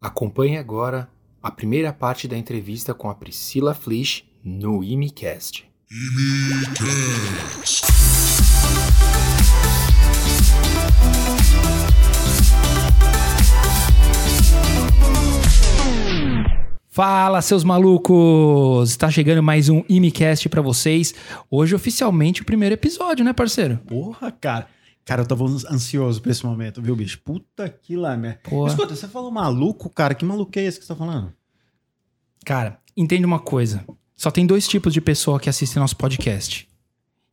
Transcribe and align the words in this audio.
Acompanhe 0.00 0.56
agora 0.56 1.10
a 1.42 1.50
primeira 1.50 1.92
parte 1.92 2.28
da 2.28 2.38
entrevista 2.38 2.94
com 2.94 3.10
a 3.10 3.14
Priscila 3.16 3.74
Flisch 3.74 4.22
no 4.44 4.84
ImiCast. 4.84 5.68
Fala, 16.88 17.42
seus 17.42 17.64
malucos! 17.64 18.90
Está 18.90 19.10
chegando 19.10 19.42
mais 19.42 19.68
um 19.68 19.82
ImiCast 19.88 20.48
pra 20.48 20.62
vocês. 20.62 21.12
Hoje, 21.50 21.74
oficialmente, 21.74 22.42
o 22.42 22.44
primeiro 22.44 22.76
episódio, 22.76 23.24
né, 23.24 23.32
parceiro? 23.32 23.78
Porra, 23.78 24.30
cara. 24.30 24.68
Cara, 25.08 25.22
eu 25.22 25.26
tava 25.26 25.42
ansioso 25.70 26.20
pra 26.20 26.30
esse 26.30 26.44
momento, 26.44 26.82
viu, 26.82 26.94
bicho? 26.94 27.18
Puta 27.24 27.66
que 27.66 27.96
lá, 27.96 28.14
né? 28.14 28.40
Porra. 28.42 28.68
Escuta, 28.68 28.94
você 28.94 29.08
falou 29.08 29.30
maluco, 29.30 29.88
cara. 29.88 30.14
Que 30.14 30.22
maluco 30.22 30.52
é 30.58 30.64
esse 30.64 30.78
que 30.78 30.84
você 30.84 30.92
tá 30.92 30.98
falando? 30.98 31.32
Cara, 32.44 32.78
entende 32.94 33.24
uma 33.24 33.38
coisa. 33.38 33.86
Só 34.14 34.30
tem 34.30 34.46
dois 34.46 34.68
tipos 34.68 34.92
de 34.92 35.00
pessoa 35.00 35.40
que 35.40 35.48
assistem 35.48 35.80
nosso 35.80 35.96
podcast. 35.96 36.68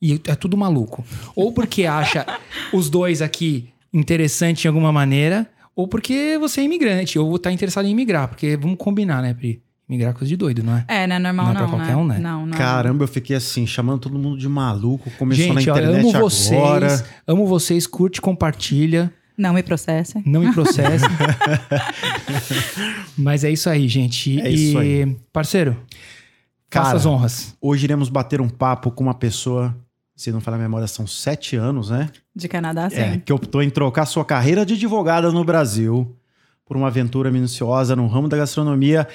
E 0.01 0.21
é 0.25 0.35
tudo 0.35 0.55
maluco. 0.55 1.03
Ou 1.35 1.51
porque 1.51 1.85
acha 1.85 2.25
os 2.71 2.89
dois 2.89 3.21
aqui 3.21 3.69
interessante 3.91 4.63
em 4.63 4.67
alguma 4.69 4.93
maneira, 4.93 5.45
ou 5.75 5.85
porque 5.85 6.37
você 6.39 6.61
é 6.61 6.63
imigrante, 6.63 7.19
ou 7.19 7.37
tá 7.37 7.51
interessado 7.51 7.87
em 7.87 7.91
imigrar. 7.91 8.29
Porque 8.29 8.55
vamos 8.55 8.77
combinar, 8.77 9.21
né, 9.21 9.33
Pri? 9.33 9.61
Imigrar 9.87 10.11
é 10.11 10.13
coisa 10.13 10.27
de 10.27 10.35
doido, 10.35 10.63
não 10.63 10.75
é? 10.77 10.85
É, 10.87 11.07
não 11.07 11.15
é 11.15 11.19
normal 11.19 11.45
Não 11.45 11.53
não, 11.53 11.61
é 11.61 11.63
pra 11.67 11.77
qualquer 11.77 11.95
um, 11.95 12.05
né? 12.07 12.17
Não, 12.17 12.45
não. 12.45 12.57
Caramba, 12.57 13.03
eu 13.03 13.07
fiquei 13.07 13.35
assim, 13.35 13.67
chamando 13.67 13.99
todo 13.99 14.17
mundo 14.17 14.37
de 14.37 14.49
maluco. 14.49 15.11
Começou 15.11 15.45
Gente, 15.45 15.53
na 15.53 15.61
internet 15.61 15.99
amo 15.99 16.09
agora. 16.09 16.19
vocês. 16.89 17.03
Amo 17.27 17.45
vocês. 17.45 17.85
Curte, 17.85 18.19
compartilha. 18.19 19.13
Não 19.37 19.53
me 19.53 19.61
processe. 19.61 20.21
Não 20.25 20.41
me 20.41 20.53
processe. 20.53 21.05
Mas 23.15 23.43
é 23.43 23.51
isso 23.51 23.69
aí, 23.69 23.87
gente. 23.87 24.39
É 24.41 24.49
isso 24.49 24.81
e, 24.81 25.03
aí. 25.03 25.17
parceiro, 25.31 25.73
faça 26.71 26.85
Cara, 26.87 26.97
as 26.97 27.05
honras. 27.05 27.55
Hoje 27.61 27.85
iremos 27.85 28.09
bater 28.09 28.41
um 28.41 28.49
papo 28.49 28.89
com 28.89 29.03
uma 29.03 29.13
pessoa, 29.13 29.75
se 30.15 30.31
não 30.31 30.41
falar 30.41 30.57
a 30.57 30.61
memória, 30.61 30.87
são 30.87 31.05
sete 31.05 31.55
anos, 31.55 31.89
né? 31.89 32.09
De 32.35 32.47
Canadá, 32.47 32.89
sim. 32.89 32.95
É, 32.95 33.17
que 33.23 33.33
optou 33.33 33.61
em 33.61 33.69
trocar 33.69 34.05
sua 34.05 34.23
carreira 34.23 34.65
de 34.65 34.73
advogada 34.73 35.31
no 35.31 35.43
Brasil 35.43 36.15
por 36.65 36.75
uma 36.75 36.87
aventura 36.87 37.29
minuciosa 37.29 37.95
no 37.95 38.07
ramo 38.07 38.27
da 38.27 38.37
gastronomia. 38.37 39.07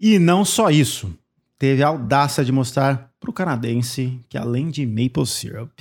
E 0.00 0.18
não 0.18 0.44
só 0.44 0.70
isso, 0.70 1.12
teve 1.58 1.82
a 1.82 1.88
audácia 1.88 2.44
de 2.44 2.52
mostrar 2.52 3.10
para 3.20 3.30
o 3.30 3.32
canadense 3.32 4.20
que 4.28 4.38
além 4.38 4.68
de 4.70 4.86
maple 4.86 5.26
syrup, 5.26 5.72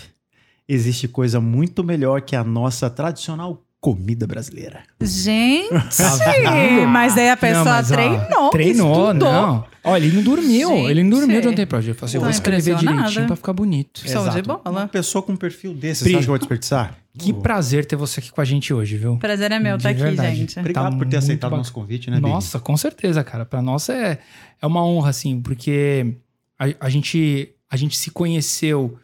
existe 0.67 1.07
coisa 1.07 1.39
muito 1.39 1.83
melhor 1.83 2.21
que 2.21 2.35
a 2.35 2.43
nossa 2.43 2.89
tradicional 2.89 3.63
comida 3.79 4.25
brasileira. 4.25 4.81
Gente, 4.99 5.69
Tá 5.95 6.87
mas 6.87 7.15
aí 7.17 7.29
a 7.29 7.35
Não, 7.35 7.37
pessoa 7.37 7.63
mas, 7.65 7.91
ó, 7.91 7.93
treinou, 7.95 8.49
Treinou, 8.49 9.07
estudou. 9.07 9.31
não. 9.31 9.65
Olha, 9.83 10.03
ele 10.03 10.15
não 10.17 10.23
dormiu. 10.23 10.69
Gente. 10.69 10.89
ele 10.91 11.03
não 11.03 11.19
dormiu 11.19 11.39
de 11.41 11.47
ontem 11.47 11.65
pra 11.65 11.77
hoje. 11.77 11.89
Ele 11.91 11.93
falou 11.97 12.07
assim: 12.07 12.17
eu 12.17 12.21
vou 12.21 12.29
escrever 12.29 12.75
direitinho 12.75 13.27
pra 13.27 13.35
ficar 13.35 13.53
bonito. 13.53 14.01
Bola. 14.45 14.61
Uma 14.65 14.87
pessoa 14.87 15.21
com 15.21 15.31
um 15.31 15.37
perfil 15.37 15.73
desse, 15.73 16.03
Pri, 16.03 16.11
você 16.13 16.17
acha 16.17 16.25
que 16.25 16.29
eu 16.29 16.31
vou 16.33 16.37
desperdiçar? 16.39 16.97
Que 17.17 17.31
Oh. 17.31 17.41
prazer 17.41 17.85
ter 17.85 17.95
você 17.95 18.19
aqui 18.19 18.31
com 18.31 18.39
a 18.41 18.45
gente 18.45 18.73
hoje, 18.73 18.97
viu? 18.97 19.17
Prazer 19.17 19.51
é 19.51 19.59
meu 19.59 19.77
De 19.77 19.83
tá 19.83 19.89
aqui, 19.89 19.99
verdade. 20.01 20.35
gente. 20.35 20.59
Obrigado 20.59 20.91
Tá 20.91 20.97
por 20.97 21.07
ter 21.07 21.17
aceitado 21.17 21.53
o 21.53 21.57
nosso 21.57 21.73
convite, 21.73 22.09
né, 22.11 22.17
Bi? 22.17 22.21
Nossa, 22.23 22.59
com 22.59 22.75
certeza, 22.77 23.23
cara. 23.23 23.45
Pra 23.45 23.61
nós 23.61 23.89
é, 23.89 24.19
é 24.61 24.67
uma 24.67 24.85
honra, 24.85 25.09
assim, 25.09 25.41
porque 25.41 26.15
a, 26.59 26.65
a 26.85 26.89
gente, 26.89 27.49
a 27.69 27.75
gente 27.77 27.97
se 27.97 28.11
conheceu 28.11 28.97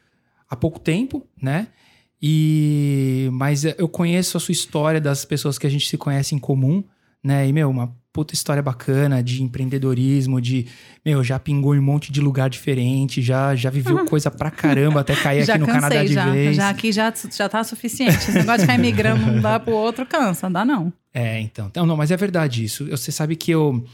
há 0.50 0.56
pouco 0.56 0.80
tempo, 0.80 1.26
né? 1.42 1.68
E 2.22 3.28
mas 3.34 3.66
eu 3.66 3.90
conheço 3.90 4.38
a 4.38 4.40
sua 4.40 4.54
história 4.54 5.02
das 5.02 5.26
pessoas 5.26 5.58
que 5.58 5.68
a 5.68 5.70
gente 5.70 5.90
se 5.90 5.98
conhece 5.98 6.34
em 6.34 6.40
comum, 6.40 6.84
né? 7.24 7.46
E 7.48 7.52
meu, 7.52 7.70
uma 7.70 7.94
puta 8.14 8.34
história 8.36 8.62
bacana 8.62 9.24
de 9.24 9.42
empreendedorismo, 9.42 10.40
de 10.40 10.68
meu, 11.04 11.24
já 11.24 11.40
pingou 11.40 11.74
em 11.76 11.80
um 11.80 11.82
monte 11.82 12.12
de 12.12 12.22
lugar 12.22 12.48
diferente, 12.50 13.22
já 13.24 13.56
já 13.56 13.72
viveu 13.72 14.06
coisa 14.06 14.30
pra 14.30 14.52
caramba 14.52 15.00
até 15.02 15.16
cair 15.16 15.42
aqui 15.50 15.58
no 15.58 15.66
cansei, 15.66 15.82
Canadá 15.82 16.04
de 16.06 16.14
já. 16.14 16.30
vez. 16.32 16.56
Já 16.56 16.70
aqui 16.70 16.92
já, 16.92 17.12
já 17.36 17.50
tá 17.50 17.64
suficiente. 17.64 18.16
Esse 18.16 18.32
negócio 18.32 18.60
de 18.60 18.62
ficar 18.68 18.78
migrando 18.78 19.24
de 19.26 19.30
um 19.32 19.36
lugar 19.38 19.60
pro 19.62 19.74
outro 19.74 20.06
cansa, 20.06 20.50
dá 20.50 20.64
não. 20.64 20.94
É, 21.16 21.40
então. 21.42 21.72
Não, 21.76 21.86
não, 21.86 21.96
mas 21.96 22.10
é 22.10 22.18
verdade 22.18 22.64
isso. 22.64 22.88
Você 22.90 23.12
sabe 23.12 23.36
que 23.36 23.52
eu. 23.52 23.86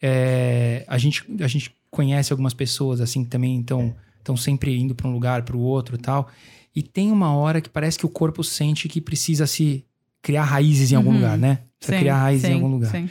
é, 0.00 0.84
a, 0.86 0.96
gente, 0.96 1.24
a 1.40 1.48
gente 1.48 1.72
conhece 1.90 2.32
algumas 2.32 2.54
pessoas 2.54 3.00
assim 3.00 3.24
que 3.24 3.30
também 3.30 3.58
estão 3.60 4.36
sempre 4.36 4.78
indo 4.78 4.94
para 4.94 5.08
um 5.08 5.12
lugar, 5.12 5.42
para 5.42 5.56
o 5.56 5.60
outro 5.60 5.96
e 5.96 5.98
tal. 5.98 6.28
E 6.76 6.80
tem 6.82 7.10
uma 7.10 7.34
hora 7.34 7.60
que 7.60 7.68
parece 7.68 7.98
que 7.98 8.06
o 8.06 8.08
corpo 8.08 8.44
sente 8.44 8.88
que 8.88 9.00
precisa 9.00 9.44
se 9.46 9.84
criar 10.22 10.44
raízes 10.44 10.92
em 10.92 10.94
algum 10.94 11.10
Uhum. 11.10 11.16
lugar, 11.16 11.36
né? 11.36 11.60
Precisa 11.80 11.96
Sim, 11.96 12.00
criar 12.00 12.18
raízes 12.20 12.44
em 12.44 12.48
sim, 12.48 12.54
algum 12.54 12.68
lugar. 12.68 12.90
sim. 12.92 13.10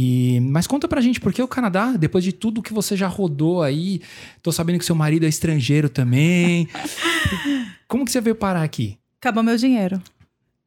E, 0.00 0.38
mas 0.42 0.64
conta 0.64 0.86
pra 0.86 1.00
gente, 1.00 1.18
por 1.18 1.32
que 1.32 1.42
o 1.42 1.48
Canadá, 1.48 1.96
depois 1.98 2.22
de 2.22 2.30
tudo 2.30 2.62
que 2.62 2.72
você 2.72 2.96
já 2.96 3.08
rodou 3.08 3.64
aí, 3.64 4.00
tô 4.40 4.52
sabendo 4.52 4.78
que 4.78 4.84
seu 4.84 4.94
marido 4.94 5.26
é 5.26 5.28
estrangeiro 5.28 5.88
também. 5.88 6.68
Como 7.88 8.04
que 8.04 8.12
você 8.12 8.20
veio 8.20 8.36
parar 8.36 8.62
aqui? 8.62 8.96
Acabou 9.20 9.42
meu 9.42 9.56
dinheiro. 9.56 10.00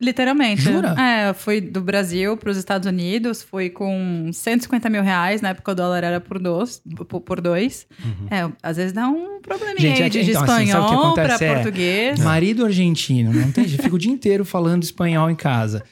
Literalmente. 0.02 0.64
Jura? 0.64 0.96
É, 1.00 1.34
fui 1.34 1.62
do 1.62 1.80
Brasil 1.80 2.36
para 2.36 2.50
os 2.50 2.58
Estados 2.58 2.86
Unidos, 2.86 3.42
fui 3.42 3.69
com 3.69 4.30
150 4.34 4.90
mil 4.90 5.02
reais, 5.02 5.42
na 5.42 5.50
época 5.50 5.72
o 5.72 5.75
dólar 5.75 6.03
era 6.03 6.19
por 6.19 6.38
dois. 6.38 6.81
Por, 7.08 7.40
dois. 7.40 7.88
É, 8.30 8.52
às 8.62 8.75
vezes 8.75 8.92
dá 8.92 9.08
um 9.08 9.40
probleminha 9.42 9.80
Gente, 9.80 10.02
aí 10.02 10.08
é 10.08 10.09
de, 10.09 10.30
então, 10.30 10.44
assim, 10.44 10.63
espanhol 10.66 11.13
para 11.13 11.24
acontece? 11.24 11.46
É, 11.46 11.53
português. 11.53 12.19
Marido 12.19 12.66
argentino, 12.66 13.31
não 13.31 13.50
tem? 13.50 13.66
Fica 13.66 13.96
o 13.96 14.00
dia 14.00 14.12
inteiro 14.12 14.44
falando 14.44 14.84
espanhol 14.84 15.30
em 15.30 15.36
casa. 15.36 15.84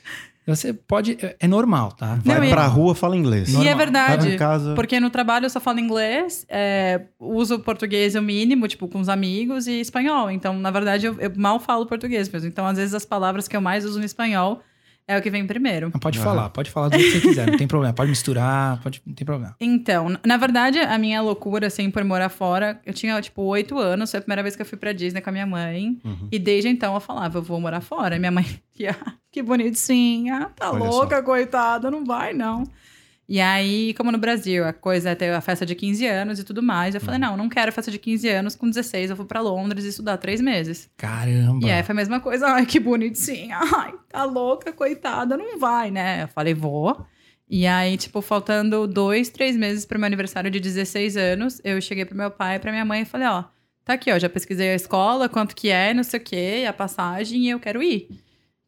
Você 0.56 0.74
pode. 0.74 1.18
É, 1.22 1.36
é 1.42 1.48
normal, 1.48 1.92
tá? 1.92 2.20
Vai 2.24 2.38
Não, 2.40 2.44
e- 2.46 2.50
pra 2.50 2.66
rua, 2.68 2.94
fala 2.96 3.16
inglês. 3.16 3.50
E 3.50 3.54
normal. 3.54 3.72
é 3.72 3.76
Vai 3.76 3.86
verdade. 3.86 4.38
casa. 4.38 4.74
Porque 4.76 5.00
no 5.00 5.10
trabalho 5.10 5.46
eu 5.46 5.50
só 5.50 5.60
falo 5.60 5.80
inglês, 5.80 6.46
é, 6.50 7.02
uso 7.20 7.60
português 7.60 8.16
o 8.16 8.22
mínimo, 8.22 8.68
tipo, 8.68 8.88
com 8.88 9.00
os 9.00 9.10
amigos, 9.10 9.68
e 9.68 9.80
espanhol. 9.80 10.30
Então, 10.32 10.54
na 10.58 10.72
verdade, 10.72 11.06
eu, 11.06 11.16
eu 11.20 11.32
mal 11.38 11.60
falo 11.60 11.86
português 11.86 12.30
mesmo. 12.30 12.48
Então, 12.48 12.66
às 12.66 12.78
vezes, 12.78 12.94
as 12.94 13.06
palavras 13.06 13.48
que 13.48 13.56
eu 13.56 13.62
mais 13.62 13.86
uso 13.86 14.00
no 14.00 14.06
espanhol 14.06 14.62
é 15.10 15.18
o 15.18 15.22
que 15.22 15.30
vem 15.30 15.46
primeiro. 15.46 15.90
Não, 15.94 16.00
Pode 16.00 16.20
Aham. 16.20 16.26
falar, 16.26 16.50
pode 16.50 16.70
falar 16.70 16.90
do 16.90 16.98
que 16.98 17.04
você 17.12 17.20
quiser, 17.20 17.48
não 17.48 17.58
tem 17.58 17.68
problema. 17.68 17.94
Pode 17.94 18.10
misturar, 18.10 18.82
pode, 18.82 19.02
não 19.06 19.14
tem 19.16 19.26
problema. 19.26 19.56
Então, 19.60 20.16
na 20.26 20.38
verdade, 20.38 20.80
a 20.80 20.98
minha 20.98 21.22
loucura, 21.22 21.68
assim, 21.68 21.90
por 21.90 22.04
morar 22.04 22.30
fora, 22.30 22.80
eu 22.86 22.94
tinha, 22.94 23.20
tipo, 23.22 23.42
oito 23.44 23.78
anos, 23.80 24.12
foi 24.12 24.20
a 24.20 24.22
primeira 24.22 24.44
vez 24.44 24.56
que 24.56 24.62
eu 24.62 24.66
fui 24.66 24.78
pra 24.78 24.94
Disney 24.94 25.20
com 25.22 25.30
a 25.30 25.34
minha 25.34 25.46
mãe. 25.48 26.00
Uhum. 26.06 26.28
E 26.32 26.38
desde 26.38 26.70
então 26.70 26.94
eu 26.94 27.00
falava, 27.00 27.40
eu 27.40 27.42
vou 27.42 27.60
morar 27.60 27.82
fora. 27.82 28.16
E 28.16 28.20
minha 28.20 28.32
mãe, 28.32 28.46
"Ah, 28.88 29.14
que 29.32 29.42
bonitinha, 29.44 30.52
tá 30.56 30.72
Olha 30.72 30.86
louca, 30.86 31.22
coitada, 31.24 31.90
não 31.92 32.06
vai, 32.06 32.34
não. 32.34 32.64
E 33.30 33.40
aí, 33.40 33.94
como 33.94 34.12
no 34.12 34.18
Brasil, 34.18 34.66
a 34.66 34.74
coisa 34.74 35.12
é 35.12 35.16
ter 35.16 35.32
a 35.32 35.40
festa 35.40 35.64
de 35.64 35.76
15 35.76 36.04
anos 36.08 36.40
e 36.40 36.44
tudo 36.44 36.64
mais, 36.64 36.96
eu 36.96 37.02
falei, 37.02 37.20
não, 37.20 37.38
não 37.38 37.48
quero 37.48 37.72
festa 37.72 37.92
de 37.92 38.00
15 38.00 38.28
anos, 38.28 38.56
com 38.56 38.68
16 38.68 39.12
eu 39.12 39.16
vou 39.16 39.24
pra 39.24 39.40
Londres 39.40 39.86
estudar 39.86 40.18
três 40.18 40.42
meses. 40.42 40.90
Caramba. 40.98 41.68
E 41.68 41.70
aí 41.70 41.84
foi 41.84 41.94
a 41.94 41.96
mesma 41.96 42.20
coisa, 42.20 42.48
ai, 42.50 42.66
que 42.66 42.80
bonitinha, 42.80 43.60
ai, 43.62 43.94
tá 44.10 44.24
louca, 44.24 44.74
coitada, 44.74 45.38
não 45.38 45.60
vai, 45.60 45.92
né? 45.92 46.24
Eu 46.24 46.28
falei, 46.28 46.56
vou. 46.56 47.06
E 47.48 47.68
aí, 47.68 47.98
tipo, 47.98 48.20
faltando 48.20 48.88
dois, 48.88 49.30
três 49.30 49.56
meses 49.56 49.86
pro 49.86 50.00
meu 50.00 50.08
aniversário 50.08 50.50
de 50.50 50.60
16 50.60 51.16
anos, 51.16 51.62
eu 51.64 51.80
cheguei 51.80 52.06
pro 52.06 52.18
meu 52.18 52.32
pai 52.32 52.56
e 52.56 52.60
pra 52.60 52.72
minha 52.72 52.84
mãe 52.84 53.04
e 53.04 53.06
falei, 53.06 53.28
ó, 53.28 53.44
tá 53.86 53.94
aqui, 53.94 54.12
ó, 54.12 54.18
já 54.18 54.28
pesquisei 54.28 54.72
a 54.72 54.76
escola, 54.76 55.30
quanto 55.30 55.56
que 55.56 55.70
é, 55.70 55.94
não 55.94 56.04
sei 56.04 56.20
o 56.20 56.24
quê, 56.24 56.66
a 56.68 56.74
passagem, 56.74 57.46
e 57.46 57.50
eu 57.52 57.60
quero 57.60 57.84
ir. 57.84 58.10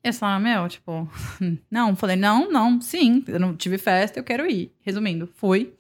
Eu 0.04 0.14
falei, 0.14 0.44
meu, 0.44 0.68
tipo, 0.68 1.10
não, 1.70 1.96
falei, 1.96 2.16
não, 2.16 2.52
não, 2.52 2.82
sim, 2.82 3.24
eu 3.28 3.40
não 3.40 3.56
tive 3.56 3.78
festa, 3.78 4.20
eu 4.20 4.24
quero 4.24 4.50
ir. 4.50 4.72
Resumindo, 4.82 5.30
fui. 5.36 5.74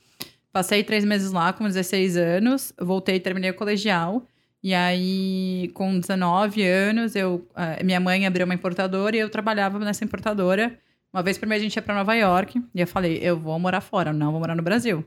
Passei 0.51 0.83
três 0.83 1.05
meses 1.05 1.31
lá 1.31 1.53
com 1.53 1.63
16 1.65 2.17
anos, 2.17 2.73
voltei 2.79 3.15
e 3.15 3.19
terminei 3.19 3.51
o 3.51 3.55
colegial. 3.55 4.25
E 4.63 4.75
aí, 4.75 5.71
com 5.73 5.99
19 5.99 6.61
anos, 6.63 7.15
eu, 7.15 7.47
minha 7.83 7.99
mãe 7.99 8.27
abriu 8.27 8.45
uma 8.45 8.53
importadora 8.53 9.15
e 9.15 9.19
eu 9.19 9.29
trabalhava 9.29 9.79
nessa 9.79 10.03
importadora. 10.03 10.77
Uma 11.11 11.23
vez 11.23 11.37
por 11.37 11.47
mês 11.47 11.61
a 11.61 11.63
gente 11.63 11.75
ia 11.75 11.81
pra 11.81 11.95
Nova 11.95 12.13
York 12.13 12.61
e 12.75 12.79
eu 12.79 12.87
falei, 12.87 13.17
eu 13.21 13.39
vou 13.39 13.57
morar 13.57 13.81
fora, 13.81 14.13
não 14.13 14.31
vou 14.31 14.39
morar 14.39 14.55
no 14.55 14.61
Brasil. 14.61 15.03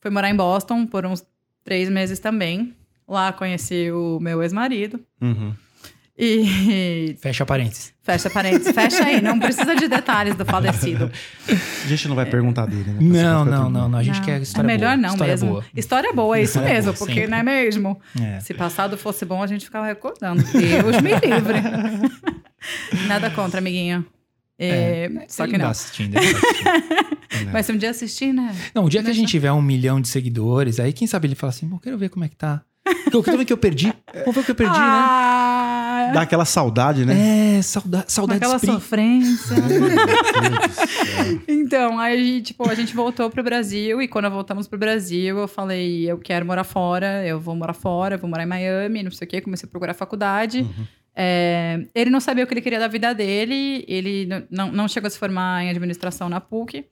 Fui 0.00 0.10
morar 0.10 0.28
em 0.28 0.36
Boston 0.36 0.86
por 0.86 1.06
uns 1.06 1.24
três 1.64 1.88
meses 1.88 2.18
também. 2.18 2.76
Lá 3.08 3.32
conheci 3.32 3.90
o 3.90 4.18
meu 4.20 4.42
ex-marido. 4.42 5.00
Uhum. 5.20 5.54
E 6.24 7.16
Fecha 7.20 7.44
parênteses. 7.44 7.92
fecha 8.00 8.30
parênteses, 8.30 8.72
fecha 8.72 9.04
aí, 9.04 9.20
não 9.20 9.40
precisa 9.40 9.74
de 9.74 9.88
detalhes 9.88 10.36
do 10.36 10.44
falecido. 10.44 11.10
A 11.48 11.88
gente 11.88 12.06
não 12.06 12.14
vai 12.14 12.24
perguntar 12.26 12.66
dele, 12.66 12.92
né? 12.92 12.96
Não, 13.00 13.44
não, 13.44 13.68
não, 13.68 13.88
não. 13.88 13.98
A 13.98 14.02
gente 14.04 14.18
Não, 14.20 14.24
quer 14.24 14.40
história 14.40 14.64
É 14.64 14.72
melhor 14.72 14.90
boa. 14.96 14.96
não 15.02 15.10
história 15.10 15.32
mesmo. 15.32 15.48
Boa. 15.50 15.64
História 15.76 16.12
boa, 16.12 16.38
é 16.38 16.42
isso 16.42 16.50
História 16.52 16.74
mesmo, 16.74 16.92
boa, 16.92 16.98
porque 16.98 17.14
sempre. 17.14 17.28
não 17.30 17.38
é 17.38 17.42
mesmo? 17.42 18.00
É. 18.20 18.38
Se 18.38 18.54
passado 18.54 18.96
fosse 18.96 19.24
bom, 19.24 19.42
a 19.42 19.46
gente 19.48 19.64
ficava 19.64 19.84
recordando. 19.86 20.42
Deus 20.44 21.00
me 21.02 21.10
livre. 21.10 21.60
Nada 23.08 23.28
contra, 23.30 23.58
amiguinho. 23.58 24.06
É, 24.56 25.10
só 25.26 25.42
Ele 25.42 25.52
que 25.54 25.58
tá 25.58 25.64
não. 25.64 25.70
assistindo, 25.72 26.12
tá 26.12 26.20
assistindo. 26.20 27.50
Mas 27.52 27.66
se 27.66 27.72
um 27.72 27.76
dia 27.76 27.90
assistir, 27.90 28.32
né? 28.32 28.54
Não, 28.72 28.84
o 28.84 28.88
dia 28.88 29.02
que 29.02 29.10
a 29.10 29.12
gente 29.12 29.28
tiver 29.28 29.50
um 29.50 29.60
milhão 29.62 30.00
de 30.00 30.06
seguidores, 30.06 30.78
aí 30.78 30.92
quem 30.92 31.08
sabe 31.08 31.26
ele 31.26 31.34
fala 31.34 31.50
assim, 31.50 31.68
pô, 31.68 31.80
quero 31.80 31.98
ver 31.98 32.10
como 32.10 32.24
é 32.24 32.28
que 32.28 32.36
tá. 32.36 32.62
Eu 33.12 33.22
quero 33.22 33.36
ver 33.38 33.42
o 33.42 33.46
que 33.46 33.52
eu 33.52 33.56
perdi. 33.58 33.92
Vou 34.24 34.32
ver 34.32 34.40
o 34.40 34.44
que 34.44 34.50
eu 34.50 34.54
perdi, 34.54 34.78
né? 34.78 34.86
É. 36.08 36.12
Dá 36.12 36.22
aquela 36.22 36.44
saudade, 36.44 37.04
né? 37.04 37.58
É, 37.58 37.62
sauda 37.62 38.04
saudade 38.06 38.38
Aquela 38.38 38.56
Spring. 38.56 38.72
sofrência. 38.74 39.56
Céu. 39.56 39.64
Então, 41.48 41.98
aí, 41.98 42.42
tipo, 42.42 42.68
a 42.68 42.74
gente 42.74 42.94
voltou 42.94 43.30
pro 43.30 43.42
Brasil 43.42 44.00
e 44.02 44.08
quando 44.08 44.30
voltamos 44.30 44.66
pro 44.66 44.78
Brasil, 44.78 45.38
eu 45.38 45.48
falei, 45.48 46.10
eu 46.10 46.18
quero 46.18 46.44
morar 46.44 46.64
fora, 46.64 47.26
eu 47.26 47.40
vou 47.40 47.54
morar 47.54 47.72
fora, 47.72 48.14
eu 48.16 48.18
vou 48.18 48.28
morar 48.28 48.42
em 48.42 48.46
Miami, 48.46 49.02
não 49.02 49.10
sei 49.10 49.26
o 49.26 49.30
quê, 49.30 49.40
comecei 49.40 49.66
a 49.66 49.70
procurar 49.70 49.94
faculdade. 49.94 50.66
É, 51.14 51.86
ele 51.94 52.10
não 52.10 52.20
sabia 52.20 52.42
o 52.42 52.46
que 52.46 52.54
ele 52.54 52.62
queria 52.62 52.78
da 52.78 52.88
vida 52.88 53.14
dele, 53.14 53.84
ele 53.86 54.26
não, 54.50 54.72
não 54.72 54.88
chegou 54.88 55.06
a 55.06 55.10
se 55.10 55.18
formar 55.18 55.62
em 55.62 55.70
administração 55.70 56.28
na 56.28 56.40
PUC. 56.40 56.86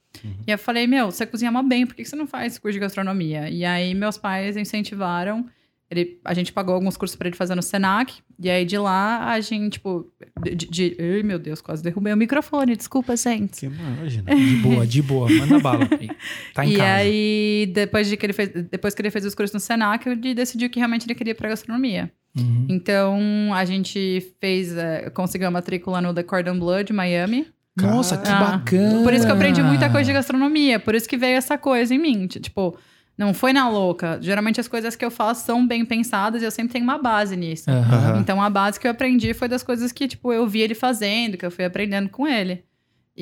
E 0.46 0.50
eu 0.50 0.58
falei, 0.58 0.86
meu, 0.86 1.10
você 1.10 1.24
cozinha 1.24 1.50
mó 1.50 1.62
bem, 1.62 1.86
por 1.86 1.94
que 1.94 2.04
você 2.04 2.16
não 2.16 2.26
faz 2.26 2.58
curso 2.58 2.74
de 2.74 2.80
gastronomia? 2.80 3.48
E 3.48 3.64
aí 3.64 3.94
meus 3.94 4.18
pais 4.18 4.56
incentivaram, 4.56 5.46
ele, 5.90 6.20
a 6.24 6.32
gente 6.32 6.52
pagou 6.52 6.74
alguns 6.74 6.96
cursos 6.96 7.16
pra 7.16 7.26
ele 7.26 7.36
fazer 7.36 7.56
no 7.56 7.62
Senac, 7.62 8.14
e 8.38 8.48
aí 8.48 8.64
de 8.64 8.78
lá 8.78 9.32
a 9.32 9.40
gente, 9.40 9.74
tipo, 9.74 10.06
de, 10.40 10.54
de, 10.54 10.96
ai 11.00 11.22
meu 11.24 11.38
Deus, 11.38 11.60
quase 11.60 11.82
derrubei 11.82 12.12
o 12.12 12.16
microfone, 12.16 12.76
desculpa, 12.76 13.16
gente. 13.16 13.60
Que 13.60 13.66
imagina. 13.66 14.34
De 14.34 14.56
boa, 14.56 14.86
de 14.86 15.02
boa. 15.02 15.28
Manda 15.28 15.58
bala. 15.58 15.88
Tá 16.54 16.64
em 16.64 16.74
e 16.74 16.76
casa. 16.76 16.92
aí, 16.92 17.72
depois, 17.74 18.08
de 18.08 18.16
que 18.16 18.26
ele 18.26 18.32
fez, 18.32 18.50
depois 18.70 18.94
que 18.94 19.02
ele 19.02 19.10
fez 19.10 19.24
os 19.24 19.34
cursos 19.34 19.52
no 19.52 19.60
Senac, 19.60 20.08
ele 20.08 20.34
decidiu 20.34 20.70
que 20.70 20.78
realmente 20.78 21.06
ele 21.06 21.14
queria 21.14 21.32
ir 21.32 21.34
pra 21.34 21.48
gastronomia. 21.48 22.10
Uhum. 22.36 22.66
Então, 22.68 23.52
a 23.52 23.64
gente 23.64 24.32
fez, 24.40 24.76
eh, 24.76 25.10
conseguiu 25.10 25.48
a 25.48 25.50
matrícula 25.50 26.00
no 26.00 26.14
The 26.14 26.22
Cordon 26.22 26.58
Bleu 26.58 26.84
de 26.84 26.92
Miami. 26.92 27.46
Nossa, 27.76 28.16
que 28.16 28.28
Ah, 28.28 28.58
bacana. 28.58 29.02
Por 29.02 29.12
isso 29.12 29.24
que 29.24 29.30
eu 29.30 29.34
aprendi 29.36 29.62
muita 29.62 29.88
coisa 29.90 30.04
de 30.06 30.12
gastronomia. 30.12 30.78
Por 30.78 30.94
isso 30.94 31.08
que 31.08 31.16
veio 31.16 31.36
essa 31.36 31.56
coisa 31.58 31.94
em 31.94 31.98
mim. 31.98 32.26
Tipo, 32.26 32.76
não 33.20 33.34
foi 33.34 33.52
na 33.52 33.68
louca. 33.68 34.18
Geralmente 34.22 34.58
as 34.58 34.66
coisas 34.66 34.96
que 34.96 35.04
eu 35.04 35.10
faço 35.10 35.44
são 35.44 35.66
bem 35.66 35.84
pensadas 35.84 36.40
e 36.40 36.44
eu 36.46 36.50
sempre 36.50 36.72
tenho 36.72 36.84
uma 36.84 36.96
base 36.96 37.36
nisso. 37.36 37.70
Aham. 37.70 38.18
Então, 38.18 38.42
a 38.42 38.48
base 38.48 38.80
que 38.80 38.86
eu 38.86 38.90
aprendi 38.90 39.34
foi 39.34 39.46
das 39.46 39.62
coisas 39.62 39.92
que, 39.92 40.08
tipo, 40.08 40.32
eu 40.32 40.48
vi 40.48 40.62
ele 40.62 40.74
fazendo, 40.74 41.36
que 41.36 41.44
eu 41.44 41.50
fui 41.50 41.66
aprendendo 41.66 42.08
com 42.08 42.26
ele. 42.26 42.64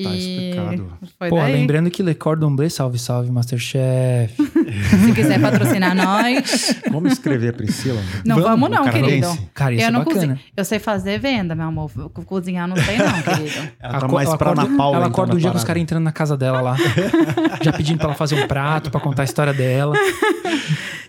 Tá 0.01 0.15
explicado. 0.15 0.93
Foi 1.17 1.29
Pô, 1.29 1.35
daí. 1.37 1.51
lembrando 1.53 1.89
que 1.89 2.01
Le 2.01 2.13
Cordon 2.15 2.55
Bleu, 2.55 2.69
salve, 2.69 2.97
salve, 2.97 3.29
Masterchef. 3.31 4.33
Se 5.05 5.11
quiser 5.13 5.41
patrocinar 5.41 5.93
nós. 5.95 6.75
Vamos 6.89 7.13
escrever 7.13 7.49
a 7.49 7.53
Priscila? 7.53 7.99
Não 8.23 8.39
vamos, 8.41 8.69
não, 8.69 8.83
canadense. 8.85 9.05
querido. 9.05 9.49
Cara, 9.53 9.73
isso 9.73 9.83
eu 9.83 9.87
é 9.87 9.91
não 9.91 9.99
bacana. 10.05 10.15
cozinho. 10.21 10.39
Eu 10.55 10.63
sei 10.63 10.79
fazer 10.79 11.19
venda, 11.19 11.53
meu 11.55 11.65
amor. 11.65 11.91
Co- 12.13 12.23
Cozinhar 12.23 12.67
não 12.67 12.77
sei, 12.77 12.97
não, 12.97 13.21
querido. 13.21 13.67
Ela 13.81 13.99
tá 13.99 14.07
mais 14.07 14.33
pra 14.35 14.51
Ana 14.51 14.77
Paula. 14.77 14.97
Ela 14.97 15.07
então, 15.07 15.11
acorda 15.11 15.35
um 15.35 15.37
dia 15.37 15.51
com 15.51 15.57
os 15.57 15.63
caras 15.65 15.81
entrando 15.81 16.03
na 16.03 16.11
casa 16.13 16.37
dela 16.37 16.61
lá. 16.61 16.77
já 17.61 17.73
pedindo 17.73 17.97
pra 17.97 18.07
ela 18.09 18.15
fazer 18.15 18.35
um 18.41 18.47
prato, 18.47 18.89
pra 18.91 19.01
contar 19.01 19.23
a 19.23 19.25
história 19.25 19.53
dela. 19.53 19.95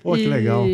Pô, 0.02 0.14
que 0.14 0.22
E 0.22 0.26
legal. 0.28 0.64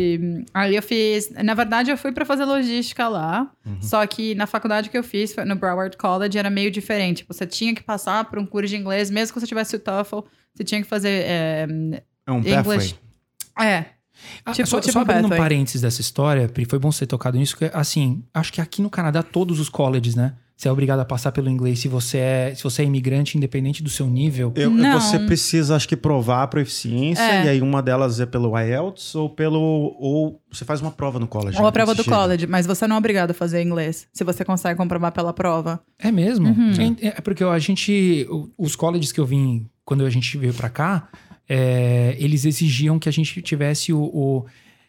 Aí 0.53 0.75
eu 0.75 0.81
fiz. 0.81 1.29
Na 1.43 1.53
verdade, 1.53 1.91
eu 1.91 1.97
fui 1.97 2.11
pra 2.11 2.23
fazer 2.25 2.45
logística 2.45 3.07
lá. 3.07 3.51
Uhum. 3.65 3.81
Só 3.81 4.05
que 4.07 4.33
na 4.35 4.47
faculdade 4.47 4.89
que 4.89 4.97
eu 4.97 5.03
fiz, 5.03 5.35
no 5.45 5.55
Broward 5.55 5.95
College, 5.97 6.37
era 6.37 6.49
meio 6.49 6.71
diferente. 6.71 7.25
Você 7.27 7.45
tinha 7.45 7.73
que 7.75 7.83
passar 7.83 8.25
por 8.25 8.39
um 8.39 8.45
curso 8.45 8.69
de 8.69 8.77
inglês, 8.77 9.09
mesmo 9.11 9.33
que 9.33 9.39
você 9.39 9.47
tivesse 9.47 9.75
o 9.75 9.79
TOEFL, 9.79 10.19
você 10.53 10.63
tinha 10.63 10.81
que 10.81 10.87
fazer. 10.87 11.23
É, 11.25 11.67
É 12.25 12.31
um 12.31 12.41
pathway. 12.43 12.77
English. 12.77 12.95
é 13.59 13.85
Ah, 14.43 14.51
Tipo- 14.51 14.67
só, 14.67 14.79
tipo 14.79 14.93
só 14.93 15.01
abrindo 15.01 15.27
um 15.27 15.29
parênteses 15.29 15.81
dessa 15.81 16.01
história, 16.01 16.47
Pri, 16.49 16.65
foi 16.65 16.79
bom 16.79 16.91
você 16.91 17.01
ter 17.05 17.07
tocado 17.11 17.37
nisso, 17.37 17.55
que 17.55 17.69
assim, 17.71 18.23
acho 18.33 18.51
que 18.51 18.59
aqui 18.59 18.81
no 18.81 18.89
Canadá, 18.89 19.21
todos 19.21 19.59
os 19.59 19.69
colleges, 19.69 20.15
né? 20.15 20.33
Você 20.57 20.67
é 20.67 20.71
obrigado 20.71 20.99
a 20.99 21.05
passar 21.05 21.31
pelo 21.31 21.49
inglês 21.51 21.77
se 21.77 21.87
você 21.87 22.17
é, 22.17 22.53
se 22.55 22.63
você 22.63 22.81
é 22.81 22.85
imigrante, 22.85 23.37
independente 23.37 23.83
do 23.83 23.91
seu 23.91 24.07
nível. 24.07 24.51
Eu- 24.55 24.71
Não. 24.71 24.99
Você 24.99 25.19
precisa, 25.19 25.75
acho 25.75 25.87
que, 25.87 25.95
provar 25.95 26.41
a 26.41 26.47
proficiência, 26.47 27.21
É. 27.21 27.45
e 27.45 27.49
aí 27.49 27.61
uma 27.61 27.79
delas 27.79 28.19
é 28.19 28.25
pelo 28.25 28.57
IELTS 28.59 29.13
ou 29.13 29.29
pelo. 29.29 29.95
Ou 29.99 30.41
você 30.51 30.65
faz 30.65 30.81
uma 30.81 30.89
prova 30.89 31.19
no 31.19 31.27
college. 31.27 31.57
ou 31.59 31.63
a 31.63 31.67
né, 31.67 31.71
prova 31.71 31.93
do 31.93 32.03
chega. 32.03 32.15
college, 32.17 32.47
mas 32.47 32.65
você 32.65 32.87
não 32.87 32.95
é 32.95 32.99
obrigado 32.99 33.29
a 33.31 33.33
fazer 33.35 33.61
inglês. 33.61 34.07
Se 34.11 34.23
você 34.23 34.43
consegue 34.43 34.75
comprovar 34.75 35.11
pela 35.11 35.31
prova. 35.31 35.79
É 35.99 36.11
mesmo? 36.11 36.47
Uhum. 36.47 36.71
É, 37.01 37.07
é 37.09 37.21
porque 37.21 37.43
a 37.43 37.59
gente, 37.59 38.27
os 38.57 38.75
colleges 38.75 39.11
que 39.11 39.19
eu 39.19 39.25
vim, 39.27 39.69
quando 39.85 40.03
a 40.05 40.09
gente 40.09 40.35
veio 40.39 40.55
pra 40.55 40.69
cá, 40.69 41.07
é, 41.47 42.15
eles 42.19 42.45
exigiam 42.45 42.97
que 42.97 43.07
a 43.07 43.11
gente 43.11 43.41
tivesse 43.43 43.93
o, 43.93 44.01
o- 44.01 44.45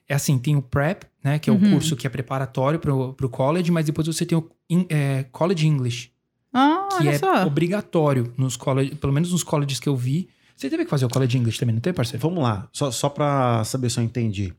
é 0.08 0.14
assim, 0.14 0.38
tem 0.38 0.56
o 0.56 0.62
prep, 0.62 1.04
né, 1.22 1.38
que 1.38 1.50
é 1.50 1.52
o 1.52 1.56
Uhum. 1.56 1.72
curso 1.72 1.94
que 1.96 2.06
é 2.06 2.10
preparatório 2.10 2.78
pro, 2.78 3.12
pro 3.14 3.28
college, 3.28 3.70
mas 3.70 3.84
depois 3.86 4.06
você 4.06 4.24
tem 4.24 4.38
o 4.38 4.48
in- 4.70 4.86
é, 4.88 5.24
college 5.30 5.66
English, 5.66 6.10
Ah, 6.52 6.88
que 6.90 6.96
olha 7.02 7.10
é 7.10 7.18
só. 7.18 7.46
obrigatório 7.46 8.32
nos 8.36 8.56
college, 8.56 8.94
pelo 8.96 9.12
menos 9.12 9.32
nos 9.32 9.42
colleges 9.42 9.78
que 9.78 9.88
eu 9.88 9.96
vi. 9.96 10.28
Você 10.56 10.68
teve 10.70 10.84
que 10.84 10.90
fazer 10.90 11.04
o 11.04 11.08
college 11.08 11.36
English 11.38 11.58
também, 11.58 11.74
não 11.74 11.80
tem, 11.82 11.92
parceiro? 11.92 12.20
Vamos 12.26 12.42
lá, 12.42 12.68
só, 12.72 12.90
só 12.90 13.08
pra 13.08 13.62
saber 13.64 13.90
se 13.90 14.00
eu 14.00 14.04
entendi. 14.04 14.52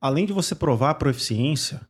Além 0.00 0.24
de 0.24 0.32
você 0.32 0.54
provar 0.54 0.90
a 0.90 0.94
proficiência, 0.94 1.80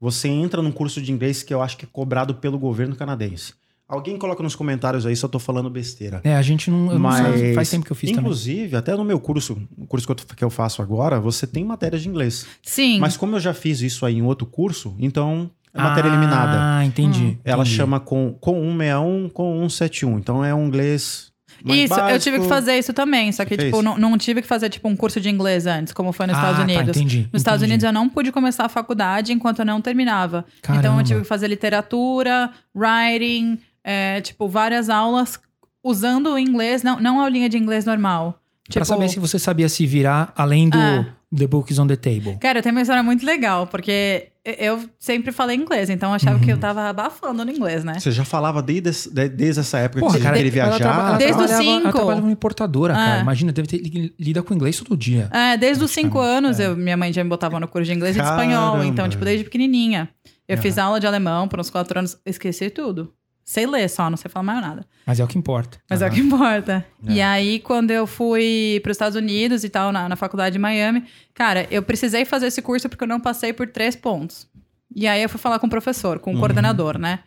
você 0.00 0.28
entra 0.28 0.60
num 0.60 0.70
curso 0.72 1.00
de 1.00 1.10
inglês 1.12 1.42
que 1.42 1.54
eu 1.54 1.62
acho 1.62 1.76
que 1.76 1.84
é 1.84 1.88
cobrado 1.90 2.34
pelo 2.34 2.58
governo 2.58 2.94
canadense. 2.96 3.54
Alguém 3.88 4.18
coloca 4.18 4.42
nos 4.42 4.56
comentários 4.56 5.06
aí 5.06 5.14
se 5.14 5.24
eu 5.24 5.28
tô 5.28 5.38
falando 5.38 5.70
besteira. 5.70 6.20
É, 6.24 6.34
a 6.34 6.42
gente 6.42 6.70
não, 6.70 6.86
eu 6.86 6.92
não 6.94 6.98
Mas, 6.98 7.38
sei, 7.38 7.54
faz 7.54 7.70
tempo 7.70 7.86
que 7.86 7.92
eu 7.92 7.96
fiz 7.96 8.10
também. 8.10 8.24
inclusive, 8.24 8.76
até 8.76 8.96
no 8.96 9.04
meu 9.04 9.20
curso, 9.20 9.56
o 9.78 9.86
curso 9.86 10.04
que 10.06 10.12
eu, 10.12 10.16
que 10.36 10.44
eu 10.44 10.50
faço 10.50 10.82
agora, 10.82 11.20
você 11.20 11.46
tem 11.46 11.64
matérias 11.64 12.02
de 12.02 12.08
inglês. 12.08 12.46
Sim. 12.62 12.98
Mas 12.98 13.16
como 13.16 13.36
eu 13.36 13.40
já 13.40 13.54
fiz 13.54 13.80
isso 13.82 14.04
aí 14.04 14.16
em 14.18 14.22
outro 14.22 14.44
curso, 14.46 14.96
então 14.98 15.48
é 15.72 15.80
matéria 15.80 16.08
eliminada. 16.08 16.58
Ah, 16.78 16.84
entendi. 16.84 17.38
Ela 17.44 17.62
entendi. 17.62 17.76
chama 17.76 18.00
com, 18.00 18.32
com 18.40 18.54
161, 18.54 19.28
com 19.28 19.60
171. 19.68 20.18
Então 20.18 20.44
é 20.44 20.52
um 20.52 20.66
inglês 20.66 21.30
mais 21.64 21.80
Isso, 21.80 21.94
eu 21.94 21.96
básico. 21.98 22.20
tive 22.20 22.40
que 22.40 22.48
fazer 22.48 22.78
isso 22.78 22.92
também. 22.92 23.30
Só 23.32 23.44
que, 23.44 23.54
Você 23.54 23.66
tipo, 23.66 23.82
não, 23.82 23.96
não 23.96 24.18
tive 24.18 24.42
que 24.42 24.48
fazer, 24.48 24.68
tipo, 24.68 24.88
um 24.88 24.96
curso 24.96 25.20
de 25.20 25.28
inglês 25.30 25.66
antes, 25.66 25.92
como 25.92 26.12
foi 26.12 26.26
nos 26.26 26.36
ah, 26.36 26.38
Estados 26.40 26.58
Tá, 26.58 26.62
Unidos. 26.64 26.96
entendi. 26.96 27.28
Nos 27.32 27.40
Estados 27.40 27.60
entendi. 27.62 27.72
Unidos 27.72 27.84
eu 27.84 27.92
não 27.92 28.08
pude 28.08 28.30
começar 28.32 28.64
a 28.64 28.68
faculdade 28.68 29.32
enquanto 29.32 29.60
eu 29.60 29.64
não 29.64 29.80
terminava. 29.80 30.44
Então 30.58 30.74
Caramba. 30.76 31.00
eu 31.00 31.04
tive 31.04 31.20
que 31.20 31.26
fazer 31.26 31.48
literatura, 31.48 32.50
writing, 32.74 33.58
é, 33.86 34.20
tipo, 34.20 34.48
várias 34.48 34.90
aulas 34.90 35.38
usando 35.82 36.32
o 36.32 36.38
inglês, 36.38 36.82
não, 36.82 36.98
não 37.00 37.20
a 37.20 37.24
aulinha 37.24 37.48
de 37.48 37.56
inglês 37.56 37.84
normal. 37.84 38.32
Pra 38.64 38.72
Tipo, 38.72 38.84
saber 38.84 39.08
se 39.08 39.20
você 39.20 39.38
sabia 39.38 39.68
se 39.68 39.86
virar 39.86 40.32
além 40.36 40.68
do 40.68 40.76
Ah. 40.76 41.06
The 41.36 41.46
Books 41.46 41.78
on 41.78 41.86
the 41.86 41.94
Table. 41.96 42.36
Cara, 42.40 42.60
tem 42.62 42.72
uma 42.72 42.80
história 42.80 43.02
muito 43.02 43.24
legal, 43.24 43.66
porque 43.68 44.28
eu 44.44 44.88
sempre 44.98 45.30
falei 45.32 45.56
inglês, 45.56 45.88
então 45.90 46.10
eu 46.10 46.14
achava 46.16 46.36
Uhum. 46.38 46.42
que 46.44 46.50
eu 46.52 46.58
tava 46.58 46.88
abafando 46.88 47.44
no 47.44 47.50
inglês, 47.50 47.84
né? 47.84 47.98
Você 47.98 48.10
já 48.12 48.24
falava 48.24 48.60
desde, 48.62 48.90
desde 49.28 49.60
essa 49.60 49.78
época 49.78 50.00
Porra, 50.00 50.12
que 50.14 50.18
você 50.18 50.24
cara, 50.24 50.36
queria 50.36 50.62
ela 50.62 50.70
viajar? 50.78 50.92
traba- 50.94 51.08
ela 51.10 51.18
Desde 51.18 51.42
os 51.42 51.50
Ela 51.50 51.60
cinco. 51.62 51.92
trabalhava 51.92 52.20
numa 52.20 52.32
importadora, 52.32 52.94
cara. 52.94 53.18
É. 53.18 53.20
Imagina, 53.22 53.52
deve 53.52 53.68
ter 53.68 53.78
li- 53.78 54.14
lida 54.18 54.42
com 54.42 54.54
inglês 54.54 54.78
todo 54.80 54.96
dia. 54.96 55.28
É, 55.32 55.56
desde 55.56 55.82
os 55.84 55.90
cinco 55.90 56.18
anos, 56.20 56.58
é. 56.60 56.66
eu- 56.66 56.76
minha 56.76 56.96
mãe 56.96 57.12
já 57.12 57.22
me 57.22 57.30
botava 57.30 57.58
no 57.60 57.68
curso 57.68 57.86
de 57.86 57.92
inglês 57.96 58.16
e 58.16 58.18
de 58.18 58.24
Caramba. 58.24 58.42
espanhol. 58.44 58.84
Então, 58.84 59.08
tipo, 59.08 59.24
desde 59.24 59.44
pequenininha. 59.44 60.08
Eu 60.48 60.54
É. 60.54 60.56
fiz 60.60 60.78
aula 60.78 60.98
de 61.00 61.06
alemão 61.08 61.46
por 61.48 61.58
uns 61.60 61.70
quatro 61.70 61.98
anos, 61.98 62.16
esqueci 62.24 62.70
tudo. 62.70 63.12
Sei 63.48 63.64
ler 63.64 63.88
só, 63.88 64.10
não 64.10 64.16
sei 64.16 64.28
falar 64.28 64.42
mais 64.42 64.60
nada. 64.60 64.84
Mas 65.06 65.20
é 65.20 65.24
o 65.24 65.28
que 65.28 65.38
importa. 65.38 65.78
Mas 65.88 66.02
é 66.02 66.08
o 66.08 66.10
que 66.10 66.18
importa. 66.18 66.84
E 67.08 67.22
aí, 67.22 67.60
quando 67.60 67.92
eu 67.92 68.04
fui 68.04 68.80
para 68.82 68.90
os 68.90 68.96
Estados 68.96 69.14
Unidos 69.16 69.62
e 69.62 69.68
tal, 69.68 69.92
na, 69.92 70.08
na 70.08 70.16
faculdade 70.16 70.54
de 70.54 70.58
Miami, 70.58 71.04
cara, 71.32 71.64
eu 71.70 71.80
precisei 71.80 72.24
fazer 72.24 72.48
esse 72.48 72.60
curso 72.60 72.88
porque 72.88 73.04
eu 73.04 73.08
não 73.08 73.20
passei 73.20 73.52
por 73.52 73.68
três 73.68 73.94
pontos. 73.94 74.48
E 74.92 75.06
aí 75.06 75.22
eu 75.22 75.28
fui 75.28 75.38
falar 75.38 75.60
com 75.60 75.68
o 75.68 75.70
professor, 75.70 76.18
com 76.18 76.34
o 76.34 76.38
coordenador, 76.40 76.98
né? 76.98 77.20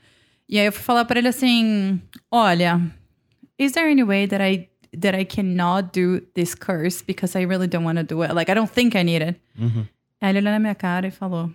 E 0.49 0.59
aí 0.59 0.65
eu 0.65 0.73
fui 0.73 0.83
falar 0.83 1.05
para 1.05 1.19
ele 1.19 1.29
assim: 1.29 2.01
olha, 2.29 2.81
is 3.57 3.71
there 3.71 3.89
any 3.89 4.03
way 4.03 4.27
that 4.27 4.43
I 4.43 4.67
that 4.99 5.17
I 5.17 5.23
cannot 5.23 5.97
do 5.97 6.19
this 6.33 6.53
course 6.53 7.01
because 7.01 7.37
I 7.37 7.45
really 7.45 7.67
don't 7.67 7.85
want 7.85 7.97
to 7.97 8.03
do 8.03 8.23
it? 8.23 8.33
Like 8.33 8.51
I 8.51 8.55
don't 8.55 8.69
think 8.69 8.97
I 8.97 9.03
need 9.03 9.23
it. 9.23 9.39
Uhum. 9.57 9.85
Aí 10.19 10.31
ele 10.31 10.39
olhou 10.39 10.51
na 10.51 10.59
minha 10.59 10.75
cara 10.75 11.07
e 11.07 11.11
falou: 11.11 11.49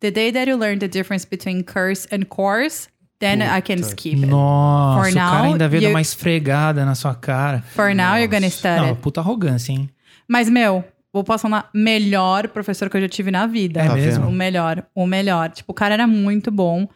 The 0.00 0.10
day 0.10 0.32
that 0.32 0.50
you 0.50 0.56
learn 0.56 0.80
the 0.80 0.88
difference 0.88 1.24
between 1.24 1.62
curse 1.62 2.08
and 2.10 2.24
course, 2.24 2.88
then 3.20 3.42
I 3.42 3.62
can 3.62 3.76
Puta. 3.76 3.88
skip 3.88 4.14
it. 4.16 4.26
Nossa, 4.26 5.02
For 5.04 5.10
o 5.10 5.14
cara 5.14 5.42
now, 5.44 5.52
ainda 5.52 5.68
veio 5.68 5.82
dar 5.82 5.88
you- 5.88 5.94
uma 5.94 6.00
esfregada 6.00 6.84
na 6.84 6.94
sua 6.96 7.14
cara. 7.14 7.62
For 7.76 7.94
now, 7.94 8.16
you're 8.16 8.26
gonna 8.26 8.40
Nossa. 8.46 8.56
study. 8.58 8.86
Não, 8.88 8.96
puta 8.96 9.20
arrogância, 9.20 9.70
hein? 9.72 9.88
Mas, 10.26 10.48
meu, 10.50 10.82
vou 11.12 11.22
posso 11.22 11.42
falar, 11.42 11.68
melhor 11.72 12.48
professor 12.48 12.90
que 12.90 12.96
eu 12.96 13.00
já 13.02 13.08
tive 13.08 13.30
na 13.30 13.46
vida. 13.46 13.80
É 13.80 13.86
Tá 13.88 13.94
mesmo? 13.94 14.26
O 14.26 14.32
melhor, 14.32 14.84
o 14.94 15.06
melhor. 15.06 15.50
Tipo, 15.50 15.70
o 15.70 15.74
cara 15.74 15.94
era 15.94 16.06
muito 16.06 16.50
bom. 16.50 16.88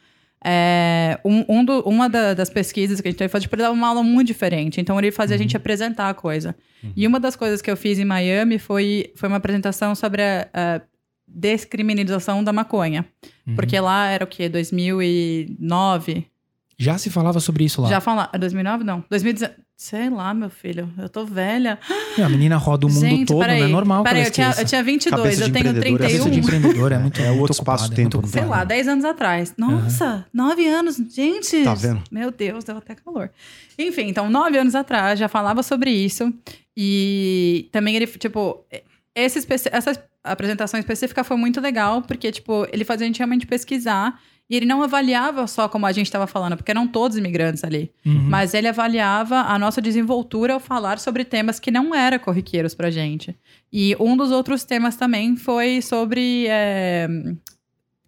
É, 0.47 1.19
um, 1.25 1.45
um 1.49 1.65
do- 1.65 1.81
uma 1.87 2.09
da- 2.09 2.35
das 2.35 2.51
pesquisas 2.51 3.01
que 3.01 3.09
a 3.09 3.11
gente 3.11 3.19
teve, 3.19 3.41
tipo, 3.41 3.55
ele 3.55 3.63
dava 3.63 3.73
uma 3.75 3.89
aula 3.89 4.03
muito 4.03 4.27
diferente. 4.27 4.79
Então, 4.81 4.99
ele 4.99 5.11
fazia 5.11 5.37
a 5.37 5.39
gente 5.39 5.57
apresentar 5.57 6.11
a 6.11 6.15
coisa. 6.15 6.55
E 6.95 7.07
uma 7.07 7.19
das 7.19 7.35
coisas 7.35 7.63
que 7.63 7.71
eu 7.71 7.77
fiz 7.79 7.99
em 7.99 8.05
Miami 8.05 8.59
foi, 8.59 9.11
foi 9.17 9.27
uma 9.29 9.39
apresentação 9.39 9.95
sobre 9.95 10.21
a, 10.23 10.47
a 10.53 10.81
descriminalização 11.35 12.45
da 12.45 12.53
maconha. 12.53 13.05
Porque 13.55 13.79
lá 13.79 14.07
era 14.07 14.25
o 14.25 14.27
quê? 14.27 14.49
2009? 14.49 16.27
Já 16.79 16.99
se 16.99 17.11
falava 17.11 17.41
sobre 17.41 17.65
isso 17.65 17.81
lá. 17.83 17.89
Já 17.89 18.01
fala... 18.01 18.31
2009? 18.39 18.85
Não. 18.85 19.05
2019. 19.09 19.65
Sei 19.77 20.09
lá, 20.09 20.33
meu 20.33 20.49
filho. 20.51 20.89
Eu 20.97 21.09
tô 21.09 21.27
velha. 21.27 21.81
Meu, 22.17 22.27
a 22.27 22.29
menina 22.29 22.57
roda 22.57 22.87
o 22.87 22.89
mundo 22.89 23.01
Gente, 23.01 23.27
todo, 23.27 23.41
peraí. 23.41 23.59
não 23.59 23.67
é 23.67 23.71
normal 23.71 24.05
que 24.05 24.09
Peraí, 24.09 24.21
ela 24.23 24.29
eu 24.29 24.33
tinha, 24.33 24.55
eu 24.57 24.65
tinha 24.65 24.83
22, 24.85 25.21
Cabeça 25.21 25.45
eu 25.45 25.53
tenho 25.53 25.69
empreendedora, 25.69 25.99
Cabeça 25.99 26.25
31. 26.25 26.31
de 26.31 26.39
empreendedor 26.39 26.93
é 26.93 26.99
muito 26.99 27.21
É 27.21 27.31
outro 27.33 27.53
espaço-tempo, 27.53 28.19
é 28.19 28.21
muito 28.21 28.23
não 28.23 28.29
Sei 28.29 28.45
lá, 28.45 28.63
10 28.63 28.89
anos 28.89 29.05
atrás. 29.05 29.53
Nossa, 29.59 30.25
9 30.33 30.69
anos. 30.69 30.97
Gente. 31.11 31.65
Tá 31.65 31.75
vendo? 31.75 32.03
Meu 32.09 32.31
Deus, 32.31 32.63
deu 32.63 32.77
até 32.77 32.95
calor. 32.95 33.31
Enfim, 33.77 34.03
então, 34.03 34.31
9 34.31 34.57
anos 34.57 34.77
atrás 34.77 35.19
já 35.19 35.29
falava 35.29 35.61
sobre 35.63 35.91
isso. 35.91 36.33
E 36.77 37.69
também 37.73 37.97
ele, 37.97 38.07
tipo, 38.07 38.65
esse, 39.15 39.47
essa 39.71 40.05
apresentação 40.23 40.81
específica 40.81 41.23
foi 41.23 41.37
muito 41.37 41.61
legal, 41.61 42.03
porque, 42.03 42.33
tipo, 42.33 42.67
ele 42.73 42.85
fazia 42.85 43.05
a 43.05 43.09
gente 43.09 43.19
realmente 43.19 43.47
pesquisar 43.47 44.19
E 44.49 44.57
ele 44.57 44.67
não 44.67 44.83
avaliava 44.83 45.47
só 45.47 45.69
como 45.69 45.87
a 45.87 45.93
gente 45.93 46.07
estava 46.07 46.27
falando, 46.27 46.57
porque 46.57 46.71
eram 46.71 46.87
todos 46.87 47.17
imigrantes 47.17 47.65
ali. 47.65 47.91
Uhum. 48.05 48.29
Mas 48.29 48.53
ele 48.53 48.69
avaliava 48.69 49.41
a 49.41 49.59
nossa 49.59 49.81
desenvoltura 49.81 50.53
ao 50.53 50.61
falar 50.61 50.99
sobre 50.99 51.25
temas 51.25 51.59
que 51.59 51.71
não 51.71 51.95
eram 51.95 52.19
corriqueiros 52.19 52.75
pra 52.75 52.91
gente. 52.91 53.35
E 53.73 53.97
um 53.99 54.15
dos 54.17 54.31
outros 54.31 54.63
temas 54.63 54.97
também 54.97 55.35
foi 55.35 55.81
sobre 55.81 56.47
é, 56.49 57.09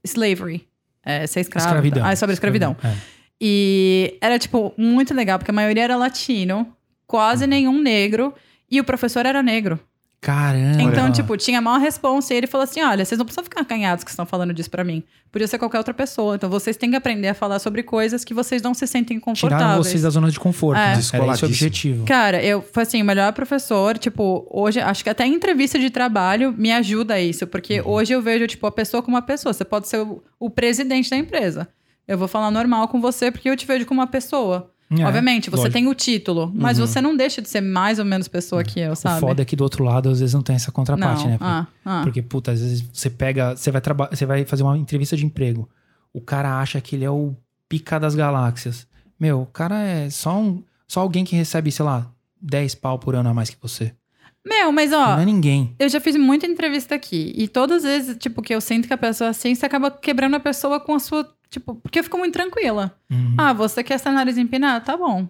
slavery. 0.04 0.68
É, 1.02 1.26
ser 1.26 1.40
escravo. 1.40 1.68
Escravidão. 1.68 2.04
Ah, 2.04 2.16
sobre 2.16 2.34
escravidão. 2.34 2.76
É. 2.84 2.94
E 3.40 4.18
era, 4.20 4.38
tipo, 4.38 4.74
muito 4.76 5.14
legal, 5.14 5.38
porque 5.38 5.50
a 5.50 5.54
maioria 5.54 5.84
era 5.84 5.96
latino, 5.96 6.70
quase 7.06 7.46
nenhum 7.46 7.80
negro, 7.80 8.34
e 8.70 8.78
o 8.78 8.84
professor 8.84 9.24
era 9.24 9.42
negro. 9.42 9.80
Caramba. 10.26 10.82
Então, 10.82 11.12
tipo, 11.12 11.36
tinha 11.36 11.58
a 11.58 11.62
maior 11.62 11.78
responsa 11.78 12.34
e 12.34 12.36
ele 12.36 12.48
falou 12.48 12.64
assim: 12.64 12.82
olha, 12.82 13.04
vocês 13.04 13.16
não 13.16 13.24
precisam 13.24 13.44
ficar 13.44 13.60
acanhados 13.60 14.02
que 14.02 14.10
estão 14.10 14.26
falando 14.26 14.52
disso 14.52 14.68
pra 14.68 14.82
mim. 14.82 15.04
Podia 15.30 15.46
ser 15.46 15.56
qualquer 15.56 15.78
outra 15.78 15.94
pessoa. 15.94 16.34
Então, 16.34 16.50
vocês 16.50 16.76
têm 16.76 16.90
que 16.90 16.96
aprender 16.96 17.28
a 17.28 17.34
falar 17.34 17.60
sobre 17.60 17.84
coisas 17.84 18.24
que 18.24 18.34
vocês 18.34 18.60
não 18.60 18.74
se 18.74 18.88
sentem 18.88 19.20
confortáveis. 19.20 19.62
Tiraram 19.68 19.82
vocês 19.84 20.02
da 20.02 20.10
zona 20.10 20.28
de 20.28 20.40
conforto. 20.40 20.80
É. 20.80 20.90
Era 20.92 20.98
esse 20.98 21.16
o 21.16 21.46
objetivo. 21.46 22.04
Cara, 22.06 22.42
eu 22.42 22.60
foi 22.60 22.82
assim, 22.82 23.00
o 23.00 23.04
melhor 23.04 23.32
professor, 23.34 23.96
tipo, 23.98 24.44
hoje, 24.50 24.80
acho 24.80 25.04
que 25.04 25.10
até 25.10 25.24
em 25.24 25.34
entrevista 25.34 25.78
de 25.78 25.90
trabalho 25.90 26.52
me 26.58 26.72
ajuda 26.72 27.20
isso, 27.20 27.46
porque 27.46 27.80
Uhum. 27.80 27.88
hoje 27.92 28.12
eu 28.12 28.20
vejo, 28.20 28.48
tipo, 28.48 28.66
a 28.66 28.72
pessoa 28.72 29.02
como 29.04 29.16
uma 29.16 29.22
pessoa. 29.22 29.52
Você 29.52 29.64
pode 29.64 29.86
ser 29.86 30.00
o, 30.00 30.24
o 30.40 30.50
presidente 30.50 31.08
da 31.08 31.16
empresa. 31.16 31.68
Eu 32.08 32.18
vou 32.18 32.26
falar 32.26 32.50
normal 32.50 32.88
com 32.88 33.00
você 33.00 33.30
porque 33.30 33.48
eu 33.48 33.56
te 33.56 33.64
vejo 33.64 33.86
como 33.86 34.00
uma 34.00 34.06
pessoa. 34.08 34.72
É, 34.90 35.04
Obviamente, 35.04 35.50
você 35.50 35.56
lógico. 35.62 35.72
tem 35.72 35.88
o 35.88 35.94
título, 35.94 36.52
mas 36.54 36.78
você 36.78 37.00
não 37.00 37.16
deixa 37.16 37.42
de 37.42 37.48
ser 37.48 37.60
mais 37.60 37.98
ou 37.98 38.04
menos 38.04 38.28
pessoa 38.28 38.62
que 38.62 38.78
eu, 38.78 38.92
O 38.92 38.96
sabe? 38.96 39.20
foda 39.20 39.42
é 39.42 39.44
que 39.44 39.56
do 39.56 39.64
outro 39.64 39.82
lado, 39.82 40.08
às 40.10 40.20
vezes, 40.20 40.32
não 40.34 40.42
tem 40.42 40.54
essa 40.54 40.70
contraparte, 40.70 41.24
não. 41.24 41.30
né? 41.30 41.38
Ah, 41.40 41.66
ah. 41.84 42.00
Porque, 42.04 42.22
puta, 42.22 42.52
às 42.52 42.60
vezes 42.60 42.84
você 42.92 43.10
pega. 43.10 43.56
Você 43.56 43.70
vai, 43.72 43.80
traba- 43.80 44.08
você 44.12 44.24
vai 44.24 44.44
fazer 44.44 44.62
uma 44.62 44.78
entrevista 44.78 45.16
de 45.16 45.26
emprego. 45.26 45.68
O 46.12 46.20
cara 46.20 46.60
acha 46.60 46.80
que 46.80 46.94
ele 46.94 47.04
é 47.04 47.10
o 47.10 47.34
pica 47.68 47.98
das 47.98 48.14
galáxias. 48.14 48.86
Meu, 49.18 49.42
o 49.42 49.46
cara 49.46 49.82
é 49.82 50.08
só 50.08 50.38
um. 50.38 50.62
Só 50.86 51.00
alguém 51.00 51.24
que 51.24 51.34
recebe, 51.34 51.72
sei 51.72 51.84
lá, 51.84 52.08
10 52.40 52.76
pau 52.76 52.96
por 52.98 53.16
ano 53.16 53.28
a 53.28 53.34
mais 53.34 53.50
que 53.50 53.56
você. 53.60 53.92
Meu, 54.46 54.70
mas 54.70 54.92
ó, 54.92 55.16
Não 55.16 55.20
é 55.20 55.24
ninguém. 55.24 55.74
eu 55.78 55.88
já 55.88 55.98
fiz 56.00 56.14
muita 56.16 56.46
entrevista 56.46 56.94
aqui. 56.94 57.32
E 57.36 57.48
todas 57.48 57.84
as 57.84 57.90
vezes, 57.90 58.16
tipo, 58.16 58.40
que 58.40 58.54
eu 58.54 58.60
sinto 58.60 58.86
que 58.86 58.94
a 58.94 58.98
pessoa 58.98 59.26
é 59.28 59.30
assim, 59.30 59.54
você 59.54 59.66
acaba 59.66 59.90
quebrando 59.90 60.36
a 60.36 60.40
pessoa 60.40 60.78
com 60.78 60.94
a 60.94 61.00
sua. 61.00 61.28
Tipo, 61.50 61.74
porque 61.76 61.98
eu 61.98 62.04
fico 62.04 62.16
muito 62.18 62.32
tranquila. 62.34 62.96
Uhum. 63.10 63.34
Ah, 63.36 63.52
você 63.52 63.82
quer 63.82 63.94
essa 63.94 64.10
nariz 64.12 64.38
empinada? 64.38 64.84
Tá 64.84 64.96
bom. 64.96 65.28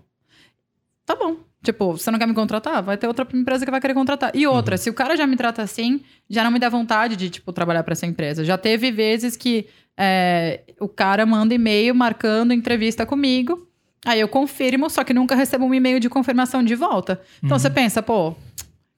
Tá 1.07 1.15
bom. 1.15 1.37
Tipo, 1.65 1.93
você 1.93 2.11
não 2.11 2.19
quer 2.19 2.27
me 2.27 2.35
contratar? 2.35 2.83
Vai 2.83 2.97
ter 2.97 3.07
outra 3.09 3.27
empresa 3.33 3.65
que 3.65 3.71
vai 3.71 3.81
querer 3.81 3.95
contratar. 3.95 4.31
E 4.35 4.47
outra, 4.47 4.77
se 4.77 4.89
o 4.91 4.95
cara 4.95 5.17
já 5.17 5.27
me 5.27 5.37
trata 5.37 5.63
assim, 5.63 6.01
já 6.29 6.45
não 6.45 6.51
me 6.51 6.59
dá 6.59 6.69
vontade 6.69 7.17
de, 7.17 7.29
tipo, 7.31 7.53
trabalhar 7.53 7.83
pra 7.83 7.93
essa 7.93 8.07
empresa. 8.07 8.45
Já 8.45 8.57
teve 8.59 8.91
vezes 8.93 9.37
que 9.37 9.67
é, 9.97 10.61
o 10.79 10.89
cara 10.89 11.25
manda 11.27 11.55
e-mail 11.55 11.95
marcando 11.95 12.53
entrevista 12.53 13.05
comigo. 13.07 13.67
Aí 14.05 14.21
eu 14.21 14.29
confirmo, 14.29 14.89
só 14.89 15.03
que 15.03 15.13
nunca 15.13 15.35
recebo 15.35 15.65
um 15.65 15.75
e-mail 15.75 15.99
de 15.99 16.09
confirmação 16.09 16.63
de 16.63 16.75
volta. 16.77 17.21
Então 17.43 17.59
você 17.59 17.69
pensa, 17.69 18.01
pô, 18.03 18.35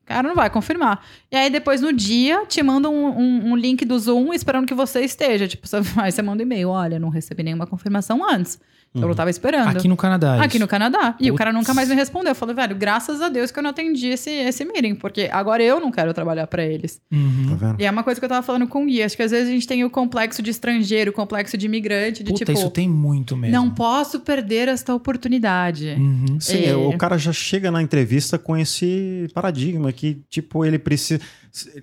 cara 0.09 0.27
não 0.29 0.35
vai 0.35 0.51
confirmar. 0.51 1.05
E 1.31 1.37
aí 1.37 1.51
depois 1.51 1.81
no 1.81 1.93
dia 1.93 2.45
te 2.47 2.63
manda 2.63 2.89
um, 2.89 3.07
um- 3.19 3.51
um 3.53 3.57
link 3.57 3.85
do 3.85 3.99
Zoom 3.99 4.33
esperando 4.33 4.67
que 4.67 4.75
você 4.75 5.01
esteja. 5.01 5.47
Tipo, 5.47 5.67
você, 5.69 5.77
aí 5.99 6.11
você 6.13 6.23
manda 6.23 6.43
um 6.43 6.47
e-mail, 6.47 6.69
olha, 6.71 6.99
não 6.99 7.09
recebi 7.09 7.43
nenhuma 7.43 7.67
confirmação 7.67 8.29
antes. 8.29 8.59
Eu 8.95 9.03
não 9.07 9.15
tava 9.15 9.29
esperando. 9.29 9.77
Aqui 9.77 9.87
no 9.87 9.99
Canadá. 9.99 10.37
Aqui 10.43 10.57
isso. 10.57 10.59
no 10.61 10.67
Canadá. 10.67 11.15
E 11.21 11.25
o 11.31 11.35
Putz. 11.35 11.39
cara 11.39 11.53
nunca 11.53 11.75
mais 11.75 11.91
me 11.91 11.95
respondeu. 11.95 12.31
Eu 12.31 12.35
falei, 12.35 12.55
velho, 12.55 12.75
graças 12.75 13.21
a 13.21 13.29
Deus 13.29 13.51
que 13.51 13.59
eu 13.59 13.63
não 13.63 13.69
atendi 13.71 14.09
esse, 14.09 14.31
esse 14.31 14.65
meeting, 14.65 14.95
porque 14.95 15.29
agora 15.31 15.63
eu 15.63 15.79
não 15.79 15.93
quero 15.93 16.13
trabalhar 16.15 16.47
pra 16.47 16.65
eles. 16.65 16.99
Uhum. 17.13 17.49
Tá 17.51 17.55
vendo? 17.67 17.81
E 17.81 17.85
é 17.85 17.91
uma 17.91 18.03
coisa 18.03 18.19
que 18.19 18.25
eu 18.25 18.29
tava 18.29 18.43
falando 18.43 18.67
com 18.67 18.83
o 18.83 18.87
Gui. 18.87 19.03
Acho 19.03 19.15
que 19.15 19.23
às 19.23 19.31
vezes 19.31 19.51
a 19.51 19.53
gente 19.53 19.67
tem 19.69 19.85
o 19.85 19.91
complexo 19.91 20.43
de 20.43 20.51
estrangeiro, 20.51 21.11
o 21.11 21.15
complexo 21.15 21.57
de 21.59 21.67
imigrante, 21.67 22.25
de 22.25 22.31
Puta, 22.33 22.47
tipo, 22.47 22.59
isso 22.59 22.71
tem 22.71 22.89
muito 22.89 23.37
mesmo. 23.37 23.55
não 23.55 23.71
posso 23.71 24.21
perder 24.21 24.69
esta 24.69 24.95
oportunidade. 24.95 25.95
Uhum. 25.99 26.41
Sim, 26.41 26.65
É. 26.65 26.75
o 26.75 26.97
cara 26.97 27.19
já 27.19 27.33
chega 27.33 27.71
na 27.71 27.83
entrevista 27.83 28.39
com 28.39 28.57
esse 28.57 29.29
paradigma 29.35 29.93
que, 29.99 30.23
tipo, 30.31 30.65
ele 30.65 30.79
precisa. 30.79 31.21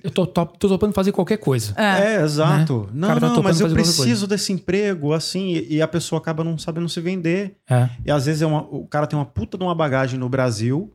Eu 0.04 0.10
tô, 0.10 0.26
top- 0.26 0.58
tô 0.58 0.70
topando 0.70 0.94
fazer 0.94 1.12
qualquer 1.12 1.38
coisa. 1.38 1.74
É. 1.78 2.16
É, 2.16 2.22
exato. 2.24 2.88
O 2.90 2.96
Não, 2.96 3.08
tá 3.20 3.20
não, 3.20 3.44
mas 3.44 3.60
eu 3.60 3.70
preciso 3.70 4.26
desse 4.26 4.54
emprego, 4.54 5.12
assim, 5.14 5.50
e, 5.54 5.76
e 5.76 5.82
a 5.82 5.88
pessoa 5.88 6.20
acaba 6.20 6.44
não 6.44 6.58
sabendo 6.58 6.88
se 6.88 7.02
vender. 7.02 7.58
É. 7.70 7.90
E 8.06 8.10
às 8.12 8.26
vezes 8.26 8.42
é 8.42 8.46
uma- 8.46 8.62
o 8.62 8.88
cara 8.88 9.06
tem 9.06 9.20
uma 9.20 9.26
puta 9.26 9.58
de 9.58 9.64
uma 9.64 9.76
bagagem 9.76 10.18
no 10.20 10.30
Brasil 10.30 10.94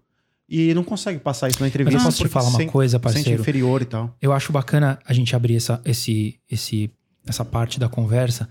e 0.48 0.72
não 0.74 0.82
consegue 0.82 1.18
passar 1.18 1.48
isso 1.48 1.60
na 1.60 1.68
entrevista. 1.68 1.96
Mas 1.98 2.04
eu 2.04 2.08
posso 2.10 2.22
te 2.22 2.28
falar 2.28 2.48
uma 2.48 2.58
se- 2.58 2.66
coisa, 2.66 2.96
Sente 2.96 3.02
parceiro? 3.14 3.42
inferior 3.42 3.82
e 3.82 3.84
tal. 3.84 4.16
Eu 4.22 4.32
acho 4.32 4.50
bacana 4.52 4.98
a 5.04 5.12
gente 5.12 5.36
abrir 5.36 5.56
essa, 5.56 5.80
esse, 5.84 6.40
esse, 6.50 6.90
essa 7.26 7.44
parte 7.44 7.78
da 7.78 7.88
conversa, 7.88 8.48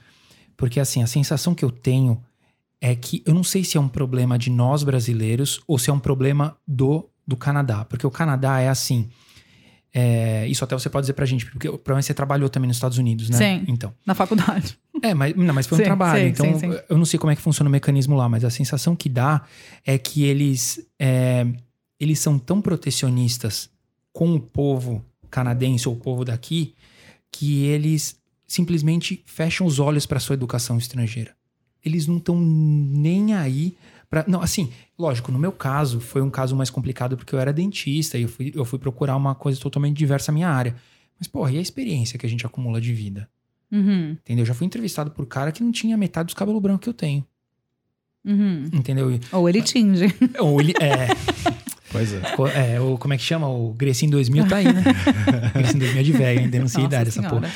porque 0.55 0.79
assim, 0.79 1.01
a 1.01 1.07
sensação 1.07 1.55
que 1.55 1.65
eu 1.65 1.71
tenho 1.71 2.21
é 2.81 2.95
que 2.95 3.21
eu 3.25 3.33
não 3.33 3.43
sei 3.43 3.63
se 3.63 3.77
é 3.77 3.81
um 3.81 3.89
problema 3.89 4.37
de 4.37 4.49
nós 4.49 4.83
brasileiros 4.83 5.59
ou 5.67 5.77
se 5.79 5.89
é 5.89 5.93
um 5.93 5.99
problema 5.99 6.55
do, 6.67 7.09
do 7.29 7.37
Canadá. 7.37 7.85
Porque 7.85 8.05
o 8.05 8.11
Canadá 8.11 8.59
é 8.59 8.67
assim. 8.67 9.07
é, 9.93 10.47
isso 10.47 10.63
até 10.63 10.77
você 10.77 10.89
pode 10.89 11.03
dizer 11.03 11.13
pra 11.13 11.25
gente, 11.25 11.45
porque 11.45 11.67
provavelmente 11.69 12.05
você 12.07 12.13
trabalhou 12.13 12.49
também 12.49 12.67
nos 12.67 12.77
Estados 12.77 12.97
Unidos, 12.97 13.29
né? 13.29 13.37
Sim. 13.37 13.65
Então. 13.67 13.93
Na 14.05 14.13
faculdade. 14.13 14.77
É, 15.01 15.13
mas, 15.13 15.33
não, 15.33 15.53
mas 15.53 15.65
foi 15.65 15.77
um 15.77 15.79
Sim, 15.79 15.85
trabalho. 15.85 16.21
sim, 16.21 16.27
então, 16.27 16.59
sim. 16.59 16.77
eu 16.89 16.97
não 16.97 17.05
sei 17.05 17.17
como 17.17 17.31
é 17.31 17.35
que 17.35 17.41
funciona 17.41 17.69
o 17.69 17.71
mecanismo 17.71 18.17
lá, 18.17 18.27
mas 18.27 18.43
a 18.43 18.49
sensação 18.49 18.97
que 18.97 19.07
dá 19.07 19.43
é 19.85 19.97
que 19.97 20.25
eles, 20.25 20.85
é, 20.99 21.47
eles 21.97 22.19
são 22.19 22.37
tão 22.37 22.61
protecionistas 22.61 23.69
com 24.11 24.35
o 24.35 24.39
povo 24.41 25.01
canadense 25.29 25.87
ou 25.87 25.95
o 25.95 25.97
povo 25.97 26.25
daqui 26.25 26.75
que 27.31 27.63
eles 27.63 28.19
simplesmente 28.45 29.23
fecham 29.25 29.65
os 29.65 29.79
olhos 29.79 30.05
para 30.05 30.19
sua 30.19 30.33
educação 30.33 30.77
estrangeira. 30.77 31.31
Eles 31.85 32.05
não 32.05 32.17
estão 32.17 32.37
nem 32.37 33.33
aí 33.33 33.77
para 34.09 34.25
não 34.27 34.41
assim 34.41 34.71
lógico 34.97 35.31
no 35.31 35.37
meu 35.39 35.51
caso 35.51 35.99
foi 35.99 36.21
um 36.21 36.29
caso 36.29 36.55
mais 36.55 36.69
complicado 36.69 37.15
porque 37.15 37.33
eu 37.35 37.39
era 37.39 37.53
dentista 37.53 38.17
e 38.17 38.23
eu 38.23 38.27
fui, 38.29 38.51
eu 38.55 38.65
fui 38.65 38.79
procurar 38.79 39.15
uma 39.15 39.35
coisa 39.35 39.59
totalmente 39.59 39.95
diversa 39.97 40.31
à 40.31 40.33
minha 40.33 40.49
área 40.49 40.75
mas 41.19 41.27
porra 41.27 41.51
e 41.51 41.57
a 41.57 41.61
experiência 41.61 42.17
que 42.17 42.25
a 42.25 42.29
gente 42.29 42.45
acumula 42.45 42.79
de 42.81 42.93
vida 42.93 43.29
Uhum. 43.71 44.13
Entendeu? 44.21 44.41
Eu 44.41 44.47
já 44.47 44.55
fui 44.55 44.65
entrevistado 44.65 45.11
por 45.11 45.27
cara 45.27 45.51
que 45.51 45.61
não 45.61 45.71
tinha 45.71 45.95
metade 45.95 46.25
dos 46.25 46.33
cabelos 46.33 46.59
brancos 46.59 46.85
que 46.85 46.89
eu 46.89 46.93
tenho. 46.93 47.23
Uhum. 48.25 48.63
Entendeu? 48.73 49.19
Ou 49.31 49.47
ele 49.47 49.61
tinge. 49.61 50.07
Ou 50.39 50.59
ele. 50.59 50.73
É, 50.81 51.07
Pois 51.91 52.11
é. 52.11 52.19
co- 52.35 52.47
é, 52.47 52.79
o, 52.81 52.97
como 52.97 53.13
é 53.13 53.17
que 53.17 53.21
chama? 53.23 53.47
O 53.47 53.71
Grecinho 53.75 54.09
2000 54.11 54.47
tá 54.47 54.55
aí, 54.57 54.65
né? 54.73 54.83
Grecinho 55.53 55.79
2000 55.81 55.99
é 55.99 56.03
de 56.03 56.11
velho, 56.11 56.39
hein? 56.41 56.49
Denuncia 56.49 56.83
idade 56.83 57.09
essa 57.09 57.21
porra. 57.21 57.47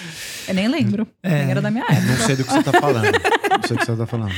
Eu 0.48 0.54
nem 0.54 0.68
lembro. 0.68 1.08
É. 1.24 1.40
Nem 1.42 1.50
era 1.52 1.62
da 1.64 1.72
minha 1.72 1.84
época. 1.84 2.02
Não 2.02 2.18
sei 2.18 2.36
do 2.36 2.44
que 2.44 2.52
você 2.52 2.62
tá 2.64 2.72
falando. 2.80 3.06
Não 3.06 3.68
sei 3.68 3.76
do 3.76 3.80
que 3.80 3.86
você 3.88 3.96
tá 3.96 4.06
falando. 4.06 4.34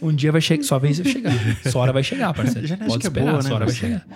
Um 0.00 0.14
dia 0.14 0.30
vai 0.32 0.40
chegar, 0.40 0.62
sua 0.62 0.78
vez 0.78 0.98
vai 0.98 1.12
chegar. 1.12 1.32
Sua 1.70 1.82
hora 1.82 1.92
vai 1.92 2.02
chegar, 2.02 2.32
parceiro. 2.34 2.66
Genética 2.66 2.90
Pode 2.90 3.06
é 3.06 3.08
esperar, 3.08 3.30
boa, 3.30 3.42
né, 3.42 3.48
sua 3.48 3.54
hora 3.54 3.66
vai 3.66 3.74
chegar. 3.74 4.06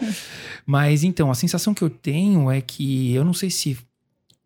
Mas 0.67 1.05
então, 1.05 1.31
a 1.31 1.35
sensação 1.35 1.75
que 1.75 1.83
eu 1.83 1.91
tenho 1.91 2.51
é 2.51 2.61
que 2.61 3.13
eu 3.15 3.25
não 3.25 3.33
sei 3.33 3.51
se 3.51 3.79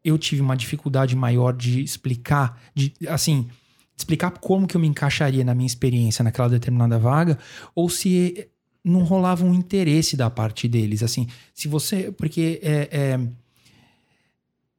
eu 0.04 0.18
tive 0.18 0.42
uma 0.42 0.56
dificuldade 0.56 1.16
maior 1.16 1.52
de 1.52 1.82
explicar, 1.82 2.60
de 2.74 2.92
assim, 3.08 3.48
explicar 3.96 4.30
como 4.32 4.66
que 4.66 4.76
eu 4.76 4.80
me 4.80 4.86
encaixaria 4.86 5.44
na 5.44 5.54
minha 5.54 5.66
experiência 5.66 6.22
naquela 6.22 6.48
determinada 6.48 6.98
vaga, 6.98 7.38
ou 7.74 7.88
se 7.88 8.48
não 8.84 9.02
rolava 9.02 9.44
um 9.44 9.54
interesse 9.54 10.16
da 10.16 10.28
parte 10.28 10.68
deles, 10.68 11.02
assim, 11.02 11.26
se 11.54 11.68
você, 11.68 12.12
porque 12.12 12.60
é, 12.62 12.88
é, 12.92 13.20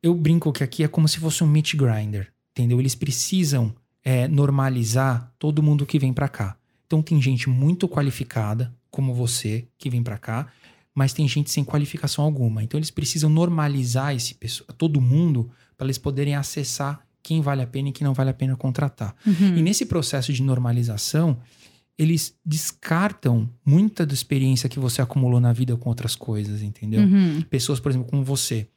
eu 0.03 0.13
brinco 0.13 0.51
que 0.51 0.63
aqui 0.63 0.83
é 0.83 0.87
como 0.87 1.07
se 1.07 1.17
fosse 1.17 1.43
um 1.43 1.47
meat 1.47 1.75
grinder, 1.75 2.31
entendeu? 2.51 2.79
Eles 2.79 2.93
precisam 2.93 3.73
é, 4.05 4.27
normalizar 4.27 5.33
todo 5.39 5.63
mundo 5.63 5.85
que 5.85 5.97
vem 5.97 6.13
pra 6.13 6.29
cá. 6.29 6.55
Então 6.85 7.01
tem 7.01 7.19
gente 7.19 7.49
muito 7.49 7.89
qualificada, 7.89 8.71
como 8.91 9.13
você, 9.13 9.67
que 9.77 9.89
vem 9.89 10.03
pra 10.03 10.19
cá, 10.19 10.47
mas 10.93 11.11
tem 11.11 11.27
gente 11.27 11.49
sem 11.49 11.63
qualificação 11.63 12.23
alguma. 12.23 12.63
Então 12.63 12.77
eles 12.77 12.91
precisam 12.91 13.29
normalizar 13.29 14.15
esse 14.15 14.37
todo 14.77 15.01
mundo 15.01 15.49
para 15.75 15.87
eles 15.87 15.97
poderem 15.97 16.35
acessar 16.35 17.05
quem 17.21 17.41
vale 17.41 17.63
a 17.63 17.67
pena 17.67 17.89
e 17.89 17.91
quem 17.91 18.05
não 18.05 18.13
vale 18.13 18.29
a 18.29 18.33
pena 18.33 18.55
contratar. 18.55 19.15
Uhum. 19.25 19.57
E 19.57 19.61
nesse 19.63 19.87
processo 19.87 20.31
de 20.31 20.43
normalização, 20.43 21.39
eles 21.97 22.35
descartam 22.45 23.49
muita 23.65 24.05
da 24.05 24.13
experiência 24.13 24.69
que 24.69 24.79
você 24.79 25.01
acumulou 25.01 25.39
na 25.39 25.51
vida 25.51 25.75
com 25.75 25.89
outras 25.89 26.15
coisas, 26.15 26.61
entendeu? 26.61 27.01
Uhum. 27.01 27.41
pessoas, 27.49 27.79
por 27.79 27.89
exemplo, 27.89 28.07
como 28.09 28.23
você, 28.23 28.67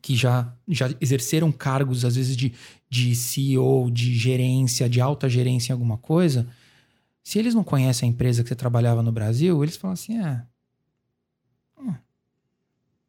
que 0.00 0.14
já, 0.14 0.54
já 0.68 0.94
exerceram 1.00 1.50
cargos, 1.50 2.04
às 2.04 2.14
vezes, 2.14 2.36
de, 2.36 2.52
de 2.94 3.12
CEO, 3.16 3.90
de 3.90 4.14
gerência, 4.14 4.88
de 4.88 5.00
alta 5.00 5.28
gerência 5.28 5.72
em 5.72 5.74
alguma 5.74 5.98
coisa, 5.98 6.46
se 7.24 7.40
eles 7.40 7.52
não 7.54 7.64
conhecem 7.64 8.08
a 8.08 8.12
empresa 8.12 8.42
que 8.44 8.48
você 8.48 8.54
trabalhava 8.54 9.02
no 9.02 9.10
Brasil, 9.10 9.60
eles 9.64 9.76
falam 9.76 9.94
assim: 9.94 10.18
é, 10.22 10.42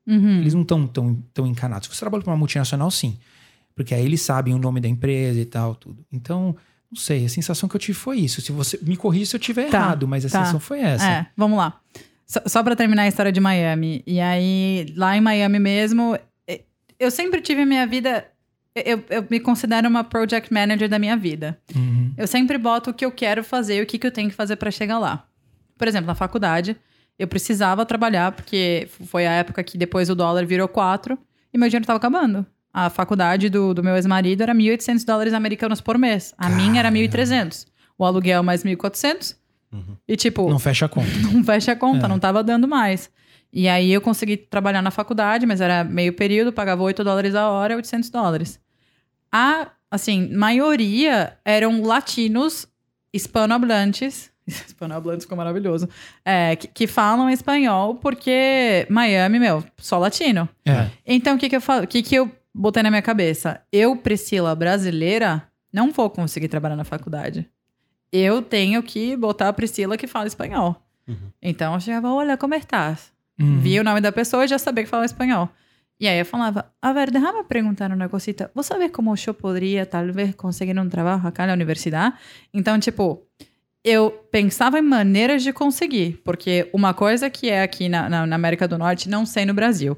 Uhum. 0.08 0.39
eles 0.39 0.54
não 0.54 0.62
estão 0.62 0.86
tão, 0.88 1.15
tão 1.34 1.48
encanados. 1.48 1.88
Se 1.88 1.96
você 1.96 2.00
trabalha 2.01 2.24
para 2.24 2.32
uma 2.32 2.38
multinacional, 2.38 2.92
sim. 2.92 3.18
Porque 3.74 3.94
aí 3.94 4.06
eles 4.06 4.22
sabem 4.22 4.54
o 4.54 4.58
nome 4.60 4.80
da 4.80 4.88
empresa 4.88 5.39
e 5.39 5.46
tal, 5.46 5.74
tudo. 5.75 6.06
Então, 6.12 6.56
não 6.92 6.96
sei, 6.98 7.25
a 7.25 7.30
sensação 7.30 7.68
que 7.68 7.75
eu 7.75 7.80
tive 7.80 7.98
foi 7.98 8.20
isso. 8.20 8.39
Se 8.42 8.51
você 8.51 8.77
me 8.84 8.96
corrija 8.96 9.25
se 9.32 9.36
eu 9.36 9.39
estiver 9.39 9.70
Tá, 9.70 9.77
errado, 9.80 10.08
mas 10.08 10.24
a 10.25 10.30
tá. 10.30 10.39
sensação 10.39 10.60
foi 10.60 10.80
essa. 10.80 11.10
É, 11.10 11.25
vamos 11.36 11.58
lá. 11.58 11.80
Só, 12.25 12.39
só 12.46 12.63
para 12.63 12.75
terminar 12.75 13.04
a 13.04 13.08
história 13.08 13.32
de 13.32 13.39
Miami. 13.39 14.04
E 14.06 14.20
aí, 14.20 14.86
lá 14.96 15.18
em 15.18 15.22
Miami 15.22 15.58
mesmo, 15.60 16.18
eu 17.00 17.10
sempre 17.10 17.42
tive 17.42 17.62
a 17.63 17.65
minha 17.65 17.86
vida 17.88 18.25
Eu, 18.75 19.01
eu 19.10 19.25
me 19.29 19.39
considero 19.39 19.88
uma 19.88 20.03
project 20.03 20.51
manager 20.53 20.89
da 20.89 21.00
minha 21.00 21.15
vida. 21.15 21.58
Uhum. 21.74 22.13
Eu 22.17 22.27
sempre 22.27 22.58
boto 22.58 22.89
o 22.89 22.94
que 22.94 23.05
eu 23.05 23.12
quero 23.12 23.41
fazer 23.44 23.77
e 23.77 23.82
o 23.82 23.86
que, 23.86 23.98
que 23.98 24.05
eu 24.05 24.12
tenho 24.12 24.29
que 24.29 24.36
fazer 24.36 24.58
para 24.58 24.70
chegar 24.70 25.00
lá. 25.00 25.25
Por 25.77 25.88
exemplo, 25.88 26.08
na 26.08 26.15
faculdade, 26.15 26.75
eu 27.17 27.25
precisava 27.27 27.86
trabalhar, 27.86 28.34
porque 28.34 28.89
foi 29.05 29.25
a 29.25 29.32
época 29.32 29.63
que 29.63 29.77
depois 29.77 30.10
o 30.10 30.15
dólar 30.15 30.46
virou 30.46 30.67
4 30.67 31.17
e 31.53 31.58
meu 31.58 31.70
dinheiro 31.70 31.84
estava 31.84 31.98
acabando. 31.98 32.46
A 32.74 32.89
faculdade 32.89 33.50
do, 33.50 33.74
do 33.74 33.82
meu 33.82 33.96
ex-marido 33.96 34.41
era 34.44 34.53
1.800 34.53 35.05
dólares 35.05 35.34
americanos 35.34 35.79
por 35.79 35.98
mês. 35.98 36.34
A 36.38 36.50
minha 36.50 36.79
era 36.79 36.91
1.300. 36.91 37.65
O 37.98 38.03
aluguel 38.03 38.44
mais 38.44 38.63
1.400. 38.65 39.38
E 40.05 40.17
tipo, 40.17 40.50
Não 40.50 40.60
fecha 40.60 40.86
a 40.86 40.89
conta. 40.89 41.10
não 41.32 41.44
fecha 41.46 41.72
a 41.72 41.75
conta, 41.77 42.05
É. 42.05 42.10
não 42.10 42.20
tava 42.20 42.44
dando 42.44 42.67
mais. 42.67 43.10
E 43.53 43.70
aí 43.70 43.91
eu 43.94 44.01
consegui 44.01 44.36
trabalhar 44.36 44.82
na 44.82 44.91
faculdade, 44.91 45.46
mas 45.46 45.62
era 45.62 45.84
meio 45.86 46.12
período, 46.12 46.51
pagava 46.51 46.84
8 46.84 47.01
dólares 47.05 47.34
a 47.36 47.50
hora, 47.50 47.77
800 47.77 48.10
dólares. 48.10 48.60
A, 49.36 49.70
assim, 49.92 50.34
maioria 50.34 51.38
eram 51.44 51.82
latinos 51.82 52.65
hispanohablantes. 53.13 54.32
Hispanohablantes 54.48 55.25
ficou 55.25 55.38
maravilhoso. 55.38 55.89
É, 56.24 56.56
que, 56.56 56.68
que 56.68 56.88
falam 56.88 57.30
espanhol, 57.30 57.96
porque 57.96 58.88
Miami, 58.89 59.39
meu, 59.39 59.62
só 59.77 59.98
latino. 59.98 60.48
É. 60.65 60.88
Então, 61.06 61.36
o 61.36 61.38
que 61.38 61.50
que 61.50 61.56
eu 61.58 61.62
falo? 61.62 61.86
Que 61.86 62.01
que 62.01 62.15
eu 62.15 62.32
botei 62.54 62.82
na 62.82 62.89
minha 62.89 63.01
cabeça? 63.01 63.62
Eu, 63.74 63.98
Priscila, 63.98 64.56
brasileira, 64.56 65.44
não 65.74 65.92
vou 65.92 66.10
conseguir 66.10 66.48
trabalhar 66.48 66.77
na 66.77 66.86
faculdade. 66.86 67.50
Eu 68.13 68.42
tenho 68.42 68.82
que 68.82 69.18
botar 69.18 69.50
a 69.50 69.54
Priscila 69.54 69.98
que 69.98 70.08
fala 70.08 70.27
espanhol. 70.27 70.82
Então, 71.42 71.74
eu 71.74 71.80
chegava, 71.82 72.13
olha, 72.13 72.38
como 72.38 72.54
estás? 72.54 73.12
Uhum. 73.38 73.60
Via 73.60 73.82
o 73.82 73.84
nome 73.84 74.00
da 74.00 74.13
pessoa 74.13 74.46
e 74.46 74.48
já 74.48 74.58
sabia 74.58 74.86
que 74.86 74.89
falava 74.89 75.06
espanhol. 75.06 75.50
E 75.99 76.07
aí 76.07 76.19
eu 76.19 76.25
falava, 76.25 76.65
a 76.81 76.91
ver, 76.91 77.09
déjame 77.09 77.43
perguntar 77.45 77.91
uma 77.91 78.09
cosita. 78.09 78.51
Você 78.53 78.73
sabe 78.73 78.89
como 78.89 79.13
eu 79.15 79.33
poderia, 79.33 79.85
talvez, 79.85 80.35
conseguir 80.35 80.77
um 80.77 80.89
trabalho 80.89 81.25
aqui 81.25 81.45
na 81.45 81.53
universidade? 81.53 82.15
Então, 82.53 82.77
tipo, 82.79 83.25
eu 83.83 84.11
pensava 84.31 84.77
em 84.77 84.81
maneiras 84.81 85.41
de 85.41 85.53
conseguir. 85.53 86.19
Porque 86.23 86.67
uma 86.73 86.93
coisa 86.93 87.29
que 87.29 87.49
é 87.49 87.61
aqui 87.61 87.87
na, 87.87 88.09
na, 88.09 88.25
na 88.25 88.35
América 88.35 88.67
do 88.67 88.77
Norte, 88.77 89.07
não 89.07 89.25
sei 89.25 89.45
no 89.45 89.53
Brasil. 89.53 89.97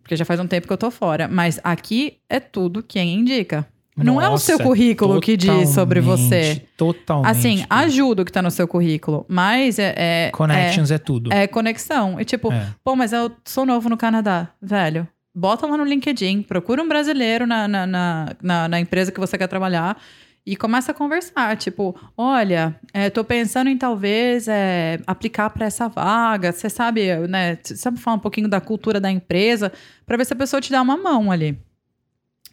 Porque 0.00 0.16
já 0.16 0.24
faz 0.24 0.40
um 0.40 0.46
tempo 0.46 0.66
que 0.66 0.72
eu 0.72 0.78
tô 0.78 0.90
fora. 0.90 1.28
Mas 1.28 1.60
aqui 1.62 2.18
é 2.28 2.40
tudo 2.40 2.82
quem 2.82 3.14
indica. 3.14 3.66
não 3.96 4.20
é 4.20 4.28
o 4.30 4.38
seu 4.38 4.58
currículo 4.58 5.20
que 5.20 5.36
diz 5.36 5.70
sobre 5.70 6.00
você. 6.00 6.62
Totalmente. 6.76 7.30
Assim, 7.30 7.66
ajuda 7.68 8.22
o 8.22 8.24
que 8.24 8.32
tá 8.32 8.40
no 8.40 8.50
seu 8.50 8.66
currículo. 8.66 9.26
Mas 9.28 9.78
é... 9.78 9.94
é 9.96 10.30
Connections 10.30 10.90
é, 10.90 10.98
tudo. 10.98 11.30
é, 11.32 11.42
é 11.42 11.46
conexão. 11.46 12.18
E 12.18 12.24
tipo, 12.24 12.50
É. 12.50 12.68
Pô, 12.82 12.96
mas 12.96 13.12
eu 13.12 13.30
sou 13.44 13.66
novo 13.66 13.90
no 13.90 13.96
Canadá, 13.96 14.48
velho. 14.62 15.06
Bota 15.34 15.66
lá 15.66 15.76
no 15.76 15.84
LinkedIn, 15.84 16.42
procura 16.42 16.82
um 16.82 16.88
brasileiro 16.88 17.46
na, 17.46 17.66
na, 17.66 17.86
na, 17.86 18.36
na- 18.40 18.68
na 18.68 18.80
empresa 18.80 19.10
que 19.10 19.18
você 19.18 19.36
quer 19.36 19.48
trabalhar 19.48 20.00
e 20.46 20.54
começa 20.56 20.92
a 20.92 20.94
conversar. 20.94 21.56
Tipo, 21.56 21.98
olha, 22.16 22.78
é, 22.92 23.10
tô 23.10 23.24
pensando 23.24 23.68
em 23.68 23.76
talvez 23.76 24.46
é, 24.46 25.00
aplicar 25.06 25.50
para 25.50 25.66
essa 25.66 25.88
vaga. 25.88 26.52
Você 26.52 26.70
sabe, 26.70 27.16
né? 27.26 27.58
Sabe 27.64 27.98
falar 27.98 28.16
um 28.16 28.20
pouquinho 28.20 28.46
da 28.48 28.60
cultura 28.60 29.00
da 29.00 29.10
empresa 29.10 29.72
para 30.06 30.16
ver 30.16 30.24
se 30.24 30.32
a 30.32 30.36
pessoa 30.36 30.60
te 30.60 30.70
dá 30.70 30.80
uma 30.80 30.96
mão 30.96 31.32
ali. 31.32 31.58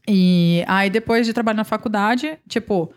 E 0.08 0.64
aí, 0.68 0.90
depois 0.90 1.28
de 1.28 1.34
trabalhar 1.34 1.58
na 1.58 1.64
faculdade, 1.64 2.38
tipo, 2.48 2.92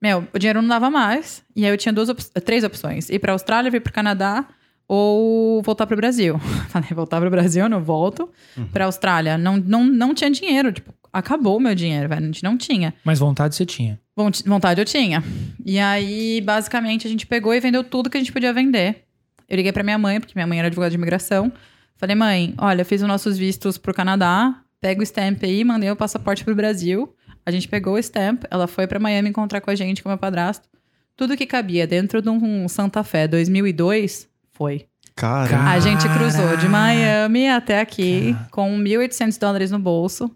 meu, 0.00 0.26
o 0.32 0.38
dinheiro 0.38 0.62
não 0.62 0.68
dava 0.68 0.88
mais. 0.90 1.42
E 1.56 1.64
aí 1.64 1.72
eu 1.72 1.76
tinha 1.76 1.92
duas 1.92 2.08
op- 2.08 2.22
três 2.44 2.62
opções: 2.62 3.10
ir 3.10 3.18
pra 3.18 3.32
Austrália, 3.32 3.70
vir 3.70 3.80
pro 3.80 3.92
Canadá 3.92 4.46
ou 4.88 5.62
voltar 5.62 5.86
pro 5.86 5.96
Brasil. 5.96 6.38
Falei, 6.70 6.88
voltar 6.92 7.20
pro 7.20 7.30
Brasil, 7.30 7.64
eu 7.64 7.68
não 7.68 7.82
volto. 7.82 8.28
Pra 8.72 8.86
Austrália, 8.86 9.36
não, 9.36 9.58
não, 9.58 9.84
não 9.84 10.14
tinha 10.14 10.30
dinheiro. 10.30 10.72
Tipo, 10.72 10.92
acabou 11.12 11.58
o 11.58 11.60
meu 11.60 11.74
dinheiro, 11.74 12.08
velho. 12.08 12.22
A 12.22 12.26
gente 12.26 12.42
não 12.42 12.56
tinha. 12.56 12.94
Mas 13.04 13.18
vontade 13.18 13.54
você 13.54 13.66
tinha. 13.66 14.00
Vont- 14.16 14.42
Vontade 14.46 14.80
eu 14.80 14.84
tinha. 14.84 15.22
E 15.64 15.78
aí, 15.78 16.40
basicamente, 16.40 17.06
a 17.06 17.10
gente 17.10 17.26
pegou 17.26 17.54
e 17.54 17.60
vendeu 17.60 17.84
tudo 17.84 18.08
que 18.10 18.16
a 18.16 18.20
gente 18.20 18.32
podia 18.32 18.52
vender. 18.52 19.04
Eu 19.48 19.56
liguei 19.56 19.72
pra 19.72 19.82
minha 19.84 19.98
mãe, 19.98 20.18
porque 20.20 20.32
minha 20.34 20.46
mãe 20.46 20.58
era 20.58 20.68
advogada 20.68 20.90
de 20.90 20.96
imigração. 20.96 21.52
Falei, 21.96 22.16
mãe, 22.16 22.54
olha, 22.58 22.84
fiz 22.84 23.02
os 23.02 23.08
nossos 23.08 23.36
vistos 23.36 23.76
pro 23.76 23.92
Canadá, 23.94 24.60
pega 24.80 25.00
o 25.00 25.02
stamp 25.02 25.42
aí, 25.42 25.64
mandei 25.64 25.90
o 25.90 25.96
passaporte 25.96 26.44
pro 26.44 26.54
Brasil. 26.54 27.12
A 27.44 27.50
gente 27.50 27.66
pegou 27.66 27.94
o 27.94 27.98
stamp, 27.98 28.44
ela 28.50 28.66
foi 28.66 28.86
pra 28.86 28.98
Miami 29.00 29.30
encontrar 29.30 29.60
com 29.60 29.70
a 29.70 29.74
gente, 29.74 30.02
com 30.02 30.08
o 30.08 30.12
meu 30.12 30.18
padrasto. 30.18 30.68
Tudo 31.16 31.36
que 31.36 31.46
cabia 31.46 31.86
dentro 31.86 32.20
de 32.22 32.28
um 32.28 32.68
Santa 32.68 33.02
Fé 33.02 33.26
2002, 33.26 34.28
foi. 34.58 34.86
Cara, 35.16 35.48
Cara. 35.48 35.70
A 35.70 35.80
gente 35.80 36.08
cruzou 36.08 36.56
de 36.58 36.68
Miami 36.68 37.48
até 37.48 37.80
aqui, 37.80 38.36
com 38.50 38.76
1.800 38.78 39.38
dólares 39.40 39.70
no 39.70 39.78
bolso. 39.78 40.30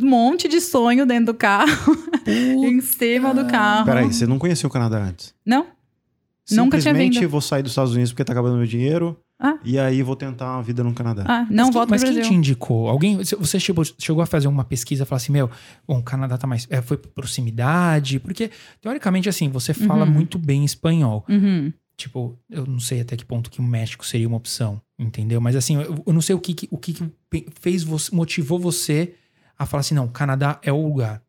Um 0.00 0.08
monte 0.08 0.48
de 0.48 0.60
sonho 0.60 1.04
dentro 1.06 1.26
do 1.26 1.34
carro, 1.34 1.96
em 2.26 2.80
cima 2.80 3.32
do 3.34 3.44
carro. 3.46 3.84
peraí, 3.84 4.06
você 4.06 4.26
não 4.26 4.38
conheceu 4.38 4.68
o 4.68 4.72
Canadá 4.72 4.98
antes? 4.98 5.34
Não, 5.44 5.66
Nunca 6.50 6.78
tinha 6.78 6.92
Simplesmente 6.92 7.18
vindo. 7.20 7.28
vou 7.28 7.40
sair 7.40 7.62
dos 7.62 7.72
Estados 7.72 7.92
Unidos 7.92 8.12
porque 8.12 8.24
tá 8.24 8.32
acabando 8.32 8.56
meu 8.56 8.66
dinheiro. 8.66 9.18
Ah. 9.38 9.58
E 9.64 9.78
aí 9.78 10.00
vou 10.02 10.14
tentar 10.16 10.52
uma 10.54 10.62
vida 10.62 10.82
no 10.82 10.94
Canadá. 10.94 11.24
Ah, 11.26 11.46
não 11.50 11.66
mas 11.66 11.74
volto 11.74 11.88
quem, 11.88 11.90
mas 11.90 12.00
pro 12.02 12.08
quem 12.10 12.14
Brasil. 12.20 12.32
te 12.32 12.38
indicou? 12.38 12.88
Alguém? 12.88 13.16
você- 13.18 13.60
chegou, 13.60 13.84
chegou 13.98 14.22
a 14.22 14.26
fazer 14.26 14.46
uma 14.48 14.64
pesquisa 14.64 15.02
e 15.02 15.06
falar 15.06 15.16
assim, 15.18 15.32
meu, 15.32 15.50
bom, 15.86 15.98
o 15.98 16.02
Canadá 16.02 16.38
tá 16.38 16.46
mais. 16.46 16.66
é, 16.70 16.80
foi 16.80 16.96
por 16.96 17.08
proximidade? 17.10 18.18
Porque, 18.20 18.50
teoricamente, 18.80 19.28
assim, 19.28 19.48
você 19.50 19.74
fala 19.74 20.04
Uhum. 20.06 20.10
muito 20.12 20.38
bem 20.38 20.64
espanhol. 20.64 21.24
Uhum. 21.28 21.72
Tipo, 21.96 22.38
eu 22.50 22.66
não 22.66 22.78
sei 22.78 23.00
até 23.00 23.16
que 23.16 23.24
ponto 23.24 23.50
que 23.50 23.58
o 23.60 23.62
México 23.64 24.04
seria 24.04 24.28
uma 24.28 24.36
opção, 24.36 24.80
entendeu? 24.98 25.40
Mas 25.40 25.56
assim, 25.56 25.76
eu, 25.76 26.02
eu 26.06 26.12
não 26.12 26.20
sei 26.20 26.34
o 26.34 26.38
que, 26.38 26.52
que- 26.52 26.68
o 26.70 26.76
que, 26.76 26.92
que 26.92 27.46
fez 27.60 27.82
você, 27.82 28.14
motivou 28.14 28.58
você 28.58 29.14
a 29.58 29.64
falar 29.64 29.80
assim, 29.80 29.94
não, 29.94 30.06
Canadá 30.06 30.58
é 30.62 30.70
o 30.70 30.82
lugar. 30.86 31.22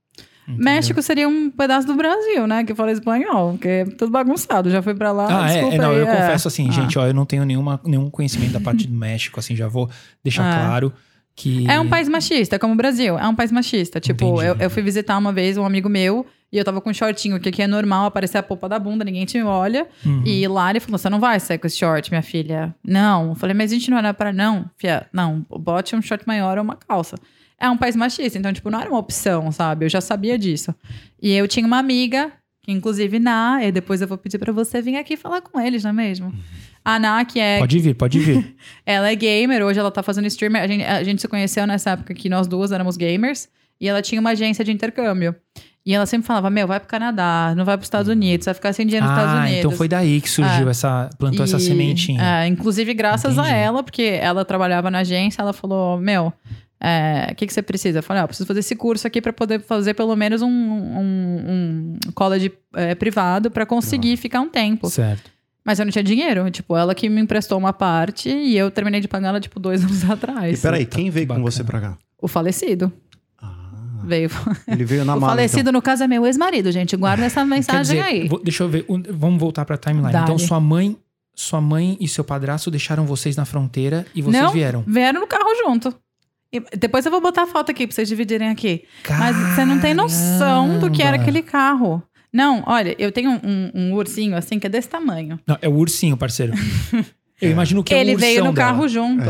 entendeu? 0.45 0.65
México 0.65 1.01
seria 1.01 1.27
um 1.27 1.49
pedaço 1.49 1.87
do 1.87 1.95
Brasil, 1.95 2.45
né? 2.45 2.65
Que 2.65 2.75
fala 2.75 2.91
espanhol, 2.91 3.53
porque 3.53 3.67
é 3.69 3.85
tudo 3.85 4.11
bagunçado. 4.11 4.69
Já 4.69 4.81
fui 4.81 4.93
pra 4.93 5.13
lá. 5.13 5.45
Ah, 5.45 5.49
é, 5.53 5.59
é, 5.75 5.77
não, 5.77 5.91
aí, 5.91 5.97
eu 5.99 6.07
é. 6.07 6.15
confesso 6.17 6.49
assim, 6.49 6.67
Ah. 6.67 6.71
gente, 6.73 6.99
ó, 6.99 7.07
eu 7.07 7.13
não 7.13 7.25
tenho 7.25 7.45
nenhuma, 7.45 7.79
nenhum 7.85 8.09
conhecimento 8.09 8.51
da 8.51 8.59
parte 8.59 8.85
do 8.87 8.93
México, 8.95 9.39
assim, 9.39 9.55
já 9.55 9.69
vou 9.69 9.89
deixar 10.21 10.43
Ah. 10.51 10.65
claro 10.67 10.91
que... 11.33 11.65
É 11.69 11.79
um 11.79 11.87
país 11.87 12.09
machista, 12.09 12.59
como 12.59 12.73
o 12.73 12.75
Brasil. 12.77 13.17
É 13.17 13.25
um 13.25 13.35
país 13.35 13.53
machista. 13.53 14.01
Tipo, 14.01 14.41
eu, 14.41 14.55
eu 14.55 14.69
fui 14.69 14.83
visitar 14.83 15.17
uma 15.17 15.31
vez 15.31 15.57
um 15.57 15.63
amigo 15.65 15.87
meu 15.87 16.25
e 16.51 16.57
eu 16.57 16.63
tava 16.63 16.79
com 16.79 16.89
um 16.89 16.93
shortinho, 16.93 17.39
que 17.39 17.49
aqui 17.49 17.61
é 17.61 17.67
normal 17.67 18.05
aparecer 18.05 18.37
a 18.37 18.43
polpa 18.43 18.69
da 18.69 18.79
bunda, 18.79 19.03
ninguém 19.03 19.25
te 19.25 19.41
olha. 19.41 19.85
Uhum. 20.05 20.23
E 20.25 20.43
ele 20.43 20.79
falou: 20.79 20.97
você 20.97 21.09
não 21.09 21.19
vai 21.19 21.39
sair 21.39 21.57
com 21.57 21.67
esse 21.67 21.77
short, 21.77 22.09
minha 22.09 22.21
filha. 22.21 22.73
Não. 22.83 23.29
Eu 23.29 23.35
falei, 23.35 23.53
mas 23.53 23.71
a 23.71 23.75
gente 23.75 23.91
não 23.91 23.97
era 23.97 24.13
pra. 24.13 24.31
Não, 24.31 24.69
filha, 24.77 25.07
não, 25.11 25.45
bote 25.49 25.95
um 25.95 26.01
short 26.01 26.25
maior 26.25 26.57
ou 26.57 26.63
uma 26.63 26.75
calça. 26.75 27.17
É 27.59 27.69
um 27.69 27.75
país 27.75 27.95
machista, 27.95 28.37
então, 28.37 28.53
tipo, 28.53 28.69
não 28.69 28.79
era 28.79 28.89
uma 28.89 28.99
opção, 28.99 29.51
sabe? 29.51 29.85
Eu 29.85 29.89
já 29.89 29.99
sabia 29.99 30.37
disso. 30.37 30.73
E 31.21 31.33
eu 31.33 31.47
tinha 31.47 31.65
uma 31.65 31.79
amiga, 31.79 32.31
que 32.61 32.71
inclusive 32.71 33.17
Na, 33.17 33.59
e 33.63 33.71
depois 33.71 33.99
eu 33.99 34.07
vou 34.07 34.17
pedir 34.17 34.37
pra 34.37 34.53
você 34.53 34.79
vir 34.79 34.95
aqui 34.95 35.17
falar 35.17 35.41
com 35.41 35.59
eles, 35.59 35.83
não 35.83 35.89
é 35.89 35.93
mesmo? 35.93 36.31
A 36.85 36.99
Na, 36.99 37.25
que 37.25 37.39
é 37.39 37.57
Pode 37.57 37.79
vir, 37.79 37.95
pode 37.95 38.19
vir. 38.19 38.55
ela 38.85 39.11
é 39.11 39.15
gamer, 39.15 39.65
hoje 39.65 39.79
ela 39.79 39.89
tá 39.89 40.03
fazendo 40.03 40.27
streamer. 40.27 40.61
A 40.61 40.67
gente, 40.67 40.83
a 40.83 41.03
gente 41.03 41.19
se 41.19 41.27
conheceu 41.27 41.65
nessa 41.65 41.91
época 41.91 42.13
que 42.13 42.29
nós 42.29 42.47
duas 42.47 42.71
éramos 42.71 42.95
gamers. 42.95 43.49
E 43.79 43.87
ela 43.87 44.01
tinha 44.01 44.19
uma 44.19 44.31
agência 44.31 44.63
de 44.65 44.71
intercâmbio. 44.71 45.35
E 45.87 45.93
ela 45.93 46.05
sempre 46.05 46.27
falava: 46.27 46.49
Meu, 46.49 46.67
vai 46.67 46.79
pro 46.81 46.89
Canadá, 46.89 47.53
não 47.55 47.63
vai 47.63 47.77
pros 47.77 47.85
Estados 47.87 48.09
Unidos, 48.11 48.43
vai 48.43 48.53
ficar 48.53 48.73
sem 48.73 48.85
dinheiro 48.85 49.05
nos 49.05 49.15
Estados 49.15 49.33
ah, 49.35 49.41
Unidos. 49.43 49.59
então 49.59 49.71
foi 49.71 49.87
daí 49.87 50.19
que 50.19 50.29
surgiu 50.29 50.67
É. 50.67 50.71
essa... 50.71 51.09
Plantou 51.17 51.45
essa 51.45 51.55
E, 51.55 51.61
sementinha. 51.61 52.21
é, 52.21 52.45
inclusive, 52.47 52.93
graças 52.93 53.39
a 53.39 53.43
Entendi. 53.43 53.57
ela, 53.57 53.81
porque 53.83 54.19
ela 54.21 54.43
trabalhava 54.43 54.91
na 54.91 54.99
agência, 54.99 55.41
ela 55.41 55.53
falou: 55.53 55.97
Meu, 55.97 56.33
é, 56.79 57.29
o 57.31 57.35
que, 57.35 57.47
que 57.47 57.53
você 57.53 57.61
precisa? 57.61 57.99
Eu 57.99 58.03
falei: 58.03 58.21
ah, 58.21 58.23
eu 58.25 58.27
preciso 58.27 58.45
fazer 58.45 58.59
esse 58.59 58.75
curso 58.75 59.07
aqui 59.07 59.21
pra 59.21 59.31
poder 59.31 59.61
fazer 59.61 59.93
pelo 59.93 60.13
menos 60.15 60.41
um, 60.41 60.47
um, 60.49 61.97
um 62.07 62.11
college 62.13 62.51
é, 62.75 62.93
privado 62.93 63.49
pra 63.49 63.65
conseguir 63.65 64.17
ficar 64.17 64.41
um 64.41 64.49
tempo. 64.49 64.89
Certo. 64.89 65.31
Mas 65.65 65.79
eu 65.79 65.85
não 65.85 65.91
tinha 65.91 66.03
dinheiro. 66.03 66.49
Tipo, 66.51 66.75
ela 66.77 66.93
que 66.95 67.09
me 67.09 67.21
emprestou 67.21 67.57
uma 67.57 67.73
parte 67.73 68.29
e 68.29 68.57
eu 68.57 68.69
terminei 68.71 69.01
de 69.01 69.07
pagar 69.07 69.29
ela, 69.29 69.39
tipo, 69.39 69.59
dois 69.59 69.83
anos 69.85 70.09
atrás. 70.09 70.59
E 70.59 70.61
peraí, 70.61 70.85
quem 70.85 71.09
veio 71.09 71.27
que 71.27 71.33
com 71.33 71.41
você 71.41 71.63
pra 71.63 71.79
cá? 71.81 71.97
O 72.21 72.27
falecido 72.27 72.91
Ah, 72.95 73.06
veio. 74.07 74.29
ele 74.67 74.83
veio 74.85 75.05
na 75.05 75.13
o 75.15 75.19
mala, 75.19 75.33
falecido, 75.33 75.61
então. 75.61 75.73
no 75.73 75.81
caso, 75.81 76.03
é 76.03 76.07
meu 76.07 76.25
ex-marido, 76.25 76.71
gente. 76.71 76.95
Guarda 76.95 77.25
essa 77.25 77.45
mensagem 77.45 77.97
dizer, 77.97 78.01
aí. 78.01 78.27
vou- 78.27 78.41
deixa 78.41 78.63
eu 78.63 78.69
ver, 78.69 78.85
vamos 79.13 79.39
voltar 79.39 79.65
pra 79.65 79.77
timeline. 79.77 80.11
Dale. 80.11 80.23
Então 80.23 80.37
sua 80.39 80.59
mãe, 80.59 80.97
sua 81.35 81.61
mãe 81.61 81.97
e 81.99 82.07
seu 82.07 82.23
padrasto 82.23 82.71
deixaram 82.71 83.05
vocês 83.05 83.35
na 83.35 83.45
fronteira 83.45 84.05
e 84.15 84.21
vocês 84.21 84.41
Não, 84.43 84.51
vieram. 84.51 84.83
Vieram 84.87 85.19
no 85.19 85.27
carro 85.27 85.49
junto. 85.65 85.93
E 86.51 86.61
depois 86.77 87.05
eu 87.05 87.11
vou 87.11 87.19
botar 87.21 87.43
a 87.43 87.47
foto 87.47 87.71
aqui 87.71 87.85
pra 87.85 87.93
vocês 87.93 88.07
dividirem 88.07 88.49
aqui. 88.49 88.85
Mas 89.09 89.35
você 89.35 89.65
não 89.65 89.79
tem 89.79 89.93
noção 89.93 90.79
do 90.79 90.89
que 90.89 91.01
era 91.01 91.11
Caramba. 91.11 91.23
aquele 91.23 91.43
carro. 91.43 92.01
Não, 92.33 92.63
olha, 92.65 92.95
eu 92.97 93.11
tenho 93.11 93.31
um, 93.43 93.71
um 93.75 93.93
ursinho 93.93 94.35
assim 94.35 94.57
que 94.59 94.65
é 94.65 94.69
desse 94.69 94.87
tamanho. 94.89 95.39
Não, 95.45 95.57
é 95.61 95.67
o 95.67 95.73
ursinho, 95.73 96.15
parceiro. 96.17 96.53
Eu 97.39 97.51
imagino 97.51 97.83
que 97.83 97.93
é 97.93 97.99
Ele 98.01 98.15
o 98.15 98.17
veio 98.17 98.43
no 98.43 98.51
dela. 98.51 98.55
carro 98.71 98.87
junto. 98.87 99.29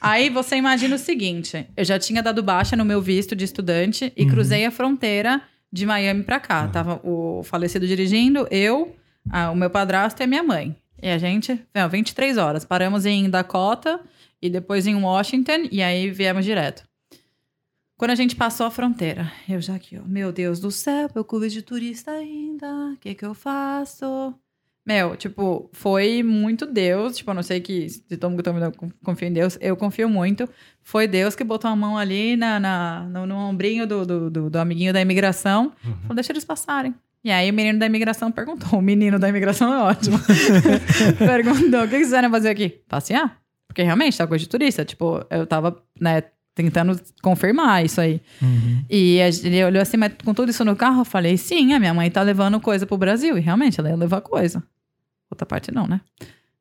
Aí 0.00 0.28
você 0.30 0.56
imagina 0.56 0.94
o 0.96 0.98
seguinte: 0.98 1.66
eu 1.76 1.84
já 1.84 1.98
tinha 1.98 2.22
dado 2.22 2.42
baixa 2.42 2.76
no 2.76 2.84
meu 2.84 3.00
visto 3.00 3.34
de 3.36 3.44
estudante 3.44 4.12
e 4.16 4.22
Uhum. 4.24 4.30
cruzei 4.30 4.64
a 4.64 4.70
fronteira 4.70 5.42
de 5.72 5.84
Miami 5.84 6.22
pra 6.22 6.38
cá. 6.40 6.68
Tava 6.68 7.00
o 7.04 7.42
falecido 7.44 7.86
dirigindo, 7.86 8.46
eu, 8.50 8.94
a- 9.30 9.50
o 9.50 9.56
meu 9.56 9.70
padrasto 9.70 10.22
e 10.22 10.24
a 10.24 10.26
minha 10.26 10.42
mãe. 10.42 10.74
E 11.02 11.08
a 11.08 11.18
gente, 11.18 11.60
não, 11.74 11.88
23 11.88 12.36
horas. 12.38 12.64
Paramos 12.64 13.06
em 13.06 13.28
Dakota 13.30 14.00
e 14.42 14.48
depois 14.50 14.86
em 14.86 14.94
Washington 14.96 15.68
e 15.70 15.82
aí 15.82 16.10
viemos 16.10 16.44
direto. 16.44 16.86
Quando 17.96 18.12
a 18.12 18.14
gente 18.14 18.36
passou 18.36 18.66
a 18.66 18.70
fronteira, 18.70 19.30
eu 19.48 19.60
já 19.60 19.74
aqui, 19.74 19.98
ó, 19.98 20.06
meu 20.06 20.30
Deus 20.32 20.60
do 20.60 20.70
céu, 20.70 21.10
eu 21.14 21.24
clube 21.24 21.48
de 21.48 21.62
turista 21.62 22.12
ainda, 22.12 22.66
o 22.92 22.96
que 23.00 23.12
que 23.14 23.24
eu 23.24 23.34
faço? 23.34 24.32
Meu, 24.88 25.14
tipo, 25.16 25.68
foi 25.74 26.22
muito 26.22 26.64
Deus, 26.64 27.14
tipo, 27.18 27.30
eu 27.30 27.34
não 27.34 27.42
sei 27.42 27.60
que 27.60 27.90
se 27.90 28.16
todo 28.16 28.30
mundo 28.30 28.72
confia 29.04 29.28
em 29.28 29.32
Deus, 29.34 29.58
eu 29.60 29.76
confio 29.76 30.08
muito. 30.08 30.48
Foi 30.82 31.06
Deus 31.06 31.34
que 31.36 31.44
botou 31.44 31.70
a 31.70 31.76
mão 31.76 31.98
ali 31.98 32.36
na, 32.36 32.58
na- 32.58 33.02
no, 33.10 33.26
no 33.26 33.36
ombrinho 33.36 33.86
do, 33.86 34.06
do, 34.06 34.30
do- 34.30 34.48
do 34.48 34.58
amiguinho 34.58 34.90
da 34.92 35.00
imigração, 35.02 35.72
falou, 36.02 36.14
deixa 36.14 36.32
eles 36.32 36.44
passarem. 36.46 36.94
E 37.22 37.30
aí 37.30 37.50
o 37.50 37.52
menino 37.52 37.78
da 37.78 37.84
imigração 37.84 38.32
perguntou, 38.32 38.78
o 38.78 38.82
menino 38.82 39.18
da 39.18 39.28
imigração 39.28 39.74
é 39.74 39.78
ótimo, 39.82 40.18
perguntou, 41.18 41.80
o 41.82 41.88
que 41.88 41.96
vocês 41.96 42.10
vieram 42.10 42.30
fazer 42.30 42.48
aqui? 42.48 42.80
Passear? 42.88 43.36
Porque 43.66 43.82
realmente, 43.82 44.16
tá 44.16 44.26
coisa 44.26 44.42
de 44.42 44.48
turista, 44.48 44.84
tipo, 44.84 45.22
eu 45.30 45.46
tava, 45.46 45.76
né, 46.00 46.22
tentando 46.54 46.98
confirmar 47.22 47.84
isso 47.84 48.00
aí. 48.00 48.20
Uhum. 48.40 48.82
E 48.90 49.18
ele 49.44 49.62
olhou 49.64 49.82
assim, 49.82 49.96
mas 49.96 50.12
com 50.24 50.32
tudo 50.34 50.50
isso 50.50 50.64
no 50.64 50.74
carro, 50.74 51.02
eu 51.02 51.04
falei, 51.04 51.36
sim, 51.36 51.72
a 51.74 51.78
minha 51.78 51.92
mãe 51.94 52.10
tá 52.10 52.22
levando 52.22 52.58
coisa 52.60 52.86
pro 52.86 52.96
Brasil. 52.96 53.36
E 53.36 53.40
realmente, 53.40 53.78
ela 53.78 53.90
ia 53.90 53.96
levar 53.96 54.20
coisa. 54.22 54.62
Outra 55.30 55.46
parte 55.46 55.72
não, 55.72 55.86
né? 55.86 56.00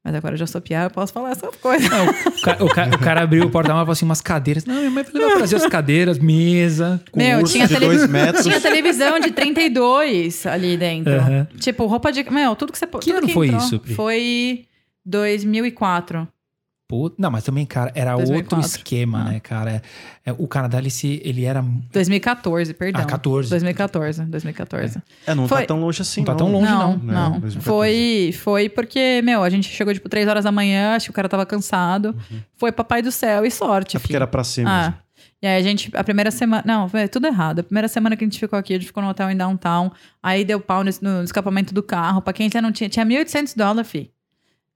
Mas 0.04 0.16
agora 0.16 0.36
eu 0.36 0.38
já 0.38 0.48
sou 0.48 0.62
piar, 0.62 0.86
eu 0.86 0.90
posso 0.90 1.12
falar 1.12 1.32
essas 1.32 1.54
coisas. 1.58 1.90
Não, 1.90 2.06
o, 2.06 2.42
ca- 2.42 2.58
o 2.64 2.70
ca- 2.70 2.90
o 2.96 3.00
cara 3.00 3.24
abriu 3.24 3.44
o 3.46 3.50
porta-malas 3.50 3.84
e 3.84 3.86
falou 3.88 3.92
assim, 3.94 4.06
umas 4.06 4.22
cadeiras. 4.22 4.64
Não, 4.64 4.76
minha 4.76 4.90
mãe 4.90 5.04
pra 5.04 5.12
trazer 5.36 5.56
as 5.58 5.66
cadeiras, 5.68 6.18
mesa. 6.18 7.02
Com 7.12 7.20
Meu, 7.20 7.44
tinha 7.44 7.68
de 7.68 7.74
tele- 7.74 7.86
dois 7.88 8.08
metros. 8.10 8.44
Tinha 8.46 8.62
televisão 8.62 9.20
de 9.20 9.32
32 9.32 10.46
ali 10.46 10.78
dentro. 10.78 11.14
Aham. 11.14 11.48
Tipo, 11.60 11.86
roupa 11.88 12.10
de... 12.12 12.24
Meu, 12.30 12.56
tudo 12.56 12.72
que 12.72 12.78
você... 12.80 12.88
Que 12.88 13.00
tudo 13.00 13.18
ano 13.18 13.30
foi 13.30 13.48
entrou. 13.48 13.62
isso, 13.62 13.80
Pri? 13.80 13.96
Foi 13.96 14.66
2004. 15.06 16.28
Pô, 16.90 17.12
não, 17.18 17.30
mas 17.30 17.44
também, 17.44 17.66
cara, 17.66 17.92
era 17.94 18.16
2004. 18.16 18.56
outro 18.58 18.60
esquema, 18.66 19.20
Ah. 19.20 19.24
né, 19.26 19.40
cara? 19.42 19.72
É, 20.26 20.30
é, 20.30 20.32
o 20.38 20.48
Canadá, 20.48 20.78
ele, 20.78 20.90
se, 20.90 21.22
ele 21.26 21.44
era... 21.44 21.62
2014, 21.92 22.74
perdão. 22.74 23.02
Ah, 23.02 23.06
14. 23.06 23.50
2014, 23.50 24.24
2014. 24.24 25.02
É, 25.26 25.36
não 25.36 25.50
Foi- 25.50 25.62
tá 25.62 25.68
tão 25.68 25.82
longe 25.82 26.02
assim, 26.02 26.22
Não 26.22 26.26
tá 26.28 26.36
tão 26.36 26.50
longe, 26.50 26.72
não, 26.72 26.96
não. 26.98 26.98
não. 26.98 27.30
Né, 27.32 27.40
2014. 27.40 27.62
Foi, 27.62 28.32
foi 28.42 28.70
porque, 28.70 29.22
meu, 29.22 29.44
a 29.44 29.50
gente 29.50 29.68
chegou, 29.70 29.94
tipo, 29.94 30.08
3 30.08 30.30
horas 30.30 30.46
da 30.46 30.52
manhã, 30.52 30.96
acho 30.96 31.08
que 31.08 31.12
o 31.12 31.14
cara 31.14 31.28
tava 31.28 31.46
cansado. 31.46 32.16
Foi 32.56 32.72
papai 32.72 33.02
do 33.02 33.12
céu 33.12 33.46
e 33.46 33.52
sorte, 33.52 33.98
É 33.98 34.00
porque 34.00 34.08
filho. 34.08 34.18
era 34.18 34.28
pra 34.28 34.46
ser 34.46 34.66
Ah, 34.66 34.80
mesmo. 34.84 34.96
e 35.42 35.48
aí 35.48 35.58
a 35.60 35.62
gente, 35.64 35.92
a 35.94 36.04
primeira 36.06 36.32
semana, 36.32 36.64
não, 36.66 36.88
foi 36.88 37.06
tudo 37.10 37.28
errado. 37.28 37.60
A 37.60 37.64
primeira 37.64 37.90
semana 37.90 38.16
que 38.16 38.24
a 38.24 38.28
gente 38.28 38.40
ficou 38.40 38.58
aqui, 38.58 38.74
a 38.74 38.78
gente 38.78 38.88
ficou 38.88 39.04
no 39.04 39.10
hotel 39.10 39.30
em 39.30 39.36
downtown, 39.36 39.92
aí 40.24 40.46
deu 40.46 40.62
pau 40.62 40.86
no, 40.86 40.92
no 41.02 41.22
escapamento 41.24 41.74
do 41.74 41.84
carro, 41.84 42.22
pra 42.22 42.32
quem 42.32 42.50
já 42.50 42.62
não 42.62 42.72
tinha, 42.72 42.88
tinha 42.90 43.06
1.800 43.06 43.54
dólares, 43.58 43.92
fi. 43.92 44.10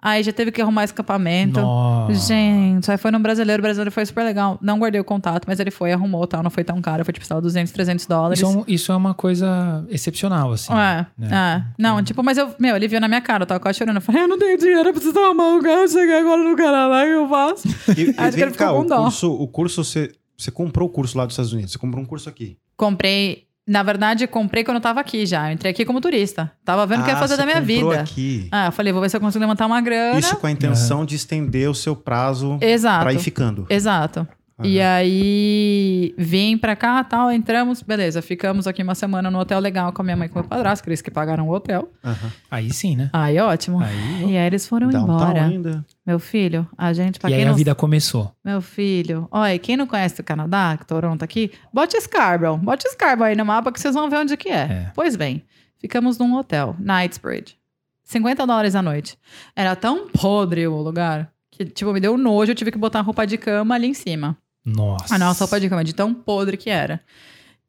Aí 0.01 0.23
já 0.23 0.33
teve 0.33 0.51
que 0.51 0.59
arrumar 0.61 0.83
escapamento. 0.83 1.61
Nossa. 1.61 2.13
Gente, 2.33 2.89
aí 2.89 2.97
foi 2.97 3.11
no 3.11 3.19
brasileiro, 3.19 3.61
o 3.61 3.63
brasileiro 3.63 3.91
foi 3.91 4.03
super 4.05 4.23
legal. 4.23 4.57
Não 4.61 4.79
guardei 4.79 4.99
o 4.99 5.03
contato, 5.03 5.45
mas 5.47 5.59
ele 5.59 5.69
foi, 5.69 5.91
arrumou 5.91 6.25
tal, 6.25 6.41
não 6.41 6.49
foi 6.49 6.63
tão 6.63 6.81
caro, 6.81 7.05
foi 7.05 7.13
tipo, 7.13 7.25
sei 7.25 7.35
lá, 7.35 7.39
200, 7.39 7.71
300 7.71 8.05
dólares. 8.07 8.39
Isso 8.39 8.47
é, 8.47 8.49
um- 8.57 8.63
isso 8.67 8.91
é 8.91 8.95
uma 8.95 9.13
coisa 9.13 9.85
excepcional, 9.89 10.51
assim. 10.51 10.73
É, 10.73 11.05
né? 11.17 11.29
é. 11.31 11.63
Não, 11.77 12.01
tipo, 12.03 12.23
mas 12.23 12.37
eu, 12.37 12.49
meu, 12.59 12.75
ele 12.75 12.87
viu 12.87 12.99
na 12.99 13.07
minha 13.07 13.21
cara, 13.21 13.43
eu 13.43 13.47
tava 13.47 13.59
quase 13.59 13.77
chorando. 13.77 13.97
Eu 13.97 14.01
falei, 14.01 14.23
eu 14.23 14.27
não 14.27 14.39
tenho 14.39 14.57
dinheiro, 14.57 14.89
eu 14.89 14.93
preciso 14.93 15.19
arrumar 15.19 15.49
um 15.49 15.55
lugar, 15.57 15.77
eu 15.77 15.87
cheguei 15.87 16.17
agora 16.17 16.43
no 16.43 16.55
Canadá, 16.55 17.01
o 17.03 17.05
que 17.05 17.11
eu 17.11 17.29
faço? 17.29 17.67
E, 17.97 18.01
e 18.09 18.15
Aí 18.17 18.29
o 18.29 18.31
vem 18.31 18.39
cara 18.39 18.51
cá, 18.51 18.67
ficou 18.67 18.79
o 18.79 18.81
com 18.81 18.87
dó. 18.87 19.03
curso, 19.03 19.31
o 19.31 19.47
curso 19.47 19.83
você, 19.83 20.11
você 20.35 20.49
comprou 20.49 20.87
o 20.89 20.91
curso 20.91 21.15
lá 21.17 21.25
dos 21.25 21.33
Estados 21.33 21.53
Unidos, 21.53 21.71
você 21.73 21.77
comprou 21.77 22.03
um 22.03 22.07
curso 22.07 22.27
aqui. 22.27 22.57
Comprei, 22.75 23.43
na 23.67 23.83
verdade, 23.83 24.25
comprei 24.27 24.63
quando 24.63 24.77
eu 24.77 24.81
tava 24.81 24.99
aqui 24.99 25.25
já. 25.25 25.49
Eu 25.49 25.53
entrei 25.53 25.71
aqui 25.71 25.85
como 25.85 26.01
turista. 26.01 26.51
Tava 26.65 26.85
vendo 26.85 27.01
o 27.01 27.03
que 27.03 27.09
ia 27.09 27.15
Ah, 27.15 27.19
fazer 27.19 27.35
você 27.35 27.41
da 27.41 27.45
minha 27.45 27.61
vida. 27.61 28.01
aqui. 28.01 28.47
Ah, 28.51 28.67
eu 28.67 28.71
falei, 28.71 28.91
vou 28.91 29.01
ver 29.01 29.09
se 29.09 29.15
eu 29.17 29.21
consigo 29.21 29.41
levantar 29.41 29.65
uma 29.67 29.79
grana. 29.81 30.19
Isso 30.19 30.35
com 30.37 30.47
a 30.47 30.51
intenção 30.51 31.05
de 31.05 31.15
estender 31.15 31.69
o 31.69 31.75
seu 31.75 31.95
prazo 31.95 32.57
Exato. 32.61 33.03
pra 33.03 33.13
ir 33.13 33.19
ficando. 33.19 33.65
Exato. 33.69 34.27
E 34.63 34.79
aí, 34.81 36.13
vim 36.17 36.57
pra 36.57 36.75
cá, 36.75 37.03
tal, 37.03 37.31
entramos, 37.31 37.81
beleza, 37.81 38.21
ficamos 38.21 38.67
aqui 38.67 38.81
uma 38.83 38.95
semana 38.95 39.29
no 39.31 39.39
hotel 39.39 39.59
legal 39.59 39.91
com 39.93 40.01
a 40.01 40.05
minha 40.05 40.15
mãe 40.17 40.25
e 40.27 40.29
com 40.29 40.39
o 40.39 40.41
meu 40.41 40.49
padrasto, 40.49 40.83
que 40.83 40.89
eles 40.89 41.01
que 41.01 41.11
pagaram 41.11 41.47
o 41.47 41.53
hotel. 41.53 41.91
Aham. 42.03 42.31
Aí 42.49 42.71
sim, 42.73 42.95
né? 42.95 43.09
Aí, 43.13 43.37
ótimo. 43.39 43.79
Aí, 43.81 44.31
E 44.31 44.37
aí 44.37 44.47
eles 44.47 44.67
foram 44.67 44.89
embora. 44.91 45.45
ainda. 45.45 45.85
Meu 46.05 46.19
filho, 46.19 46.67
a 46.77 46.91
gente, 46.93 47.19
pra 47.19 47.29
e 47.29 47.33
aí 47.33 47.39
quem 47.39 47.47
a 47.47 47.49
não 47.51 47.57
vida 47.57 47.73
começou. 47.75 48.31
Meu 48.43 48.61
filho, 48.61 49.27
olha, 49.31 49.57
quem 49.59 49.77
não 49.77 49.87
conhece 49.87 50.19
o 50.21 50.23
Canadá, 50.23 50.77
Toronto 50.87 51.23
aqui, 51.23 51.51
bote 51.73 51.99
Scarborough. 52.01 52.57
Bote 52.57 52.87
Scarborough 52.89 53.29
aí 53.29 53.35
no 53.35 53.45
mapa 53.45 53.71
que 53.71 53.79
vocês 53.79 53.93
vão 53.95 54.09
ver 54.09 54.17
onde 54.17 54.35
que 54.37 54.49
é. 54.49 54.61
É. 54.61 54.91
Pois 54.95 55.15
bem, 55.15 55.43
ficamos 55.79 56.17
num 56.17 56.35
hotel, 56.35 56.75
Knightsbridge. 56.79 57.55
50 58.03 58.45
dólares 58.45 58.75
a 58.75 58.81
noite. 58.81 59.17
Era 59.55 59.75
tão 59.75 60.07
podre 60.09 60.67
o 60.67 60.75
lugar 60.81 61.31
que, 61.49 61.63
tipo, 61.65 61.93
me 61.93 61.99
deu 61.99 62.17
nojo, 62.17 62.51
eu 62.51 62.55
tive 62.55 62.71
que 62.71 62.77
botar 62.77 63.01
roupa 63.01 63.25
de 63.27 63.37
cama 63.37 63.75
ali 63.75 63.87
em 63.87 63.93
cima. 63.93 64.37
Nossa. 64.65 65.15
A 65.15 65.17
nossa 65.17 65.43
roupa 65.43 65.59
de 65.59 65.69
cama, 65.69 65.83
de 65.83 65.93
tão 65.93 66.13
podre 66.13 66.57
que 66.57 66.69
era. 66.69 67.01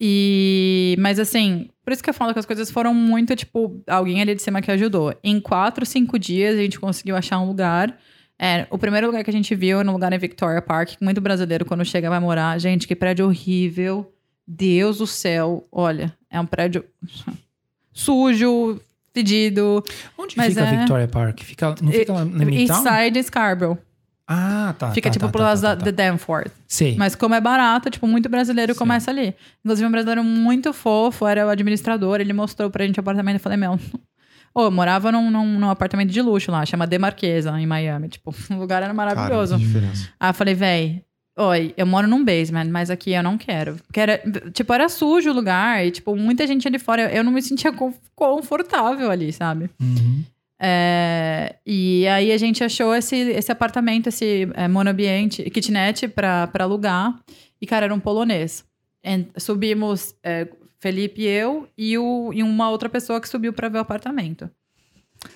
E... 0.00 0.96
Mas 0.98 1.18
assim, 1.18 1.68
por 1.84 1.92
isso 1.92 2.02
que 2.02 2.10
eu 2.10 2.14
falo 2.14 2.32
que 2.32 2.38
as 2.38 2.46
coisas 2.46 2.70
foram 2.70 2.92
muito, 2.92 3.34
tipo, 3.36 3.82
alguém 3.86 4.20
ali 4.20 4.34
de 4.34 4.42
cima 4.42 4.60
que 4.60 4.70
ajudou. 4.70 5.14
Em 5.22 5.40
quatro, 5.40 5.86
cinco 5.86 6.18
dias, 6.18 6.58
a 6.58 6.62
gente 6.62 6.78
conseguiu 6.78 7.16
achar 7.16 7.38
um 7.38 7.46
lugar. 7.46 7.96
É, 8.38 8.66
o 8.70 8.76
primeiro 8.76 9.06
lugar 9.06 9.22
que 9.22 9.30
a 9.30 9.32
gente 9.32 9.54
viu 9.54 9.78
era 9.78 9.84
no 9.84 9.92
lugar 9.92 10.12
em 10.12 10.18
Victoria 10.18 10.60
Park, 10.60 10.94
muito 11.00 11.20
brasileiro, 11.20 11.64
quando 11.64 11.84
chega, 11.84 12.10
vai 12.10 12.18
morar. 12.18 12.58
Gente, 12.58 12.88
que 12.88 12.96
prédio 12.96 13.26
horrível. 13.26 14.12
Deus 14.44 14.98
do 14.98 15.06
céu. 15.06 15.66
Olha, 15.70 16.12
é 16.28 16.40
um 16.40 16.46
prédio 16.46 16.84
sujo, 17.92 18.80
fedido. 19.14 19.84
Onde 20.18 20.34
fica 20.34 20.60
é- 20.60 20.78
Victoria 20.78 21.08
Park? 21.08 21.40
Fica, 21.42 21.74
não 21.80 21.92
fica 21.92 22.12
lá 22.12 22.24
na 22.24 22.44
East 22.44 22.50
Midtown? 22.50 22.82
Side 22.82 23.22
Scarborough. 23.22 23.78
Ah, 24.26 24.74
tá. 24.78 24.92
Fica, 24.92 25.08
tá, 25.08 25.12
tipo, 25.12 25.26
tá, 25.26 25.32
por 25.32 25.38
tá, 25.38 25.44
causa 25.46 25.68
tá, 25.68 25.74
da 25.74 25.78
tá. 25.80 25.84
The 25.86 25.92
Danforth. 25.92 26.52
Sei. 26.66 26.96
Mas 26.96 27.14
como 27.14 27.34
é 27.34 27.40
barato, 27.40 27.90
tipo, 27.90 28.06
muito 28.06 28.28
brasileiro 28.28 28.72
Sim. 28.72 28.78
começa 28.78 29.10
ali. 29.10 29.34
Inclusive, 29.64 29.86
um 29.86 29.90
brasileiro 29.90 30.24
muito 30.24 30.72
fofo, 30.72 31.26
era 31.26 31.46
o 31.46 31.50
administrador, 31.50 32.20
ele 32.20 32.32
mostrou 32.32 32.70
pra 32.70 32.86
gente 32.86 32.98
o 32.98 33.00
apartamento. 33.00 33.36
Eu 33.36 33.40
falei, 33.40 33.58
meu... 33.58 33.78
Ô, 34.54 34.64
eu 34.64 34.70
morava 34.70 35.10
num, 35.10 35.30
num, 35.30 35.58
num 35.58 35.70
apartamento 35.70 36.10
de 36.10 36.20
luxo 36.20 36.50
lá, 36.52 36.64
chama 36.66 36.86
The 36.86 36.98
Marquesa, 36.98 37.58
em 37.58 37.66
Miami. 37.66 38.08
Tipo, 38.08 38.34
o 38.50 38.54
lugar 38.56 38.82
era 38.82 38.92
maravilhoso. 38.92 39.52
Cara, 39.54 39.60
que 39.62 39.66
diferença. 39.66 40.08
Aí 40.20 40.28
eu 40.30 40.34
falei, 40.34 40.54
véi, 40.54 41.02
oi, 41.38 41.72
eu 41.74 41.86
moro 41.86 42.06
num 42.06 42.22
basement, 42.22 42.66
mas 42.66 42.90
aqui 42.90 43.12
eu 43.12 43.22
não 43.22 43.38
quero. 43.38 43.76
Porque 43.86 43.98
era, 43.98 44.22
tipo, 44.52 44.70
era 44.74 44.88
sujo 44.90 45.30
o 45.30 45.32
lugar 45.32 45.84
e, 45.86 45.90
tipo, 45.90 46.14
muita 46.14 46.46
gente 46.46 46.68
ali 46.68 46.78
fora. 46.78 47.04
Eu, 47.04 47.08
eu 47.08 47.24
não 47.24 47.32
me 47.32 47.40
sentia 47.40 47.72
con- 47.72 47.94
confortável 48.14 49.10
ali, 49.10 49.32
sabe? 49.32 49.70
Uhum. 49.80 50.22
É, 50.64 51.56
e 51.66 52.06
aí 52.06 52.30
a 52.30 52.38
gente 52.38 52.62
achou 52.62 52.94
esse, 52.94 53.16
esse 53.16 53.50
apartamento, 53.50 54.08
esse 54.08 54.48
é, 54.54 54.68
monoambiente, 54.68 55.42
kitnet 55.50 56.06
pra 56.06 56.48
alugar. 56.60 57.18
E, 57.60 57.66
cara, 57.66 57.86
era 57.86 57.94
um 57.94 57.98
polonês. 57.98 58.64
En- 59.02 59.26
subimos, 59.36 60.14
é, 60.22 60.46
Felipe 60.78 61.22
e 61.22 61.26
eu, 61.26 61.68
e, 61.76 61.98
o, 61.98 62.30
e 62.32 62.44
uma 62.44 62.70
outra 62.70 62.88
pessoa 62.88 63.20
que 63.20 63.28
subiu 63.28 63.52
pra 63.52 63.68
ver 63.68 63.78
o 63.78 63.80
apartamento. 63.80 64.48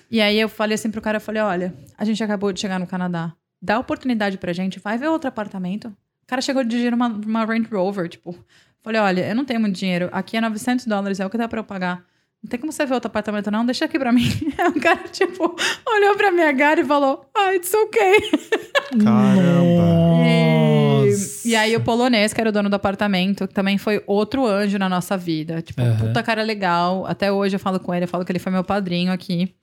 E 0.09 0.21
aí 0.21 0.39
eu 0.39 0.47
falei 0.47 0.75
assim 0.75 0.89
pro 0.89 1.01
cara, 1.01 1.17
eu 1.17 1.21
falei, 1.21 1.41
olha, 1.41 1.73
a 1.97 2.05
gente 2.05 2.23
acabou 2.23 2.53
de 2.53 2.61
chegar 2.61 2.79
no 2.79 2.87
Canadá. 2.87 3.33
Dá 3.61 3.77
oportunidade 3.79 4.37
pra 4.37 4.53
gente, 4.53 4.79
vai 4.79 4.97
ver 4.97 5.07
outro 5.09 5.27
apartamento. 5.27 5.87
O 6.23 6.27
cara 6.27 6.41
chegou 6.41 6.63
de 6.63 6.69
dinheiro 6.69 6.95
uma, 6.95 7.07
uma 7.07 7.43
Range 7.45 7.67
Rover, 7.69 8.07
tipo... 8.07 8.33
Falei, 8.81 9.01
olha, 9.01 9.27
eu 9.27 9.35
não 9.35 9.43
tenho 9.43 9.59
muito 9.59 9.75
dinheiro. 9.75 10.07
Aqui 10.13 10.37
é 10.37 10.41
900 10.41 10.85
dólares, 10.85 11.19
é 11.19 11.25
o 11.25 11.29
que 11.29 11.37
dá 11.37 11.47
pra 11.49 11.59
eu 11.59 11.63
pagar. 11.65 12.05
Não 12.43 12.49
tem 12.49 12.59
como 12.59 12.71
você 12.71 12.85
ver 12.85 12.93
outro 12.93 13.07
apartamento, 13.07 13.49
não? 13.49 13.65
Deixa 13.65 13.85
aqui 13.85 13.97
pra 13.97 14.11
mim. 14.11 14.29
Aí 14.57 14.67
o 14.69 14.79
cara, 14.79 15.07
tipo, 15.09 15.55
olhou 15.87 16.15
pra 16.15 16.31
minha 16.31 16.55
cara 16.55 16.81
e 16.81 16.85
falou, 16.85 17.25
ah, 17.35 17.53
it's 17.55 17.73
okay. 17.73 18.15
Caramba. 19.03 20.23
E, 20.25 21.49
e 21.49 21.55
aí 21.55 21.75
o 21.75 21.81
polonês, 21.83 22.33
que 22.33 22.39
era 22.39 22.49
o 22.49 22.53
dono 22.53 22.69
do 22.69 22.75
apartamento, 22.75 23.47
que 23.47 23.53
também 23.53 23.77
foi 23.77 24.03
outro 24.05 24.45
anjo 24.45 24.77
na 24.77 24.87
nossa 24.87 25.17
vida. 25.17 25.61
Tipo, 25.61 25.81
Aham. 25.81 25.97
puta 25.97 26.21
cara 26.23 26.43
legal. 26.43 27.05
Até 27.05 27.31
hoje 27.31 27.55
eu 27.55 27.59
falo 27.59 27.79
com 27.79 27.93
ele, 27.93 28.05
eu 28.05 28.09
falo 28.09 28.23
que 28.23 28.31
ele 28.31 28.39
foi 28.39 28.51
meu 28.51 28.63
padrinho 28.63 29.11
aqui. 29.11 29.53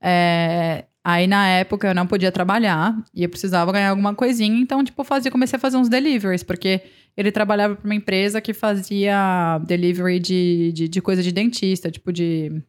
É, 0.00 0.84
Aí 1.08 1.28
na 1.28 1.46
época 1.46 1.86
eu 1.86 1.94
não 1.94 2.04
podia 2.04 2.32
trabalhar 2.32 3.00
e 3.14 3.22
eu 3.22 3.28
precisava 3.28 3.70
ganhar 3.70 3.90
alguma 3.90 4.12
coisinha, 4.12 4.60
então 4.60 4.82
tipo 4.82 5.04
fazia, 5.04 5.30
comecei 5.30 5.56
a 5.56 5.60
fazer 5.60 5.76
uns 5.76 5.88
deliveries, 5.88 6.42
porque 6.42 6.80
ele 7.16 7.30
trabalhava 7.30 7.76
para 7.76 7.84
uma 7.84 7.94
empresa 7.94 8.40
que 8.40 8.52
fazia 8.52 9.60
delivery 9.64 10.18
de, 10.18 10.72
de, 10.72 10.88
de 10.88 11.00
coisa 11.00 11.22
de 11.22 11.30
dentista, 11.30 11.92
tipo 11.92 12.12
de 12.12 12.60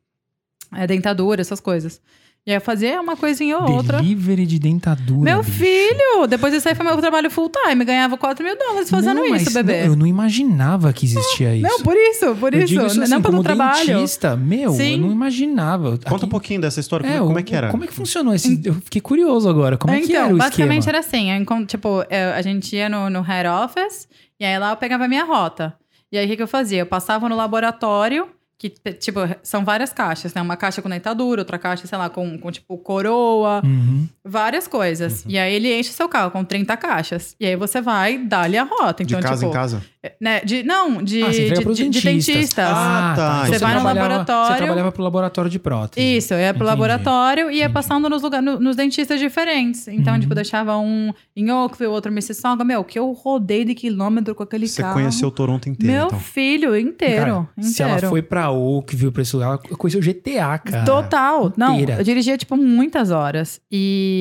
é, 0.71 0.85
dentadura, 0.85 1.41
essas 1.41 1.59
coisas. 1.59 1.99
E 2.47 2.51
aí 2.51 2.55
eu 2.55 2.61
fazia 2.61 3.01
uma 3.01 3.17
coisinha 3.17 3.57
ou 3.57 3.69
outra. 3.73 3.97
Delivery 3.97 4.45
de 4.45 4.57
dentadura. 4.57 5.19
Meu 5.19 5.43
bicho. 5.43 5.51
filho, 5.57 6.25
depois 6.29 6.53
disso 6.53 6.69
aí 6.69 6.75
foi 6.75 6.85
meu 6.85 6.95
trabalho 6.95 7.29
full 7.29 7.49
time, 7.51 7.83
ganhava 7.83 8.17
4 8.17 8.41
mil 8.41 8.57
dólares 8.57 8.89
fazendo 8.89 9.17
Não, 9.17 9.35
isso, 9.35 9.51
bebê. 9.53 9.81
não, 9.81 9.85
eu 9.87 9.95
não 9.97 10.07
imaginava 10.07 10.93
que 10.93 11.05
existia 11.05 11.53
isso. 11.53 11.67
Não, 11.67 11.81
por 11.81 11.93
isso, 11.97 12.33
por 12.37 12.53
Eu 12.53 12.59
isso. 12.59 12.67
digo 12.69 12.85
isso 12.85 13.01
assim, 13.01 13.11
não 13.11 13.21
pelo 13.21 13.33
como 13.33 13.43
trabalho. 13.43 13.85
dentista, 13.85 14.37
meu, 14.37 14.71
Sim. 14.71 14.93
eu 14.93 14.97
não 14.99 15.11
imaginava. 15.11 15.99
Conta 16.07 16.25
um 16.25 16.29
pouquinho 16.29 16.61
dessa 16.61 16.79
história. 16.79 17.03
Como 17.05 17.15
é, 17.15 17.19
como 17.19 17.35
o- 17.35 17.39
é 17.39 17.43
que 17.43 17.53
era? 17.53 17.67
Como 17.69 17.83
é 17.83 17.87
que 17.87 17.93
funcionou 17.93 18.33
esse... 18.33 18.61
Eu 18.63 18.75
fiquei 18.75 19.01
curioso 19.01 19.49
agora. 19.49 19.77
Como 19.77 19.93
é 19.93 19.99
que 19.99 20.05
então, 20.05 20.25
era 20.27 20.33
o 20.33 20.37
basicamente 20.37 20.79
esquema? 20.87 20.97
era 20.97 21.05
assim, 21.05 21.65
tipo, 21.65 22.05
a 22.33 22.41
gente 22.41 22.73
ia 22.77 22.87
no, 22.87 23.09
no 23.09 23.19
head 23.23 23.49
office, 23.49 24.07
e 24.39 24.45
aí 24.45 24.57
lá 24.57 24.69
eu 24.71 24.77
pegava 24.77 25.03
a 25.03 25.07
minha 25.09 25.25
rota. 25.25 25.73
E 26.09 26.17
aí 26.17 26.25
o 26.25 26.29
que, 26.29 26.37
que 26.37 26.43
eu 26.43 26.47
fazia? 26.47 26.79
Eu 26.79 26.85
passava 26.85 27.27
no 27.27 27.35
laboratório, 27.35 28.29
que, 28.57 28.69
tipo, 28.69 29.19
são 29.43 29.63
várias 29.63 29.93
caixas, 29.93 30.33
né? 30.33 30.41
Uma 30.41 30.57
caixa 30.57 30.81
com 30.81 30.89
dentadura, 30.89 31.41
outra 31.41 31.59
caixa, 31.59 31.85
sei 31.85 31.97
lá, 31.97 32.09
com, 32.09 32.37
com 32.39 32.51
tipo, 32.51 32.77
coroa, 32.79 33.61
Uhum. 33.63 34.07
Várias 34.27 34.67
coisas. 34.67 35.23
E 35.27 35.37
aí 35.37 35.53
ele 35.53 35.73
enche 35.79 35.91
seu 35.91 36.07
carro 36.09 36.31
com 36.31 36.43
30 36.43 36.75
caixas. 36.77 37.35
E 37.39 37.45
aí 37.45 37.55
você 37.55 37.81
vai 37.81 38.17
dar-lhe 38.17 38.57
a 38.57 38.63
rota. 38.63 39.03
De 39.03 39.13
Então, 39.13 39.21
casa 39.29 39.39
tipo, 39.45 39.51
em 39.51 39.53
casa? 39.53 39.83
Né, 40.21 40.39
de, 40.41 40.63
não, 40.63 41.03
de, 41.03 41.21
Ah, 41.21 41.25
você 41.33 41.49
de, 41.49 41.53
de, 41.53 41.89
de 41.89 42.01
dentistas. 42.01 42.03
dentistas. 42.03 42.65
Ah, 42.69 43.13
tá. 43.15 43.41
Então 43.43 43.53
Você 43.53 43.59
vai 43.59 43.75
no 43.75 43.83
laboratório- 43.83 44.51
Você 44.53 44.57
trabalhava 44.57 44.91
pro 44.91 45.03
laboratório 45.03 45.51
de 45.51 45.59
prótese. 45.59 46.17
Isso, 46.17 46.33
eu 46.33 46.39
ia 46.39 46.53
pro 46.53 46.63
Entendi. 46.63 46.69
laboratório 46.79 47.51
e 47.51 47.55
ia 47.55 47.59
Entendi. 47.63 47.73
passando 47.73 48.09
nos, 48.09 48.21
lugar, 48.21 48.41
no- 48.41 48.57
nos 48.59 48.75
dentistas 48.77 49.19
diferentes. 49.19 49.87
Então, 49.89 50.13
Uhum. 50.13 50.19
tipo, 50.21 50.33
deixava 50.33 50.77
um 50.77 51.11
em 51.35 51.51
Oakville, 51.51 51.89
outro 51.91 52.09
em 52.11 52.15
Mississauga. 52.15 52.63
Meu, 52.63 52.83
que 52.85 52.97
eu 52.97 53.11
rodei 53.11 53.65
de 53.65 53.75
quilômetro 53.75 54.33
com 54.33 54.43
aquele 54.43 54.67
Você 54.67 54.81
carro. 54.81 54.93
conheceu 54.93 55.29
Toronto 55.29 55.67
inteiro, 55.67 55.93
Meu 55.93 56.05
então. 56.07 56.19
filho, 56.19 56.77
inteiro. 56.77 57.17
Cara, 57.25 57.49
inteiro. 57.57 57.73
Se 57.73 57.83
ela 57.83 57.99
foi 57.99 58.21
pra 58.21 58.49
Oakville, 58.49 59.11
pra 59.11 59.21
esse 59.23 59.35
lugar, 59.35 59.47
ela 59.49 59.57
conheceu 59.57 59.99
o 59.99 60.03
GTA, 60.03 60.57
cara. 60.57 60.85
Total. 60.85 61.51
Não, 61.57 61.73
Inteira. 61.73 61.99
eu 61.99 62.03
dirigia, 62.05 62.37
tipo, 62.37 62.55
muitas 62.55 63.11
horas. 63.11 63.59
E 63.69 64.16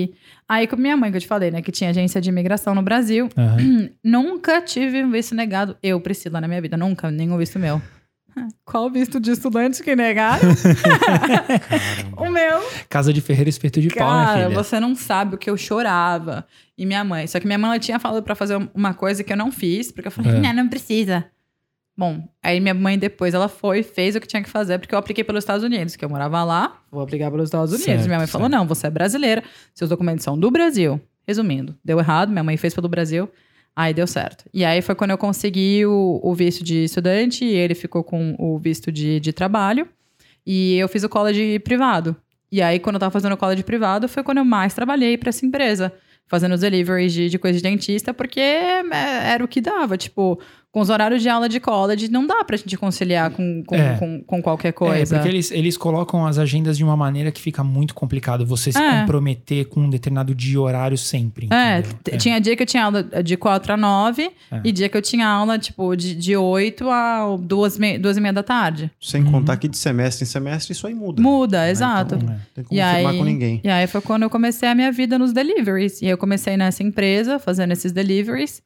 aí, 0.49 0.67
com 0.67 0.77
minha 0.77 0.97
mãe, 0.97 1.11
que 1.11 1.17
eu 1.17 1.21
te 1.21 1.27
falei, 1.27 1.51
né, 1.51 1.61
que 1.63 1.73
tinha 1.73 1.91
agência 1.91 2.21
de 2.21 2.29
imigração 2.29 2.75
no 2.75 2.83
Brasil, 2.83 3.29
Aham. 3.37 3.91
nunca 4.03 4.61
tive 4.63 5.03
um 5.05 5.11
visto 5.11 5.35
negado. 5.35 5.77
Eu, 5.83 6.01
Priscila, 6.01 6.41
na 6.41 6.49
minha 6.49 6.61
vida, 6.61 6.77
nunca, 6.77 7.11
nenhum 7.11 7.37
visto 7.39 7.59
meu. 7.59 7.81
Qual 8.67 8.91
visto 8.91 9.19
de 9.19 9.31
estudante 9.31 9.83
que 9.83 9.97
negaram? 9.97 10.49
o 12.17 12.29
meu. 12.31 12.61
Casa 12.89 13.13
de 13.13 13.21
Ferreira 13.21 13.49
espeto 13.49 13.81
de 13.81 13.89
pau, 13.89 14.07
minha 14.13 14.27
Cara, 14.27 14.43
filha. 14.49 14.55
você 14.55 14.79
não 14.81 14.95
sabe 14.95 15.35
o 15.35 15.39
que 15.39 15.49
eu 15.49 15.57
chorava. 15.57 16.47
E 16.77 16.85
minha 16.85 17.03
mãe. 17.03 17.27
Só 17.27 17.41
que 17.41 17.47
minha 17.47 17.59
mãe 17.59 17.71
ela 17.71 17.79
tinha 17.79 17.99
falado 17.99 18.23
pra 18.23 18.35
fazer 18.35 18.57
uma 18.75 18.93
coisa 18.93 19.25
que 19.25 19.33
eu 19.33 19.37
não 19.37 19.51
fiz, 19.51 19.91
porque 19.91 20.09
eu 20.09 20.13
falei, 20.13 20.33
É. 20.33 20.41
não, 20.41 20.53
não 20.65 20.69
precisa. 20.69 21.25
Bom, 21.97 22.29
aí 22.43 22.61
minha 22.61 22.75
mãe 22.75 22.99
depois 22.99 23.33
ela 23.33 23.49
foi, 23.49 23.83
fez 23.83 24.15
o 24.15 24.21
que 24.21 24.27
tinha 24.27 24.43
que 24.43 24.51
fazer, 24.51 24.79
porque 24.79 24.95
eu 24.95 24.99
apliquei 24.99 25.25
pelos 25.25 25.43
Estados 25.43 25.65
Unidos, 25.65 25.97
que 25.97 26.05
eu 26.05 26.09
morava 26.09 26.45
lá, 26.45 26.83
vou 26.91 27.03
aplicar 27.03 27.31
pelos 27.31 27.47
Estados 27.47 27.71
Unidos. 27.71 27.87
Certo, 27.87 28.07
minha 28.07 28.19
mãe 28.19 28.27
falou: 28.27 28.49
certo. 28.49 28.59
não, 28.59 28.67
você 28.67 28.87
é 28.87 28.91
brasileira, 28.91 29.43
seus 29.75 29.89
documentos 29.89 30.23
são 30.23 30.39
do 30.39 30.51
Brasil. 30.51 31.01
Resumindo, 31.27 31.75
deu 31.85 31.99
errado, 31.99 32.31
minha 32.31 32.45
mãe 32.45 32.57
fez 32.57 32.75
pelo 32.75 32.89
Brasil, 32.89 33.29
aí 33.75 33.95
deu 33.95 34.07
certo. 34.07 34.45
E 34.53 34.65
aí 34.65 34.83
foi 34.83 34.95
quando 34.95 35.11
eu 35.11 35.19
consegui 35.19 35.85
o, 35.87 36.21
o 36.23 36.35
visto 36.35 36.63
de 36.63 36.85
estudante, 36.85 37.45
e 37.45 37.55
ele 37.55 37.75
ficou 37.75 38.05
com 38.05 38.37
o 38.39 38.59
visto 38.59 38.93
de, 38.93 39.19
de 39.19 39.33
trabalho, 39.33 39.89
e 40.47 40.77
eu 40.77 40.89
fiz 40.89 41.03
o 41.03 41.09
college 41.09 41.59
privado. 41.61 42.15
E 42.51 42.63
aí, 42.63 42.79
quando 42.79 42.97
eu 42.97 43.01
tava 43.01 43.11
fazendo 43.11 43.33
o 43.33 43.37
college 43.37 43.65
privado, 43.65 44.09
foi 44.09 44.23
quando 44.23 44.39
eu 44.39 44.45
mais 44.45 44.73
trabalhei 44.73 45.19
pra 45.19 45.31
essa 45.31 45.45
empresa. 45.45 45.93
Fazendo 46.29 46.55
os 46.55 46.61
deliveries 46.61 47.13
de, 47.13 47.29
de 47.29 47.39
coisa 47.39 47.57
de 47.57 47.63
dentista, 47.63 48.13
porque 48.13 48.41
é, 48.41 48.83
era 49.33 49.45
o 49.45 49.49
que 49.49 49.61
dava. 49.61 49.97
Tipo, 49.97 50.41
com 50.77 50.83
os 50.83 50.91
horários 50.91 51.23
de 51.23 51.29
aula 51.31 51.49
de 51.49 51.59
college, 51.59 52.11
não 52.11 52.27
dá 52.27 52.45
pra 52.45 52.55
gente 52.55 52.77
conciliar 52.77 53.31
com, 53.31 53.65
com, 53.65 53.75
É. 53.75 53.97
com, 53.97 54.23
com 54.23 54.43
qualquer 54.43 54.69
É, 54.69 54.73
coisa. 54.73 55.15
porque 55.17 55.31
eles, 55.31 55.51
eles 55.51 55.75
colocam 55.75 56.27
as 56.27 56.37
agendas 56.37 56.77
de 56.77 56.85
uma 56.85 56.95
maneira 56.95 57.33
que 57.33 57.41
fica 57.41 57.65
muito 57.65 57.95
complicado 57.95 58.45
você 58.45 58.71
se 58.71 58.79
É. 58.79 59.01
comprometer 59.01 59.65
com 59.71 59.81
um 59.81 59.89
determinado 59.89 60.35
dia 60.35 60.53
e 60.53 60.59
horário 60.59 60.99
sempre. 60.99 61.49
É, 61.51 61.81
t- 61.81 62.19
tinha 62.19 62.39
dia 62.39 62.55
que 62.55 62.63
eu 62.63 62.67
tinha 62.67 62.85
aula 62.85 63.03
de 63.03 63.39
4 63.39 63.73
a 63.73 63.77
9 63.79 64.31
É. 64.53 64.61
e 64.63 64.71
dia 64.71 64.87
que 64.91 64.99
eu 64.99 65.01
tinha 65.01 65.27
aula, 65.27 65.59
tipo, 65.59 65.97
de, 65.97 66.15
de 66.15 66.37
8 66.37 66.91
a 66.91 67.39
2, 67.41 67.79
me, 67.79 67.97
duas 67.99 68.19
e 68.19 68.21
meia 68.21 68.35
da 68.35 68.43
tarde. 68.43 68.91
Sem 69.01 69.23
Uhum. 69.23 69.33
contar 69.33 69.57
que 69.57 69.69
de 69.69 69.79
semestre 69.79 70.25
em 70.25 70.27
semestre 70.27 70.73
isso 70.75 70.87
aí 70.87 70.93
muda. 70.93 71.23
Muda, 71.23 71.61
né? 71.63 71.71
exato. 71.71 72.17
Então, 72.17 72.29
É. 72.29 72.33
não 72.33 72.41
tem 72.55 72.65
como 72.65 72.79
E 72.79 72.85
firmar 72.95 73.13
aí, 73.13 73.19
com 73.19 73.25
ninguém. 73.25 73.61
e 73.65 73.69
aí 73.71 73.87
foi 73.87 74.03
quando 74.03 74.25
eu 74.25 74.29
comecei 74.31 74.69
a 74.69 74.75
minha 74.75 74.93
vida 74.93 75.19
nos 75.19 75.33
deliveries. 75.33 76.03
E 76.03 76.07
eu 76.07 76.19
comecei 76.19 76.55
nessa 76.55 76.83
empresa, 76.83 77.39
fazendo 77.39 77.73
esses 77.73 77.93
deliveries. 77.93 78.61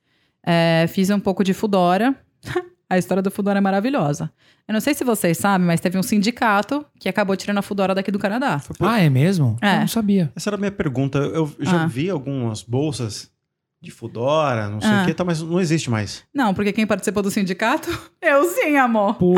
É, 0.45 0.87
fiz 0.89 1.11
um 1.11 1.21
pouco 1.21 1.43
de 1.45 1.53
Fudora. 1.55 2.15
a 2.89 2.99
história 2.99 3.23
do 3.23 3.31
Fudora 3.31 3.59
é 3.59 3.61
maravilhosa. 3.61 4.31
Eu 4.67 4.73
não 4.73 4.81
sei 4.81 4.95
se 4.95 5.03
vocês 5.05 5.37
sabem, 5.37 5.67
mas 5.67 5.81
teve 5.81 5.99
um 5.99 6.03
sindicato 6.03 6.85
que 6.99 7.09
acabou 7.09 7.37
tirando 7.37 7.59
a 7.59 7.63
Fudora 7.63 7.95
daqui 7.95 8.11
do 8.11 8.19
Canadá. 8.19 8.61
Ah, 8.81 9.01
é 9.01 9.11
mesmo? 9.11 9.57
É. 9.61 9.77
Eu 9.77 9.81
não 9.81 9.89
sabia. 9.89 10.31
Essa 10.37 10.51
era 10.51 10.57
a 10.57 10.59
minha 10.59 10.71
pergunta. 10.73 11.19
Eu 11.19 11.53
já 11.59 11.83
Ah. 11.83 11.87
vi 11.87 12.09
algumas 12.09 12.63
bolsas 12.63 13.31
de 13.83 13.91
Fudora, 13.91 14.69
não 14.69 14.81
sei 14.81 14.91
Ah. 14.91 15.03
o 15.03 15.07
que, 15.07 15.15
tá, 15.15 15.25
mas 15.25 15.41
não 15.43 15.59
existe 15.61 15.91
mais. 15.91 16.23
Não, 16.35 16.53
porque 16.55 16.73
quem 16.73 16.87
participou 16.87 17.23
do 17.23 17.31
sindicato? 17.31 17.89
Eu 18.23 18.45
sim, 18.45 18.77
amor. 18.77 19.15
Pô! 19.15 19.35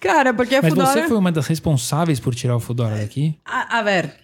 Cara, 0.00 0.32
porque 0.34 0.54
a 0.56 0.62
Mas 0.62 0.70
Fudora... 0.70 0.92
você 0.92 1.08
foi 1.08 1.16
uma 1.16 1.32
das 1.32 1.46
responsáveis 1.46 2.20
por 2.20 2.34
tirar 2.34 2.56
o 2.56 2.60
Fudora 2.60 2.98
daqui? 2.98 3.38
A, 3.44 3.78
a 3.78 3.82
ver. 3.82 4.14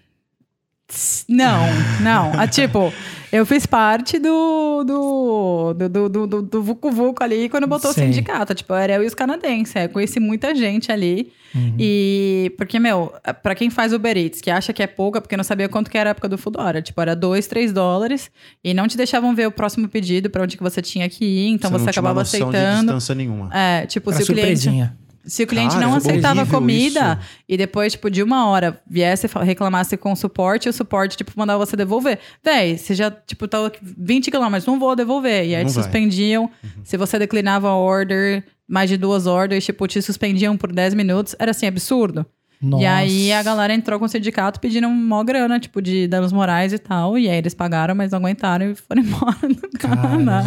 Não, 1.29 1.67
não. 2.01 2.33
Ah, 2.39 2.47
tipo, 2.47 2.93
eu 3.33 3.47
fiz 3.47 3.65
parte 3.67 4.19
do 4.19 4.83
do, 4.85 5.75
do, 5.75 5.89
do, 5.89 6.09
do, 6.09 6.27
do, 6.27 6.43
do 6.43 6.63
Vucu 6.63 6.91
Vucu 6.91 7.23
ali 7.23 7.49
quando 7.49 7.67
botou 7.67 7.93
Sei. 7.93 8.05
o 8.05 8.07
sindicato. 8.07 8.55
Tipo, 8.55 8.75
era 8.75 8.95
eu 8.95 9.03
e 9.03 9.07
os 9.07 9.15
canadenses. 9.15 9.75
Eu 9.77 9.89
conheci 9.89 10.19
muita 10.19 10.55
gente 10.55 10.91
ali. 10.91 11.33
Uhum. 11.55 11.75
E. 11.79 12.53
Porque, 12.57 12.79
meu, 12.79 13.13
pra 13.43 13.55
quem 13.55 13.71
faz 13.71 13.93
Uber 13.93 14.17
Eats, 14.17 14.41
que 14.41 14.51
acha 14.51 14.73
que 14.73 14.83
é 14.83 14.87
pouca, 14.87 15.21
porque 15.21 15.37
não 15.37 15.45
sabia 15.45 15.69
quanto 15.69 15.91
que 15.91 15.99
era 15.99 16.11
a 16.11 16.13
época 16.13 16.29
do 16.29 16.39
Fudora. 16.39 16.81
Tipo, 16.83 17.01
era 17.01 17.15
2, 17.15 17.47
3 17.47 17.73
dólares. 17.73 18.31
E 18.63 18.75
não 18.75 18.89
te 18.89 18.97
deixavam 18.97 19.35
ver 19.35 19.47
o 19.47 19.53
próximo 19.53 19.89
pedido 19.89 20.31
pra 20.31 20.43
onde 20.43 20.57
que 20.57 20.63
você 20.63 20.83
tinha 20.83 21.09
que 21.09 21.25
ir. 21.25 21.49
Então 21.51 21.71
você, 21.71 21.85
não 21.85 21.93
tinha 21.93 22.03
uma 22.03 22.11
acabava 22.11 22.21
noção 22.21 22.51
de 22.51 22.57
aceitando. 22.57 22.87
distância 22.87 23.15
nenhuma. 23.15 23.51
É, 23.53 23.87
tipo, 23.87 24.11
Era 24.11 24.25
se 24.25 24.31
o 24.31 24.35
cliente. 24.35 24.91
Se 25.31 25.45
o 25.45 25.47
cliente 25.47 25.75
Cara, 25.75 25.87
não 25.87 25.95
é 25.95 25.99
aceitava 25.99 26.45
comida 26.45 27.19
isso. 27.21 27.31
e 27.49 27.57
depois, 27.57 27.93
tipo, 27.93 28.11
de 28.11 28.23
uma 28.23 28.47
hora 28.49 28.81
viesse 28.89 29.27
e 29.27 29.45
reclamasse 29.45 29.97
com 29.97 30.13
o 30.13 30.17
suporte, 30.17 30.69
o 30.69 30.73
suporte, 30.73 31.17
tipo, 31.17 31.31
mandava 31.37 31.65
você 31.65 31.77
devolver. 31.77 32.19
Véi, 32.45 32.77
você 32.77 32.95
já, 32.95 33.11
tipo, 33.11 33.47
tá 33.47 33.59
20 33.81 34.31
quilômetros, 34.31 34.67
não 34.67 34.79
vou 34.79 34.97
devolver. 34.97 35.47
E 35.47 35.55
aí 35.55 35.63
Não 35.63 35.71
te 35.71 35.75
vai. 35.75 35.85
suspendiam. 35.85 36.51
Se 36.85 36.97
você 36.97 37.19
declinava 37.19 37.69
a 37.69 37.77
order, 37.77 38.45
mais 38.69 38.91
de 38.91 38.97
duas 38.97 39.27
orders, 39.27 39.65
tipo, 39.65 39.87
te 39.87 40.03
suspendiam 40.03 40.57
por 40.57 40.73
10 40.73 40.95
minutos. 40.95 41.37
Era 41.39 41.53
assim, 41.53 41.67
absurdo. 41.67 42.27
Nossa. 42.61 42.83
E 42.83 42.87
aí 42.87 43.33
a 43.33 43.43
galera 43.43 43.73
entrou 43.73 43.99
com 43.99 44.05
o 44.05 44.09
sindicato 44.09 44.61
pedindo 44.61 44.89
mó 44.89 45.23
grana, 45.25 45.59
tipo, 45.59 45.81
de 45.81 46.07
danos 46.07 46.33
morais 46.33 46.73
e 46.73 46.79
tal. 46.79 47.17
E 47.17 47.29
aí 47.29 47.39
eles 47.39 47.55
pagaram, 47.55 47.95
mas 47.95 48.11
não 48.11 48.19
aguentaram 48.19 48.71
e 48.71 48.75
foram 48.75 49.01
embora 49.03 49.49
do 49.49 49.79
Canadá. 49.79 50.45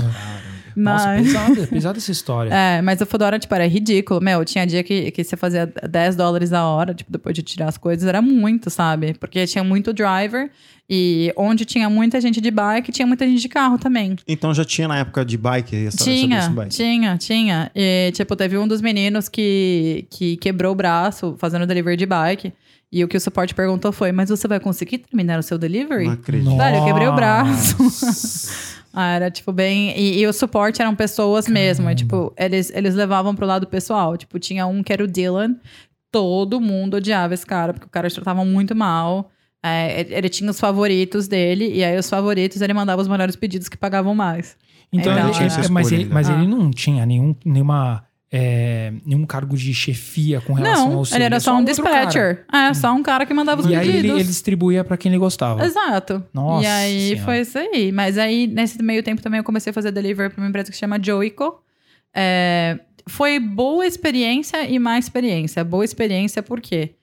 Caramba. 0.74 0.92
Nossa, 0.92 1.08
Mas... 1.08 1.28
pesada, 1.28 1.68
pesada 1.68 1.98
essa 1.98 2.12
história. 2.12 2.52
É, 2.54 2.82
mas 2.82 3.02
o 3.02 3.06
Fedora, 3.06 3.38
tipo, 3.40 3.54
era 3.54 3.68
ridículo. 3.68 4.22
Meu, 4.22 4.44
tinha 4.46 4.66
dia 4.66 4.84
que, 4.84 5.12
que 5.12 5.24
você 5.24 5.36
fazia 5.36 5.66
10 5.66 6.16
dólares 6.16 6.54
a 6.54 6.66
hora, 6.66 6.94
tipo, 6.94 7.12
depois 7.12 7.36
de 7.36 7.42
tirar 7.42 7.68
as 7.68 7.78
coisas, 7.78 8.08
era 8.08 8.22
muito, 8.22 8.70
sabe? 8.70 9.14
Porque 9.16 9.46
tinha 9.46 9.64
muito 9.64 9.92
driver 9.94 10.50
e 10.90 11.34
onde 11.38 11.66
tinha 11.66 11.90
muita 11.90 12.20
gente 12.20 12.42
de 12.42 12.52
bike, 12.52 12.92
tinha 12.92 13.08
muita 13.08 13.28
gente 13.28 13.42
de 13.42 13.50
carro 13.50 13.78
também. 13.78 14.16
Então 14.28 14.54
já 14.54 14.66
tinha 14.66 14.88
na 14.88 15.00
época 15.00 15.24
de 15.24 15.38
bike 15.38 15.88
essa, 15.88 16.04
Tinha, 16.04 16.50
bike. 16.50 16.76
tinha, 16.76 17.18
tinha. 17.18 17.72
E, 17.74 18.12
tipo, 18.14 18.36
teve 18.36 18.58
um 18.58 18.68
dos 18.68 18.82
meninos 18.82 19.30
que, 19.30 20.06
que 20.10 20.38
quebrou 20.38 20.74
o 20.74 20.76
braço 20.76 21.36
fazendo 21.40 21.66
delivery 21.66 21.98
de 21.98 22.06
bike. 22.06 22.54
E 22.92 23.04
o 23.04 23.08
que 23.08 23.18
o 23.18 23.20
suporte 23.20 23.56
perguntou 23.56 23.92
foi: 23.92 24.12
Mas 24.12 24.30
você 24.30 24.48
vai 24.48 24.60
conseguir 24.60 25.00
terminar 25.00 25.40
o 25.40 25.44
seu 25.44 25.58
delivery? 25.58 26.06
Não 26.06 26.14
acredito. 26.14 26.56
Velho, 26.56 26.78
eu 26.78 26.86
quebrei 26.86 27.08
o 27.08 27.16
braço. 27.16 27.76
Ah, 28.93 29.15
era 29.15 29.32
tipo 29.32 29.51
bem. 29.51 29.97
E, 29.97 30.19
e 30.19 30.27
o 30.27 30.32
suporte 30.32 30.82
eram 30.82 30.95
pessoas 30.95 31.47
mesmo. 31.47 31.89
E, 31.89 31.95
tipo, 31.95 32.32
eles, 32.38 32.71
eles 32.75 32.93
levavam 32.93 33.34
pro 33.36 33.45
lado 33.47 33.65
pessoal. 33.65 34.15
Tipo, 34.15 34.38
tinha 34.38 34.67
um 34.67 34.84
que 34.84 34.93
era 34.93 35.03
o 35.03 35.08
Dylan. 35.08 35.56
Todo 36.12 36.62
mundo 36.62 36.97
odiava 36.97 37.34
esse 37.34 37.45
cara, 37.45 37.73
porque 37.73 37.88
o 37.88 37.89
cara 37.89 38.08
tratava 38.10 38.45
muito 38.45 38.75
mal. 38.75 39.32
É, 39.65 40.01
ele- 40.12 40.29
tinha 40.29 40.49
os 40.51 40.60
favoritos 40.60 41.27
dele, 41.27 41.73
e 41.73 41.84
aí 41.84 41.97
os 41.97 42.08
favoritos 42.10 42.62
ele 42.62 42.73
mandava 42.73 43.01
os 43.01 43.08
melhores 43.08 43.36
pedidos 43.36 43.67
que 43.69 43.77
pagavam 43.77 44.13
mais. 44.13 44.56
Então, 44.91 45.12
Então, 45.12 45.23
ele, 45.25 45.34
tinha 45.34 45.47
essa 45.47 45.62
é, 45.62 45.67
mas, 45.69 45.91
ele, 45.91 46.03
ainda. 46.03 46.13
mas 46.13 46.29
Ah. 46.29 46.34
ele 46.34 46.45
não 46.47 46.69
tinha 46.69 47.03
nenhum, 47.06 47.34
nenhuma, 47.43 48.03
é, 48.36 48.91
nenhum 49.06 49.28
cargo 49.28 49.56
de 49.56 49.72
chefia 49.76 50.41
com 50.41 50.54
relação 50.54 50.89
Não, 50.89 50.98
ao 50.98 51.06
seu. 51.06 51.17
ele 51.17 51.26
era 51.26 51.36
é 51.36 51.39
só 51.39 51.54
um 51.54 51.60
outro 51.60 51.84
cara. 51.84 52.06
dispatcher. 52.08 52.46
É, 52.52 52.74
só 52.74 52.91
um 52.91 53.04
cara 53.04 53.28
que 53.28 53.34
mandava 53.34 53.62
os 53.62 53.67
E 53.69 53.76
aí 53.76 53.86
pedidos. 53.86 54.04
ele, 54.10 54.19
ele 54.22 54.24
distribuía 54.24 54.84
pra 54.84 54.98
quem 54.98 55.12
ele 55.12 55.19
gostava. 55.19 55.63
Exato. 55.63 56.24
Nossa 56.34 56.63
E 56.63 56.67
aí 56.67 57.02
Senhora. 57.10 57.24
foi 57.26 57.39
isso 57.41 57.58
aí. 57.60 57.91
Mas 57.91 58.17
aí, 58.17 58.48
nesse 58.48 58.82
meio 58.82 59.04
tempo 59.04 59.22
também, 59.22 59.38
eu 59.38 59.43
comecei 59.43 59.69
a 59.69 59.74
fazer 59.74 59.91
delivery 59.91 60.32
pra 60.34 60.41
uma 60.41 60.50
empresa 60.50 60.72
que 60.72 60.76
se 60.76 60.80
chama 60.80 60.98
Joico. 61.00 61.62
É, 62.15 62.80
foi 63.08 63.39
boa 63.39 63.86
experiência 63.86 64.67
e 64.67 64.80
má 64.80 64.98
experiência. 64.98 65.63
Boa 65.63 65.86
experiência 65.86 66.41
por 66.41 66.60
quê? 66.60 66.96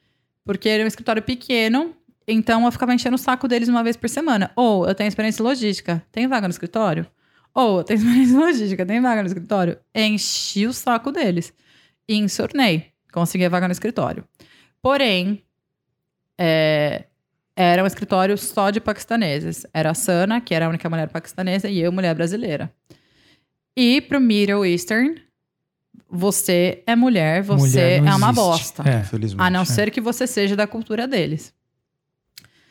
Porque 0.44 0.68
era 0.68 0.82
um 0.82 0.86
escritório 0.88 1.22
pequeno, 1.22 1.94
então 2.26 2.64
eu 2.64 2.72
ficava 2.72 2.92
enchendo 2.92 3.14
o 3.14 3.18
saco 3.18 3.46
deles 3.46 3.68
uma 3.68 3.84
vez 3.84 3.96
por 3.96 4.08
semana. 4.08 4.50
Ou 4.56 4.84
eu 4.88 4.94
tenho 4.96 5.06
experiência 5.06 5.44
logística, 5.44 6.02
tem 6.10 6.26
vaga 6.26 6.48
no 6.48 6.52
escritório? 6.52 7.06
Ou 7.54 7.82
tenho 7.82 7.98
experiência 7.98 8.34
em 8.34 8.38
logística, 8.38 8.84
tem 8.86 9.00
vaga 9.00 9.22
no 9.22 9.26
escritório? 9.28 9.78
Enchi 9.94 10.66
o 10.66 10.72
saco 10.72 11.10
deles. 11.10 11.52
E 12.08 12.16
ensornei. 12.16 12.86
Consegui 13.12 13.44
a 13.44 13.48
vaga 13.48 13.66
no 13.68 13.72
escritório. 13.72 14.24
Porém, 14.82 15.42
é, 16.38 17.04
era 17.56 17.82
um 17.82 17.86
escritório 17.86 18.36
só 18.38 18.70
de 18.70 18.80
paquistaneses. 18.80 19.66
Era 19.74 19.90
a 19.90 19.94
Sana, 19.94 20.40
que 20.40 20.54
era 20.54 20.66
a 20.66 20.68
única 20.68 20.88
mulher 20.88 21.08
paquistanesa, 21.08 21.68
e 21.68 21.78
eu, 21.80 21.92
mulher 21.92 22.14
brasileira. 22.14 22.72
E 23.76 24.00
pro 24.00 24.20
Middle 24.20 24.64
Eastern, 24.64 25.20
você 26.08 26.82
é 26.86 26.96
mulher, 26.96 27.42
você 27.42 27.66
Mulher 27.66 27.98
é 27.98 28.14
uma 28.14 28.30
existe. 28.30 28.34
bosta. 28.34 28.82
É. 28.88 29.02
A 29.38 29.50
não 29.50 29.64
ser 29.64 29.90
que 29.90 30.00
você 30.00 30.26
seja 30.26 30.56
da 30.56 30.66
cultura 30.66 31.06
deles. 31.06 31.54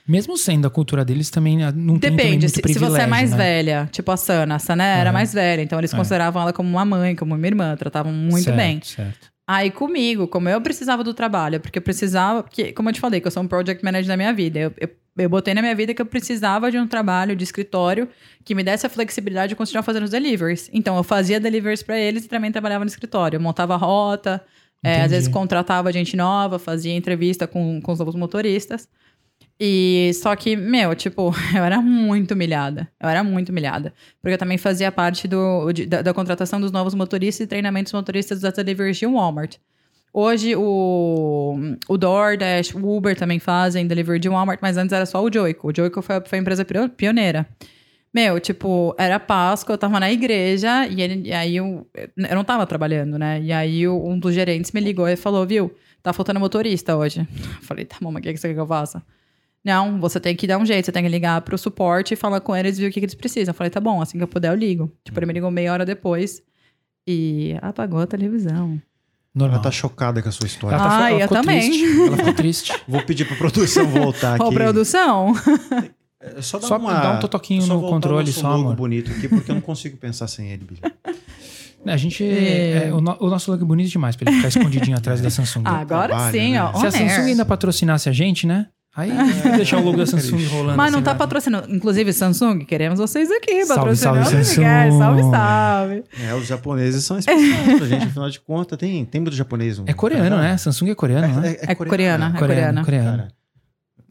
Mesmo 0.09 0.35
sendo 0.39 0.65
a 0.65 0.71
cultura 0.71 1.05
deles, 1.05 1.29
também 1.29 1.55
né, 1.55 1.71
não 1.75 1.99
tem 1.99 2.09
também 2.09 2.39
Depende, 2.39 2.49
se, 2.49 2.79
você 2.79 3.01
é 3.01 3.05
mais 3.05 3.29
né? 3.29 3.37
velha, 3.37 3.89
tipo 3.91 4.11
a 4.11 4.17
Sana. 4.17 4.55
A 4.55 4.59
Sana 4.59 4.83
era 4.83 5.11
Aham. 5.11 5.13
mais 5.13 5.31
velha, 5.31 5.61
então 5.61 5.77
eles 5.77 5.93
É. 5.93 5.97
consideravam 5.97 6.41
ela 6.41 6.51
como 6.51 6.67
uma 6.67 6.83
mãe, 6.83 7.15
como 7.15 7.35
uma 7.35 7.45
irmã, 7.47 7.75
tratavam 7.77 8.11
muito 8.11 8.45
Certo, 8.45 8.57
bem. 8.57 8.81
Certo. 8.83 9.29
Aí 9.47 9.69
comigo, 9.69 10.27
como 10.27 10.49
eu 10.49 10.59
precisava 10.61 11.03
do 11.03 11.13
trabalho, 11.13 11.59
porque 11.59 11.77
eu 11.77 11.81
precisava, 11.83 12.41
porque, 12.41 12.71
como 12.71 12.89
eu 12.89 12.93
te 12.93 12.99
falei, 12.99 13.21
que 13.21 13.27
eu 13.27 13.31
sou 13.31 13.43
um 13.43 13.47
project 13.47 13.83
manager 13.85 14.07
da 14.07 14.17
minha 14.17 14.33
vida, 14.33 14.57
eu, 14.59 14.73
eu, 14.79 14.89
eu 15.17 15.29
botei 15.29 15.53
na 15.53 15.61
minha 15.61 15.75
vida 15.75 15.93
que 15.93 16.01
eu 16.01 16.05
precisava 16.07 16.71
de 16.71 16.77
um 16.79 16.87
trabalho 16.87 17.35
de 17.35 17.43
escritório 17.43 18.07
que 18.43 18.55
me 18.55 18.63
desse 18.63 18.87
a 18.87 18.89
flexibilidade 18.89 19.49
de 19.49 19.55
continuar 19.55 19.83
fazendo 19.83 20.03
os 20.03 20.09
deliveries. 20.11 20.69
Então 20.73 20.97
eu 20.97 21.03
fazia 21.03 21.39
deliveries 21.39 21.83
para 21.83 21.99
eles 21.99 22.25
e 22.25 22.27
também 22.27 22.51
trabalhava 22.51 22.83
no 22.83 22.89
escritório. 22.89 23.37
Eu 23.37 23.41
montava 23.41 23.75
rota, 23.75 24.43
é, 24.83 25.01
às 25.01 25.11
vezes 25.11 25.27
contratava 25.27 25.91
gente 25.91 26.15
nova, 26.15 26.57
fazia 26.57 26.93
entrevista 26.95 27.45
com, 27.45 27.79
com 27.81 27.91
os 27.91 27.99
novos 27.99 28.15
motoristas. 28.15 28.87
E 29.59 30.11
só 30.13 30.35
que, 30.35 30.55
meu, 30.55 30.95
tipo, 30.95 31.33
eu 31.55 31.63
era 31.63 31.81
muito 31.81 32.33
humilhada. 32.33 32.87
Eu 33.01 33.09
era 33.09 33.23
muito 33.23 33.49
humilhada. 33.49 33.93
Porque 34.21 34.33
eu 34.35 34.37
também 34.37 34.57
fazia 34.57 34.91
parte 34.91 35.27
do, 35.27 35.71
de- 35.73 35.85
da, 35.85 36.01
da 36.01 36.13
contratação 36.13 36.61
dos 36.61 36.71
novos 36.71 36.93
motoristas 36.93 37.43
e 37.45 37.47
treinamentos 37.47 37.91
motoristas 37.91 38.39
das 38.41 38.53
deliveries 38.53 38.97
de 38.97 39.05
Walmart. 39.05 39.57
Hoje 40.13 40.55
o, 40.55 41.55
o 41.87 41.97
DoorDash, 41.97 42.73
o 42.73 42.95
Uber 42.97 43.15
também 43.15 43.37
fazem 43.37 43.85
delivery 43.85 44.17
de 44.19 44.27
Walmart, 44.29 44.59
mas 44.61 44.75
antes 44.77 44.91
era 44.93 45.05
só 45.05 45.21
o 45.23 45.31
Joico. 45.31 45.69
O 45.69 45.75
Joico 45.75 46.01
foi, 46.01 46.21
foi 46.25 46.39
a 46.39 46.41
empresa 46.41 46.65
pio- 46.65 46.89
pioneira. 46.89 47.45
Meu, 48.11 48.39
tipo, 48.39 48.95
era 48.97 49.19
Páscoa, 49.19 49.73
eu 49.73 49.77
tava 49.77 49.99
na 49.99 50.11
igreja 50.11 50.87
e, 50.87 50.99
ele, 51.01 51.27
e 51.29 51.33
aí 51.33 51.57
eu, 51.57 51.85
eu 51.95 52.35
não 52.35 52.43
tava 52.43 52.65
trabalhando, 52.65 53.19
né? 53.19 53.39
E 53.39 53.51
aí 53.51 53.87
um 53.87 54.17
dos 54.17 54.33
gerentes 54.33 54.71
me 54.71 54.79
ligou 54.81 55.07
e 55.07 55.15
falou, 55.15 55.45
viu, 55.45 55.71
tá 56.01 56.11
faltando 56.11 56.39
motorista 56.39 56.95
hoje. 56.95 57.19
Eu 57.61 57.61
falei, 57.61 57.85
tá 57.85 57.97
bom, 58.01 58.11
mas 58.11 58.21
o 58.21 58.23
que, 58.23 58.33
que 58.33 58.39
você 58.39 58.47
quer 58.47 58.53
que 58.55 58.59
eu 58.59 58.65
faça? 58.65 59.03
Não, 59.63 59.99
você 59.99 60.19
tem 60.19 60.35
que 60.35 60.47
dar 60.47 60.57
um 60.57 60.65
jeito, 60.65 60.85
você 60.85 60.91
tem 60.91 61.03
que 61.03 61.09
ligar 61.09 61.41
pro 61.41 61.57
suporte 61.57 62.13
e 62.13 62.17
falar 62.17 62.39
com 62.39 62.55
eles 62.55 62.77
e 62.77 62.81
ver 62.81 62.87
o 62.87 62.91
que, 62.91 62.99
que 62.99 63.05
eles 63.05 63.15
precisam. 63.15 63.51
Eu 63.51 63.55
falei, 63.55 63.69
tá 63.69 63.79
bom, 63.79 64.01
assim 64.01 64.17
que 64.17 64.23
eu 64.23 64.27
puder 64.27 64.51
eu 64.51 64.55
ligo. 64.55 64.91
Tipo, 65.03 65.19
ele 65.19 65.25
me 65.25 65.33
ligou 65.33 65.51
meia 65.51 65.73
hora 65.73 65.85
depois 65.85 66.41
e 67.07 67.55
apagou 67.61 67.99
a 67.99 68.07
televisão. 68.07 68.81
Normal. 69.35 69.55
Ela 69.55 69.63
tá 69.63 69.71
chocada 69.71 70.21
com 70.21 70.29
a 70.29 70.31
sua 70.31 70.47
história. 70.47 70.75
Ela 70.75 70.83
tá- 70.87 70.97
Ai, 70.97 71.11
ela 71.13 71.21
eu 71.21 71.27
ficou 71.27 71.37
também. 71.37 71.59
triste. 71.69 71.85
Ela 72.07 72.17
ficou 72.17 72.33
triste. 72.33 72.73
Vou 72.87 73.01
pedir 73.03 73.25
pra 73.25 73.35
produção 73.35 73.87
voltar 73.87 74.35
aqui. 74.35 74.43
Ô, 74.43 74.51
produção. 74.51 75.33
É 76.21 76.41
Só, 76.41 76.59
Só 76.59 76.77
dá 76.77 77.13
um 77.13 77.19
totoquinho 77.19 77.61
só 77.61 77.75
no 77.75 77.81
controle, 77.81 78.31
só, 78.31 78.49
logo 78.49 78.61
amor. 78.63 78.75
bonito 78.75 79.11
aqui, 79.11 79.27
porque 79.29 79.51
eu 79.51 79.55
não 79.55 79.61
consigo 79.61 79.95
pensar 79.97 80.27
sem 80.27 80.51
ele, 80.51 80.65
Billy. 80.65 80.81
A 81.85 81.95
gente. 81.95 82.23
É. 82.25 82.87
é, 82.87 82.93
o, 82.93 82.99
no- 82.99 83.15
o 83.21 83.29
nosso 83.29 83.49
look 83.51 83.61
é 83.61 83.65
bonito 83.65 83.89
demais 83.89 84.15
pra 84.17 84.29
ele 84.29 84.35
ficar 84.41 84.49
escondidinho 84.49 84.97
atrás 84.97 85.21
da 85.21 85.29
Samsung. 85.29 85.63
Agora 85.65 86.07
trabalho, 86.09 86.31
sim, 86.37 86.51
né? 86.53 86.63
ó. 86.63 86.73
Se 86.73 86.87
a 86.87 86.91
Samsung 86.91 87.21
ainda 87.29 87.45
patrocinasse 87.45 88.09
a 88.09 88.11
gente, 88.11 88.45
né? 88.45 88.67
Aí 88.95 89.09
ia 89.11 89.55
deixar 89.55 89.77
o 89.77 89.83
logo 89.83 89.97
da 89.97 90.05
Samsung 90.05 90.45
rolando. 90.47 90.75
Mas 90.77 90.91
não 90.91 90.99
assim, 90.99 91.05
tá 91.05 91.11
vai. 91.11 91.19
patrocinando. 91.19 91.73
Inclusive, 91.73 92.11
Samsung, 92.11 92.59
queremos 92.65 92.99
vocês 92.99 93.29
aqui 93.31 93.63
Salve, 93.65 93.81
patrocinando. 93.81 94.23
salve. 94.25 94.43
Samsung. 94.45 94.97
Salve, 94.99 95.21
salve. 95.21 96.03
É, 96.27 96.33
os 96.33 96.47
japoneses 96.47 97.03
são 97.05 97.17
especiais 97.19 97.77
pra 97.77 97.87
gente, 97.87 98.05
afinal 98.07 98.29
de 98.29 98.39
contas. 98.41 98.77
Tem, 98.77 99.05
tem 99.05 99.21
muito 99.21 99.35
japonês. 99.35 99.79
um- 99.79 99.85
É 99.87 99.93
coreano, 99.93 100.37
né? 100.37 100.57
Samsung 100.57 100.89
é 100.89 100.95
coreano, 100.95 101.27
né? 101.41 101.55
É 101.61 101.75
coreana, 101.75 102.33
é 102.35 102.39
Coreano, 102.39 102.39
coreana. 102.39 102.83
coreano. 102.83 103.27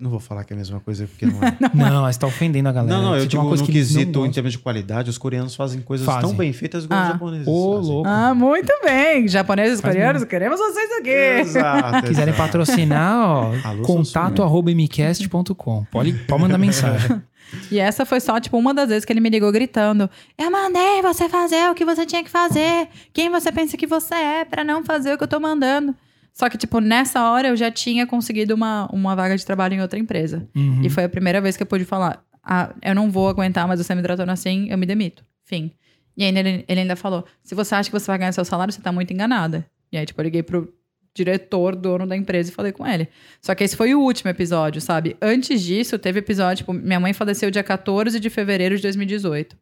Não 0.00 0.10
vou 0.10 0.20
falar 0.20 0.44
que 0.44 0.52
é 0.52 0.54
a 0.54 0.56
mesma 0.56 0.78
coisa, 0.78 1.08
porque 1.08 1.26
não 1.26 1.42
é. 1.42 1.56
Não, 1.74 2.02
mas 2.02 2.16
tá 2.16 2.24
ofendendo 2.26 2.68
a 2.68 2.72
galera. 2.72 2.96
Não, 2.96 3.02
não, 3.10 3.16
eu 3.16 3.26
digo 3.26 3.42
uma 3.42 3.48
coisa 3.48 3.64
no 3.64 3.66
que 3.68 3.76
eles 3.76 3.90
não 3.92 3.98
quesito, 4.00 4.26
em 4.26 4.30
termos 4.30 4.52
de 4.52 4.58
qualidade, 4.60 5.10
os 5.10 5.18
coreanos 5.18 5.56
fazem 5.56 5.80
coisas 5.80 6.06
Fazem. 6.06 6.22
tão 6.22 6.34
bem 6.34 6.52
feitas 6.52 6.84
igual 6.84 7.00
Ah. 7.00 7.02
os 7.02 7.08
japoneses. 7.14 7.48
Ô, 7.48 7.76
fazem. 7.76 7.92
louco. 7.92 8.08
Ah, 8.08 8.32
muito 8.34 8.72
bem. 8.84 9.26
Japoneses, 9.26 9.80
Faz 9.80 9.92
coreanos, 9.94 10.22
queremos 10.24 10.60
vocês 10.60 10.90
aqui. 11.00 11.10
Exato. 11.10 12.06
Quiserem 12.06 12.32
exato. 12.32 12.36
patrocinar, 12.48 13.28
ó, 13.28 13.52
contato 13.84 14.42
arroba 14.42 14.70
mcast.com. 14.70 15.84
Pode, 15.90 16.12
pode 16.12 16.42
mandar 16.42 16.58
mensagem. 16.58 17.20
E 17.70 17.78
essa 17.78 18.04
foi 18.04 18.20
só, 18.20 18.38
tipo, 18.38 18.58
uma 18.58 18.74
das 18.74 18.90
vezes 18.90 19.06
que 19.06 19.12
ele 19.12 19.20
me 19.20 19.30
ligou 19.30 19.50
gritando: 19.50 20.10
Eu 20.36 20.50
mandei 20.50 21.00
você 21.00 21.30
fazer 21.30 21.70
o 21.70 21.74
que 21.74 21.82
você 21.82 22.04
tinha 22.04 22.22
que 22.22 22.28
fazer. 22.28 22.88
Quem 23.10 23.30
você 23.30 23.50
pensa 23.50 23.74
que 23.74 23.86
você 23.86 24.14
é 24.14 24.44
pra 24.44 24.62
não 24.62 24.84
fazer 24.84 25.14
o 25.14 25.16
que 25.16 25.24
eu 25.24 25.28
tô 25.28 25.40
mandando? 25.40 25.94
Só 26.32 26.48
que, 26.48 26.56
tipo, 26.56 26.80
nessa 26.80 27.30
hora 27.30 27.48
eu 27.48 27.56
já 27.56 27.70
tinha 27.70 28.06
conseguido 28.06 28.54
uma, 28.54 28.88
uma 28.92 29.16
vaga 29.16 29.36
de 29.36 29.44
trabalho 29.44 29.74
em 29.74 29.80
outra 29.80 29.98
empresa. 29.98 30.48
Uhum. 30.54 30.82
E 30.82 30.90
foi 30.90 31.04
a 31.04 31.08
primeira 31.08 31.40
vez 31.40 31.56
que 31.56 31.62
eu 31.62 31.66
pude 31.66 31.84
falar: 31.84 32.24
ah, 32.42 32.74
eu 32.82 32.94
não 32.94 33.10
vou 33.10 33.28
aguentar, 33.28 33.66
mas 33.66 33.78
você 33.78 33.94
me 33.94 34.02
tratando 34.02 34.30
assim, 34.30 34.68
eu 34.70 34.78
me 34.78 34.86
demito. 34.86 35.24
Fim. 35.44 35.72
E 36.16 36.24
aí 36.24 36.36
ele, 36.36 36.64
ele 36.68 36.80
ainda 36.80 36.96
falou: 36.96 37.24
se 37.42 37.54
você 37.54 37.74
acha 37.74 37.90
que 37.90 37.98
você 37.98 38.06
vai 38.06 38.18
ganhar 38.18 38.32
seu 38.32 38.44
salário, 38.44 38.72
você 38.72 38.80
tá 38.80 38.92
muito 38.92 39.12
enganada. 39.12 39.66
E 39.92 39.98
aí, 39.98 40.06
tipo, 40.06 40.20
eu 40.20 40.24
liguei 40.24 40.42
pro 40.42 40.72
diretor, 41.14 41.74
dono 41.74 42.06
da 42.06 42.16
empresa 42.16 42.50
e 42.50 42.54
falei 42.54 42.72
com 42.72 42.86
ele. 42.86 43.08
Só 43.40 43.54
que 43.54 43.64
esse 43.64 43.76
foi 43.76 43.94
o 43.94 44.00
último 44.00 44.30
episódio, 44.30 44.80
sabe? 44.80 45.16
Antes 45.20 45.62
disso, 45.62 45.98
teve 45.98 46.20
episódio, 46.20 46.58
tipo, 46.58 46.72
minha 46.72 47.00
mãe 47.00 47.12
faleceu 47.12 47.50
dia 47.50 47.62
14 47.62 48.20
de 48.20 48.30
fevereiro 48.30 48.76
de 48.76 48.82
2018. 48.82 49.56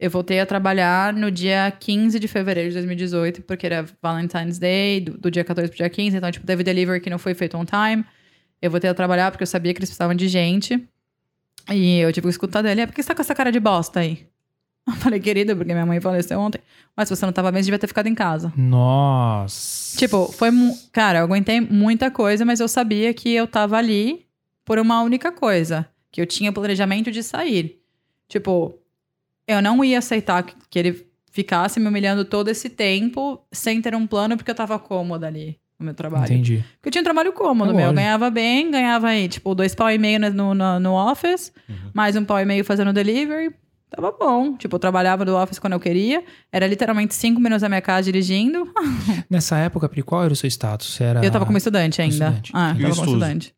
Eu 0.00 0.10
voltei 0.10 0.38
a 0.38 0.46
trabalhar 0.46 1.12
no 1.12 1.30
dia 1.30 1.70
15 1.72 2.20
de 2.20 2.28
fevereiro 2.28 2.70
de 2.70 2.74
2018, 2.74 3.42
porque 3.42 3.66
era 3.66 3.84
Valentine's 4.00 4.58
Day, 4.58 5.00
do, 5.00 5.18
do 5.18 5.30
dia 5.30 5.42
14 5.42 5.68
pro 5.68 5.76
dia 5.76 5.90
15, 5.90 6.16
então, 6.16 6.30
tipo, 6.30 6.46
teve 6.46 6.62
delivery 6.62 7.00
que 7.00 7.10
não 7.10 7.18
foi 7.18 7.34
feito 7.34 7.56
on 7.56 7.64
time. 7.64 8.04
Eu 8.62 8.70
voltei 8.70 8.88
a 8.88 8.94
trabalhar 8.94 9.30
porque 9.32 9.42
eu 9.42 9.46
sabia 9.46 9.74
que 9.74 9.78
eles 9.78 9.88
precisavam 9.88 10.14
de 10.14 10.28
gente. 10.28 10.80
E 11.70 11.98
eu 11.98 12.12
tive 12.12 12.26
que 12.26 12.30
escutar 12.30 12.62
dele, 12.62 12.82
é 12.82 12.86
porque 12.86 13.02
você 13.02 13.08
tá 13.08 13.14
com 13.14 13.22
essa 13.22 13.34
cara 13.34 13.50
de 13.50 13.58
bosta 13.58 14.00
aí? 14.00 14.26
Eu 14.86 14.94
falei, 14.94 15.20
querida, 15.20 15.54
porque 15.54 15.72
minha 15.72 15.84
mãe 15.84 16.00
faleceu 16.00 16.40
ontem. 16.40 16.60
Mas 16.96 17.08
se 17.08 17.14
você 17.16 17.26
não 17.26 17.32
tava 17.32 17.52
bem, 17.52 17.62
você 17.62 17.66
devia 17.66 17.78
ter 17.78 17.86
ficado 17.86 18.06
em 18.06 18.14
casa. 18.14 18.52
Nossa. 18.56 19.98
Tipo, 19.98 20.32
foi. 20.32 20.50
Cara, 20.92 21.18
eu 21.18 21.24
aguentei 21.24 21.60
muita 21.60 22.10
coisa, 22.10 22.44
mas 22.44 22.58
eu 22.58 22.66
sabia 22.66 23.12
que 23.12 23.32
eu 23.34 23.46
tava 23.46 23.76
ali 23.76 24.26
por 24.64 24.78
uma 24.78 25.02
única 25.02 25.30
coisa: 25.30 25.86
que 26.10 26.20
eu 26.20 26.26
tinha 26.26 26.50
planejamento 26.52 27.10
de 27.10 27.22
sair. 27.22 27.78
Tipo, 28.28 28.78
eu 29.48 29.60
não 29.62 29.82
ia 29.82 29.98
aceitar 29.98 30.44
que 30.44 30.78
ele 30.78 31.08
ficasse 31.32 31.80
me 31.80 31.88
humilhando 31.88 32.24
todo 32.24 32.48
esse 32.48 32.68
tempo 32.68 33.40
sem 33.50 33.80
ter 33.82 33.94
um 33.94 34.06
plano, 34.06 34.36
porque 34.36 34.50
eu 34.50 34.54
tava 34.54 34.78
cômoda 34.78 35.26
ali 35.26 35.58
no 35.78 35.84
meu 35.86 35.94
trabalho. 35.94 36.24
Entendi. 36.32 36.64
Porque 36.74 36.88
eu 36.88 36.92
tinha 36.92 37.00
um 37.02 37.04
trabalho 37.04 37.32
cômodo, 37.32 37.70
É 37.72 37.74
meu. 37.74 37.86
Eu 37.86 37.92
ganhava 37.94 38.28
bem, 38.30 38.70
ganhava 38.70 39.08
aí, 39.08 39.28
tipo, 39.28 39.54
dois 39.54 39.74
pau 39.74 39.90
e 39.90 39.96
meio 39.98 40.18
no, 40.32 40.54
no, 40.54 40.78
no 40.80 41.10
office, 41.10 41.52
Uhum. 41.68 41.90
mais 41.94 42.14
um 42.16 42.24
pau 42.24 42.38
e 42.40 42.44
meio 42.44 42.64
fazendo 42.64 42.92
delivery. 42.92 43.54
Tava 43.90 44.12
bom. 44.12 44.54
Tipo, 44.56 44.76
eu 44.76 44.80
trabalhava 44.80 45.24
do 45.24 45.34
office 45.34 45.58
quando 45.58 45.72
eu 45.72 45.80
queria. 45.80 46.22
Era 46.52 46.66
literalmente 46.66 47.14
cinco 47.14 47.40
minutos 47.40 47.62
da 47.62 47.70
minha 47.70 47.80
casa 47.80 48.02
dirigindo. 48.02 48.70
Nessa 49.30 49.56
época, 49.58 49.88
Pri, 49.88 50.02
qual 50.02 50.24
era 50.24 50.32
o 50.32 50.36
seu 50.36 50.46
status? 50.46 51.00
Era... 51.00 51.24
Eu 51.24 51.30
tava 51.30 51.46
como 51.46 51.56
estudante 51.56 52.02
ainda. 52.02 52.12
estudante. 52.14 52.50
Ah, 52.54 52.74
E 52.76 52.80
o 52.80 52.82
tava 52.82 52.94
como 52.96 53.06
estudante. 53.06 53.54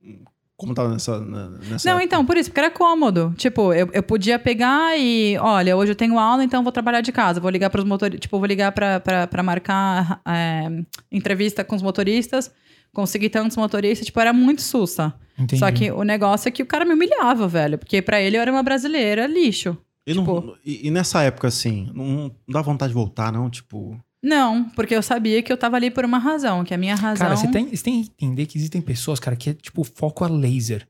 Como 0.60 0.74
tava 0.74 0.90
nessa. 0.90 1.18
nessa 1.18 1.88
Não, 1.88 1.92
época? 1.98 2.04
então, 2.04 2.26
por 2.26 2.36
isso, 2.36 2.50
porque 2.50 2.60
era 2.60 2.70
cômodo. 2.70 3.32
Tipo, 3.38 3.72
eu, 3.72 3.88
eu 3.94 4.02
podia 4.02 4.38
pegar 4.38 4.94
e, 4.98 5.38
olha, 5.38 5.74
hoje 5.74 5.92
eu 5.92 5.96
tenho 5.96 6.18
aula, 6.18 6.44
então 6.44 6.60
eu 6.60 6.64
vou 6.64 6.70
trabalhar 6.70 7.00
de 7.00 7.10
casa. 7.10 7.40
Vou 7.40 7.50
ligar 7.50 7.70
pros 7.70 7.84
motoristas, 7.84 8.20
tipo, 8.20 8.36
vou 8.38 8.46
ligar 8.46 8.70
pra 8.72 9.42
marcar 9.42 10.20
é, 10.28 10.68
entrevista 11.10 11.64
com 11.64 11.74
os 11.74 11.80
motoristas, 11.82 12.52
conseguir 12.92 13.30
tantos 13.30 13.56
motoristas, 13.56 14.04
tipo, 14.04 14.20
era 14.20 14.32
muito 14.34 14.60
sussa. 14.60 15.14
Entendi. 15.38 15.58
Só 15.58 15.72
que 15.72 15.90
o 15.90 16.02
negócio 16.02 16.48
é 16.48 16.50
que 16.52 16.62
o 16.62 16.66
cara 16.66 16.84
me 16.84 16.92
humilhava, 16.92 17.48
velho. 17.48 17.78
Porque 17.78 18.02
pra 18.02 18.20
ele 18.20 18.36
eu 18.36 18.42
era 18.42 18.52
uma 18.52 18.62
brasileira 18.62 19.26
lixo. 19.26 19.74
E, 20.06 20.12
não- 20.12 20.24
tipo- 20.24 20.56
e- 20.64 20.88
e 20.88 20.90
nessa 20.90 21.22
época, 21.22 21.48
assim, 21.48 21.90
não, 21.94 22.04
não 22.04 22.30
dá 22.48 22.60
vontade 22.60 22.90
de 22.90 22.94
voltar, 22.94 23.32
não? 23.32 23.48
Tipo. 23.48 23.98
Não, 24.22 24.68
porque 24.70 24.94
eu 24.94 25.02
sabia 25.02 25.42
que 25.42 25.50
eu 25.52 25.56
tava 25.56 25.76
ali 25.76 25.90
por 25.90 26.04
uma 26.04 26.18
razão, 26.18 26.62
que 26.64 26.74
a 26.74 26.78
minha 26.78 26.94
razão. 26.94 27.26
Cara, 27.26 27.36
você 27.36 27.48
tem, 27.48 27.74
você 27.74 27.82
tem 27.82 28.02
que 28.04 28.10
entender 28.10 28.46
que 28.46 28.58
existem 28.58 28.80
pessoas, 28.82 29.18
cara, 29.18 29.34
que 29.36 29.50
é 29.50 29.54
tipo 29.54 29.82
foco 29.82 30.24
a 30.24 30.28
laser. 30.28 30.86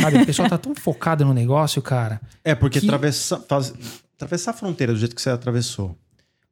Sabe? 0.00 0.18
A 0.18 0.26
pessoa 0.26 0.48
tá 0.48 0.56
tão 0.56 0.74
focada 0.76 1.24
no 1.24 1.34
negócio, 1.34 1.82
cara. 1.82 2.20
É, 2.44 2.54
porque 2.54 2.80
Que- 2.80 2.86
atravessa, 2.86 3.40
faz- 3.48 3.74
atravessar 4.14 4.52
a 4.52 4.54
fronteira 4.54 4.92
do 4.92 4.98
jeito 4.98 5.14
que 5.16 5.20
você 5.20 5.30
atravessou, 5.30 5.98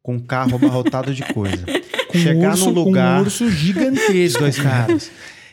com 0.03 0.15
um 0.15 0.19
carro 0.21 0.57
abarrotado 0.57 1.15
de 1.15 1.23
coisa, 1.33 1.65
Com 2.11 2.19
chegar 2.19 2.51
urso, 2.51 2.67
num 2.67 2.73
lugar. 2.85 3.21
um 3.21 3.25
urso 3.25 3.49
gigantesco, 3.51 4.41
dois 4.41 4.59
cara. 4.59 4.89
metros. 4.89 5.11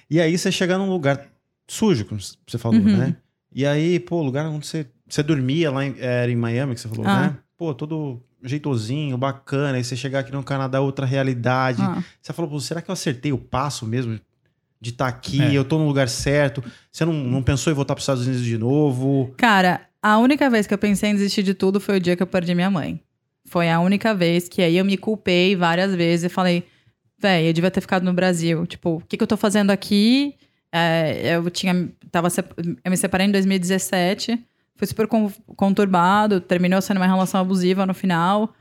E 0.10 0.20
aí 0.20 0.36
você 0.38 0.52
chegar 0.52 0.78
num 0.80 0.90
lugar 0.90 1.28
sujo, 1.70 2.04
como 2.06 2.20
você 2.20 2.58
falou, 2.58 2.80
Uhum. 2.80 2.98
né? 2.98 3.16
E 3.54 3.66
aí, 3.66 4.00
pô, 4.00 4.22
lugar 4.24 4.46
onde 4.48 4.66
você, 4.66 4.88
você 5.08 5.22
dormia 5.22 5.70
lá 5.70 5.86
em, 5.86 5.96
era 6.00 6.32
em 6.32 6.36
Miami, 6.36 6.74
que 6.74 6.82
você 6.82 6.88
falou, 6.88 7.06
Ah. 7.08 7.22
né? 7.28 7.38
Pô, 7.58 7.74
todo 7.76 8.22
jeitosinho, 8.44 9.18
bacana. 9.18 9.78
Aí 9.78 9.84
você 9.84 9.96
chegar 9.96 10.20
aqui 10.20 10.32
no 10.32 10.44
Canadá, 10.44 10.82
outra 10.82 11.06
realidade. 11.06 11.82
Ah. 11.82 12.04
Você 12.22 12.34
falou, 12.34 12.50
pô, 12.50 12.60
será 12.60 12.82
que 12.82 12.90
eu 12.90 12.94
acertei 12.94 13.32
o 13.32 13.38
passo 13.38 13.86
mesmo 13.86 14.20
de 14.80 14.90
estar 14.90 15.08
aqui? 15.08 15.42
É. 15.42 15.54
Eu 15.54 15.64
tô 15.64 15.78
no 15.78 15.86
lugar 15.86 16.10
certo. 16.10 16.64
Você 16.92 17.06
não, 17.06 17.14
não 17.14 17.44
pensou 17.44 17.72
em 17.72 17.76
voltar 17.76 17.96
para 17.96 18.00
os 18.00 18.04
Estados 18.04 18.26
Unidos 18.26 18.44
de 18.44 18.58
novo? 18.58 19.34
Cara, 19.38 19.82
a 20.02 20.18
única 20.18 20.50
vez 20.50 20.66
que 20.66 20.74
eu 20.74 20.78
pensei 20.78 21.12
em 21.12 21.14
desistir 21.14 21.44
de 21.44 21.54
tudo 21.54 21.80
foi 21.80 21.98
o 21.98 22.00
dia 22.00 22.16
que 22.16 22.24
eu 22.24 22.28
perdi 22.28 22.56
minha 22.56 22.72
mãe. 22.72 23.00
Foi 23.46 23.70
a 23.70 23.80
única 23.80 24.14
vez 24.14 24.48
que 24.48 24.62
aí 24.62 24.78
eu 24.78 24.86
me 24.86 24.98
culpei 24.98 25.56
várias 25.56 25.94
vezes 25.94 26.26
e 26.26 26.30
falei, 26.30 26.64
véi, 27.20 27.50
eu 27.50 27.54
devia 27.54 27.70
ter 27.70 27.82
ficado 27.82 28.04
no 28.04 28.14
Brasil. 28.14 28.66
Tipo, 28.66 28.98
o 28.98 29.02
que, 29.02 29.18
que 29.18 29.24
eu 29.24 29.28
tô 29.28 29.38
fazendo 29.38 29.72
aqui? 29.72 30.36
É, 30.72 31.36
eu 31.36 31.50
tinha. 31.50 31.90
Tava, 32.12 32.30
eu 32.84 32.90
me 32.90 32.98
separei 32.98 33.28
em 33.28 33.32
2017. 33.32 34.40
Foi 34.82 34.88
super 34.88 35.06
con- 35.06 35.32
conturbado. 35.56 36.42
Terminou 36.42 36.82
sendo 36.82 36.98
uma 36.98 37.06
relação 37.06 37.40
abusiva 37.40 37.86
no 37.86 37.94
final. 37.94 38.52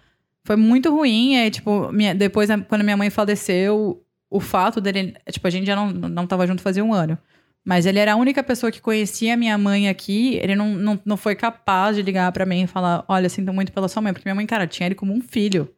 Foi 0.44 0.54
muito 0.54 0.94
ruim. 0.94 1.36
Aí, 1.38 1.50
tipo, 1.50 1.90
minha- 1.90 2.14
depois, 2.14 2.50
quando 2.68 2.84
minha 2.84 2.96
mãe 2.96 3.08
faleceu, 3.08 4.02
o 4.28 4.38
fato 4.38 4.82
dele. 4.82 5.14
Tipo, 5.30 5.46
a 5.46 5.50
gente 5.50 5.66
já 5.66 5.74
não, 5.74 5.90
não 5.90 6.26
tava 6.26 6.46
junto 6.46 6.60
fazia 6.62 6.84
um 6.84 6.92
ano. 6.92 7.16
Mas 7.64 7.86
ele 7.86 7.98
era 7.98 8.12
a 8.12 8.16
única 8.16 8.42
pessoa 8.42 8.70
que 8.70 8.80
conhecia 8.82 9.34
minha 9.36 9.56
mãe 9.56 9.88
aqui. 9.88 10.34
Ele 10.42 10.54
não, 10.54 10.68
não, 10.74 11.00
não 11.06 11.16
foi 11.16 11.34
capaz 11.34 11.96
de 11.96 12.02
ligar 12.02 12.30
pra 12.32 12.44
mim 12.44 12.62
e 12.62 12.66
falar: 12.66 13.02
Olha, 13.08 13.28
sinto 13.28 13.50
muito 13.52 13.72
pela 13.72 13.88
sua 13.88 14.02
mãe. 14.02 14.12
Porque 14.12 14.26
minha 14.28 14.34
mãe, 14.34 14.46
cara, 14.46 14.66
tinha 14.66 14.86
ele 14.86 14.94
como 14.94 15.12
um 15.14 15.22
filho. 15.22 15.70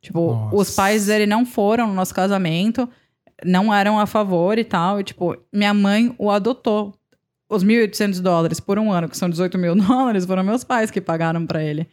Tipo, 0.00 0.32
Nossa. 0.32 0.56
os 0.56 0.74
pais 0.74 1.06
dele 1.06 1.26
não 1.26 1.44
foram 1.46 1.86
no 1.86 1.94
nosso 1.94 2.14
casamento, 2.14 2.88
não 3.44 3.72
eram 3.72 3.98
a 3.98 4.06
favor 4.06 4.58
e 4.58 4.64
tal. 4.64 5.00
E, 5.00 5.04
tipo, 5.04 5.36
minha 5.52 5.72
mãe 5.74 6.14
o 6.18 6.30
adotou. 6.30 6.94
Os 7.54 7.64
1.800 7.64 8.20
dólares 8.20 8.60
por 8.60 8.78
um 8.78 8.90
ano, 8.90 9.08
que 9.08 9.16
são 9.16 9.30
18 9.30 9.56
mil 9.58 9.74
dólares, 9.76 10.24
foram 10.24 10.42
meus 10.42 10.64
pais 10.64 10.90
que 10.90 11.00
pagaram 11.00 11.46
pra 11.46 11.62
ele. 11.62 11.86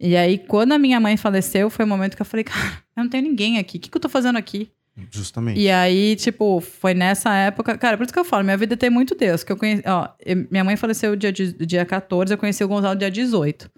E 0.00 0.16
aí, 0.16 0.38
quando 0.38 0.72
a 0.72 0.78
minha 0.78 1.00
mãe 1.00 1.16
faleceu, 1.16 1.68
foi 1.70 1.84
o 1.84 1.88
momento 1.88 2.14
que 2.14 2.22
eu 2.22 2.26
falei, 2.26 2.44
cara, 2.44 2.82
eu 2.96 3.02
não 3.02 3.10
tenho 3.10 3.24
ninguém 3.24 3.58
aqui. 3.58 3.78
O 3.78 3.80
que, 3.80 3.90
que 3.90 3.96
eu 3.96 4.00
tô 4.00 4.08
fazendo 4.08 4.36
aqui? 4.36 4.70
Justamente. 5.10 5.60
E 5.60 5.70
aí, 5.70 6.16
tipo, 6.16 6.60
foi 6.60 6.94
nessa 6.94 7.34
época. 7.34 7.76
Cara, 7.78 7.96
por 7.96 8.04
isso 8.04 8.12
que 8.12 8.18
eu 8.18 8.24
falo, 8.24 8.44
minha 8.44 8.56
vida 8.56 8.76
tem 8.76 8.90
muito 8.90 9.14
Deus. 9.14 9.42
Que 9.44 9.52
eu 9.52 9.56
conheci. 9.56 9.82
Ó, 9.86 10.08
minha 10.50 10.64
mãe 10.64 10.76
faleceu 10.76 11.14
dia, 11.16 11.32
dia 11.32 11.84
14, 11.84 12.32
eu 12.32 12.38
conheci 12.38 12.62
o 12.62 12.68
Gonzalo 12.68 12.98
dia 12.98 13.10
18. 13.10 13.70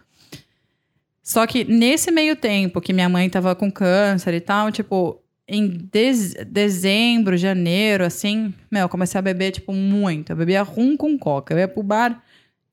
Só 1.23 1.47
que 1.47 1.65
nesse 1.65 2.11
meio 2.11 2.35
tempo 2.35 2.81
que 2.81 2.93
minha 2.93 3.09
mãe 3.09 3.29
tava 3.29 3.55
com 3.55 3.71
câncer 3.71 4.35
e 4.35 4.41
tal, 4.41 4.73
tipo, 4.73 5.23
em 5.53 5.67
dez- 5.93 6.35
dezembro, 6.47 7.37
janeiro, 7.37 8.05
assim, 8.05 8.55
meu, 8.71 8.83
eu 8.83 8.89
comecei 8.89 9.19
a 9.19 9.23
beber, 9.23 9.51
tipo, 9.51 9.73
muito. 9.73 10.31
Eu 10.31 10.37
bebia 10.37 10.63
rum 10.63 10.97
com 10.97 11.19
coca. 11.19 11.53
Eu 11.53 11.59
ia 11.59 11.67
pro 11.69 11.83
bar, 11.83 12.23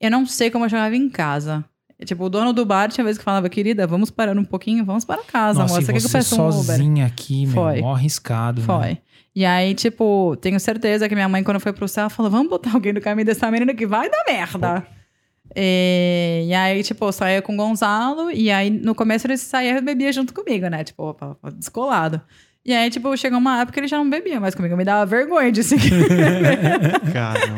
eu 0.00 0.10
não 0.10 0.24
sei 0.24 0.50
como 0.50 0.64
eu 0.64 0.68
chegava 0.68 0.94
em 0.94 1.08
casa. 1.08 1.64
E, 1.98 2.04
Tipo, 2.04 2.24
o 2.24 2.28
dono 2.30 2.52
do 2.52 2.64
bar 2.64 2.88
tinha 2.88 3.02
vezes 3.04 3.18
que 3.18 3.24
falava, 3.24 3.48
querida, 3.48 3.84
vamos 3.86 4.10
parar 4.10 4.38
um 4.38 4.44
pouquinho, 4.44 4.84
vamos 4.84 5.04
para 5.04 5.22
casa, 5.24 5.58
Nossa, 5.58 5.74
amor. 5.74 5.82
e 5.82 5.84
Você 5.86 5.92
que 5.92 5.98
eu 5.98 6.02
você 6.02 6.18
peça 6.18 6.34
um 6.40 6.52
sozinha 6.52 7.04
aqui, 7.06 7.44
meu, 7.46 7.54
Foi. 7.54 7.80
mó 7.80 7.94
arriscado, 7.94 8.62
Foi. 8.62 8.78
né? 8.78 8.98
E 9.34 9.44
aí, 9.44 9.74
tipo, 9.74 10.36
tenho 10.40 10.58
certeza 10.60 11.08
que 11.08 11.14
minha 11.16 11.28
mãe, 11.28 11.42
quando 11.42 11.58
foi 11.60 11.72
pro 11.72 11.86
céu, 11.88 12.08
falou: 12.08 12.30
vamos 12.30 12.48
botar 12.48 12.72
alguém 12.74 12.92
no 12.92 13.00
caminho 13.00 13.26
dessa 13.26 13.50
menina 13.50 13.74
que 13.74 13.86
vai 13.86 14.08
dar 14.08 14.24
merda. 14.28 14.86
E, 15.56 16.44
e 16.48 16.54
aí, 16.54 16.82
tipo, 16.82 17.04
eu 17.04 17.12
saía 17.12 17.40
com 17.42 17.54
o 17.54 17.56
Gonzalo, 17.56 18.30
e 18.30 18.50
aí 18.50 18.68
no 18.70 18.94
começo 18.94 19.26
ele 19.26 19.36
saía 19.36 19.78
e 19.78 19.80
bebia 19.80 20.12
junto 20.12 20.34
comigo, 20.34 20.68
né? 20.68 20.84
Tipo, 20.84 21.04
opa, 21.10 21.36
descolado. 21.56 22.20
E 22.64 22.72
aí, 22.74 22.90
tipo, 22.90 23.16
chegou 23.16 23.38
uma 23.38 23.60
época 23.60 23.72
que 23.74 23.80
ele 23.80 23.88
já 23.88 23.96
não 23.96 24.10
bebia 24.10 24.38
mais 24.38 24.54
comigo, 24.54 24.76
me 24.76 24.84
dava 24.84 25.06
vergonha 25.06 25.50
de 25.50 25.62
seguir. 25.62 25.90
Caramba. 27.12 27.56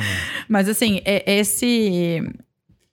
Mas 0.48 0.68
assim, 0.68 1.00
é- 1.04 1.38
esse 1.38 2.22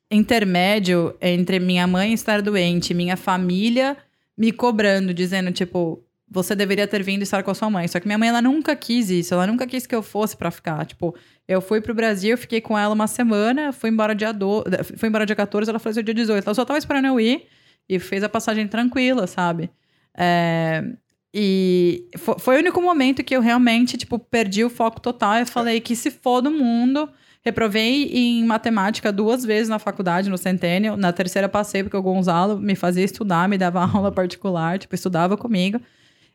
intermédio 0.09 1.15
entre 1.21 1.59
minha 1.59 1.85
mãe 1.85 2.13
estar 2.13 2.41
doente, 2.41 2.93
minha 2.93 3.17
família 3.17 3.95
me 4.37 4.51
cobrando, 4.51 5.13
dizendo, 5.13 5.51
tipo, 5.51 6.03
você 6.29 6.55
deveria 6.55 6.87
ter 6.87 7.01
vindo 7.03 7.21
estar 7.21 7.41
com 7.43 7.51
a 7.51 7.55
sua 7.55 7.69
mãe. 7.69 7.87
Só 7.87 7.99
que 7.99 8.07
minha 8.07 8.17
mãe, 8.17 8.29
ela 8.29 8.41
nunca 8.41 8.75
quis 8.75 9.09
isso, 9.09 9.33
ela 9.33 9.47
nunca 9.47 9.65
quis 9.65 9.85
que 9.87 9.95
eu 9.95 10.03
fosse 10.03 10.35
pra 10.35 10.51
ficar. 10.51 10.85
Tipo, 10.85 11.15
eu 11.47 11.61
fui 11.61 11.81
pro 11.81 11.93
Brasil, 11.93 12.37
fiquei 12.37 12.61
com 12.61 12.77
ela 12.77 12.93
uma 12.93 13.07
semana, 13.07 13.71
fui 13.71 13.89
embora 13.89 14.13
dia, 14.13 14.31
do... 14.33 14.63
fui 14.97 15.07
embora 15.09 15.25
dia 15.25 15.35
14, 15.35 15.69
ela 15.69 15.79
faleceu 15.79 16.03
dia 16.03 16.13
18. 16.13 16.45
Ela 16.45 16.53
só 16.53 16.65
tava 16.65 16.77
esperando 16.77 17.05
eu 17.05 17.19
ir 17.19 17.45
e 17.87 17.99
fez 17.99 18.23
a 18.23 18.29
passagem 18.29 18.67
tranquila, 18.67 19.25
sabe? 19.27 19.69
É, 20.15 20.83
E 21.39 22.05
fo- 22.17 22.39
foi 22.39 22.55
o 22.55 22.59
único 22.59 22.81
momento 22.81 23.23
que 23.23 23.35
eu 23.35 23.41
realmente, 23.41 23.95
tipo, 23.95 24.17
perdi 24.17 24.63
o 24.63 24.71
foco 24.71 24.99
total. 24.99 25.35
Eu 25.35 25.45
falei 25.45 25.79
que 25.79 25.95
se 25.95 26.09
foda 26.09 26.49
o 26.49 26.51
mundo. 26.51 27.07
Reprovei 27.45 28.05
em 28.11 28.43
matemática 28.43 29.11
duas 29.11 29.45
vezes 29.45 29.69
na 29.69 29.77
faculdade, 29.77 30.29
no 30.31 30.37
Centennial. 30.37 30.97
Na 30.97 31.13
terceira 31.13 31.47
passei, 31.47 31.83
porque 31.83 31.95
o 31.95 32.01
Gonzalo 32.01 32.59
me 32.59 32.75
fazia 32.75 33.03
estudar, 33.05 33.47
me 33.47 33.55
dava 33.57 33.79
aula 33.85 34.11
particular, 34.11 34.79
tipo, 34.79 34.95
estudava 34.95 35.37
comigo. 35.37 35.79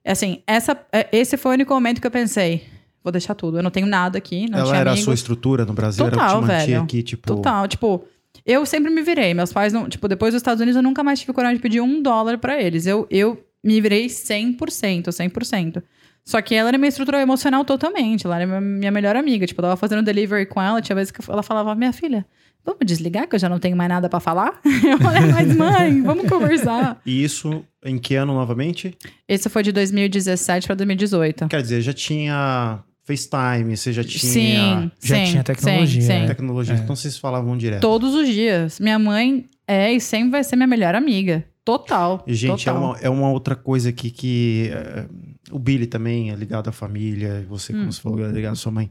Assim, 0.06 0.40
essa, 0.46 0.78
é- 0.92 1.08
esse 1.12 1.36
foi 1.36 1.50
o 1.50 1.54
único 1.54 1.74
momento 1.74 2.00
que 2.00 2.06
eu 2.06 2.10
pensei, 2.10 2.64
vou 3.02 3.10
deixar 3.12 3.34
tudo. 3.34 3.58
Eu 3.58 3.62
não 3.62 3.70
tenho 3.72 3.86
nada 3.88 4.16
aqui, 4.18 4.48
não 4.48 4.58
Ela 4.60 4.68
tinha 4.68 4.80
era 4.80 4.90
a 4.90 4.92
amigos. 4.92 5.04
sua 5.04 5.14
estrutura 5.14 5.64
no 5.66 5.72
Brasil? 5.72 6.06
era 6.06 6.14
Total, 6.16 6.40
mantinha 6.40 6.56
velho. 6.58 6.82
aqui, 6.82 7.02
tipo... 7.02 7.26
Total, 7.26 7.66
tipo, 7.68 8.04
eu 8.46 8.64
sempre 8.64 8.90
me 8.90 9.02
virei. 9.02 9.34
Meus 9.34 9.52
pais 9.52 9.72
não, 9.72 9.88
tipo, 9.88 10.06
depois 10.08 10.32
dos 10.32 10.38
Estados 10.40 10.60
Unidos 10.60 10.76
eu 10.76 10.82
nunca 10.82 11.02
mais 11.02 11.18
tive 11.20 11.32
coragem 11.32 11.56
de 11.56 11.62
pedir 11.62 11.80
um 11.80 12.00
dólar 12.00 12.38
pra 12.38 12.62
eles. 12.62 12.86
Eu, 12.86 13.06
eu 13.10 13.44
me 13.62 13.80
virei 13.80 14.06
100%, 14.06 15.08
100%. 15.08 15.82
Só 16.24 16.40
que 16.40 16.54
ela 16.54 16.68
era 16.68 16.78
minha 16.78 16.88
estrutura 16.88 17.20
emocional 17.20 17.64
totalmente. 17.64 18.26
Ela 18.26 18.40
era 18.40 18.60
minha, 18.60 18.90
melhor 18.90 19.16
amiga. 19.16 19.46
Tipo, 19.46 19.60
eu 19.60 19.64
tava 19.64 19.76
fazendo 19.76 20.02
delivery 20.02 20.46
com 20.46 20.62
ela, 20.62 20.80
tinha 20.80 20.94
vezes 20.94 21.10
que 21.10 21.20
ela 21.28 21.42
falava, 21.42 21.74
minha 21.74 21.92
filha, 21.92 22.24
vamos 22.64 22.80
desligar 22.84 23.28
que 23.28 23.34
eu 23.34 23.40
já 23.40 23.48
não 23.48 23.58
tenho 23.58 23.76
mais 23.76 23.88
nada 23.88 24.08
pra 24.08 24.20
falar? 24.20 24.60
Eu 24.64 24.98
falei, 24.98 25.32
mas 25.32 25.56
mãe, 25.56 26.00
vamos 26.02 26.28
conversar. 26.28 27.00
E 27.04 27.24
isso 27.24 27.64
em 27.84 27.98
que 27.98 28.14
ano 28.14 28.34
novamente? 28.34 28.96
Esse 29.28 29.48
foi 29.48 29.64
de 29.64 29.72
2017 29.72 30.66
pra 30.68 30.76
2018. 30.76 31.48
Quer 31.48 31.60
dizer, 31.62 31.80
já 31.80 31.92
tinha 31.92 32.84
FaceTime, 33.04 33.76
você 33.76 33.92
já 33.92 34.04
tinha 34.04 34.32
Sim, 34.32 34.90
Já 35.02 35.16
sim, 35.16 35.24
tinha 35.24 35.42
tecnologia, 35.42 36.00
sim, 36.02 36.06
sim. 36.06 36.20
né? 36.20 36.26
tecnologia. 36.28 36.74
É. 36.74 36.78
Então 36.78 36.94
vocês 36.94 37.18
falavam 37.18 37.56
direto. 37.56 37.80
Todos 37.80 38.14
os 38.14 38.28
dias. 38.28 38.78
Minha 38.78 38.98
mãe 38.98 39.44
é 39.66 39.92
e 39.92 40.00
sempre 40.00 40.30
vai 40.30 40.44
ser 40.44 40.54
minha 40.54 40.68
melhor 40.68 40.94
amiga. 40.94 41.44
Total. 41.64 42.22
E, 42.26 42.34
gente, 42.34 42.68
é 42.68 42.72
total. 42.72 42.90
uma, 42.90 42.98
é 42.98 43.08
uma 43.08 43.30
outra 43.30 43.54
coisa 43.54 43.88
aqui 43.90 44.10
que 44.10 44.70
eh, 44.72 45.06
o 45.50 45.58
Billy 45.58 45.86
também 45.86 46.30
é 46.30 46.34
ligado 46.34 46.68
à 46.68 46.72
família, 46.72 47.46
você, 47.48 47.72
como 47.72 47.84
Hum. 47.86 47.92
você 47.92 48.00
falou, 48.00 48.24
é 48.24 48.32
ligado 48.32 48.52
à 48.52 48.56
sua 48.56 48.72
mãe. 48.72 48.90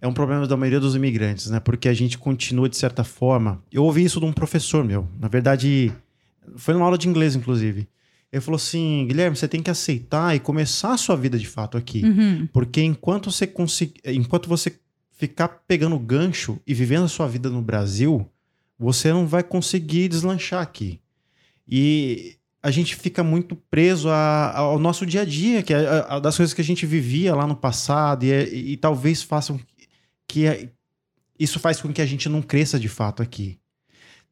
É 0.00 0.06
um 0.06 0.12
problema 0.12 0.46
da 0.46 0.56
maioria 0.56 0.78
dos 0.78 0.94
imigrantes, 0.94 1.48
né? 1.50 1.58
Porque 1.60 1.88
a 1.88 1.94
gente 1.94 2.18
continua, 2.18 2.68
de 2.68 2.76
certa 2.76 3.02
forma. 3.02 3.62
Eu 3.72 3.84
ouvi 3.84 4.04
isso 4.04 4.20
de 4.20 4.26
um 4.26 4.32
professor 4.32 4.84
meu. 4.84 5.08
Na 5.18 5.28
verdade, 5.28 5.92
foi 6.56 6.74
numa 6.74 6.84
aula 6.84 6.98
de 6.98 7.08
inglês, 7.08 7.34
inclusive. 7.34 7.88
Ele 8.30 8.40
falou 8.42 8.56
assim: 8.56 9.06
Guilherme, 9.08 9.34
você 9.36 9.48
tem 9.48 9.62
que 9.62 9.70
aceitar 9.70 10.36
e 10.36 10.40
começar 10.40 10.92
a 10.92 10.96
sua 10.98 11.16
vida 11.16 11.38
de 11.38 11.46
fato 11.46 11.78
aqui. 11.78 12.04
Uhum. 12.04 12.46
Porque 12.52 12.82
enquanto 12.82 13.30
você 13.30 13.46
conseguir, 13.46 13.94
enquanto 14.06 14.48
você 14.48 14.76
ficar 15.12 15.48
pegando 15.66 15.98
gancho 15.98 16.58
e 16.66 16.74
vivendo 16.74 17.04
a 17.04 17.08
sua 17.08 17.26
vida 17.26 17.48
no 17.48 17.62
Brasil, 17.62 18.28
você 18.78 19.10
não 19.12 19.26
vai 19.26 19.42
conseguir 19.42 20.08
deslanchar 20.08 20.60
aqui. 20.60 21.00
E 21.68 22.36
a 22.62 22.70
gente 22.70 22.96
fica 22.96 23.22
muito 23.22 23.54
preso 23.70 24.08
a- 24.08 24.56
ao 24.56 24.78
nosso 24.78 25.04
dia 25.04 25.22
a 25.22 25.24
dia, 25.24 25.62
que 25.62 25.72
é 25.74 25.86
a- 26.08 26.18
das 26.18 26.36
coisas 26.36 26.54
que 26.54 26.60
a 26.60 26.64
gente 26.64 26.86
vivia 26.86 27.34
lá 27.34 27.46
no 27.46 27.54
passado, 27.56 28.24
e, 28.24 28.32
é- 28.32 28.48
e- 28.48 28.72
e 28.72 28.76
talvez 28.76 29.22
façam 29.22 29.58
que 30.26 30.46
é- 30.46 30.68
isso 31.38 31.58
faz 31.60 31.80
com 31.80 31.92
que 31.92 32.00
a 32.00 32.06
gente 32.06 32.28
não 32.28 32.40
cresça 32.42 32.78
de 32.78 32.88
fato 32.88 33.22
aqui. 33.22 33.58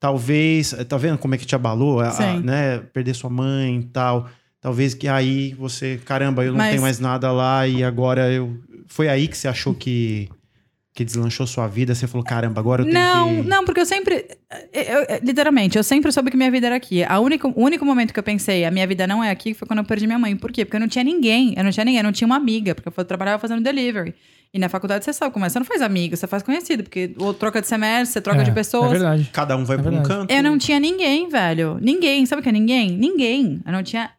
Talvez, 0.01 0.75
tá 0.89 0.97
vendo 0.97 1.19
como 1.19 1.35
é 1.35 1.39
que 1.39 1.47
te 1.47 1.55
abalou, 1.55 2.03
né? 2.41 2.79
Perder 2.93 3.15
sua 3.15 3.31
mãe 3.31 3.79
e 3.79 3.85
tal. 3.85 4.29
Talvez 4.61 4.95
que 4.95 5.07
aí 5.09 5.55
você, 5.55 6.01
caramba, 6.05 6.45
eu 6.45 6.53
não 6.53 6.59
Mas- 6.59 6.71
tenho 6.71 6.83
mais 6.83 6.99
nada 6.99 7.31
lá 7.33 7.67
e 7.69 7.85
agora 7.85 8.31
eu. 8.33 8.59
Foi 8.87 9.09
aí 9.09 9.29
que 9.29 9.37
você 9.37 9.47
achou 9.49 9.75
que, 9.75 10.29
que 10.95 11.05
deslanchou 11.05 11.47
sua 11.47 11.67
vida? 11.67 11.95
Você 11.95 12.07
falou, 12.07 12.23
caramba, 12.25 12.61
agora 12.61 12.83
eu 12.83 12.87
tenho 12.87 12.99
Não, 12.99 13.43
que. 13.43 13.49
não, 13.49 13.65
porque 13.65 13.81
eu 13.81 13.87
sempre. 13.87 14.27
eu- 14.73 14.83
eu- 14.83 15.21
literalmente, 15.23 15.77
eu 15.79 15.83
sempre 15.85 16.13
soube 16.13 16.31
que 16.31 16.37
minha 16.37 16.51
vida 16.51 16.67
era 16.67 16.77
aqui. 16.77 17.03
A 17.05 17.19
única, 17.19 17.49
o 17.49 17.53
único 17.63 17.85
momento 17.85 18.13
que 18.13 18.19
eu 18.19 18.23
pensei, 18.23 18.65
a 18.65 18.71
minha 18.71 18.87
vida 18.87 19.07
não 19.07 19.25
é 19.25 19.31
aqui, 19.31 19.55
foi 19.55 19.67
quando 19.67 19.79
eu 19.79 19.85
perdi 19.85 20.07
minha 20.07 20.19
mãe. 20.19 20.37
Por 20.37 20.53
quê? 20.53 20.65
Porque 20.65 20.77
eu 20.77 20.81
não 20.81 20.89
tinha 20.89 21.03
ninguém. 21.05 21.55
Eu 21.57 21.65
não 21.65 21.71
tinha 21.71 21.85
ninguém, 21.85 21.99
eu 21.99 22.05
não 22.05 22.13
tinha 22.13 22.27
uma 22.27 22.37
amiga, 22.37 22.75
porque 22.75 22.89
eu 22.89 22.93
fui- 22.93 23.05
trabalhava 23.05 23.39
fazendo 23.41 23.63
delivery. 23.63 24.15
E 24.55 24.59
na 24.59 24.69
faculdade 24.69 25.03
você 25.03 25.15
sabe 25.15 25.33
como 25.33 25.47
é, 25.47 25.49
você 25.49 25.59
não 25.59 25.65
faz 25.65 25.81
amigo, 25.81 26.15
você 26.15 26.27
faz 26.27 26.43
conhecido, 26.43 26.83
porque 26.83 27.15
ou 27.17 27.33
troca 27.33 27.59
de 27.63 27.67
semestre, 27.67 28.13
você 28.13 28.21
troca 28.21 28.43
É, 28.43 28.45
de 28.45 28.51
É 28.51 28.53
pessoas. 28.53 28.91
verdade. 28.91 29.31
Cada 29.33 29.57
um 29.57 29.65
vai 29.65 29.79
É 29.79 29.81
pra 29.81 29.91
um 29.91 30.03
canto. 30.03 30.31
Eu 30.31 30.43
não 30.43 30.59
tinha 30.59 30.79
ninguém, 30.79 31.27
velho. 31.31 31.79
Ninguém. 31.81 32.27
Sabe 32.27 32.41
o 32.41 32.43
que 32.43 32.51
é 32.51 32.53
ninguém? 32.53 32.91
Ninguém. 32.91 33.63
Eu 33.65 33.73
não 33.73 33.83
tinha 33.83 34.11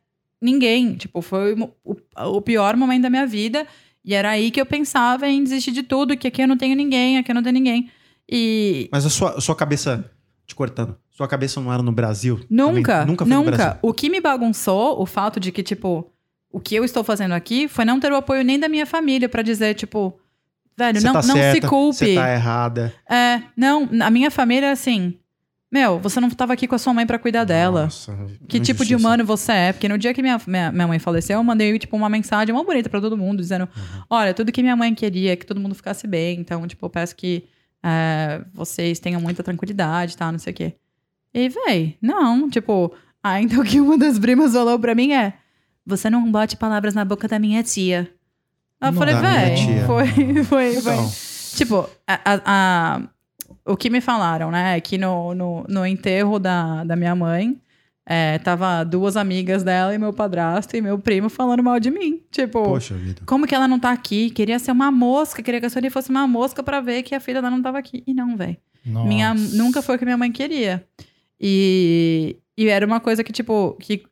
ninguém. 0.41 0.95
Tipo, 0.95 1.21
foi 1.21 1.53
o- 1.53 1.95
o 2.37 2.41
pior 2.41 2.75
momento 2.75 3.03
da 3.03 3.09
minha 3.11 3.27
vida. 3.27 3.67
E 4.05 4.13
era 4.13 4.31
aí 4.31 4.51
que 4.51 4.59
eu 4.59 4.65
pensava 4.65 5.27
em 5.27 5.43
desistir 5.43 5.71
de 5.71 5.83
tudo, 5.83 6.17
que 6.17 6.27
aqui 6.27 6.41
eu 6.41 6.47
não 6.47 6.57
tenho 6.57 6.75
ninguém, 6.75 7.17
aqui 7.17 7.31
eu 7.31 7.35
não 7.35 7.43
tenho 7.43 7.53
ninguém. 7.53 7.89
E 8.29 8.89
Mas 8.91 9.05
a 9.05 9.09
sua, 9.09 9.37
a 9.37 9.41
sua 9.41 9.55
cabeça, 9.55 10.09
te 10.45 10.53
cortando, 10.53 10.97
sua 11.11 11.27
cabeça 11.27 11.61
não 11.61 11.71
era 11.71 11.81
no 11.81 11.91
Brasil? 11.91 12.39
nunca, 12.49 12.93
Também? 12.99 13.07
Nunca 13.07 13.25
foi 13.25 13.33
no 13.33 13.39
nunca. 13.43 13.51
Brasil. 13.57 13.79
O 13.81 13.93
que 13.93 14.09
me 14.09 14.19
bagunçou, 14.19 15.01
o 15.01 15.05
fato 15.05 15.39
de 15.39 15.51
que, 15.51 15.63
tipo, 15.63 16.11
o 16.51 16.59
que 16.59 16.75
eu 16.75 16.83
estou 16.83 17.03
fazendo 17.03 17.33
aqui 17.33 17.67
foi 17.67 17.85
não 17.85 17.99
ter 17.99 18.11
o 18.11 18.15
apoio 18.15 18.43
nem 18.43 18.59
da 18.59 18.67
minha 18.67 18.85
família 18.85 19.29
pra 19.29 19.41
dizer, 19.41 19.73
tipo, 19.75 20.19
velho, 20.77 21.01
não, 21.01 21.13
tá 21.13 21.21
não 21.23 21.35
certa, 21.35 21.61
se 21.61 21.67
culpe. 21.67 21.97
Você 21.97 22.15
tá 22.15 22.33
errada. 22.33 22.93
É, 23.09 23.41
não, 23.55 23.89
a 24.01 24.09
minha 24.09 24.29
família 24.29 24.71
assim. 24.71 25.17
Meu, 25.73 25.97
você 25.97 26.19
não 26.19 26.29
tava 26.29 26.53
aqui 26.53 26.67
com 26.67 26.75
a 26.75 26.77
sua 26.77 26.93
mãe 26.93 27.03
pra 27.03 27.17
cuidar 27.17 27.45
dela. 27.45 27.85
Nossa, 27.85 28.15
Que 28.47 28.59
tipo 28.59 28.85
de 28.85 28.95
humano 28.95 29.25
você 29.25 29.51
é? 29.51 29.73
Porque 29.73 29.89
no 29.89 29.97
dia 29.97 30.13
que 30.13 30.21
minha, 30.21 30.39
minha, 30.45 30.71
minha 30.71 30.87
mãe 30.87 30.99
faleceu, 30.99 31.39
eu 31.39 31.43
mandei, 31.43 31.79
tipo, 31.79 31.97
uma 31.97 32.07
mensagem 32.07 32.53
uma 32.53 32.63
bonita 32.63 32.91
pra 32.91 33.01
todo 33.01 33.17
mundo, 33.17 33.39
dizendo: 33.39 33.63
Uhum. 33.75 34.03
Olha, 34.07 34.35
tudo 34.35 34.51
que 34.51 34.61
minha 34.61 34.75
mãe 34.75 34.93
queria 34.93 35.33
é 35.33 35.35
que 35.35 35.47
todo 35.47 35.59
mundo 35.59 35.73
ficasse 35.73 36.05
bem. 36.05 36.39
Então, 36.39 36.67
tipo, 36.67 36.85
eu 36.85 36.91
peço 36.91 37.15
que 37.15 37.45
é, 37.81 38.43
vocês 38.53 38.99
tenham 38.99 39.19
muita 39.19 39.41
tranquilidade, 39.41 40.15
tá? 40.15 40.31
Não 40.31 40.37
sei 40.37 40.53
o 40.53 40.55
quê. 40.55 40.73
E, 41.33 41.49
véi, 41.49 41.97
não, 41.99 42.47
tipo, 42.51 42.93
ah, 43.23 43.41
então 43.41 43.59
o 43.61 43.63
que 43.63 43.81
uma 43.81 43.97
das 43.97 44.19
primas 44.19 44.53
falou 44.53 44.77
pra 44.77 44.93
mim 44.93 45.11
é: 45.13 45.33
Você 45.87 46.07
não 46.07 46.31
bote 46.31 46.55
palavras 46.55 46.93
na 46.93 47.03
boca 47.03 47.27
da 47.27 47.39
minha 47.39 47.63
tia. 47.63 48.11
Eu 48.79 48.91
Não 48.91 48.99
falei, 48.99 49.15
minha 49.15 49.31
véi, 49.31 49.85
foi, 49.87 50.07
foi, 50.43 50.43
foi. 50.43 50.93
Então, 50.93 51.11
Tipo, 51.55 51.89
a, 52.07 52.13
a- 52.33 52.41
a- 52.45 53.01
o 53.65 53.77
que 53.77 53.89
me 53.89 54.01
falaram, 54.01 54.51
né? 54.51 54.77
É 54.77 54.81
que 54.81 54.97
no, 54.97 55.33
no, 55.33 55.65
no 55.67 55.85
enterro 55.85 56.39
da, 56.39 56.83
da 56.83 56.95
minha 56.95 57.15
mãe, 57.15 57.57
é, 58.05 58.37
tava 58.39 58.83
duas 58.83 59.15
amigas 59.15 59.63
dela 59.63 59.95
e 59.95 59.97
meu 59.97 60.11
padrasto 60.11 60.75
e 60.75 60.81
meu 60.81 60.99
primo 60.99 61.29
falando 61.29 61.63
mal 61.63 61.79
de 61.79 61.89
mim. 61.89 62.21
Tipo, 62.31 62.63
poxa 62.63 62.95
vida. 62.95 63.21
como 63.25 63.47
que 63.47 63.55
ela 63.55 63.67
não 63.67 63.79
tá 63.79 63.91
aqui? 63.91 64.29
Queria 64.29 64.59
ser 64.59 64.71
uma 64.71 64.91
mosca, 64.91 65.41
queria 65.41 65.59
que 65.59 65.65
a 65.65 65.69
Sony 65.69 65.89
fosse 65.89 66.09
uma 66.09 66.27
mosca 66.27 66.61
pra 66.61 66.81
ver 66.81 67.03
que 67.03 67.15
a 67.15 67.19
filha 67.19 67.41
dela 67.41 67.55
não 67.55 67.61
tava 67.61 67.77
aqui. 67.77 68.03
E 68.05 68.13
não, 68.13 68.35
velho. 68.35 68.57
Minha, 68.85 69.33
nunca 69.33 69.81
foi 69.81 69.95
o 69.95 69.99
que 69.99 70.03
minha 70.03 70.17
mãe 70.17 70.31
queria. 70.31 70.85
E, 71.39 72.35
e 72.57 72.67
era 72.67 72.85
uma 72.85 72.99
coisa 72.99 73.23
que, 73.23 73.31
tipo, 73.31 73.77
que 73.79 74.03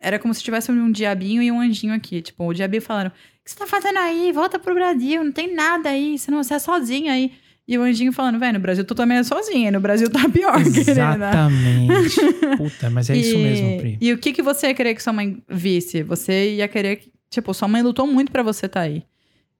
era 0.00 0.18
como 0.18 0.32
se 0.32 0.42
tivesse 0.42 0.72
um 0.72 0.90
diabinho 0.90 1.42
e 1.42 1.52
um 1.52 1.60
anjinho 1.60 1.92
aqui. 1.92 2.22
Tipo, 2.22 2.46
o 2.46 2.54
diabinho 2.54 2.82
falando: 2.82 3.08
O 3.08 3.12
que 3.44 3.50
você 3.50 3.56
tá 3.58 3.66
fazendo 3.66 3.98
aí? 3.98 4.32
Volta 4.32 4.58
pro 4.58 4.74
Brasil, 4.74 5.22
não 5.22 5.32
tem 5.32 5.54
nada 5.54 5.90
aí, 5.90 6.18
você, 6.18 6.30
não, 6.30 6.42
você 6.42 6.54
é 6.54 6.58
sozinha 6.58 7.12
aí. 7.12 7.32
E 7.66 7.78
o 7.78 7.82
anjinho 7.82 8.12
falando, 8.12 8.38
velho, 8.38 8.54
no 8.54 8.58
Brasil 8.60 8.84
tu 8.84 8.94
também 8.94 9.16
é 9.18 9.22
sozinha, 9.22 9.70
no 9.70 9.80
Brasil 9.80 10.10
tá 10.10 10.28
pior, 10.28 10.56
querida. 10.62 10.90
Exatamente. 10.90 12.16
Puta, 12.58 12.90
mas 12.90 13.08
é 13.10 13.16
isso 13.16 13.36
E- 13.36 13.42
mesmo, 13.42 13.78
Pri. 13.78 13.98
E 14.00 14.12
o 14.12 14.18
que, 14.18 14.32
que 14.32 14.42
você 14.42 14.66
ia 14.68 14.74
querer 14.74 14.94
que 14.94 15.02
sua 15.02 15.12
mãe 15.12 15.42
visse? 15.48 16.02
Você 16.02 16.56
ia 16.56 16.68
querer 16.68 16.96
que. 16.96 17.12
Tipo, 17.30 17.52
sua 17.54 17.66
mãe 17.66 17.82
lutou 17.82 18.06
muito 18.06 18.30
pra 18.30 18.42
você 18.42 18.66
estar 18.66 18.82
aí. 18.82 19.02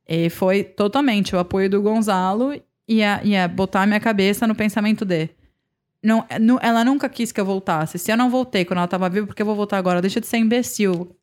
E 0.08 0.28
foi 0.30 0.62
totalmente 0.62 1.34
o 1.34 1.38
apoio 1.38 1.68
do 1.68 1.80
Gonzalo 1.82 2.52
e 2.86 3.02
a, 3.02 3.20
e 3.24 3.34
a 3.36 3.48
botar 3.48 3.82
a 3.82 3.86
minha 3.86 3.98
cabeça 4.00 4.46
no 4.46 4.54
pensamento 4.54 5.04
de. 5.04 5.30
Não, 6.02 6.26
nu- 6.40 6.58
ela 6.60 6.84
nunca 6.84 7.08
quis 7.08 7.32
que 7.32 7.40
eu 7.40 7.44
voltasse. 7.46 7.98
Se 7.98 8.12
eu 8.12 8.16
não 8.18 8.28
voltei 8.30 8.64
quando 8.66 8.78
ela 8.78 8.86
tava 8.86 9.08
viva, 9.08 9.26
por 9.26 9.34
que 9.34 9.40
eu 9.40 9.46
vou 9.46 9.56
voltar 9.56 9.78
agora? 9.78 10.02
Deixa 10.02 10.20
de 10.20 10.26
ser 10.26 10.36
imbecil. 10.36 11.16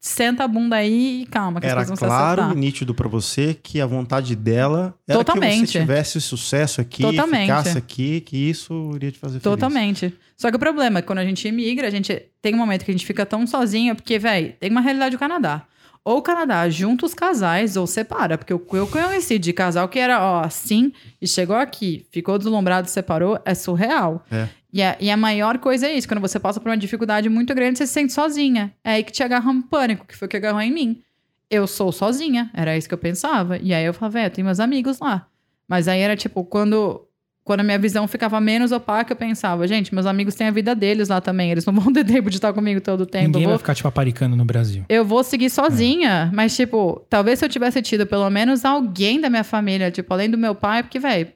Senta 0.00 0.44
a 0.44 0.48
bunda 0.48 0.76
aí 0.76 1.22
e 1.22 1.26
calma, 1.26 1.60
que 1.60 1.66
Era 1.66 1.80
as 1.80 1.88
coisas 1.88 1.98
vão 2.00 2.08
se 2.08 2.14
claro 2.14 2.40
e 2.40 2.44
acertar. 2.44 2.56
nítido 2.56 2.94
pra 2.94 3.08
você 3.08 3.52
que 3.60 3.80
a 3.80 3.86
vontade 3.86 4.36
dela 4.36 4.94
era 5.08 5.18
que 5.18 5.24
Totalmente. 5.24 5.72
você 5.72 5.80
tivesse 5.80 6.20
sucesso 6.20 6.80
aqui, 6.80 7.02
Totalmente. 7.02 7.40
ficasse 7.42 7.76
aqui, 7.78 8.20
que 8.20 8.36
isso 8.36 8.92
iria 8.94 9.10
te 9.10 9.18
fazer 9.18 9.40
feliz. 9.40 9.42
Totalmente. 9.42 10.14
Só 10.36 10.50
que 10.50 10.56
o 10.56 10.58
problema 10.60 11.00
é 11.00 11.02
que 11.02 11.06
quando 11.08 11.18
a 11.18 11.24
gente 11.24 11.48
imigra, 11.48 11.88
a 11.88 11.90
gente 11.90 12.22
tem 12.40 12.54
um 12.54 12.58
momento 12.58 12.84
que 12.84 12.90
a 12.92 12.94
gente 12.94 13.04
fica 13.04 13.26
tão 13.26 13.44
sozinho, 13.44 13.96
porque, 13.96 14.20
velho, 14.20 14.52
tem 14.60 14.70
uma 14.70 14.80
realidade 14.80 15.16
do 15.16 15.18
Canadá. 15.18 15.64
Ou 16.08 16.20
o 16.20 16.22
Canadá 16.22 16.66
junta 16.70 17.04
os 17.04 17.12
casais 17.12 17.76
ou 17.76 17.86
separa. 17.86 18.38
Porque 18.38 18.54
o 18.54 18.58
que 18.58 18.76
eu 18.76 18.86
conheci 18.86 19.38
de 19.38 19.52
casal 19.52 19.86
que 19.90 19.98
era, 19.98 20.18
ó, 20.18 20.40
assim, 20.40 20.90
e 21.20 21.28
chegou 21.28 21.54
aqui, 21.54 22.06
ficou 22.10 22.38
deslumbrado, 22.38 22.88
separou, 22.88 23.38
é 23.44 23.54
surreal. 23.54 24.24
É. 24.30 24.48
E 24.72 24.82
a, 24.82 24.96
e 24.98 25.10
a 25.10 25.18
maior 25.18 25.58
coisa 25.58 25.86
é 25.86 25.92
isso, 25.92 26.08
quando 26.08 26.22
você 26.22 26.40
passa 26.40 26.60
por 26.60 26.70
uma 26.70 26.78
dificuldade 26.78 27.28
muito 27.28 27.54
grande, 27.54 27.76
você 27.76 27.86
se 27.86 27.92
sente 27.92 28.14
sozinha. 28.14 28.74
É 28.82 28.92
aí 28.92 29.04
que 29.04 29.12
te 29.12 29.22
agarra 29.22 29.50
um 29.50 29.60
pânico, 29.60 30.06
que 30.06 30.16
foi 30.16 30.24
o 30.24 30.28
que 30.30 30.38
agarrou 30.38 30.62
em 30.62 30.72
mim. 30.72 31.02
Eu 31.50 31.66
sou 31.66 31.92
sozinha, 31.92 32.50
era 32.54 32.74
isso 32.74 32.88
que 32.88 32.94
eu 32.94 32.98
pensava. 32.98 33.58
E 33.58 33.74
aí 33.74 33.84
eu 33.84 33.92
falava, 33.92 34.14
velho, 34.14 34.34
tem 34.34 34.42
meus 34.42 34.60
amigos 34.60 34.98
lá. 35.00 35.26
Mas 35.68 35.88
aí 35.88 36.00
era 36.00 36.16
tipo, 36.16 36.42
quando, 36.42 37.06
quando 37.48 37.60
a 37.60 37.64
minha 37.64 37.78
visão 37.78 38.06
ficava 38.06 38.38
menos 38.42 38.72
opaca, 38.72 39.10
eu 39.10 39.16
pensava, 39.16 39.66
gente, 39.66 39.94
meus 39.94 40.04
amigos 40.04 40.34
têm 40.34 40.48
a 40.48 40.50
vida 40.50 40.74
deles 40.74 41.08
lá 41.08 41.18
também, 41.18 41.50
eles 41.50 41.64
não 41.64 41.72
vão 41.72 41.90
ter 41.90 42.04
tempo 42.04 42.28
de 42.28 42.36
estar 42.36 42.52
comigo 42.52 42.78
todo 42.78 43.00
o 43.00 43.06
tempo. 43.06 43.24
Ninguém 43.24 43.44
eu 43.44 43.48
vai 43.48 43.52
vou, 43.54 43.58
ficar 43.58 43.74
te 43.74 43.82
paparicando 43.82 44.36
no 44.36 44.44
Brasil. 44.44 44.84
eu 44.86 45.02
vou 45.02 45.24
seguir 45.24 45.48
sozinha. 45.48 46.30
Mas, 46.34 46.54
tipo, 46.54 47.02
talvez 47.08 47.38
se 47.38 47.46
eu 47.46 47.48
tivesse 47.48 47.80
tido 47.80 48.06
pelo 48.06 48.28
menos 48.28 48.66
alguém 48.66 49.18
da 49.18 49.30
minha 49.30 49.44
família, 49.44 49.90
tipo, 49.90 50.12
além 50.12 50.28
do 50.28 50.36
meu 50.36 50.54
pai, 50.54 50.82
porque, 50.82 50.98
velho, 50.98 51.28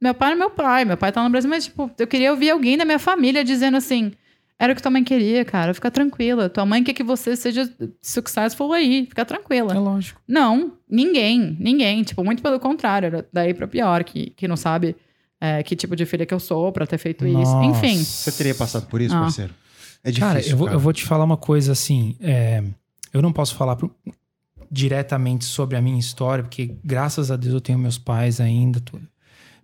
meu 0.00 0.14
pai 0.14 0.32
é 0.32 0.34
meu 0.36 0.48
pai, 0.48 0.86
meu 0.86 0.96
pai 0.96 1.12
tá 1.12 1.22
no 1.22 1.28
Brasil, 1.28 1.50
mas, 1.50 1.66
tipo, 1.66 1.90
eu 1.98 2.06
queria 2.06 2.30
ouvir 2.30 2.48
alguém 2.48 2.78
da 2.78 2.86
minha 2.86 2.98
família 2.98 3.44
dizendo 3.44 3.76
assim. 3.76 4.12
Era 4.58 4.72
o 4.72 4.76
que 4.76 4.80
tua 4.80 4.90
mãe 4.90 5.04
queria, 5.04 5.44
cara. 5.44 5.74
Fica 5.74 5.90
tranquila. 5.90 6.48
Tua 6.48 6.64
mãe 6.64 6.82
quer 6.82 6.94
que 6.94 7.04
você 7.04 7.36
seja 7.36 7.70
successful 8.00 8.72
aí. 8.72 9.04
Fica 9.06 9.22
tranquila. 9.26 9.74
É 9.74 9.78
lógico. 9.78 10.18
Não, 10.26 10.72
ninguém, 10.88 11.58
ninguém. 11.60 12.02
Tipo, 12.04 12.24
muito 12.24 12.42
pelo 12.42 12.58
contrário, 12.58 13.06
era 13.06 13.28
daí 13.30 13.52
pra 13.52 13.68
pior, 13.68 14.02
que, 14.02 14.30
que 14.30 14.48
não 14.48 14.56
sabe 14.56 14.96
é, 15.40 15.62
que 15.62 15.74
tipo 15.76 15.94
de 15.96 16.04
filha 16.06 16.24
que 16.26 16.34
eu 16.34 16.40
sou 16.40 16.72
pra 16.72 16.86
ter 16.86 16.98
feito 16.98 17.26
isso. 17.26 17.36
Nossa. 17.38 17.64
Enfim. 17.86 17.96
Você 18.02 18.32
teria 18.32 18.54
passado 18.54 18.86
por 18.86 19.00
isso, 19.00 19.14
Ah. 19.14 19.20
parceiro? 19.22 19.54
É 20.04 20.10
difícil, 20.10 20.26
cara, 20.28 20.46
eu 20.46 20.56
vou, 20.56 20.68
eu 20.70 20.78
vou 20.78 20.92
te 20.92 21.04
falar 21.04 21.24
uma 21.24 21.36
coisa 21.36 21.72
assim. 21.72 22.16
é, 22.20 22.62
eu 23.12 23.20
não 23.22 23.32
posso 23.32 23.54
falar 23.56 23.74
pro- 23.76 23.94
diretamente 24.70 25.44
sobre 25.44 25.76
a 25.76 25.80
minha 25.82 25.98
história, 25.98 26.44
porque 26.44 26.76
graças 26.84 27.30
a 27.30 27.36
Deus 27.36 27.54
eu 27.54 27.60
tenho 27.60 27.78
meus 27.78 27.98
pais 27.98 28.40
ainda, 28.40 28.80
tudo. 28.80 29.06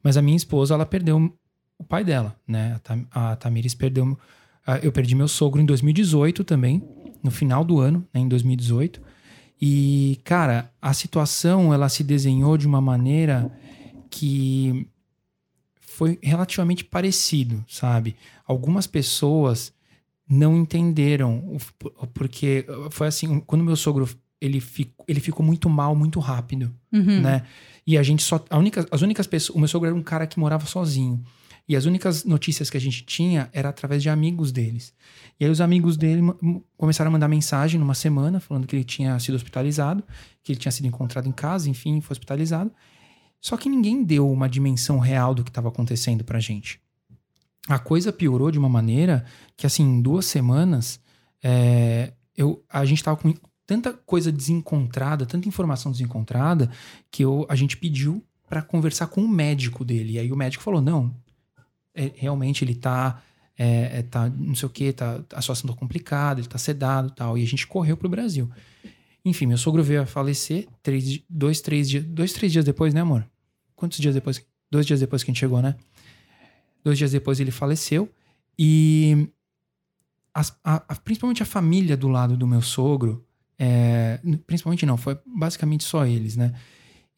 Mas 0.03 0.17
a 0.17 0.23
minha 0.23 0.37
esposa, 0.37 0.75
ela 0.75 0.87
perdeu 0.87 1.33
o 1.79 1.85
pai 1.85 2.05
dela, 2.05 2.35
né? 2.49 2.75
A, 2.75 2.79
Tam, 2.79 3.07
a 3.11 3.37
Tamires 3.37 3.75
perdeu. 3.75 4.19
a- 4.67 4.79
Eu 4.79 4.93
perdi 4.93 5.15
meu 5.15 5.29
sogro 5.29 5.61
em 5.61 5.67
2018 5.67 6.43
também, 6.45 6.83
no 7.23 7.31
final 7.31 7.65
do 7.65 7.79
ano, 7.81 8.07
né, 8.15 8.21
em 8.21 8.29
2018. 8.29 9.01
E, 9.61 10.19
cara, 10.25 10.71
a 10.81 10.93
situação 10.93 11.73
ela 11.73 11.89
se 11.89 12.03
desenhou 12.03 12.57
de 12.59 12.67
uma 12.67 12.81
maneira 12.81 13.51
que 14.11 14.87
foi 15.95 16.19
relativamente 16.23 16.85
parecido, 16.85 17.65
sabe? 17.69 18.17
Algumas 18.47 18.87
pessoas 18.87 19.73
não 20.29 20.57
entenderam, 20.57 21.57
porque 22.13 22.67
foi 22.91 23.07
assim, 23.07 23.41
quando 23.41 23.63
meu 23.65 23.77
sogro 23.77 24.09
ele 24.41 24.61
ficou, 24.61 25.05
ele 25.09 25.21
ficou 25.21 25.45
muito 25.45 25.71
mal 25.71 25.95
muito 25.95 26.19
rápido, 26.21 26.75
Uhum. 26.93 27.21
né? 27.21 27.43
E 27.87 27.97
a 27.99 28.03
gente 28.03 28.23
só 28.23 28.43
a 28.51 28.59
única, 28.59 28.87
as 28.91 29.03
únicas 29.03 29.27
pessoas, 29.27 29.55
o 29.57 29.59
meu 29.59 29.69
sogro 29.69 29.87
era 29.89 29.95
um 29.97 30.03
cara 30.03 30.27
que 30.27 30.39
morava 30.39 30.67
sozinho. 30.67 31.23
E 31.67 31.75
as 31.77 31.87
únicas 31.87 32.25
notícias 32.25 32.69
que 32.69 32.77
a 32.77 32.81
gente 32.81 33.05
tinha 33.05 33.49
era 33.53 33.71
através 33.71 34.03
de 34.03 34.11
amigos 34.11 34.53
deles. 34.53 34.93
E 35.41 35.45
aí 35.47 35.51
os 35.51 35.61
amigos 35.63 35.97
dele 35.97 36.21
começaram 36.77 37.09
a 37.09 37.13
mandar 37.13 37.27
mensagem 37.29 37.81
numa 37.81 37.95
semana 37.95 38.39
falando 38.39 38.67
que 38.67 38.77
ele 38.77 38.85
tinha 38.85 39.19
sido 39.19 39.35
hospitalizado, 39.35 40.03
que 40.43 40.53
ele 40.53 40.59
tinha 40.61 40.73
sido 40.73 40.87
encontrado 40.87 41.27
em 41.27 41.33
casa, 41.33 41.71
enfim, 41.71 42.01
foi 42.03 42.13
hospitalizado. 42.15 42.71
Só 43.45 43.59
que 43.59 43.69
ninguém 43.69 44.03
deu 44.03 44.33
uma 44.33 44.49
dimensão 44.49 44.99
real 44.99 45.35
do 45.35 45.45
que 45.45 45.51
estava 45.51 45.69
acontecendo 45.69 46.25
pra 46.25 46.41
gente. 46.41 46.81
A 47.69 47.79
coisa 47.79 48.11
piorou 48.11 48.51
de 48.51 48.59
uma 48.59 48.71
maneira 48.71 49.23
que, 49.55 49.67
assim, 49.67 49.83
em 49.83 50.01
duas 50.01 50.25
semanas, 50.25 50.99
é, 51.43 52.15
eu, 52.35 52.65
a 52.71 52.87
gente 52.87 53.05
tava 53.05 53.19
com 53.19 53.35
tanta 53.67 53.93
coisa 53.93 54.33
desencontrada, 54.33 55.27
tanta 55.27 55.47
informação 55.47 55.93
desencontrada, 55.93 56.71
que 57.11 57.23
eu, 57.23 57.45
a 57.47 57.55
gente 57.55 57.77
pediu 57.77 58.25
para 58.49 58.63
conversar 58.63 59.09
com 59.09 59.21
o 59.21 59.29
médico 59.29 59.85
dele. 59.85 60.15
E 60.15 60.19
aí 60.19 60.33
o 60.33 60.37
médico 60.37 60.65
falou: 60.65 60.81
não, 60.81 61.15
é, 61.95 62.13
realmente 62.17 62.65
ele 62.65 62.75
tá, 62.75 63.23
é, 63.59 63.99
é, 63.99 64.03
tá, 64.05 64.27
não 64.31 64.55
sei 64.55 64.67
o 64.67 64.71
que, 64.71 64.91
tá, 64.91 65.23
a 65.35 65.43
situação 65.43 65.69
tá 65.69 65.77
complicada, 65.77 66.41
ele 66.41 66.49
tá 66.49 66.57
sedado 66.57 67.11
tal. 67.11 67.37
E 67.37 67.43
a 67.43 67.47
gente 67.47 67.67
correu 67.67 67.95
pro 67.95 68.09
Brasil. 68.09 68.51
Enfim, 69.23 69.45
meu 69.45 69.59
sogro 69.59 69.83
veio 69.83 70.01
a 70.01 70.07
falecer 70.07 70.67
três, 70.83 71.21
dois, 71.29 71.61
três 71.61 71.91
dias, 71.91 72.05
dois, 72.07 72.33
três 72.33 72.51
dias 72.51 72.65
depois, 72.65 72.95
né, 72.95 73.03
amor? 73.03 73.29
Quantos 73.85 73.99
dias 73.99 74.15
depois? 74.15 74.43
Dois 74.71 74.87
dias 74.87 75.01
depois 75.01 75.23
que 75.23 75.31
a 75.31 75.33
gente 75.35 75.41
chegou, 75.41 75.61
né? 75.61 75.75
Dois 76.83 76.97
dias 76.97 77.13
depois 77.13 77.39
ele 77.39 77.51
faleceu. 77.51 78.11
E 78.59 79.29
as- 80.33 80.57
a- 80.65 80.83
a- 80.89 80.95
principalmente 80.97 81.43
a 81.43 81.47
família 81.47 81.97
do 81.99 82.09
lado 82.09 82.35
do 82.35 82.47
meu 82.47 82.63
sogro, 82.63 83.23
é, 83.59 84.19
principalmente 84.47 84.87
não, 84.87 84.97
foi 84.97 85.19
basicamente 85.27 85.85
só 85.85 86.07
eles, 86.07 86.35
né? 86.35 86.55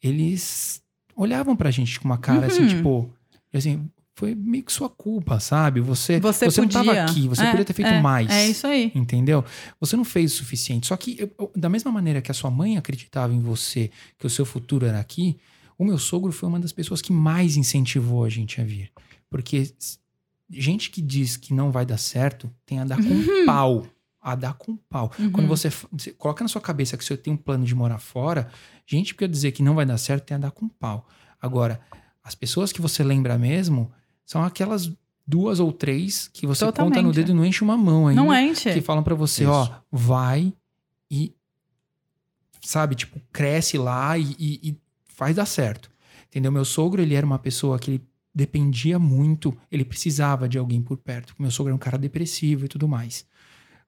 Eles 0.03 0.81
olhavam 1.15 1.55
pra 1.55 1.71
gente 1.71 1.99
com 2.01 2.05
uma 2.05 2.17
cara 2.17 2.47
assim, 2.47 2.63
Uhum. 2.63 2.67
tipo, 2.67 3.13
assim, 3.53 3.89
foi 4.13 4.35
meio 4.35 4.63
que 4.63 4.71
sua 4.73 4.89
culpa, 4.89 5.39
sabe? 5.39 5.79
Você, 5.79 6.19
Você, 6.19 6.45
você 6.51 6.59
não 6.61 6.67
podia. 6.67 6.83
tava 6.95 7.01
aqui, 7.11 7.27
você 7.29 7.43
É, 7.43 7.49
podia 7.51 7.65
ter 7.65 7.73
feito 7.73 7.87
é, 7.91 8.01
mais. 8.01 8.29
É 8.29 8.47
isso 8.47 8.67
aí. 8.67 8.91
Entendeu? 8.93 9.43
Você 9.79 9.95
não 9.95 10.03
fez 10.03 10.33
o 10.33 10.35
suficiente. 10.35 10.87
Só 10.87 10.97
que, 10.97 11.15
eu- 11.19 11.31
eu- 11.39 11.51
da 11.55 11.69
mesma 11.69 11.91
maneira 11.91 12.21
que 12.21 12.29
a 12.29 12.33
sua 12.33 12.51
mãe 12.51 12.77
acreditava 12.77 13.33
em 13.33 13.39
você, 13.39 13.89
que 14.19 14.27
o 14.27 14.29
seu 14.29 14.45
futuro 14.45 14.85
era 14.85 14.99
aqui, 14.99 15.37
o 15.77 15.85
meu 15.85 15.97
sogro 15.97 16.31
foi 16.31 16.49
uma 16.49 16.59
das 16.59 16.71
pessoas 16.71 17.01
que 17.01 17.11
mais 17.13 17.55
incentivou 17.57 18.23
a 18.23 18.29
gente 18.29 18.59
a 18.59 18.63
vir. 18.63 18.91
Porque 19.29 19.71
gente 20.49 20.89
que 20.89 21.01
diz 21.01 21.37
que 21.37 21.53
não 21.53 21.71
vai 21.71 21.85
dar 21.85 21.97
certo 21.97 22.49
tem 22.65 22.79
a 22.79 22.85
dar 22.85 22.97
com 22.97 23.45
pau. 23.45 23.85
A 24.21 24.35
dar 24.35 24.53
com 24.55 24.75
pau. 24.75 25.11
Uhum. 25.19 25.31
Quando 25.31 25.47
você, 25.47 25.69
você 25.91 26.11
coloca 26.11 26.43
na 26.43 26.47
sua 26.47 26.61
cabeça 26.61 26.97
que 26.97 27.03
você 27.05 27.15
tem 27.15 27.31
um 27.33 27.37
plano 27.37 27.63
de 27.65 27.73
morar 27.75 27.99
fora, 27.99 28.49
gente 28.85 29.13
que 29.13 29.19
quer 29.19 29.29
dizer 29.29 29.51
que 29.51 29.61
não 29.63 29.75
vai 29.75 29.85
dar 29.85 29.97
certo 29.97 30.25
tem 30.25 30.35
a 30.35 30.39
dar 30.39 30.51
com 30.51 30.67
pau. 30.67 31.07
Agora, 31.41 31.79
as 32.23 32.35
pessoas 32.35 32.71
que 32.73 32.81
você 32.81 33.03
lembra 33.03 33.37
mesmo 33.37 33.91
são 34.25 34.43
aquelas 34.43 34.91
duas 35.25 35.59
ou 35.59 35.71
três 35.71 36.27
que 36.29 36.47
você 36.47 36.65
conta 36.65 36.81
no 36.83 36.89
Totalmente. 36.89 37.15
dedo 37.15 37.31
e 37.31 37.33
não 37.33 37.45
enche 37.45 37.63
uma 37.63 37.77
mão 37.77 38.07
ainda 38.07 38.21
Não 38.21 38.33
enche. 38.33 38.73
que 38.73 38.81
falam 38.81 39.03
pra 39.03 39.13
você, 39.15 39.43
Isso. 39.43 39.51
ó, 39.51 39.69
vai 39.91 40.53
e 41.11 41.33
sabe, 42.61 42.95
tipo, 42.95 43.19
cresce 43.31 43.77
lá 43.77 44.17
e, 44.17 44.35
e- 44.39 44.59
e 44.69 44.77
faz 45.17 45.35
dar 45.35 45.45
certo. 45.47 45.89
Entendeu? 46.27 46.51
Meu 46.51 46.63
sogro, 46.63 47.01
ele 47.01 47.15
era 47.15 47.25
uma 47.25 47.39
pessoa 47.39 47.79
que 47.79 47.89
ele 47.91 48.03
dependia 48.33 48.99
muito, 48.99 49.57
ele 49.71 49.83
precisava 49.83 50.47
de 50.47 50.57
alguém 50.59 50.79
por 50.79 50.95
perto. 50.97 51.33
Meu 51.39 51.49
sogro 51.49 51.69
era 51.71 51.75
um 51.75 51.79
cara 51.79 51.97
depressivo 51.97 52.65
e 52.65 52.67
tudo 52.67 52.87
mais. 52.87 53.25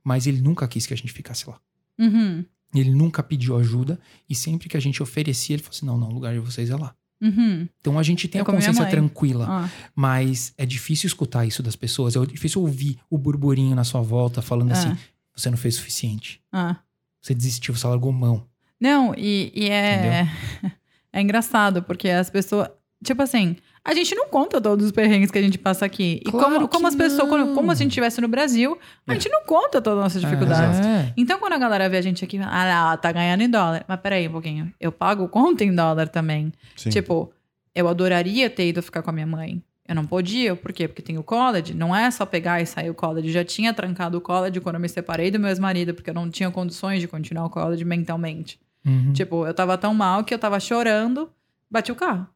Mas 0.04 0.26
ele 0.26 0.42
nunca 0.42 0.68
quis 0.68 0.88
que 0.88 0.94
a 0.94 0.98
gente 0.98 1.14
ficasse 1.14 1.48
lá. 1.48 1.60
Uhum. 2.00 2.44
Ele 2.74 2.90
nunca 2.92 3.22
pediu 3.22 3.58
ajuda 3.58 4.00
e 4.28 4.34
sempre 4.34 4.68
que 4.68 4.76
a 4.76 4.80
gente 4.80 5.04
oferecia, 5.04 5.56
ele 5.56 5.62
falou 5.62 5.76
assim: 5.76 5.86
não, 5.86 5.98
não, 6.00 6.10
o 6.10 6.14
lugar 6.14 6.34
de 6.34 6.40
vocês 6.40 6.70
é 6.72 6.76
lá. 6.76 6.96
Uhum. 7.22 7.68
Então 7.80 8.00
a 8.00 8.04
gente 8.04 8.28
tem 8.28 8.40
É 8.40 8.42
a 8.42 8.46
consciência 8.46 8.86
tranquila. 8.88 9.46
Ah. 9.48 9.70
Mas 9.94 10.54
é 10.58 10.66
difícil 10.66 11.06
escutar 11.08 11.46
isso 11.46 11.62
das 11.62 11.76
pessoas. 11.76 12.16
É 12.16 12.26
difícil 12.26 12.62
ouvir 12.62 12.98
o 13.10 13.18
burburinho 13.18 13.76
na 13.76 13.84
sua 13.84 14.02
volta 14.02 14.42
falando 14.42 14.72
Ah. 14.72 14.74
assim: 14.74 14.98
você 15.36 15.50
não 15.52 15.58
fez 15.58 15.76
o 15.76 15.78
suficiente. 15.80 16.42
Ah. 16.52 16.78
Você 17.22 17.36
desistiu, 17.36 17.76
você 17.76 17.86
largou 17.86 18.12
mão. 18.12 18.48
Não, 18.80 19.14
e, 19.16 19.52
e 19.54 19.70
é. 19.70 20.26
É 21.14 21.22
engraçado, 21.22 21.82
porque 21.84 22.10
as 22.10 22.30
pessoas. 22.30 22.70
Tipo 23.01 23.22
assim, 23.24 23.55
a 23.86 23.93
gente 23.93 24.14
não 24.14 24.28
conta 24.28 24.60
todos 24.60 24.86
os 24.86 24.91
perrengues 24.91 25.32
que 25.32 25.38
a 25.38 25.41
gente 25.41 25.57
passa 25.57 25.86
aqui. 25.86 26.20
E 26.26 26.30
Claro 26.30 26.45
como, 26.53 26.68
como 26.68 26.82
que 26.82 26.88
as 26.89 26.95
pessoas, 26.95 27.20
não. 27.20 27.30
quando- 27.30 27.55
como 27.55 27.68
se 27.74 27.82
a 27.82 27.84
gente 27.84 27.91
estivesse 27.91 28.20
no 28.20 28.28
Brasil, 28.28 28.78
a 29.07 29.12
É. 29.12 29.16
gente 29.16 29.30
não 29.30 29.41
conta 29.45 29.82
todas 29.82 29.99
as 29.99 30.03
nossas 30.03 30.22
dificuldades. 30.22 30.80
É. 30.86 31.14
Então, 31.16 31.39
quando 31.39 31.53
a 31.53 31.57
galera 31.57 31.88
vê 31.88 31.95
a 31.97 32.01
gente 32.01 32.26
aqui, 32.26 32.38
ah, 32.43 32.97
tá 33.01 33.10
ganhando 33.14 33.41
em 33.41 33.49
dólar. 33.49 33.86
Mas 33.88 33.99
peraí 34.01 34.28
um 34.28 34.32
pouquinho. 34.34 34.74
Eu 34.82 34.91
pago 34.91 35.30
conta 35.30 35.64
em 35.64 35.74
dólar 35.74 36.10
também. 36.10 36.51
Sim. 36.76 36.89
Tipo, 36.89 37.32
eu 37.74 37.88
adoraria 37.88 38.49
ter 38.49 38.68
ido 38.68 38.84
ficar 38.84 39.01
com 39.01 39.12
a 39.12 39.14
minha 39.14 39.26
mãe. 39.28 39.64
Eu 39.88 39.95
não 39.95 40.05
podia, 40.05 40.53
por 40.55 40.74
quê? 40.74 40.86
Porque 40.88 41.01
tem 41.01 41.18
o 41.18 41.24
college. 41.24 41.74
Não 41.74 41.95
é 41.95 42.12
só 42.12 42.26
pegar 42.26 42.62
e 42.62 42.66
sair 42.66 42.89
o 42.89 42.93
college. 42.93 43.32
Já 43.32 43.45
tinha 43.45 43.74
trancado 43.74 44.18
o 44.18 44.22
college 44.22 44.60
quando 44.60 44.76
eu 44.76 44.82
me 44.82 44.89
separei 44.89 45.32
do 45.32 45.39
meu 45.39 45.47
ex-marido, 45.49 45.93
porque 45.93 46.10
eu 46.10 46.14
não 46.14 46.30
tinha 46.30 46.51
condições 46.51 46.99
de 46.99 47.07
continuar 47.07 47.45
o 47.45 47.49
college 47.49 47.84
mentalmente. 47.86 48.60
Uhum. 48.90 49.14
Tipo, 49.14 49.46
eu 49.46 49.54
tava 49.54 49.78
tão 49.78 49.94
mal 49.94 50.24
que 50.24 50.34
eu 50.34 50.40
tava 50.40 50.60
chorando, 50.60 51.30
bati 51.70 51.92
o 51.92 51.96
carro. 51.96 52.28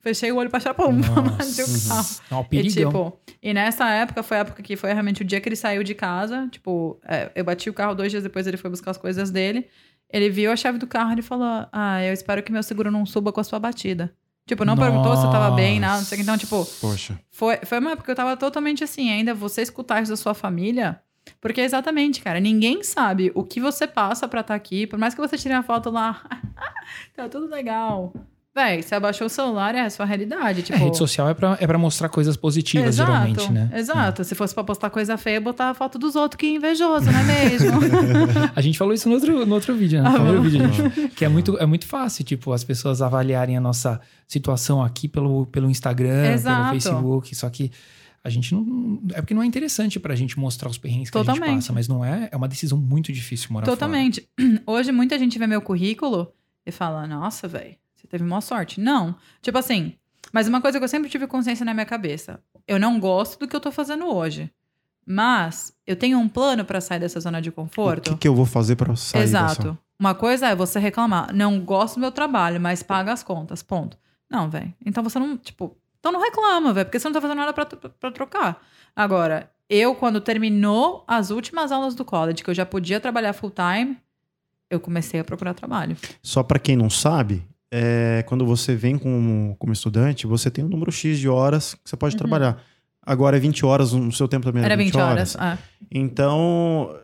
Fechei 0.00 0.30
o 0.30 0.36
olho 0.36 0.48
pra 0.48 0.60
chorar, 0.60 0.74
pum, 0.74 0.92
bati 1.00 1.62
o 1.62 1.88
carro. 1.88 2.08
Não, 2.30 2.46
E, 2.50 2.62
tipo, 2.68 3.20
e 3.42 3.52
nessa 3.52 3.88
época 3.90 4.22
foi 4.22 4.36
a 4.36 4.40
época 4.40 4.62
que 4.62 4.76
foi 4.76 4.92
realmente 4.92 5.22
o 5.22 5.24
dia 5.24 5.40
que 5.40 5.48
ele 5.48 5.56
saiu 5.56 5.82
de 5.82 5.94
casa. 5.94 6.48
Tipo, 6.50 6.98
é, 7.04 7.30
eu 7.34 7.44
bati 7.44 7.68
o 7.68 7.74
carro 7.74 7.94
dois 7.94 8.10
dias 8.10 8.22
depois, 8.22 8.46
ele 8.46 8.56
foi 8.56 8.70
buscar 8.70 8.92
as 8.92 8.96
coisas 8.96 9.30
dele. 9.30 9.66
Ele 10.10 10.30
viu 10.30 10.50
a 10.50 10.56
chave 10.56 10.78
do 10.78 10.86
carro 10.86 11.18
e 11.18 11.22
falou: 11.22 11.66
Ah, 11.72 12.02
eu 12.02 12.12
espero 12.12 12.42
que 12.42 12.50
meu 12.50 12.62
seguro 12.62 12.90
não 12.90 13.04
suba 13.04 13.32
com 13.32 13.40
a 13.40 13.44
sua 13.44 13.58
batida. 13.58 14.14
Tipo, 14.46 14.64
não 14.64 14.76
perguntou 14.78 15.14
se 15.14 15.26
eu 15.26 15.30
tava 15.30 15.54
bem, 15.54 15.78
nada, 15.78 15.98
não 15.98 16.04
sei 16.04 16.16
o 16.16 16.18
que. 16.18 16.22
Então, 16.22 16.38
tipo, 16.38 16.64
Poxa. 16.80 17.20
foi, 17.30 17.58
foi 17.66 17.78
uma 17.78 17.90
época 17.90 18.06
que 18.06 18.10
eu 18.10 18.16
tava 18.16 18.34
totalmente 18.34 18.82
assim, 18.82 19.10
ainda 19.10 19.34
você 19.34 19.60
escutar 19.60 20.02
isso 20.02 20.10
da 20.10 20.16
sua 20.16 20.32
família. 20.32 21.02
Porque 21.40 21.60
exatamente, 21.60 22.20
cara, 22.20 22.40
ninguém 22.40 22.82
sabe 22.82 23.30
o 23.34 23.42
que 23.44 23.60
você 23.60 23.86
passa 23.86 24.26
pra 24.28 24.40
estar 24.40 24.54
aqui. 24.54 24.86
Por 24.86 24.98
mais 24.98 25.14
que 25.14 25.20
você 25.20 25.36
tire 25.36 25.54
uma 25.54 25.62
foto 25.62 25.90
lá, 25.90 26.22
tá 27.16 27.28
tudo 27.28 27.46
legal. 27.48 28.12
Véi, 28.54 28.82
você 28.82 28.96
abaixou 28.96 29.28
o 29.28 29.30
celular, 29.30 29.72
é 29.76 29.82
a 29.82 29.90
sua 29.90 30.04
realidade. 30.04 30.62
Tipo, 30.62 30.76
É, 30.78 30.82
rede 30.82 30.96
social 30.98 31.28
é 31.28 31.34
pra, 31.34 31.56
é 31.60 31.66
pra 31.66 31.78
mostrar 31.78 32.08
coisas 32.08 32.36
positivas, 32.36 32.96
geralmente, 32.96 33.52
né? 33.52 33.70
Exato. 33.72 34.24
Se 34.24 34.34
fosse 34.34 34.52
pra 34.52 34.64
postar 34.64 34.90
coisa 34.90 35.16
feia, 35.16 35.40
botar 35.40 35.70
a 35.70 35.74
foto 35.74 35.96
dos 35.96 36.16
outros, 36.16 36.38
que 36.40 36.48
invejoso, 36.48 37.06
não 37.08 37.20
é 37.20 37.22
mesmo? 37.22 37.70
A 38.56 38.60
gente 38.60 38.76
falou 38.76 38.92
isso 38.92 39.08
no 39.08 39.14
outro, 39.14 39.46
no 39.46 39.54
outro 39.54 39.76
vídeo, 39.76 40.02
né? 40.02 40.10
No 40.10 40.16
Ah, 40.16 40.18
bom. 40.32 40.40
vídeo, 40.42 40.72
gente. 40.72 41.08
Que 41.10 41.24
é 41.24 41.28
muito, 41.28 41.56
é 41.58 41.66
muito 41.66 41.86
fácil, 41.86 42.24
tipo, 42.24 42.52
as 42.52 42.64
pessoas 42.64 43.00
avaliarem 43.00 43.56
a 43.56 43.60
nossa 43.60 44.00
situação 44.26 44.82
aqui 44.82 45.06
pelo, 45.06 45.46
pelo 45.46 45.70
Instagram, 45.70 46.32
Exato. 46.32 46.58
pelo 46.70 46.70
Facebook. 46.80 47.36
Só 47.36 47.48
que 47.50 47.70
a 48.22 48.30
gente 48.30 48.54
não. 48.54 49.00
É 49.14 49.20
porque 49.20 49.34
não 49.34 49.42
é 49.42 49.46
interessante 49.46 49.98
pra 50.00 50.14
gente 50.14 50.38
mostrar 50.38 50.68
os 50.68 50.76
perrengues 50.78 51.10
que 51.10 51.16
a 51.16 51.20
gente 51.22 51.26
Totalmente. 51.34 51.54
passa, 51.56 51.72
mas 51.72 51.88
não 51.88 52.04
é. 52.04 52.28
É 52.32 52.36
uma 52.36 52.48
decisão 52.48 52.76
muito 52.78 53.12
difícil 53.12 53.48
morar 53.52 53.66
fora. 53.66 53.76
Totalmente. 53.76 54.28
Hoje, 54.66 54.92
muita 54.92 55.18
gente 55.18 55.38
vê 55.38 55.46
meu 55.46 55.62
currículo 55.62 56.32
e 56.66 56.70
fala: 56.72 57.06
Nossa, 57.06 57.46
velho, 57.48 57.76
você 57.94 58.06
teve 58.06 58.24
uma 58.24 58.40
sorte. 58.40 58.80
Não. 58.80 59.14
Tipo 59.40 59.58
assim, 59.58 59.94
mas 60.32 60.46
uma 60.48 60.60
coisa 60.60 60.78
que 60.78 60.84
eu 60.84 60.88
sempre 60.88 61.08
tive 61.08 61.26
consciência 61.26 61.64
na 61.64 61.72
minha 61.72 61.86
cabeça: 61.86 62.40
eu 62.66 62.78
não 62.78 62.98
gosto 63.00 63.38
do 63.38 63.48
que 63.48 63.54
eu 63.56 63.60
tô 63.60 63.70
fazendo 63.72 64.06
hoje. 64.06 64.50
Mas 65.10 65.72
eu 65.86 65.96
tenho 65.96 66.18
um 66.18 66.28
plano 66.28 66.64
pra 66.66 66.80
sair 66.82 67.00
dessa 67.00 67.18
zona 67.18 67.40
de 67.40 67.48
O 67.48 67.52
conforto. 67.52 68.10
que, 68.10 68.16
que 68.18 68.28
eu 68.28 68.34
vou 68.34 68.44
fazer 68.44 68.76
pra 68.76 68.94
sair 68.94 69.22
Exato. 69.22 69.62
dessa? 69.62 69.78
Uma 69.98 70.14
coisa 70.14 70.48
é 70.48 70.54
você 70.54 70.78
reclamar, 70.78 71.34
não 71.34 71.60
gosto 71.60 71.94
do 71.94 72.00
meu 72.00 72.12
trabalho, 72.12 72.60
mas 72.60 72.82
paga 72.82 73.12
as 73.12 73.22
contas, 73.22 73.62
ponto. 73.62 73.96
Não, 74.30 74.50
velho. 74.50 74.72
Então 74.84 75.02
você 75.02 75.18
não, 75.18 75.36
tipo, 75.38 75.76
então 76.08 76.12
não 76.12 76.20
reclama, 76.20 76.72
velho, 76.72 76.86
porque 76.86 76.98
você 76.98 77.08
não 77.08 77.12
tá 77.14 77.20
fazendo 77.20 77.36
nada 77.38 77.52
pra, 77.52 77.64
pra 77.66 78.10
trocar. 78.10 78.62
Agora, 78.94 79.50
eu, 79.68 79.94
quando 79.94 80.20
terminou 80.20 81.04
as 81.06 81.30
últimas 81.30 81.70
aulas 81.72 81.94
do 81.94 82.04
college, 82.04 82.42
que 82.42 82.50
eu 82.50 82.54
já 82.54 82.64
podia 82.66 82.98
trabalhar 83.00 83.32
full 83.32 83.50
time, 83.52 83.96
eu 84.70 84.80
comecei 84.80 85.20
a 85.20 85.24
procurar 85.24 85.54
trabalho. 85.54 85.96
Só 86.22 86.42
pra 86.42 86.58
quem 86.58 86.76
não 86.76 86.90
sabe, 86.90 87.42
é, 87.70 88.24
quando 88.26 88.44
você 88.46 88.74
vem 88.74 88.96
como, 88.98 89.54
como 89.58 89.72
estudante, 89.72 90.26
você 90.26 90.50
tem 90.50 90.64
um 90.64 90.68
número 90.68 90.90
X 90.90 91.18
de 91.18 91.28
horas 91.28 91.74
que 91.74 91.88
você 91.90 91.96
pode 91.96 92.16
trabalhar. 92.16 92.62
Agora 93.02 93.36
é 93.38 93.40
20 93.40 93.64
horas, 93.64 93.92
no 93.92 94.12
seu 94.12 94.28
tempo 94.28 94.44
também 94.44 94.60
Uhum. 94.60 94.66
Era 94.66 94.74
era 94.74 94.82
20 94.84 94.96
horas. 94.98 95.36
é. 95.36 95.56
Então, 95.90 96.94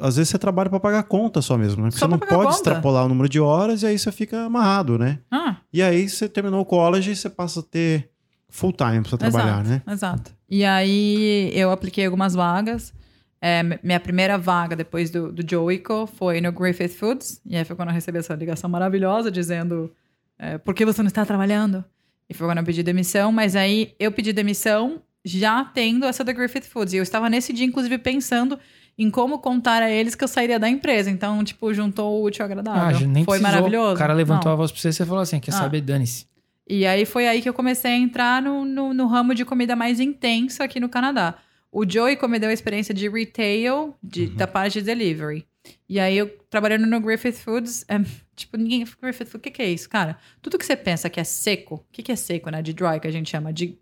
às 0.00 0.16
vezes 0.16 0.28
você 0.30 0.38
trabalha 0.38 0.68
pra 0.68 0.78
pagar 0.80 1.02
conta 1.04 1.40
só 1.40 1.56
mesmo, 1.56 1.82
né? 1.82 1.88
Porque 1.88 1.98
Só 2.00 2.06
você 2.06 2.10
não 2.10 2.18
pode 2.18 2.32
conta. 2.34 2.50
extrapolar 2.50 3.06
o 3.06 3.08
número 3.08 3.28
de 3.28 3.40
horas 3.40 3.82
e 3.82 3.86
aí 3.86 3.98
você 3.98 4.12
fica 4.12 4.44
amarrado, 4.44 4.98
né? 4.98 5.20
Ah, 5.30 5.56
E 5.72 5.82
aí 5.82 6.08
você 6.08 6.28
terminou 6.28 6.60
o 6.60 6.64
college 6.66 7.12
e 7.12 7.16
você 7.16 7.30
passa 7.30 7.60
a 7.60 7.62
ter 7.62 8.10
full 8.56 8.72
time 8.72 9.00
pra 9.00 9.10
você 9.10 9.18
trabalhar, 9.18 9.60
exato, 9.64 9.68
né? 9.68 9.82
Exato. 9.92 10.32
E 10.48 10.64
aí 10.64 11.50
eu 11.54 11.72
apliquei 11.72 12.04
algumas 12.06 12.34
vagas. 12.34 12.92
É, 13.40 13.62
minha 13.82 13.98
primeira 14.00 14.38
vaga 14.38 14.76
depois 14.76 15.10
do, 15.10 15.32
do 15.32 15.44
Joico 15.48 16.06
foi 16.16 16.40
no 16.40 16.52
Griffith 16.52 16.90
Foods. 16.96 17.40
E 17.44 17.56
aí 17.56 17.64
foi 17.64 17.74
quando 17.74 17.88
eu 17.88 17.94
recebi 17.94 18.18
essa 18.18 18.32
ligação 18.34 18.70
maravilhosa 18.70 19.30
dizendo 19.30 19.92
é, 20.38 20.56
por 20.56 20.72
que 20.72 20.84
você 20.84 21.02
não 21.02 21.08
está 21.08 21.26
trabalhando? 21.26 21.84
E 22.28 22.32
foi 22.32 22.46
quando 22.46 22.58
eu 22.58 22.64
pedi 22.64 22.82
demissão. 22.82 23.32
Mas 23.32 23.56
aí 23.56 23.92
eu 23.98 24.12
pedi 24.12 24.32
demissão 24.32 25.02
já 25.24 25.64
tendo 25.64 26.06
essa 26.06 26.22
da 26.22 26.32
Griffith 26.32 26.62
Foods. 26.62 26.94
E 26.94 26.98
eu 26.98 27.02
estava 27.02 27.28
nesse 27.28 27.52
dia, 27.52 27.66
inclusive, 27.66 27.98
pensando 27.98 28.58
em 28.96 29.10
como 29.10 29.38
contar 29.40 29.82
a 29.82 29.90
eles 29.90 30.14
que 30.14 30.22
eu 30.22 30.28
sairia 30.28 30.58
da 30.58 30.68
empresa. 30.68 31.10
Então, 31.10 31.42
tipo, 31.42 31.74
juntou 31.74 32.20
o 32.20 32.24
útil 32.24 32.44
ao 32.44 32.48
Ah, 32.48 32.52
agradável. 32.52 32.98
já 33.00 33.06
nem 33.06 33.24
foi 33.24 33.38
precisou. 33.38 33.52
maravilhoso. 33.60 33.94
O 33.96 33.98
cara 33.98 34.14
levantou 34.14 34.46
Não. 34.50 34.52
a 34.52 34.56
voz 34.56 34.70
pra 34.70 34.80
você 34.80 34.88
e 34.88 34.92
você 34.92 35.04
falou 35.04 35.20
assim: 35.22 35.40
quer 35.40 35.50
Ah. 35.52 35.58
saber, 35.58 35.80
dane-se. 35.80 36.26
E 36.68 36.86
aí 36.86 37.04
foi 37.04 37.28
aí 37.28 37.42
que 37.42 37.48
eu 37.48 37.54
comecei 37.54 37.90
a 37.90 37.96
entrar 37.96 38.40
no, 38.40 38.64
no, 38.64 38.94
no 38.94 39.06
ramo 39.06 39.34
de 39.34 39.44
comida 39.44 39.76
mais 39.76 40.00
intensa 40.00 40.64
aqui 40.64 40.80
no 40.80 40.88
Canadá. 40.88 41.36
O 41.70 41.88
Joey 41.88 42.16
me 42.28 42.38
deu 42.38 42.50
a 42.50 42.52
experiência 42.52 42.94
de 42.94 43.08
retail, 43.08 43.94
de, 44.02 44.28
da 44.28 44.46
parte 44.46 44.80
de 44.80 44.86
delivery. 44.86 45.44
E 45.88 45.98
aí 45.98 46.16
eu 46.16 46.28
trabalhando 46.48 46.86
no 46.86 47.00
Griffith 47.00 47.32
Foods, 47.32 47.84
é, 47.88 47.96
tipo, 48.36 48.56
ninguém. 48.56 48.84
Griffith 49.02 49.26
Foods, 49.26 49.34
o 49.34 49.38
que, 49.40 49.50
que 49.50 49.62
é 49.62 49.70
isso? 49.70 49.88
Cara, 49.88 50.16
tudo 50.40 50.58
que 50.58 50.64
você 50.64 50.76
pensa 50.76 51.10
que 51.10 51.18
é 51.18 51.24
seco, 51.24 51.76
o 51.76 51.84
que, 51.92 52.02
que 52.02 52.12
é 52.12 52.16
seco, 52.16 52.50
né? 52.50 52.62
De 52.62 52.72
dry, 52.72 53.00
que 53.00 53.08
a 53.08 53.10
gente 53.10 53.28
chama 53.28 53.52
de. 53.52 53.76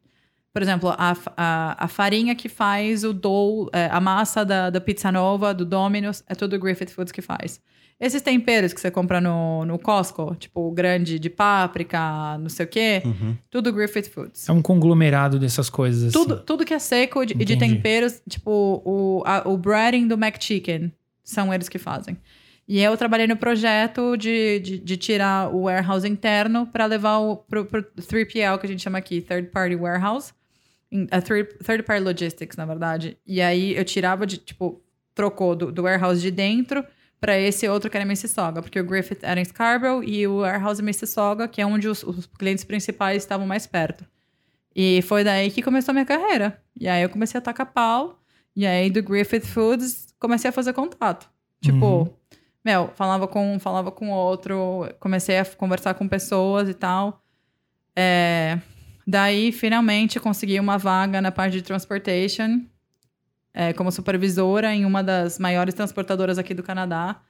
Por 0.52 0.62
exemplo, 0.62 0.90
a, 0.90 1.16
a, 1.36 1.84
a 1.84 1.88
farinha 1.88 2.34
que 2.34 2.48
faz 2.48 3.04
o 3.04 3.12
dough, 3.12 3.68
é, 3.72 3.86
a 3.90 4.00
massa 4.00 4.44
da, 4.44 4.70
da 4.70 4.80
Pizza 4.80 5.10
Nova, 5.10 5.54
do 5.54 5.64
Domino's, 5.64 6.22
é 6.26 6.34
tudo 6.34 6.56
o 6.56 6.58
Griffith 6.58 6.90
Foods 6.90 7.12
que 7.12 7.22
faz. 7.22 7.60
Esses 8.04 8.20
temperos 8.20 8.72
que 8.72 8.80
você 8.80 8.90
compra 8.90 9.20
no, 9.20 9.64
no 9.64 9.78
Costco, 9.78 10.34
tipo 10.34 10.60
o 10.68 10.72
grande 10.72 11.20
de 11.20 11.30
páprica, 11.30 12.36
não 12.38 12.48
sei 12.48 12.66
o 12.66 12.68
quê, 12.68 13.00
Uhum. 13.04 13.36
tudo 13.48 13.72
Griffith 13.72 14.10
Foods. 14.10 14.48
É 14.48 14.52
um 14.52 14.60
conglomerado 14.60 15.38
dessas 15.38 15.70
coisas. 15.70 16.04
Assim. 16.04 16.12
Tudo, 16.12 16.40
tudo 16.40 16.64
que 16.64 16.74
é 16.74 16.78
seco 16.80 17.24
de- 17.24 17.34
e 17.38 17.44
de 17.44 17.56
temperos, 17.56 18.20
tipo 18.28 18.82
o, 18.84 19.22
a, 19.24 19.48
o 19.48 19.56
breading 19.56 20.08
do 20.08 20.14
McChicken, 20.14 20.92
são 21.22 21.54
eles 21.54 21.68
que 21.68 21.78
fazem. 21.78 22.16
E 22.66 22.80
eu 22.80 22.96
trabalhei 22.96 23.26
no 23.28 23.36
projeto 23.36 24.16
de, 24.16 24.58
de, 24.60 24.78
de 24.78 24.96
tirar 24.96 25.54
o 25.54 25.62
warehouse 25.62 26.08
interno 26.08 26.66
para 26.66 26.86
levar 26.86 27.18
o, 27.18 27.36
pro, 27.36 27.64
pro 27.66 27.82
3PL, 27.82 28.58
que 28.58 28.66
a 28.66 28.68
gente 28.68 28.82
chama 28.82 28.98
aqui, 28.98 29.20
Third 29.20 29.48
Party 29.50 29.76
Warehouse. 29.76 30.32
A 31.10 31.20
third, 31.20 31.48
third 31.64 31.82
Party 31.84 32.02
Logistics, 32.02 32.56
na 32.56 32.66
verdade. 32.66 33.16
E 33.26 33.40
aí 33.40 33.76
eu 33.76 33.84
tirava 33.84 34.26
de, 34.26 34.36
tipo, 34.38 34.82
trocou 35.14 35.54
do, 35.56 35.70
do 35.72 35.82
warehouse 35.84 36.20
de 36.20 36.30
dentro 36.30 36.84
para 37.22 37.38
esse 37.38 37.68
outro 37.68 37.88
que 37.88 37.96
era 37.96 38.04
Mississauga, 38.04 38.60
porque 38.60 38.80
o 38.80 38.84
Griffith 38.84 39.20
era 39.22 39.40
em 39.40 39.44
Scarborough 39.44 40.02
e 40.02 40.26
o 40.26 40.38
warehouse 40.38 40.82
em 40.82 40.84
Mississauga, 40.84 41.46
que 41.46 41.62
é 41.62 41.66
onde 41.66 41.86
os, 41.86 42.02
os 42.02 42.26
clientes 42.26 42.64
principais 42.64 43.22
estavam 43.22 43.46
mais 43.46 43.64
perto. 43.64 44.04
E 44.74 45.00
foi 45.02 45.22
daí 45.22 45.48
que 45.48 45.62
começou 45.62 45.92
a 45.92 45.94
minha 45.94 46.04
carreira. 46.04 46.60
E 46.76 46.88
aí 46.88 47.00
eu 47.00 47.08
comecei 47.08 47.38
a 47.38 47.40
tacar 47.40 47.66
pau. 47.72 48.18
E 48.56 48.66
aí 48.66 48.90
do 48.90 49.00
Griffith 49.04 49.46
Foods 49.46 50.12
comecei 50.18 50.48
a 50.48 50.52
fazer 50.52 50.72
contato. 50.72 51.30
Tipo, 51.60 51.86
Uhum. 51.86 52.10
meu, 52.64 52.88
falava 52.96 53.28
com 53.28 53.54
um, 53.54 53.60
falava 53.60 53.92
com 53.92 54.10
outro, 54.10 54.88
comecei 54.98 55.38
a 55.38 55.44
conversar 55.44 55.94
com 55.94 56.08
pessoas 56.08 56.68
e 56.68 56.74
tal. 56.74 57.22
É, 57.94 58.58
daí, 59.06 59.52
finalmente, 59.52 60.18
consegui 60.18 60.58
uma 60.58 60.76
vaga 60.76 61.20
na 61.20 61.30
parte 61.30 61.52
de 61.52 61.62
transportation, 61.62 62.62
é, 63.54 63.72
como 63.72 63.90
supervisora 63.92 64.72
em 64.74 64.84
uma 64.84 65.02
das 65.02 65.38
maiores 65.38 65.74
transportadoras 65.74 66.38
aqui 66.38 66.54
do 66.54 66.62
Canadá. 66.62 67.20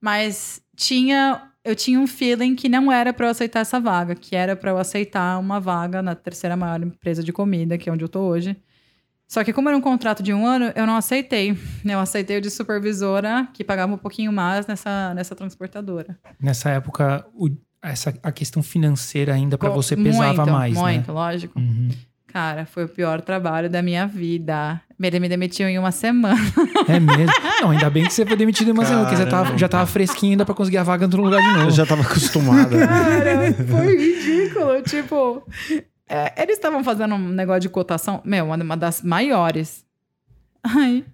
Mas 0.00 0.60
tinha, 0.76 1.42
eu 1.64 1.76
tinha 1.76 1.98
um 2.00 2.06
feeling 2.06 2.54
que 2.56 2.68
não 2.68 2.90
era 2.90 3.12
para 3.12 3.26
eu 3.26 3.30
aceitar 3.30 3.60
essa 3.60 3.78
vaga, 3.78 4.14
que 4.14 4.34
era 4.34 4.56
para 4.56 4.70
eu 4.70 4.78
aceitar 4.78 5.38
uma 5.38 5.60
vaga 5.60 6.02
na 6.02 6.14
terceira 6.14 6.56
maior 6.56 6.82
empresa 6.82 7.22
de 7.22 7.32
comida, 7.32 7.78
que 7.78 7.88
é 7.88 7.92
onde 7.92 8.04
eu 8.04 8.08
tô 8.08 8.20
hoje. 8.22 8.56
Só 9.28 9.42
que 9.42 9.52
como 9.52 9.68
era 9.68 9.78
um 9.78 9.80
contrato 9.80 10.22
de 10.22 10.32
um 10.34 10.44
ano, 10.46 10.72
eu 10.74 10.86
não 10.86 10.96
aceitei. 10.96 11.56
Eu 11.84 12.00
aceitei 12.00 12.36
o 12.36 12.40
de 12.40 12.50
supervisora, 12.50 13.48
que 13.54 13.64
pagava 13.64 13.94
um 13.94 13.98
pouquinho 13.98 14.30
mais 14.32 14.66
nessa, 14.66 15.14
nessa 15.14 15.34
transportadora. 15.34 16.18
Nessa 16.40 16.68
época, 16.70 17.24
o- 17.32 17.48
essa, 17.80 18.12
a 18.22 18.30
questão 18.30 18.62
financeira 18.62 19.32
ainda 19.32 19.56
Co- 19.56 19.70
você 19.70 19.96
pesava 19.96 20.34
muito, 20.44 20.50
mais, 20.52 20.74
Muito, 20.78 21.06
né? 21.08 21.12
lógico. 21.14 21.58
Uhum. 21.58 21.88
Cara, 22.32 22.64
foi 22.64 22.84
o 22.84 22.88
pior 22.88 23.20
trabalho 23.20 23.68
da 23.68 23.82
minha 23.82 24.06
vida. 24.06 24.80
Ele 24.98 25.20
me 25.20 25.28
demitiu 25.28 25.68
em 25.68 25.78
uma 25.78 25.90
semana. 25.92 26.40
É 26.88 26.98
mesmo. 26.98 27.26
Não, 27.60 27.70
ainda 27.70 27.90
bem 27.90 28.04
que 28.04 28.12
você 28.12 28.24
foi 28.24 28.36
demitido 28.36 28.68
em 28.68 28.72
uma 28.72 28.84
semana, 28.84 29.04
porque 29.04 29.16
você 29.16 29.26
tava, 29.26 29.42
Caramba. 29.42 29.58
já 29.58 29.68
tava 29.68 29.86
fresquinho 29.86 30.32
ainda 30.32 30.44
pra 30.44 30.54
conseguir 30.54 30.78
a 30.78 30.82
vaga 30.82 31.04
em 31.04 31.06
outro 31.06 31.22
lugar 31.22 31.40
de 31.42 31.48
novo. 31.48 31.64
Eu 31.64 31.70
já 31.70 31.84
tava 31.84 32.02
acostumada. 32.02 32.86
Cara, 32.86 33.52
foi 33.68 33.96
ridículo. 33.96 34.82
Tipo, 34.82 35.46
é, 36.08 36.42
eles 36.42 36.56
estavam 36.56 36.82
fazendo 36.82 37.14
um 37.14 37.28
negócio 37.28 37.60
de 37.60 37.68
cotação, 37.68 38.22
meu, 38.24 38.46
uma, 38.46 38.56
uma 38.56 38.76
das 38.76 39.02
maiores. 39.02 39.84
Aí, 40.62 41.04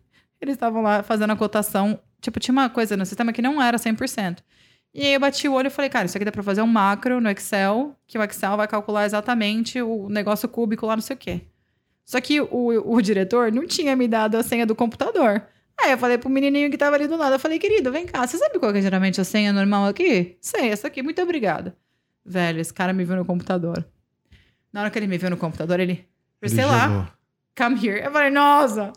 eles 0.40 0.54
estavam 0.54 0.82
lá 0.82 1.02
fazendo 1.02 1.32
a 1.32 1.36
cotação. 1.36 1.98
Tipo, 2.20 2.38
tinha 2.38 2.52
uma 2.52 2.68
coisa 2.68 2.96
no 2.96 3.06
sistema 3.06 3.32
que 3.32 3.42
não 3.42 3.60
era 3.60 3.76
100%. 3.76 4.38
E 4.94 5.02
aí 5.02 5.14
eu 5.14 5.20
bati 5.20 5.48
o 5.48 5.52
olho 5.52 5.68
e 5.68 5.70
falei, 5.70 5.90
cara, 5.90 6.06
isso 6.06 6.16
aqui 6.16 6.24
dá 6.24 6.32
pra 6.32 6.42
fazer 6.42 6.62
um 6.62 6.66
macro 6.66 7.20
no 7.20 7.30
Excel, 7.30 7.94
que 8.06 8.18
o 8.18 8.22
Excel 8.22 8.56
vai 8.56 8.66
calcular 8.66 9.04
exatamente 9.04 9.80
o 9.80 10.08
negócio 10.08 10.48
cúbico 10.48 10.86
lá, 10.86 10.96
não 10.96 11.02
sei 11.02 11.14
o 11.14 11.18
quê. 11.18 11.42
Só 12.04 12.20
que 12.20 12.40
o, 12.40 12.94
o 12.94 13.02
diretor 13.02 13.52
não 13.52 13.66
tinha 13.66 13.94
me 13.94 14.08
dado 14.08 14.36
a 14.36 14.42
senha 14.42 14.64
do 14.64 14.74
computador. 14.74 15.42
Aí 15.80 15.92
eu 15.92 15.98
falei 15.98 16.18
pro 16.18 16.30
menininho 16.30 16.70
que 16.70 16.78
tava 16.78 16.96
ali 16.96 17.06
do 17.06 17.16
lado, 17.16 17.34
eu 17.34 17.38
falei, 17.38 17.58
querido, 17.58 17.92
vem 17.92 18.06
cá, 18.06 18.26
você 18.26 18.36
sabe 18.38 18.58
qual 18.58 18.72
que 18.72 18.78
é 18.78 18.82
geralmente 18.82 19.20
a 19.20 19.24
senha 19.24 19.52
normal 19.52 19.86
aqui? 19.86 20.36
Sei, 20.40 20.70
essa 20.70 20.88
aqui, 20.88 21.02
muito 21.02 21.22
obrigada. 21.22 21.76
Velho, 22.24 22.60
esse 22.60 22.74
cara 22.74 22.92
me 22.92 23.04
viu 23.04 23.16
no 23.16 23.24
computador. 23.24 23.86
Na 24.72 24.80
hora 24.80 24.90
que 24.90 24.98
ele 24.98 25.06
me 25.06 25.16
viu 25.16 25.30
no 25.30 25.36
computador, 25.36 25.80
ele. 25.80 26.06
Priscila, 26.40 26.78
gelou. 26.78 27.06
come 27.56 27.86
here. 27.86 28.04
Eu 28.04 28.10
falei, 28.10 28.30
nossa. 28.30 28.92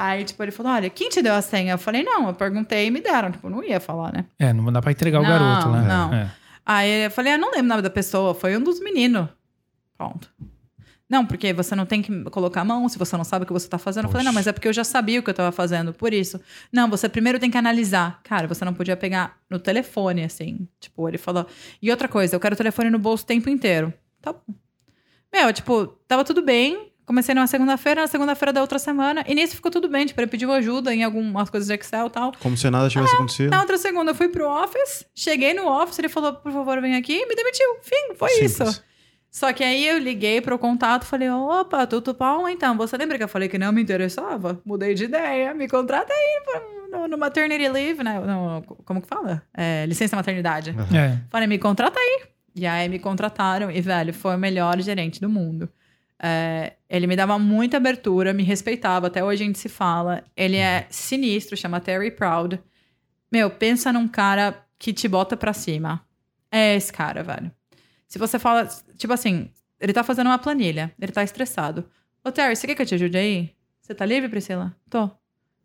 Aí, 0.00 0.22
tipo, 0.22 0.40
ele 0.44 0.52
falou, 0.52 0.70
olha, 0.70 0.88
quem 0.88 1.08
te 1.08 1.20
deu 1.20 1.34
a 1.34 1.42
senha? 1.42 1.72
Eu 1.72 1.78
falei, 1.78 2.04
não, 2.04 2.28
eu 2.28 2.32
perguntei 2.34 2.86
e 2.86 2.90
me 2.90 3.00
deram. 3.00 3.32
Tipo, 3.32 3.50
não 3.50 3.64
ia 3.64 3.80
falar, 3.80 4.12
né? 4.12 4.26
É, 4.38 4.52
não 4.52 4.72
dá 4.72 4.80
pra 4.80 4.92
entregar 4.92 5.18
o 5.18 5.22
Não, 5.24 5.28
garoto, 5.28 5.68
né? 5.70 5.88
não. 5.88 6.14
É. 6.14 6.30
Aí 6.64 7.04
eu 7.06 7.10
falei, 7.10 7.32
ah, 7.32 7.38
não 7.38 7.48
lembro 7.50 7.64
o 7.64 7.68
nome 7.70 7.82
da 7.82 7.90
pessoa, 7.90 8.32
foi 8.32 8.56
um 8.56 8.62
dos 8.62 8.78
meninos. 8.78 9.28
Pronto. 9.96 10.30
Não, 11.10 11.26
porque 11.26 11.52
você 11.52 11.74
não 11.74 11.84
tem 11.84 12.00
que 12.00 12.22
colocar 12.30 12.60
a 12.60 12.64
mão 12.64 12.88
se 12.88 12.96
você 12.96 13.16
não 13.16 13.24
sabe 13.24 13.42
o 13.42 13.46
que 13.46 13.52
você 13.52 13.66
tá 13.66 13.76
fazendo. 13.76 14.04
Eu 14.04 14.10
falei, 14.12 14.24
não, 14.24 14.32
mas 14.32 14.46
é 14.46 14.52
porque 14.52 14.68
eu 14.68 14.72
já 14.72 14.84
sabia 14.84 15.18
o 15.18 15.22
que 15.24 15.30
eu 15.30 15.34
tava 15.34 15.50
fazendo, 15.50 15.92
por 15.92 16.12
isso. 16.12 16.40
Não, 16.72 16.88
você 16.88 17.08
primeiro 17.08 17.40
tem 17.40 17.50
que 17.50 17.58
analisar. 17.58 18.20
Cara, 18.22 18.46
você 18.46 18.64
não 18.64 18.74
podia 18.74 18.96
pegar 18.96 19.36
no 19.50 19.58
telefone, 19.58 20.22
assim. 20.22 20.68
Tipo, 20.78 21.08
ele 21.08 21.18
falou. 21.18 21.44
E 21.82 21.90
outra 21.90 22.06
coisa, 22.06 22.36
eu 22.36 22.40
quero 22.40 22.54
o 22.54 22.56
telefone 22.56 22.88
no 22.88 23.00
bolso 23.00 23.24
o 23.24 23.26
tempo 23.26 23.50
inteiro. 23.50 23.92
Tá 24.22 24.32
bom. 24.32 24.54
Meu, 25.32 25.52
tipo, 25.52 25.88
tava 26.06 26.22
tudo 26.24 26.40
bem. 26.40 26.87
Comecei 27.08 27.34
numa 27.34 27.46
segunda-feira, 27.46 28.02
na 28.02 28.06
segunda-feira 28.06 28.52
da 28.52 28.60
outra 28.60 28.78
semana. 28.78 29.24
E 29.26 29.34
nisso 29.34 29.56
ficou 29.56 29.70
tudo 29.70 29.88
bem. 29.88 30.04
Tipo, 30.04 30.20
ele 30.20 30.26
pediu 30.26 30.52
ajuda 30.52 30.94
em 30.94 31.02
algumas 31.02 31.48
coisas 31.48 31.66
de 31.66 31.72
Excel 31.72 32.08
e 32.08 32.10
tal. 32.10 32.32
Como 32.38 32.54
se 32.54 32.68
nada 32.68 32.86
tivesse 32.90 33.14
acontecido. 33.14 33.48
Na 33.50 33.60
outra 33.62 33.78
segunda 33.78 34.10
eu 34.10 34.14
fui 34.14 34.28
pro 34.28 34.46
office, 34.46 35.06
cheguei 35.14 35.54
no 35.54 35.66
office, 35.66 35.98
ele 35.98 36.10
falou, 36.10 36.34
por 36.34 36.52
favor, 36.52 36.78
vem 36.82 36.96
aqui 36.96 37.14
e 37.14 37.26
me 37.26 37.34
demitiu. 37.34 37.66
Fim, 37.80 38.14
foi 38.14 38.28
Simples. 38.28 38.60
isso. 38.60 38.84
Só 39.30 39.54
que 39.54 39.64
aí 39.64 39.88
eu 39.88 39.96
liguei 39.98 40.42
pro 40.42 40.58
contato 40.58 41.06
falei, 41.06 41.30
opa, 41.30 41.86
tudo 41.86 42.12
bom 42.12 42.46
então? 42.46 42.76
Você 42.76 42.94
lembra 42.98 43.16
que 43.16 43.24
eu 43.24 43.28
falei 43.28 43.48
que 43.48 43.56
não 43.56 43.72
me 43.72 43.80
interessava? 43.80 44.60
Mudei 44.62 44.92
de 44.92 45.04
ideia, 45.04 45.54
me 45.54 45.66
contrata 45.66 46.12
aí 46.12 46.42
no, 46.90 47.08
no 47.08 47.16
maternity 47.16 47.68
leave, 47.70 48.04
né? 48.04 48.20
No- 48.20 48.62
como 48.84 49.00
que 49.00 49.08
fala? 49.08 49.42
É, 49.56 49.86
licença 49.86 50.14
maternidade. 50.14 50.76
É. 50.94 51.16
Falei, 51.30 51.48
me 51.48 51.58
contrata 51.58 51.98
aí. 51.98 52.20
E 52.54 52.66
aí 52.66 52.86
me 52.86 52.98
contrataram 52.98 53.70
e, 53.70 53.80
velho, 53.80 54.12
foi 54.12 54.34
o 54.34 54.38
melhor 54.38 54.78
gerente 54.82 55.22
do 55.22 55.28
mundo. 55.30 55.70
É, 56.20 56.74
ele 56.88 57.06
me 57.06 57.14
dava 57.14 57.38
muita 57.38 57.76
abertura, 57.76 58.32
me 58.32 58.42
respeitava, 58.42 59.06
até 59.06 59.22
hoje 59.22 59.42
a 59.42 59.46
gente 59.46 59.58
se 59.58 59.68
fala. 59.68 60.24
Ele 60.36 60.56
é 60.56 60.86
sinistro, 60.90 61.56
chama 61.56 61.80
Terry 61.80 62.10
Proud. 62.10 62.60
Meu, 63.30 63.50
pensa 63.50 63.92
num 63.92 64.08
cara 64.08 64.64
que 64.78 64.92
te 64.92 65.06
bota 65.06 65.36
pra 65.36 65.52
cima. 65.52 66.04
É 66.50 66.74
esse 66.74 66.92
cara, 66.92 67.22
velho. 67.22 67.50
Se 68.06 68.18
você 68.18 68.38
fala, 68.38 68.66
tipo 68.96 69.12
assim, 69.12 69.50
ele 69.78 69.92
tá 69.92 70.02
fazendo 70.02 70.28
uma 70.28 70.38
planilha, 70.38 70.92
ele 71.00 71.12
tá 71.12 71.22
estressado. 71.22 71.88
Ô, 72.24 72.32
Terry, 72.32 72.56
você 72.56 72.66
quer 72.66 72.74
que 72.74 72.82
eu 72.82 72.86
te 72.86 72.94
ajude 72.94 73.16
aí? 73.16 73.50
Você 73.80 73.94
tá 73.94 74.04
livre, 74.04 74.28
Priscila? 74.28 74.74
Tô. 74.90 75.10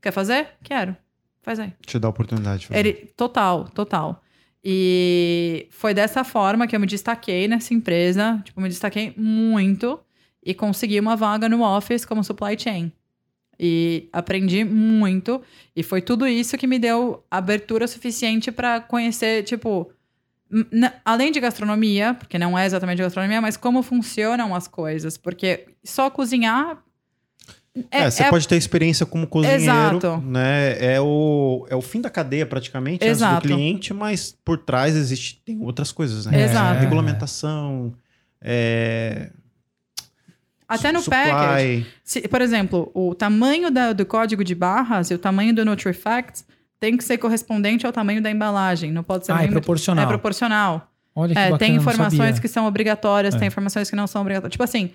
Quer 0.01 0.11
fazer? 0.11 0.49
Quero. 0.63 0.95
Faz 1.41 1.59
aí. 1.59 1.73
Te 1.85 1.99
dá 1.99 2.07
a 2.07 2.09
oportunidade 2.09 2.61
de 2.61 2.67
fazer. 2.67 2.79
Ele, 2.79 2.93
total, 3.17 3.65
total. 3.69 4.21
E 4.63 5.67
foi 5.71 5.93
dessa 5.93 6.23
forma 6.23 6.67
que 6.67 6.75
eu 6.75 6.79
me 6.79 6.87
destaquei 6.87 7.47
nessa 7.47 7.73
empresa. 7.73 8.41
Tipo, 8.45 8.61
me 8.61 8.69
destaquei 8.69 9.13
muito 9.17 9.99
e 10.45 10.53
consegui 10.53 10.99
uma 10.99 11.15
vaga 11.15 11.47
no 11.47 11.63
Office 11.63 12.05
como 12.05 12.23
supply 12.23 12.57
chain. 12.57 12.91
E 13.59 14.09
aprendi 14.11 14.63
muito. 14.63 15.41
E 15.75 15.83
foi 15.83 16.01
tudo 16.01 16.27
isso 16.27 16.57
que 16.57 16.67
me 16.67 16.79
deu 16.79 17.23
abertura 17.29 17.87
suficiente 17.87 18.51
para 18.51 18.81
conhecer, 18.81 19.43
tipo, 19.43 19.91
além 21.05 21.31
de 21.31 21.39
gastronomia, 21.39 22.13
porque 22.13 22.37
não 22.37 22.57
é 22.57 22.65
exatamente 22.65 23.01
gastronomia, 23.01 23.41
mas 23.41 23.55
como 23.55 23.81
funcionam 23.81 24.53
as 24.55 24.67
coisas. 24.67 25.17
Porque 25.17 25.67
só 25.83 26.09
cozinhar. 26.09 26.77
É, 27.89 28.09
você 28.09 28.23
pode 28.25 28.47
ter 28.47 28.55
experiência 28.55 29.03
como 29.03 29.25
cozinheiro, 29.25 29.63
Exato. 29.63 30.17
né? 30.17 30.77
É 30.79 31.01
o, 31.01 31.65
é 31.69 31.75
o 31.75 31.81
fim 31.81 32.01
da 32.01 32.09
cadeia 32.09 32.45
praticamente 32.45 33.03
antes 33.03 33.17
do 33.17 33.25
Exato. 33.25 33.47
cliente, 33.47 33.93
mas 33.93 34.37
por 34.45 34.59
trás 34.59 34.95
existe 34.95 35.41
tem 35.43 35.59
outras 35.59 35.91
coisas, 35.91 36.27
né? 36.27 36.43
Exato. 36.43 36.79
Regulamentação, 36.79 37.93
é, 38.39 39.31
Até 40.67 40.91
no 40.91 40.99
supply. 41.01 41.19
package. 41.31 41.85
Se- 42.03 42.27
por 42.27 42.41
exemplo, 42.41 42.91
o 42.93 43.13
tamanho 43.15 43.69
da- 43.71 43.93
do 43.93 44.05
código 44.05 44.43
de 44.43 44.55
barras 44.55 45.09
e 45.11 45.13
o 45.13 45.17
tamanho 45.17 45.53
do 45.53 45.63
NutriFacts 45.65 46.45
tem 46.79 46.97
que 46.97 47.03
ser 47.03 47.17
correspondente 47.17 47.85
ao 47.85 47.91
tamanho 47.93 48.21
da 48.21 48.29
embalagem. 48.29 48.91
Não 48.91 49.03
pode 49.03 49.25
ser 49.25 49.31
Ah, 49.31 49.37
é 49.39 49.41
nem 49.43 49.51
proporcional. 49.51 50.03
É 50.03 50.07
proporcional. 50.07 50.89
Olha 51.15 51.33
que 51.33 51.39
É, 51.39 51.43
bacana, 51.43 51.57
tem 51.59 51.75
informações 51.75 52.39
que 52.39 52.47
são 52.47 52.65
obrigatórias, 52.65 53.35
É. 53.35 53.37
tem 53.39 53.47
informações 53.47 53.89
que 53.89 53.95
não 53.95 54.07
são 54.07 54.21
obrigatórias. 54.21 54.51
Tipo 54.51 54.63
assim, 54.63 54.91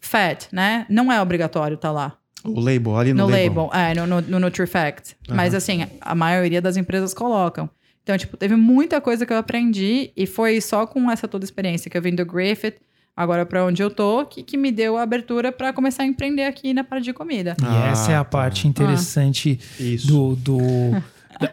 fat, 0.00 0.46
né? 0.52 0.84
Não 0.88 1.12
é 1.12 1.20
obrigatório 1.22 1.76
tá 1.76 1.90
lá. 1.92 2.16
O 2.42 2.58
label, 2.58 2.96
ali 2.96 3.12
no, 3.12 3.24
No 3.24 3.30
label. 3.30 3.66
label, 3.66 3.70
é, 3.72 3.94
no, 3.94 4.06
no, 4.06 4.20
no 4.22 4.40
NutriFact. 4.40 5.16
Aham. 5.28 5.36
Mas 5.36 5.54
assim, 5.54 5.86
a 6.00 6.14
maioria 6.14 6.60
das 6.60 6.76
empresas 6.76 7.12
colocam. 7.14 7.68
Então, 8.02 8.16
tipo, 8.18 8.36
teve 8.36 8.56
muita 8.56 9.00
coisa 9.00 9.24
que 9.26 9.32
eu 9.32 9.36
aprendi 9.36 10.10
e 10.16 10.26
foi 10.26 10.60
só 10.60 10.86
com 10.86 11.10
essa 11.10 11.28
toda 11.28 11.44
experiência 11.44 11.90
que 11.90 11.96
eu 11.96 12.02
vim 12.02 12.14
do 12.14 12.24
Griffith, 12.24 12.76
agora 13.22 13.44
pra 13.46 13.64
onde 13.64 13.82
eu 13.82 13.90
tô, 13.90 14.24
que, 14.26 14.42
que 14.42 14.56
me 14.56 14.70
deu 14.72 14.96
a 14.96 15.02
abertura 15.02 15.52
pra 15.52 15.72
começar 15.72 16.02
a 16.02 16.06
empreender 16.06 16.44
aqui 16.44 16.72
na 16.72 16.82
parte 16.84 17.04
de 17.04 17.12
comida. 17.12 17.56
E 17.60 17.64
Ah, 17.64 17.88
essa 17.90 18.12
é 18.12 18.16
a 18.16 18.24
tá. 18.24 18.24
parte 18.24 18.66
interessante 18.66 19.58
Isso. 19.78 20.06
do. 20.06 20.36
do 20.36 20.58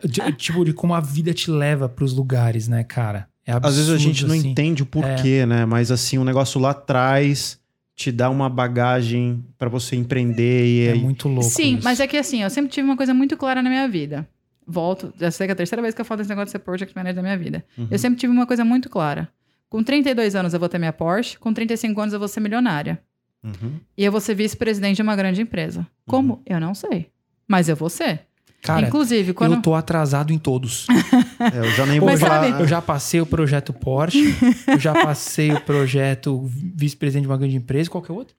de- 0.06 0.32
tipo, 0.34 0.66
de 0.66 0.74
como 0.74 0.94
a 0.94 1.00
vida 1.00 1.34
te 1.34 1.50
leva 1.50 1.88
pros 1.88 2.14
lugares, 2.14 2.68
né, 2.68 2.84
cara? 2.84 3.28
É 3.46 3.52
absurdo, 3.54 3.68
Às 3.68 3.76
vezes 3.78 3.92
a 3.92 3.98
gente 3.98 4.26
não 4.26 4.36
assim. 4.36 4.50
entende 4.50 4.84
o 4.84 4.86
porquê, 4.86 5.46
né? 5.46 5.66
Mas 5.66 5.92
assim, 5.92 6.18
o 6.18 6.24
negócio 6.26 6.60
lá 6.60 6.72
atrás 6.72 7.58
te 7.96 8.12
dá 8.12 8.30
uma 8.30 8.50
bagagem 8.50 9.44
pra 9.58 9.70
você 9.70 9.96
empreender 9.96 10.66
e 10.68 10.88
É 10.88 10.92
aí 10.92 11.00
muito 11.00 11.28
louco. 11.30 11.44
Sim, 11.50 11.76
isso. 11.76 11.84
mas 11.84 12.00
é 12.00 12.08
que 12.08 12.18
assim, 12.18 12.44
eu 12.44 12.50
sempre 12.50 12.70
tive 12.70 12.86
uma 12.86 12.98
coisa 12.98 13.14
muito 13.14 13.36
clara 13.38 13.62
na 13.62 13.70
minha 13.70 13.88
vida. 13.88 14.28
Volto, 14.68 15.14
já 15.18 15.32
sei 15.32 15.48
que 15.48 15.52
é 15.52 15.54
a 15.54 15.56
terceira 15.56 15.82
vez 15.82 15.96
que 15.96 16.02
eu 16.02 16.06
falo 16.06 16.18
desse 16.18 16.30
negócio 16.30 16.48
de 16.48 16.52
ser 16.52 16.60
project 16.60 16.94
manager 16.94 17.16
da 17.16 17.22
minha 17.22 17.38
vida. 17.38 17.64
Uhum. 17.78 17.88
Eu 17.90 17.98
sempre 17.98 18.20
tive 18.20 18.34
uma 18.34 18.46
coisa 18.46 18.66
muito 18.66 18.90
clara. 18.90 19.30
Com 19.70 19.84
32 19.84 20.36
anos 20.36 20.54
eu 20.54 20.60
vou 20.60 20.70
ter 20.70 20.78
minha 20.80 20.94
Porsche, 20.94 21.38
com 21.38 21.54
35 21.54 22.00
anos 22.02 22.14
eu 22.14 22.20
vou 22.20 22.28
ser 22.28 22.40
milionária. 22.40 23.00
Uhum. 23.44 23.80
E 23.98 24.04
eu 24.04 24.12
vou 24.12 24.22
ser 24.22 24.34
vice-presidente 24.36 24.96
de 24.98 25.02
uma 25.02 25.16
grande 25.16 25.42
empresa. 25.42 25.86
Como? 26.08 26.42
Eu 26.46 26.60
não 26.60 26.74
sei. 26.74 27.08
Mas 27.48 27.70
eu 27.70 27.76
vou 27.76 27.90
ser. 27.90 28.22
Cara, 28.62 28.88
Inclusive, 28.88 29.34
quando. 29.34 29.54
eu 29.56 29.62
tô 29.62 29.76
atrasado 29.76 30.34
em 30.34 30.38
todos. 30.38 30.88
É, 31.40 31.60
eu 31.60 31.70
já 31.72 31.86
nem 31.86 32.00
vou 32.00 32.10
eu, 32.10 32.18
já, 32.18 32.28
falar. 32.28 32.46
sabe- 32.50 32.64
eu 32.64 32.68
já 32.68 32.82
passei 32.82 33.22
o 33.22 33.26
projeto 33.28 33.72
Porsche, 33.72 34.36
eu 34.68 34.80
já 34.80 34.92
passei 34.92 35.52
o 35.54 35.62
projeto 35.62 36.50
vice-presidente 36.76 37.22
de 37.26 37.28
uma 37.28 37.38
grande 37.38 37.56
empresa, 37.56 37.88
qual 37.92 38.02
que 38.04 38.10
é 38.12 38.14
o 38.14 38.18
outro? 38.18 38.36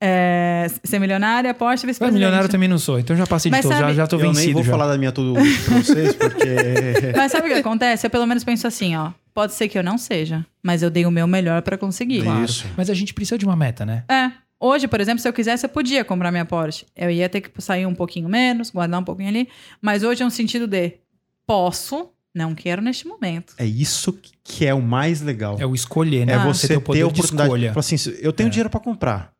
É, 0.00 0.66
ser 0.82 0.98
milionária, 0.98 1.52
Porsche, 1.52 1.84
Mas 1.84 1.90
vice-presidente. 1.90 2.14
milionário 2.18 2.46
eu 2.46 2.50
também 2.50 2.68
não 2.70 2.78
sou, 2.78 2.98
então 2.98 3.14
já 3.14 3.26
passei 3.26 3.50
de 3.50 3.56
Mas 3.58 3.62
todos, 3.64 3.76
já, 3.76 3.84
sabe- 3.84 3.96
já 3.96 4.06
tô 4.06 4.16
eu 4.16 4.20
nem 4.22 4.32
vencido. 4.32 4.52
vou 4.54 4.62
já. 4.64 4.70
falar 4.72 4.86
da 4.86 4.96
minha 4.96 5.12
tudo 5.12 5.34
pra 5.34 5.76
vocês, 5.76 6.14
porque 6.14 6.48
Mas 7.14 7.30
sabe 7.32 7.48
o 7.48 7.52
que 7.52 7.58
acontece? 7.58 8.06
Eu 8.06 8.10
pelo 8.10 8.26
menos 8.26 8.42
penso 8.44 8.66
assim, 8.66 8.96
ó. 8.96 9.10
Pode 9.38 9.52
ser 9.54 9.68
que 9.68 9.78
eu 9.78 9.84
não 9.84 9.96
seja, 9.96 10.44
mas 10.60 10.82
eu 10.82 10.90
dei 10.90 11.06
o 11.06 11.12
meu 11.12 11.28
melhor 11.28 11.62
pra 11.62 11.78
conseguir. 11.78 12.24
Claro. 12.24 12.44
Isso. 12.44 12.66
Mas 12.76 12.90
a 12.90 12.94
gente 12.94 13.14
precisa 13.14 13.38
de 13.38 13.44
uma 13.44 13.54
meta, 13.54 13.86
né? 13.86 14.02
É. 14.08 14.32
Hoje, 14.58 14.88
por 14.88 15.00
exemplo, 15.00 15.20
se 15.20 15.28
eu 15.28 15.32
quisesse, 15.32 15.64
eu 15.64 15.70
podia 15.70 16.04
comprar 16.04 16.32
minha 16.32 16.44
Porsche. 16.44 16.84
Eu 16.96 17.08
ia 17.08 17.28
ter 17.28 17.40
que 17.42 17.62
sair 17.62 17.86
um 17.86 17.94
pouquinho 17.94 18.28
menos, 18.28 18.70
guardar 18.70 18.98
um 19.00 19.04
pouquinho 19.04 19.28
ali. 19.28 19.48
Mas 19.80 20.02
hoje 20.02 20.24
é 20.24 20.26
um 20.26 20.30
sentido 20.30 20.66
de 20.66 20.94
posso, 21.46 22.10
não 22.34 22.52
quero 22.52 22.82
neste 22.82 23.06
momento. 23.06 23.54
é 23.58 23.64
isso 23.64 24.18
que 24.42 24.66
é 24.66 24.74
o 24.74 24.82
mais 24.82 25.20
legal. 25.20 25.56
É 25.60 25.64
o 25.66 25.72
escolher, 25.74 26.26
né? 26.26 26.32
É 26.32 26.36
Ah. 26.36 26.44
você 26.44 26.66
ter 26.66 26.74
ter, 26.74 26.78
o 26.78 26.80
poder 26.80 26.98
a 26.98 27.02
de 27.02 27.04
oportunidade. 27.06 27.46
escolha. 27.48 27.68
Falar 27.72 27.80
assim, 27.80 27.96
eu 28.20 28.32
tenho 28.32 28.48
É. 28.48 28.50
dinheiro 28.50 28.68
pra 28.70 28.80
comprar. 28.80 29.32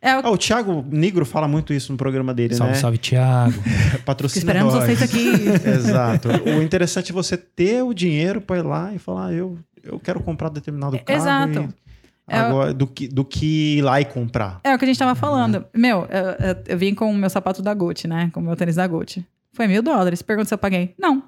É 0.00 0.16
o 0.16 0.20
Ah, 0.26 0.30
o 0.30 0.36
Thiago 0.38 0.84
Negro 0.90 1.24
fala 1.24 1.46
muito 1.48 1.72
isso 1.72 1.90
no 1.92 1.98
programa 1.98 2.32
dele, 2.34 2.54
Salve, 2.54 2.72
né? 2.74 2.78
salve, 2.78 2.98
Thiago. 2.98 3.54
Patrocina 4.04 4.40
Esperamos 4.40 4.74
nós. 4.74 4.84
vocês 4.84 5.02
aqui. 5.02 5.28
Exato. 5.68 6.28
O 6.58 6.62
interessante 6.62 7.10
é 7.10 7.14
você 7.14 7.36
ter 7.36 7.82
o 7.82 7.92
dinheiro 7.94 8.40
pra 8.40 8.58
ir 8.58 8.62
lá 8.62 8.92
e 8.94 8.98
falar, 8.98 9.32
eu, 9.32 9.58
eu 9.82 9.98
quero 9.98 10.20
comprar 10.20 10.48
determinado 10.50 10.98
carro. 10.98 11.18
Exato. 11.18 11.60
e- 11.60 11.86
É 12.28 12.42
o- 12.42 12.46
Agora, 12.46 12.74
do, 12.74 12.86
que, 12.88 13.06
do 13.06 13.24
que 13.24 13.78
ir 13.78 13.82
lá 13.82 14.00
e 14.00 14.04
comprar. 14.04 14.60
É 14.64 14.74
o 14.74 14.78
que 14.78 14.84
a 14.84 14.88
gente 14.88 14.98
tava 14.98 15.14
falando. 15.14 15.64
Meu, 15.72 16.06
eu, 16.10 16.46
eu- 16.48 16.56
eu 16.68 16.76
vim 16.78 16.92
com 16.92 17.08
o 17.10 17.14
meu 17.14 17.30
sapato 17.30 17.62
da 17.62 17.72
Gucci, 17.72 18.08
né? 18.08 18.30
Com 18.32 18.40
o 18.40 18.42
meu 18.42 18.56
tênis 18.56 18.74
da 18.74 18.84
Gucci. 18.86 19.24
Foi 19.52 19.68
mil 19.68 19.80
dólares. 19.80 20.22
Pergunta 20.22 20.48
se 20.48 20.52
eu 20.54 20.58
paguei. 20.58 20.92
Não. 20.98 21.22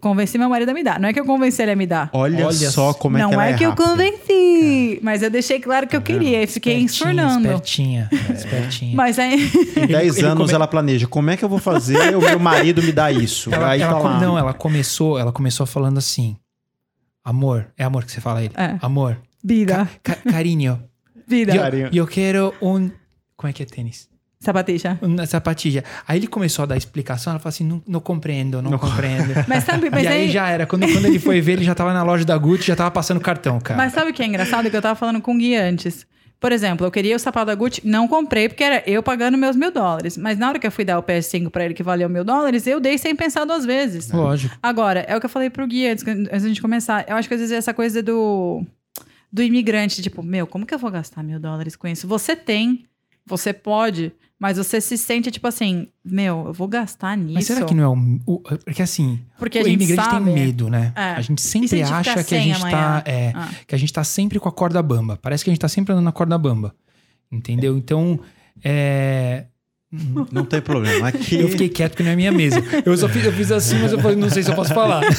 Convenci 0.00 0.38
meu 0.38 0.48
marido 0.48 0.70
a 0.70 0.74
me 0.74 0.82
dar. 0.84 1.00
Não 1.00 1.08
é 1.08 1.12
que 1.12 1.18
eu 1.20 1.24
convenci 1.24 1.60
ele 1.62 1.72
a 1.72 1.76
me 1.76 1.86
dar. 1.86 2.10
Olha, 2.12 2.46
Olha 2.46 2.70
só 2.70 2.92
como 2.94 3.16
é 3.18 3.20
não 3.20 3.28
que 3.30 3.34
ela 3.34 3.46
é, 3.48 3.50
é 3.50 3.54
que 3.54 3.64
eu 3.64 3.70
rápida. 3.70 3.88
convenci. 3.88 5.00
Mas 5.02 5.22
eu 5.22 5.30
deixei 5.30 5.58
claro 5.60 5.86
que 5.86 5.96
eu 5.96 6.00
queria. 6.02 6.42
E 6.42 6.46
fiquei 6.46 6.78
Espertinha, 6.78 7.12
ensornando. 7.24 7.46
Espertinha, 7.48 8.08
espertinha. 8.34 8.96
Mas 8.96 9.18
aí. 9.18 9.50
Em 9.76 9.86
10 9.88 10.16
ele 10.18 10.26
anos 10.26 10.38
come- 10.44 10.52
ela 10.54 10.66
planeja, 10.68 11.06
como 11.06 11.30
é 11.30 11.36
que 11.36 11.44
eu 11.44 11.48
vou 11.48 11.58
fazer 11.58 12.16
o 12.16 12.20
meu 12.20 12.38
marido 12.38 12.82
me 12.82 12.92
dar 12.92 13.12
isso? 13.14 13.52
Ela, 13.52 13.70
Aí 13.70 13.82
ela 13.82 13.94
tá 13.94 13.98
lá. 13.98 14.20
Não, 14.20 14.38
ela 14.38 14.54
começou, 14.54 15.18
ela 15.18 15.32
começou 15.32 15.66
falando 15.66 15.98
assim: 15.98 16.36
Amor, 17.24 17.66
é 17.76 17.84
amor 17.84 18.04
que 18.04 18.12
você 18.12 18.20
fala 18.20 18.40
a 18.40 18.44
ele. 18.44 18.54
É. 18.56 18.76
Amor, 18.80 19.18
Vida. 19.44 19.88
ca- 20.02 20.16
carinho, 20.16 20.82
Vida. 21.26 21.56
Carinho. 21.56 21.88
e 21.92 21.96
eu 21.98 22.06
quero 22.06 22.54
um. 22.62 22.90
Como 23.36 23.50
é 23.50 23.52
que 23.52 23.62
é 23.62 23.66
tênis? 23.66 24.08
Sapatilha. 24.42 24.98
Uma 25.02 25.26
sapatilha. 25.26 25.84
Aí 26.08 26.18
ele 26.18 26.26
começou 26.26 26.62
a 26.62 26.66
dar 26.66 26.76
explicação, 26.76 27.32
ela 27.32 27.38
falou 27.38 27.50
assim: 27.50 27.64
não, 27.64 27.82
não 27.86 28.00
compreendo, 28.00 28.62
não, 28.62 28.70
Não 28.70 28.78
compreendo. 28.78 29.34
Mas 29.46 29.64
sabe, 29.64 29.90
mas 29.90 30.04
e 30.04 30.08
aí, 30.08 30.22
aí. 30.22 30.30
já 30.30 30.48
era. 30.48 30.66
Quando, 30.66 30.90
quando 30.90 31.04
ele 31.04 31.18
foi 31.18 31.42
ver, 31.42 31.52
ele 31.52 31.64
já 31.64 31.74
tava 31.74 31.92
na 31.92 32.02
loja 32.02 32.24
da 32.24 32.38
Gucci, 32.38 32.68
já 32.68 32.76
tava 32.76 32.90
passando 32.90 33.20
cartão, 33.20 33.60
cara. 33.60 33.76
Mas 33.76 33.92
sabe 33.92 34.10
o 34.10 34.14
que 34.14 34.22
é 34.22 34.26
engraçado? 34.26 34.70
Que 34.70 34.76
eu 34.76 34.80
tava 34.80 34.94
falando 34.94 35.20
com 35.20 35.34
o 35.34 35.38
Gui 35.38 35.54
antes. 35.56 36.06
Por 36.38 36.52
exemplo, 36.52 36.86
eu 36.86 36.90
queria 36.90 37.14
o 37.14 37.18
sapato 37.18 37.46
da 37.48 37.54
Gucci, 37.54 37.82
não 37.84 38.08
comprei 38.08 38.48
porque 38.48 38.64
era 38.64 38.82
eu 38.86 39.02
pagando 39.02 39.36
meus 39.36 39.54
mil 39.56 39.70
dólares. 39.70 40.16
Mas 40.16 40.38
na 40.38 40.48
hora 40.48 40.58
que 40.58 40.66
eu 40.66 40.72
fui 40.72 40.86
dar 40.86 40.98
o 40.98 41.02
PS5 41.02 41.50
pra 41.50 41.66
ele 41.66 41.74
que 41.74 41.82
valeu 41.82 42.08
mil 42.08 42.24
dólares, 42.24 42.66
eu 42.66 42.80
dei 42.80 42.96
sem 42.96 43.14
pensar 43.14 43.44
duas 43.44 43.66
vezes. 43.66 44.10
Lógico. 44.10 44.56
Agora, 44.62 45.00
é 45.00 45.14
o 45.14 45.20
que 45.20 45.26
eu 45.26 45.30
falei 45.30 45.50
pro 45.50 45.66
Gui 45.66 45.86
antes, 45.86 46.06
antes 46.06 46.42
da 46.42 46.48
gente 46.48 46.62
começar. 46.62 47.04
Eu 47.06 47.16
acho 47.16 47.28
que 47.28 47.34
às 47.34 47.40
vezes 47.40 47.52
é 47.54 47.58
essa 47.58 47.74
coisa 47.74 48.02
do, 48.02 48.64
do 49.30 49.42
imigrante, 49.42 50.00
tipo, 50.00 50.22
meu, 50.22 50.46
como 50.46 50.64
que 50.64 50.72
eu 50.72 50.78
vou 50.78 50.90
gastar 50.90 51.22
mil 51.22 51.38
dólares 51.38 51.76
com 51.76 51.86
isso? 51.86 52.08
Você 52.08 52.34
tem 52.34 52.86
você 53.26 53.52
pode, 53.52 54.12
mas 54.40 54.56
você 54.56 54.80
se 54.80 54.96
sente 54.96 55.30
tipo 55.30 55.46
assim, 55.46 55.86
meu, 56.02 56.44
eu 56.46 56.52
vou 56.54 56.66
gastar 56.66 57.14
nisso. 57.16 57.34
Mas 57.34 57.46
será 57.46 57.64
que 57.66 57.74
não 57.74 57.84
é 57.84 57.88
o. 57.88 58.20
o- 58.26 58.38
porque 58.64 58.80
assim, 58.82 59.20
Porque 59.38 59.58
a 59.58 59.62
o 59.62 59.64
gente 59.66 59.74
imigrante 59.84 60.10
sabe. 60.10 60.24
tem 60.24 60.34
medo, 60.34 60.70
né? 60.70 60.92
É. 60.96 61.02
A 61.10 61.20
gente 61.20 61.42
se 61.42 61.48
sempre 61.48 61.82
a 61.82 61.84
gente 61.86 61.92
acha 61.94 62.24
que 62.24 62.34
a 62.34 62.40
gente 62.40 62.56
amanhã? 62.56 63.02
tá. 63.02 63.02
é, 63.04 63.32
Ah. 63.34 63.50
Que 63.66 63.74
a 63.74 63.78
gente 63.78 63.92
tá 63.92 64.02
sempre 64.02 64.40
com 64.40 64.48
a 64.48 64.52
corda 64.52 64.82
bamba. 64.82 65.18
Parece 65.20 65.44
que 65.44 65.50
a 65.50 65.52
gente 65.52 65.60
tá 65.60 65.68
sempre 65.68 65.92
andando 65.92 66.06
na 66.06 66.12
corda 66.12 66.38
bamba. 66.38 66.74
Entendeu? 67.30 67.76
Então, 67.76 68.18
é. 68.64 69.44
Não 70.30 70.44
tem 70.44 70.60
problema. 70.60 71.08
Aqui. 71.08 71.34
Eu 71.34 71.48
fiquei 71.48 71.68
quieto 71.68 71.92
porque 71.92 72.04
não 72.04 72.12
é 72.12 72.16
minha 72.16 72.30
mesa. 72.30 72.62
Eu 72.86 72.96
só 72.96 73.08
fiz, 73.08 73.24
eu 73.24 73.32
fiz 73.32 73.50
assim, 73.50 73.76
mas 73.80 73.90
eu 73.92 73.98
falei, 73.98 74.16
não 74.16 74.30
sei 74.30 74.42
se 74.42 74.50
eu 74.50 74.54
posso 74.54 74.72
falar. 74.72 75.02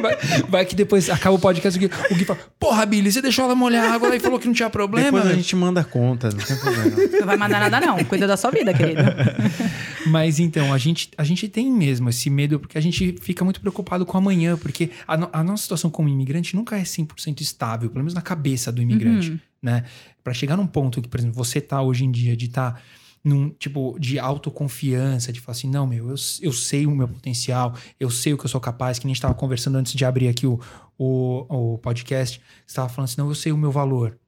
Vai, 0.00 0.16
vai 0.48 0.64
que 0.66 0.74
depois 0.74 1.08
acaba 1.08 1.34
o 1.36 1.38
podcast 1.38 1.78
o 1.78 1.80
Gui, 1.80 1.90
o 2.10 2.14
Gui 2.14 2.24
fala: 2.24 2.38
Porra, 2.58 2.84
Billy, 2.84 3.10
você 3.10 3.22
deixou 3.22 3.44
ela 3.44 3.54
molhar 3.54 3.84
a 3.90 3.94
água 3.94 4.14
e 4.14 4.20
falou 4.20 4.38
que 4.38 4.46
não 4.46 4.52
tinha 4.52 4.68
problema. 4.68 5.06
Depois 5.06 5.24
a 5.24 5.28
velho." 5.28 5.40
gente 5.40 5.56
manda 5.56 5.82
conta, 5.84 6.30
não 6.30 6.38
tem 6.38 6.56
problema. 6.56 6.90
Não 7.20 7.26
vai 7.26 7.36
mandar 7.36 7.60
nada, 7.70 7.86
não. 7.86 8.02
Cuida 8.04 8.26
da 8.26 8.36
sua 8.36 8.50
vida, 8.50 8.74
querido. 8.74 9.00
Mas 10.06 10.38
então, 10.38 10.72
a 10.74 10.78
gente, 10.78 11.10
a 11.16 11.24
gente 11.24 11.48
tem 11.48 11.70
mesmo 11.70 12.08
esse 12.10 12.28
medo 12.28 12.58
porque 12.60 12.76
a 12.76 12.80
gente 12.80 13.16
fica 13.20 13.44
muito 13.44 13.60
preocupado 13.60 14.04
com 14.04 14.18
amanhã, 14.18 14.56
porque 14.58 14.90
a, 15.06 15.16
no- 15.16 15.30
a 15.32 15.42
nossa 15.42 15.62
situação 15.62 15.90
como 15.90 16.08
imigrante 16.08 16.54
nunca 16.56 16.76
é 16.78 16.82
100% 16.82 17.40
estável, 17.40 17.88
pelo 17.88 18.00
menos 18.00 18.14
na 18.14 18.22
cabeça 18.22 18.70
do 18.70 18.82
imigrante, 18.82 19.30
Uhum. 19.30 19.38
né? 19.62 19.84
Para 20.22 20.34
chegar 20.34 20.56
num 20.56 20.66
ponto 20.66 21.00
que, 21.00 21.08
por 21.08 21.18
exemplo, 21.20 21.36
você 21.36 21.60
tá 21.60 21.80
hoje 21.80 22.04
em 22.04 22.10
dia 22.10 22.36
de 22.36 22.46
estar 22.46 22.80
num 23.24 23.48
tipo 23.48 23.96
de 23.98 24.18
autoconfiança, 24.18 25.32
de 25.32 25.40
falar 25.40 25.56
assim, 25.56 25.68
não, 25.70 25.86
meu, 25.86 26.10
eu, 26.10 26.16
eu 26.42 26.52
sei 26.52 26.86
o 26.86 26.90
meu 26.94 27.08
potencial, 27.08 27.74
eu 27.98 28.10
sei 28.10 28.34
o 28.34 28.38
que 28.38 28.44
eu 28.44 28.50
sou 28.50 28.60
capaz, 28.60 28.98
que 28.98 29.06
nem 29.06 29.12
a 29.12 29.14
gente 29.14 29.18
estava 29.18 29.34
conversando 29.34 29.76
antes 29.76 29.94
de 29.94 30.04
abrir 30.04 30.28
aqui 30.28 30.46
o, 30.46 30.60
o, 30.98 31.72
o 31.74 31.78
podcast, 31.78 32.38
você 32.38 32.44
estava 32.66 32.88
falando 32.90 33.08
assim, 33.08 33.16
não, 33.20 33.28
eu 33.28 33.34
sei 33.34 33.50
o 33.50 33.56
meu 33.56 33.70
valor. 33.72 34.18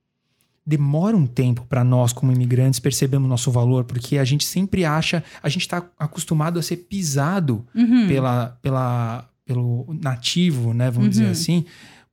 Demora 0.69 1.17
um 1.17 1.27
tempo 1.29 1.65
para 1.69 1.85
nós, 1.85 2.13
como 2.13 2.33
imigrantes, 2.33 2.81
percebermos 2.81 3.27
o 3.27 3.31
nosso 3.31 3.53
valor, 3.53 3.85
porque 3.85 4.19
a 4.19 4.25
gente 4.25 4.45
sempre 4.45 4.85
acha, 4.85 5.23
a 5.41 5.49
gente 5.49 5.63
está 5.63 5.89
acostumado 5.99 6.59
a 6.59 6.63
ser 6.63 6.77
pisado 6.79 7.65
Uhum. 7.75 8.09
pela, 8.09 8.59
pela, 8.61 9.29
pelo 9.45 9.87
nativo, 10.03 10.75
né? 10.75 10.91
Vamos 10.91 11.11
dizer 11.11 11.27
Uhum. 11.27 11.31
assim, 11.31 11.65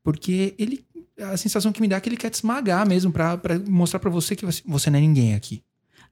porque 0.03 0.53
ele. 0.59 0.85
A 1.19 1.37
sensação 1.37 1.71
que 1.71 1.79
me 1.81 1.87
dá 1.87 1.95
é 1.95 1.99
que 1.99 2.09
ele 2.09 2.17
quer 2.17 2.29
te 2.29 2.35
esmagar 2.35 2.87
mesmo, 2.87 3.11
pra 3.11 3.39
mostrar 3.67 3.99
pra 3.99 4.09
você 4.09 4.35
que 4.35 4.45
você, 4.45 4.61
você 4.65 4.89
não 4.89 4.97
é 4.97 5.01
ninguém 5.01 5.33
aqui. 5.35 5.63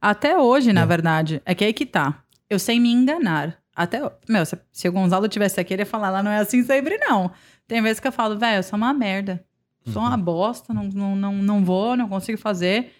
Até 0.01 0.37
hoje, 0.37 0.73
na 0.73 0.81
É. 0.81 0.85
verdade, 0.85 1.41
é 1.45 1.53
que 1.53 1.63
aí 1.63 1.73
que 1.73 1.85
tá. 1.85 2.23
Eu 2.49 2.57
sei 2.59 2.79
me 2.79 2.91
enganar. 2.91 3.57
Até. 3.75 3.99
Meu, 4.27 4.45
se, 4.45 4.57
se 4.71 4.89
o 4.89 4.91
Gonzalo 4.91 5.27
tivesse 5.27 5.59
aqui, 5.59 5.73
ele 5.73 5.83
ia 5.83 5.85
falar, 5.85 6.09
lá 6.09 6.23
não 6.23 6.31
é 6.31 6.39
assim 6.39 6.63
sempre, 6.63 6.97
não. 6.97 7.31
Tem 7.67 7.81
vezes 7.81 7.99
que 7.99 8.07
eu 8.07 8.11
falo, 8.11 8.37
velho, 8.37 8.57
eu 8.59 8.63
sou 8.63 8.77
uma 8.77 8.93
merda. 8.93 9.43
Sou 9.85 10.01
uma 10.01 10.15
bosta, 10.17 10.73
não, 10.73 10.83
não, 10.83 11.15
não, 11.15 11.33
não 11.33 11.65
vou, 11.65 11.95
não 11.97 12.07
consigo 12.09 12.37
fazer. 12.37 12.91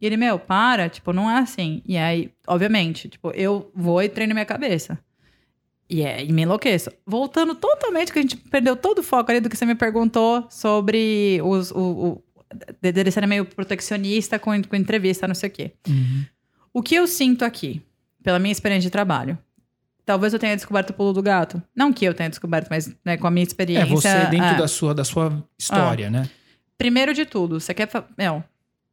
E 0.00 0.06
ele, 0.06 0.16
meu, 0.16 0.38
para, 0.38 0.88
tipo, 0.88 1.12
não 1.12 1.28
é 1.30 1.38
assim. 1.38 1.82
E 1.84 1.96
aí, 1.96 2.30
obviamente, 2.46 3.08
tipo, 3.08 3.30
eu 3.32 3.70
vou 3.74 4.00
e 4.02 4.08
treino 4.08 4.34
minha 4.34 4.44
cabeça. 4.46 4.98
E, 5.90 6.02
é, 6.02 6.22
e 6.22 6.32
me 6.32 6.42
enlouqueço. 6.42 6.90
Voltando 7.06 7.54
totalmente, 7.54 8.12
que 8.12 8.18
a 8.18 8.22
gente 8.22 8.36
perdeu 8.36 8.76
todo 8.76 8.98
o 8.98 9.02
foco 9.02 9.30
ali 9.30 9.40
do 9.40 9.48
que 9.48 9.56
você 9.56 9.64
me 9.66 9.74
perguntou 9.74 10.46
sobre 10.50 11.40
os, 11.42 11.70
o, 11.72 11.78
o, 11.80 12.22
de- 12.80 12.92
dele 12.92 13.10
ser 13.10 13.26
meio 13.26 13.44
proteccionista 13.44 14.38
com, 14.38 14.50
com 14.62 14.76
entrevista, 14.76 15.26
não 15.26 15.34
sei 15.34 15.48
o 15.48 15.52
quê. 15.52 15.72
O 16.72 16.82
que 16.82 16.94
eu 16.94 17.06
sinto 17.06 17.44
aqui, 17.44 17.82
pela 18.22 18.38
minha 18.38 18.52
experiência 18.52 18.88
de 18.88 18.90
trabalho, 18.90 19.38
talvez 20.04 20.32
eu 20.32 20.38
tenha 20.38 20.54
descoberto 20.56 20.90
o 20.90 20.94
pulo 20.94 21.12
do 21.12 21.22
gato. 21.22 21.62
Não 21.74 21.92
que 21.92 22.04
eu 22.04 22.14
tenha 22.14 22.28
descoberto, 22.28 22.68
mas 22.70 22.94
né, 23.04 23.16
com 23.16 23.26
a 23.26 23.30
minha 23.30 23.44
É, 23.44 23.46
experiência. 23.46 23.86
você 23.86 24.26
dentro 24.26 24.46
é. 24.46 24.56
da, 24.56 24.68
sua, 24.68 24.94
da 24.94 25.04
sua 25.04 25.44
história, 25.58 26.10
né? 26.10 26.28
Primeiro 26.76 27.12
de 27.12 27.24
tudo, 27.26 27.58
você 27.60 27.74
quer. 27.74 27.88
Meu, 28.16 28.42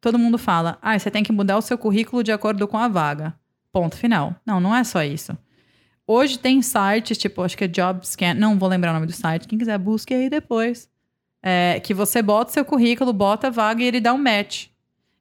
todo 0.02 0.18
mundo 0.20 0.38
fala, 0.38 0.78
ah, 0.82 0.98
você 0.98 1.12
tem 1.12 1.24
que 1.24 1.32
mudar 1.32 1.58
o 1.58 1.62
seu 1.62 1.78
currículo 1.78 2.24
de 2.24 2.32
acordo 2.32 2.68
com 2.68 2.78
a 2.78 2.88
vaga. 2.88 3.34
Ponto 3.72 3.96
final. 3.96 4.36
Não, 4.46 4.60
não 4.60 4.76
é 4.76 4.84
só 4.84 5.04
isso. 5.04 5.38
Hoje 6.08 6.38
tem 6.40 6.62
sites, 6.62 7.18
tipo, 7.18 7.42
acho 7.42 7.58
que 7.58 7.64
é 7.64 7.68
JobScan, 7.68 8.36
não 8.36 8.58
vou 8.60 8.70
lembrar 8.70 8.92
o 8.92 8.94
nome 8.94 9.08
do 9.08 9.12
site, 9.12 9.48
quem 9.48 9.58
quiser 9.58 9.78
busque 9.80 10.14
aí 10.14 10.30
depois. 10.30 10.88
É, 11.42 11.80
que 11.80 11.94
você 11.94 12.22
bota 12.22 12.52
o 12.52 12.54
seu 12.54 12.64
currículo, 12.66 13.12
bota 13.14 13.48
a 13.48 13.50
vaga 13.50 13.84
e 13.84 13.86
ele 13.88 14.00
dá 14.00 14.14
um 14.14 14.18
match. 14.18 14.68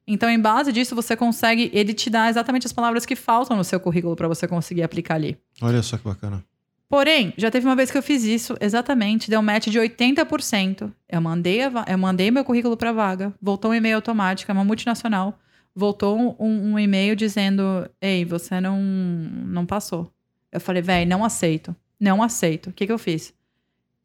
Então, 0.07 0.29
em 0.29 0.39
base 0.39 0.71
disso, 0.71 0.95
você 0.95 1.15
consegue. 1.15 1.69
Ele 1.73 1.93
te 1.93 2.09
dá 2.09 2.29
exatamente 2.29 2.67
as 2.67 2.73
palavras 2.73 3.05
que 3.05 3.15
faltam 3.15 3.57
no 3.57 3.63
seu 3.63 3.79
currículo 3.79 4.15
para 4.15 4.27
você 4.27 4.47
conseguir 4.47 4.83
aplicar 4.83 5.15
ali. 5.15 5.37
Olha 5.61 5.81
só 5.81 5.97
que 5.97 6.03
bacana. 6.03 6.43
Porém, 6.87 7.33
já 7.35 7.49
teve 7.49 7.65
uma 7.65 7.75
vez 7.75 7.89
que 7.89 7.97
eu 7.97 8.03
fiz 8.03 8.23
isso, 8.23 8.55
exatamente, 8.61 9.29
deu 9.29 9.39
um 9.39 9.43
match 9.43 9.67
de 9.67 9.79
80%. 9.79 10.93
Eu 11.09 11.19
mandei, 11.19 11.63
a 11.63 11.71
eu 11.89 11.97
mandei 11.97 12.29
meu 12.29 12.45
currículo 12.45 12.77
para 12.77 12.91
vaga, 12.91 13.33
voltou 13.41 13.71
um 13.71 13.73
e-mail 13.73 13.95
automático, 13.95 14.51
é 14.51 14.53
uma 14.53 14.63
multinacional, 14.63 15.37
voltou 15.75 16.37
um, 16.39 16.73
um 16.73 16.79
e-mail 16.79 17.15
dizendo: 17.15 17.89
Ei, 17.99 18.23
você 18.23 18.61
não, 18.61 18.79
não 18.79 19.65
passou. 19.65 20.11
Eu 20.51 20.61
falei, 20.61 20.81
véi, 20.81 21.05
não 21.05 21.25
aceito. 21.25 21.75
Não 21.99 22.23
aceito. 22.23 22.69
O 22.69 22.73
que, 22.73 22.85
que 22.85 22.91
eu 22.91 22.97
fiz? 22.97 23.33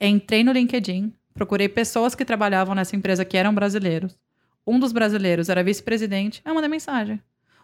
Entrei 0.00 0.42
no 0.42 0.50
LinkedIn, 0.50 1.12
procurei 1.32 1.68
pessoas 1.68 2.14
que 2.14 2.24
trabalhavam 2.24 2.74
nessa 2.74 2.96
empresa 2.96 3.24
que 3.24 3.36
eram 3.36 3.54
brasileiros. 3.54 4.18
Um 4.66 4.78
dos 4.78 4.92
brasileiros 4.92 5.48
era 5.48 5.62
vice-presidente. 5.64 6.42
Eu 6.44 6.54
mandei 6.54 6.68
mensagem. 6.68 7.20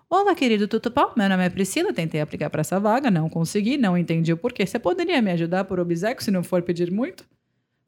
Olá, 0.08 0.34
querido 0.34 0.68
Tutupau. 0.68 1.12
Meu 1.16 1.28
nome 1.28 1.44
é 1.44 1.50
Priscila. 1.50 1.92
Tentei 1.92 2.20
aplicar 2.20 2.48
para 2.48 2.60
essa 2.60 2.78
vaga, 2.78 3.10
não 3.10 3.28
consegui, 3.28 3.76
não 3.76 3.96
entendi 3.98 4.32
o 4.32 4.36
porquê. 4.36 4.64
Você 4.66 4.78
poderia 4.78 5.20
me 5.20 5.30
ajudar 5.32 5.64
por 5.64 5.80
obséquio 5.80 6.22
se 6.24 6.30
não 6.30 6.42
for 6.42 6.62
pedir 6.62 6.90
muito? 6.90 7.24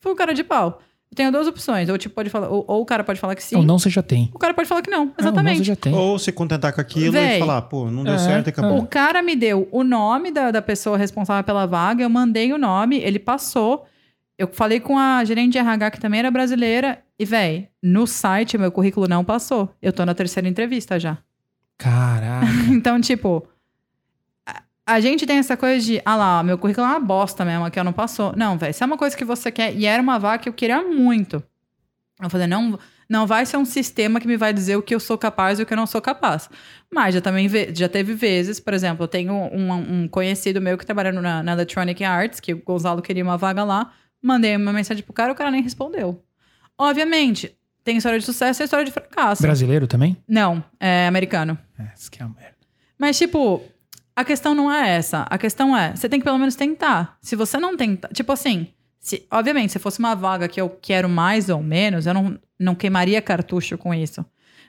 Foi 0.01 0.13
um 0.13 0.17
cara 0.17 0.35
de 0.35 0.45
pau. 0.45 0.81
Eu 1.11 1.17
tenho 1.17 1.33
duas 1.33 1.47
opções. 1.47 1.89
Ou, 1.89 1.97
tipo, 1.97 2.15
pode 2.15 2.29
falar, 2.29 2.49
ou, 2.51 2.65
ou 2.69 2.83
o 2.83 2.85
cara 2.85 3.03
pode 3.03 3.19
falar 3.19 3.35
que 3.35 3.43
sim, 3.43 3.57
Ou 3.57 3.63
não 3.63 3.79
você 3.79 3.89
já 3.89 4.03
tem. 4.03 4.31
o 4.35 4.39
cara 4.39 4.53
pode 4.53 4.69
falar 4.69 4.83
que 4.83 4.91
não. 4.91 5.01
Ou 5.01 5.07
não 5.07 5.15
Exatamente. 5.19 5.59
você 5.59 5.65
já 5.65 5.77
tem. 5.77 5.95
Ou 5.95 6.19
se 6.19 6.31
contentar 6.33 6.73
com 6.73 6.81
aquilo 6.81 7.13
Véi. 7.13 7.37
e 7.37 7.39
falar, 7.39 7.63
pô, 7.63 7.91
não 7.91 8.05
deu 8.05 8.15
É, 8.15 8.19
certo 8.19 8.49
e 8.49 8.51
acabou. 8.51 8.79
O 8.79 8.87
cara 8.87 9.23
me 9.23 9.35
deu 9.35 9.67
o 9.73 9.83
nome 9.83 10.31
da, 10.31 10.51
da 10.51 10.61
pessoa 10.61 10.99
responsável 10.99 11.43
pela 11.45 11.67
vaga, 11.67 12.03
eu 12.03 12.11
mandei 12.11 12.53
o 12.53 12.59
nome, 12.59 12.99
ele 12.99 13.19
passou. 13.19 13.87
Eu 14.39 14.47
falei 14.53 14.79
com 14.79 14.97
a 14.97 15.25
gerente 15.25 15.53
de 15.53 15.59
RH, 15.59 15.91
que 15.91 16.01
também 16.01 16.21
era 16.21 16.31
brasileira, 16.31 17.03
e, 17.19 17.25
véi, 17.25 17.69
no 17.83 18.07
site 18.07 18.57
meu 18.57 18.71
currículo 18.71 19.09
não 19.09 19.25
passou. 19.25 19.75
Eu 19.83 19.93
tô 19.93 20.05
na 20.07 20.15
terceira 20.15 20.49
entrevista 20.49 20.99
já. 20.99 21.19
Caraca. 21.77 22.47
Então, 22.71 23.01
tipo, 23.01 23.45
a, 24.47 24.63
a 24.87 25.01
gente 25.01 25.27
tem 25.27 25.39
essa 25.39 25.57
coisa 25.57 25.85
de, 25.85 26.01
ah 26.05 26.15
lá, 26.15 26.43
meu 26.45 26.57
currículo 26.57 26.87
é 26.87 26.91
uma 26.91 27.01
bosta 27.01 27.45
mesmo, 27.45 27.65
aqui 27.65 27.81
eu 27.81 27.85
não 27.85 27.93
passou. 27.93 28.33
Não, 28.37 28.57
velho, 28.57 28.73
se 28.73 28.81
é 28.81 28.87
uma 28.87 28.97
coisa 28.97 29.17
que 29.17 29.25
você 29.25 29.51
quer, 29.51 29.75
e 29.75 29.85
era 29.85 30.01
uma 30.01 30.19
vaga 30.19 30.43
que 30.45 30.49
eu 30.49 30.53
queria 30.53 30.83
muito. 30.83 31.43
Eu 32.23 32.31
falei, 32.31 32.47
não, 32.47 32.79
não 33.09 33.27
vai 33.27 33.45
ser 33.45 33.57
um 33.57 33.65
sistema 33.65 34.21
que 34.21 34.29
me 34.29 34.37
vai 34.37 34.53
dizer 34.53 34.77
o 34.77 34.83
que 34.83 34.95
eu 34.95 35.01
sou 35.01 35.19
capaz 35.19 35.59
e 35.59 35.63
o 35.63 35.67
que 35.67 35.73
eu 35.73 35.77
não 35.77 35.87
sou 35.87 36.01
capaz. 36.01 36.49
Mas 36.93 37.15
já 37.15 37.21
também 37.21 37.49
já 37.75 37.89
teve 37.89 38.15
vezes, 38.15 38.61
por 38.61 38.73
exemplo, 38.73 39.05
eu 39.05 39.09
tenho 39.09 39.33
um, 39.33 39.73
um 39.73 40.09
conhecido 40.09 40.61
meu 40.61 40.79
que 40.79 40.87
trabalha 40.87 41.11
na, 41.11 41.43
na 41.43 41.53
Electronic 41.53 42.05
Arts, 42.05 42.39
que 42.39 42.55
o 42.55 42.63
Gonzalo 42.63 43.03
queria 43.03 43.25
uma 43.25 43.37
vaga 43.37 43.65
lá, 43.65 43.93
mandei 44.23 44.57
uma 44.57 44.73
mensagem 44.73 45.03
pro 45.03 45.13
cara, 45.13 45.33
o 45.33 45.35
cara 45.35 45.51
nem 45.51 45.63
respondeu. 45.63 46.23
Obviamente, 46.77 47.57
tem 47.83 47.97
história 47.97 48.19
de 48.19 48.25
sucesso 48.25 48.63
e 48.63 48.65
história 48.65 48.85
de 48.85 48.93
fracasso. 48.93 49.43
Brasileiro 49.43 49.87
também? 49.87 50.17
Não, 50.29 50.63
é 50.79 51.07
americano. 51.07 51.59
É, 51.79 51.91
isso 51.97 52.11
que 52.11 52.23
é 52.23 52.27
uma 52.27 52.35
merda. 52.35 52.57
Mas, 52.99 53.17
tipo, 53.17 53.63
a 54.15 54.25
questão 54.25 54.55
não 54.55 54.73
é 54.73 54.97
essa. 54.97 55.23
A 55.31 55.39
questão 55.39 55.77
é, 55.77 55.95
você 55.95 56.09
tem 56.09 56.21
que 56.21 56.25
pelo 56.25 56.39
menos 56.39 56.55
tentar. 56.55 57.17
Se 57.21 57.37
você 57.37 57.59
não 57.59 57.77
tentar. 57.77 58.09
Tipo 58.09 58.33
assim, 58.33 58.69
se, 59.01 59.27
obviamente, 59.31 59.73
se 59.73 59.79
fosse 59.79 60.01
uma 60.01 60.15
vaga 60.15 60.49
que 60.49 60.61
eu 60.61 60.69
quero 60.69 61.09
mais 61.09 61.49
ou 61.49 61.63
menos, 61.63 62.05
eu 62.07 62.13
não, 62.13 62.39
não 62.59 62.75
queimaria 62.75 63.23
cartucho 63.23 63.79
com 63.79 63.95
isso. 63.95 64.25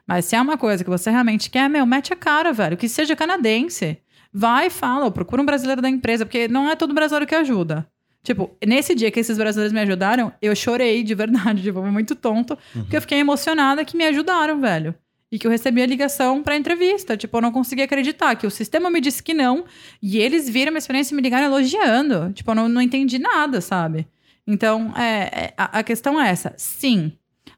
Mas 0.08 0.26
se 0.26 0.36
é 0.36 0.42
uma 0.42 0.58
coisa 0.58 0.84
que 0.84 0.90
você 0.90 1.12
realmente 1.12 1.50
quer, 1.50 1.70
meu, 1.70 1.86
mete 1.86 2.14
a 2.14 2.16
cara, 2.16 2.54
velho. 2.54 2.78
Que 2.78 2.88
seja 2.88 3.16
canadense. 3.16 3.98
Vai 4.32 4.68
e 4.68 4.70
fala, 4.70 5.10
procura 5.12 5.42
um 5.42 5.46
brasileiro 5.46 5.82
da 5.82 5.90
empresa, 5.90 6.26
porque 6.26 6.48
não 6.48 6.70
é 6.70 6.76
todo 6.76 6.94
brasileiro 6.94 7.28
que 7.28 7.36
ajuda. 7.36 7.88
Tipo, 8.24 8.52
nesse 8.66 8.94
dia 8.94 9.10
que 9.10 9.20
esses 9.20 9.38
brasileiros 9.38 9.74
me 9.74 9.80
ajudaram, 9.80 10.32
eu 10.42 10.56
chorei 10.56 11.04
de 11.04 11.16
verdade, 11.16 11.62
tipo, 11.64 11.82
foi 11.82 11.92
muito 11.92 12.16
tonto, 12.16 12.58
porque 12.74 12.98
eu 12.98 13.02
fiquei 13.02 13.20
emocionada 13.20 13.86
que 13.86 13.96
me 13.96 14.06
ajudaram, 14.06 14.60
velho. 14.60 14.94
E 15.32 15.38
que 15.38 15.46
eu 15.46 15.52
recebi 15.52 15.82
a 15.82 15.86
ligação 15.86 16.42
pra 16.42 16.56
entrevista. 16.56 17.16
Tipo, 17.16 17.38
eu 17.38 17.42
não 17.42 17.52
conseguia 17.52 17.86
acreditar 17.86 18.36
que 18.36 18.48
o 18.48 18.52
sistema 18.52 18.90
me 18.90 19.00
disse 19.00 19.22
que 19.22 19.32
não. 19.32 19.64
E 20.02 20.18
eles 20.18 20.50
viram 20.50 20.72
minha 20.72 20.80
experiência 20.80 21.14
e 21.14 21.16
me 21.16 21.22
ligaram 21.22 21.46
elogiando. 21.46 22.34
Tipo, 22.34 22.50
eu 22.50 22.56
não, 22.56 22.68
não 22.68 22.82
entendi 22.82 23.20
nada, 23.20 23.62
sabe? 23.62 24.08
Então, 24.48 24.92
é, 24.98 25.46
é, 25.46 25.54
a, 25.56 25.80
a 25.80 25.84
questão 25.84 26.20
é 26.20 26.30
essa. 26.30 26.52
Sim, 26.58 27.12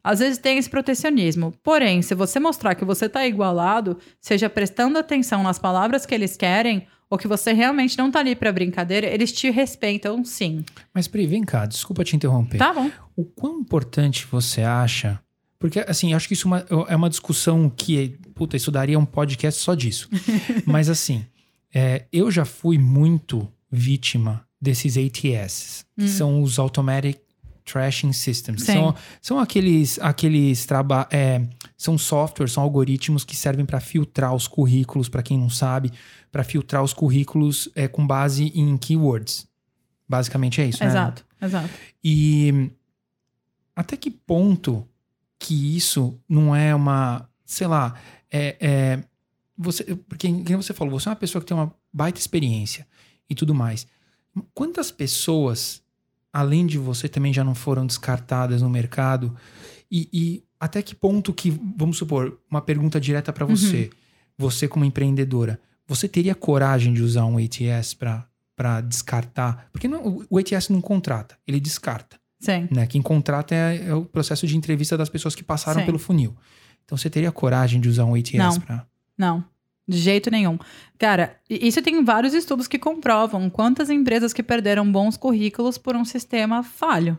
às 0.03 0.19
vezes 0.19 0.37
tem 0.37 0.57
esse 0.57 0.69
protecionismo. 0.69 1.53
Porém, 1.63 2.01
se 2.01 2.15
você 2.15 2.39
mostrar 2.39 2.75
que 2.75 2.83
você 2.83 3.07
tá 3.07 3.25
igualado, 3.25 3.97
seja 4.19 4.49
prestando 4.49 4.97
atenção 4.97 5.43
nas 5.43 5.59
palavras 5.59 6.05
que 6.05 6.13
eles 6.13 6.35
querem, 6.35 6.87
ou 7.11 7.17
que 7.17 7.27
você 7.27 7.51
realmente 7.51 7.97
não 7.97 8.09
tá 8.09 8.19
ali 8.19 8.33
pra 8.37 8.53
brincadeira, 8.53 9.05
eles 9.05 9.33
te 9.33 9.49
respeitam 9.49 10.23
sim. 10.23 10.63
Mas, 10.93 11.09
Pri, 11.09 11.27
vem 11.27 11.43
cá, 11.43 11.65
desculpa 11.65 12.05
te 12.05 12.15
interromper. 12.15 12.57
Tá 12.57 12.73
bom. 12.73 12.89
O 13.17 13.25
quão 13.25 13.59
importante 13.59 14.25
você 14.31 14.61
acha? 14.61 15.19
Porque, 15.59 15.83
assim, 15.85 16.13
acho 16.13 16.25
que 16.25 16.33
isso 16.33 16.47
é 16.47 16.73
uma, 16.73 16.85
é 16.87 16.95
uma 16.95 17.09
discussão 17.09 17.69
que, 17.69 18.17
puta, 18.33 18.55
isso 18.55 18.71
daria 18.71 18.97
um 18.97 19.05
podcast 19.05 19.59
só 19.61 19.75
disso. 19.75 20.09
Mas, 20.65 20.87
assim, 20.89 21.25
é, 21.75 22.05
eu 22.13 22.31
já 22.31 22.45
fui 22.45 22.77
muito 22.77 23.45
vítima 23.69 24.45
desses 24.59 24.95
ATS, 24.95 25.85
que 25.99 26.07
são 26.07 26.41
os 26.41 26.57
Automatic 26.59 27.19
Trashing 27.65 28.13
Systems. 28.13 28.63
Sim. 28.63 28.73
São, 28.73 28.95
são 29.21 29.39
aqueles, 29.39 29.99
aqueles 29.99 30.65
traba 30.65 31.07
é, 31.11 31.41
São 31.81 31.97
softwares, 31.97 32.53
são 32.53 32.61
algoritmos 32.61 33.23
que 33.23 33.35
servem 33.35 33.65
para 33.65 33.79
filtrar 33.79 34.35
os 34.35 34.47
currículos, 34.47 35.09
para 35.09 35.23
quem 35.23 35.35
não 35.35 35.49
sabe, 35.49 35.91
para 36.31 36.43
filtrar 36.43 36.83
os 36.83 36.93
currículos 36.93 37.69
é, 37.73 37.87
com 37.87 38.05
base 38.05 38.51
em 38.53 38.77
keywords. 38.77 39.47
Basicamente 40.07 40.61
é 40.61 40.67
isso, 40.67 40.83
né? 40.83 40.91
Exato, 40.91 41.25
exato. 41.41 41.69
E 42.03 42.69
até 43.75 43.97
que 43.97 44.11
ponto 44.11 44.87
que 45.39 45.75
isso 45.75 46.19
não 46.29 46.55
é 46.55 46.75
uma, 46.75 47.27
sei 47.43 47.65
lá, 47.65 47.95
é, 48.29 48.57
é 48.59 49.03
você, 49.57 49.95
porque 50.07 50.31
quem 50.43 50.55
você 50.55 50.75
falou, 50.75 50.99
você 50.99 51.09
é 51.09 51.09
uma 51.09 51.15
pessoa 51.15 51.41
que 51.41 51.47
tem 51.47 51.57
uma 51.57 51.73
baita 51.91 52.19
experiência 52.19 52.87
e 53.27 53.33
tudo 53.33 53.55
mais. 53.55 53.87
Quantas 54.53 54.91
pessoas, 54.91 55.81
além 56.31 56.67
de 56.67 56.77
você, 56.77 57.09
também 57.09 57.33
já 57.33 57.43
não 57.43 57.55
foram 57.55 57.87
descartadas 57.87 58.61
no 58.61 58.69
mercado? 58.69 59.35
E, 59.89 60.07
e 60.13 60.43
até 60.61 60.83
que 60.83 60.93
ponto 60.93 61.33
que, 61.33 61.49
vamos 61.75 61.97
supor, 61.97 62.39
uma 62.47 62.61
pergunta 62.61 63.01
direta 63.01 63.33
para 63.33 63.47
você, 63.47 63.89
você 64.37 64.67
como 64.67 64.85
empreendedora, 64.85 65.59
você 65.87 66.07
teria 66.07 66.35
coragem 66.35 66.93
de 66.93 67.01
usar 67.01 67.25
um 67.25 67.37
ATS 67.39 67.95
para 67.95 68.81
descartar? 68.81 69.67
Porque 69.71 69.87
não, 69.87 70.23
o 70.29 70.37
ATS 70.37 70.69
não 70.69 70.79
contrata, 70.79 71.35
ele 71.47 71.59
descarta. 71.59 72.19
Sim. 72.39 72.67
Né? 72.69 72.85
Quem 72.85 73.01
contrata 73.01 73.55
é, 73.55 73.87
é 73.87 73.95
o 73.95 74.05
processo 74.05 74.45
de 74.45 74.55
entrevista 74.55 74.95
das 74.95 75.09
pessoas 75.09 75.33
que 75.33 75.43
passaram 75.43 75.79
Sim. 75.79 75.85
pelo 75.87 75.97
funil. 75.97 76.37
Então 76.85 76.95
você 76.95 77.09
teria 77.09 77.31
coragem 77.31 77.81
de 77.81 77.89
usar 77.89 78.05
um 78.05 78.13
ATS 78.13 78.33
Não. 78.33 78.59
para. 78.59 78.85
Não, 79.17 79.43
de 79.87 79.97
jeito 79.97 80.29
nenhum. 80.29 80.59
Cara, 80.99 81.37
isso 81.49 81.81
tem 81.81 82.03
vários 82.03 82.35
estudos 82.35 82.67
que 82.67 82.77
comprovam 82.77 83.49
quantas 83.49 83.89
empresas 83.89 84.31
que 84.31 84.43
perderam 84.43 84.91
bons 84.91 85.17
currículos 85.17 85.79
por 85.79 85.95
um 85.95 86.05
sistema 86.05 86.61
falho. 86.61 87.17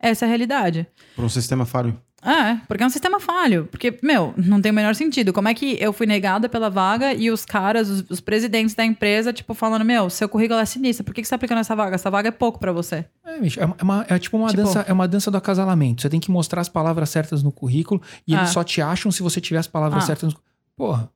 Essa 0.00 0.24
é 0.24 0.26
a 0.26 0.28
realidade. 0.28 0.86
Por 1.14 1.24
um 1.24 1.28
sistema 1.28 1.66
falho. 1.66 2.00
É, 2.22 2.56
porque 2.68 2.82
é 2.82 2.86
um 2.86 2.90
sistema 2.90 3.18
falho. 3.18 3.66
Porque, 3.70 3.98
meu, 4.02 4.34
não 4.36 4.60
tem 4.60 4.70
o 4.70 4.74
menor 4.74 4.94
sentido. 4.94 5.32
Como 5.32 5.48
é 5.48 5.54
que 5.54 5.78
eu 5.80 5.90
fui 5.90 6.06
negada 6.06 6.50
pela 6.50 6.68
vaga 6.68 7.14
e 7.14 7.30
os 7.30 7.46
caras, 7.46 7.88
os, 7.88 8.04
os 8.10 8.20
presidentes 8.20 8.74
da 8.74 8.84
empresa, 8.84 9.32
tipo, 9.32 9.54
falando, 9.54 9.86
meu, 9.86 10.10
seu 10.10 10.28
currículo 10.28 10.60
é 10.60 10.64
sinistro, 10.66 11.02
por 11.02 11.14
que, 11.14 11.22
que 11.22 11.26
você 11.26 11.30
tá 11.30 11.36
aplicando 11.36 11.60
essa 11.60 11.74
vaga? 11.74 11.94
Essa 11.94 12.10
vaga 12.10 12.28
é 12.28 12.32
pouco 12.32 12.58
pra 12.58 12.72
você. 12.72 13.06
É, 13.24 13.38
bicho, 13.40 13.58
é, 13.58 13.64
uma- 13.64 13.76
é 13.78 13.82
uma- 13.82 14.06
é 14.08 14.18
tipo 14.18 14.36
uma 14.36 14.48
Tipo- 14.50 14.62
dança, 14.64 14.84
é 14.86 14.92
uma 14.92 15.08
dança 15.08 15.30
do 15.30 15.38
acasalamento. 15.38 16.02
Você 16.02 16.10
tem 16.10 16.20
que 16.20 16.30
mostrar 16.30 16.60
as 16.60 16.68
palavras 16.68 17.08
certas 17.08 17.42
no 17.42 17.50
currículo 17.50 18.02
e 18.26 18.34
eles 18.34 18.50
Ah. 18.50 18.52
só 18.52 18.62
te 18.64 18.82
acham 18.82 19.10
se 19.10 19.22
você 19.22 19.40
tiver 19.40 19.58
as 19.58 19.66
palavras 19.66 20.04
Ah. 20.04 20.06
certas 20.06 20.34
no 20.34 20.40
Porra. 20.76 21.10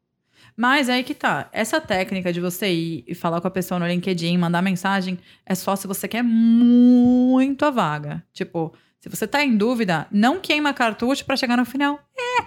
Mas 0.56 0.88
aí 0.88 1.02
que 1.02 1.14
tá. 1.14 1.48
Essa 1.52 1.80
técnica 1.80 2.32
de 2.32 2.40
você 2.40 2.72
ir 2.72 3.04
e 3.08 3.14
falar 3.14 3.40
com 3.40 3.48
a 3.48 3.50
pessoa 3.50 3.78
no 3.78 3.86
LinkedIn, 3.86 4.36
mandar 4.38 4.62
mensagem, 4.62 5.18
é 5.44 5.54
só 5.54 5.74
se 5.74 5.86
você 5.86 6.06
quer 6.06 6.22
muito 6.22 7.64
a 7.64 7.70
vaga. 7.70 8.22
Tipo, 8.32 8.72
se 9.00 9.08
você 9.08 9.26
tá 9.26 9.44
em 9.44 9.56
dúvida, 9.56 10.06
não 10.10 10.40
queima 10.40 10.72
cartucho 10.72 11.24
pra 11.24 11.36
chegar 11.36 11.56
no 11.56 11.64
final. 11.64 11.98
É, 12.16 12.44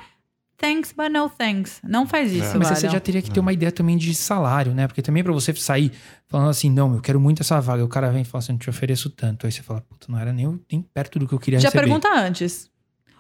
thanks, 0.58 0.94
but 0.94 1.10
no 1.12 1.30
thanks. 1.30 1.82
Não 1.84 2.08
faz 2.08 2.32
isso, 2.32 2.58
Mas 2.58 2.70
velho. 2.70 2.76
você 2.80 2.90
já 2.90 3.00
teria 3.00 3.22
que 3.22 3.30
ter 3.30 3.40
uma 3.42 3.52
ideia 3.52 3.72
também 3.72 3.98
de 3.98 4.16
salário, 4.16 4.74
né? 4.74 4.88
Porque 4.88 5.02
também 5.02 5.22
pra 5.24 5.34
você 5.34 5.54
sair 5.54 5.92
falando 6.28 6.50
assim, 6.50 6.70
não, 6.70 6.96
eu 6.96 7.02
quero 7.02 7.20
muito 7.20 7.42
essa 7.42 7.60
vaga. 7.60 7.84
O 7.84 7.90
cara 7.90 8.10
vem 8.10 8.22
e 8.22 8.26
fala 8.26 8.40
assim, 8.42 8.54
eu 8.54 8.60
te 8.60 8.70
ofereço 8.70 9.10
tanto. 9.10 9.46
Aí 9.46 9.52
você 9.52 9.62
fala, 9.62 9.82
puta, 9.82 10.08
não 10.10 10.18
era 10.18 10.32
nem, 10.32 10.60
nem 10.72 10.82
perto 10.82 11.20
do 11.20 11.28
que 11.28 11.34
eu 11.34 11.40
queria 11.40 11.60
Já 11.60 11.68
receber. 11.68 11.84
pergunta 11.84 12.08
antes. 12.10 12.72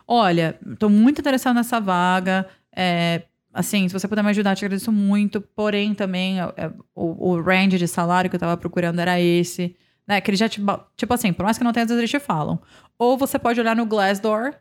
Olha, 0.07 0.57
tô 0.79 0.87
muito 0.87 1.19
interessado 1.19 1.55
nessa 1.55 1.79
vaga. 1.81 2.47
É, 2.73 3.23
assim, 3.57 3.87
se 3.87 3.93
você 3.93 4.07
puder 4.07 4.23
me 4.23 4.29
ajudar, 4.29 4.55
te 4.55 4.63
agradeço 4.65 4.91
muito. 4.91 5.41
Porém, 5.41 5.93
também, 5.93 6.39
é, 6.39 6.71
o, 6.95 7.31
o 7.31 7.41
range 7.41 7.77
de 7.77 7.87
salário 7.87 8.29
que 8.29 8.35
eu 8.35 8.39
tava 8.39 8.55
procurando 8.57 8.99
era 8.99 9.19
esse. 9.19 9.75
Né? 10.07 10.21
Que 10.21 10.29
ele 10.31 10.37
já 10.37 10.47
te. 10.47 10.61
Tipo 10.95 11.13
assim, 11.13 11.33
por 11.33 11.43
mais 11.43 11.57
que 11.57 11.63
não 11.63 11.73
tenha, 11.73 11.83
às 11.83 11.89
vezes 11.89 11.99
eles 11.99 12.11
te 12.11 12.19
falam. 12.19 12.59
Ou 12.97 13.17
você 13.17 13.37
pode 13.37 13.59
olhar 13.59 13.75
no 13.75 13.85
Glassdoor. 13.85 14.53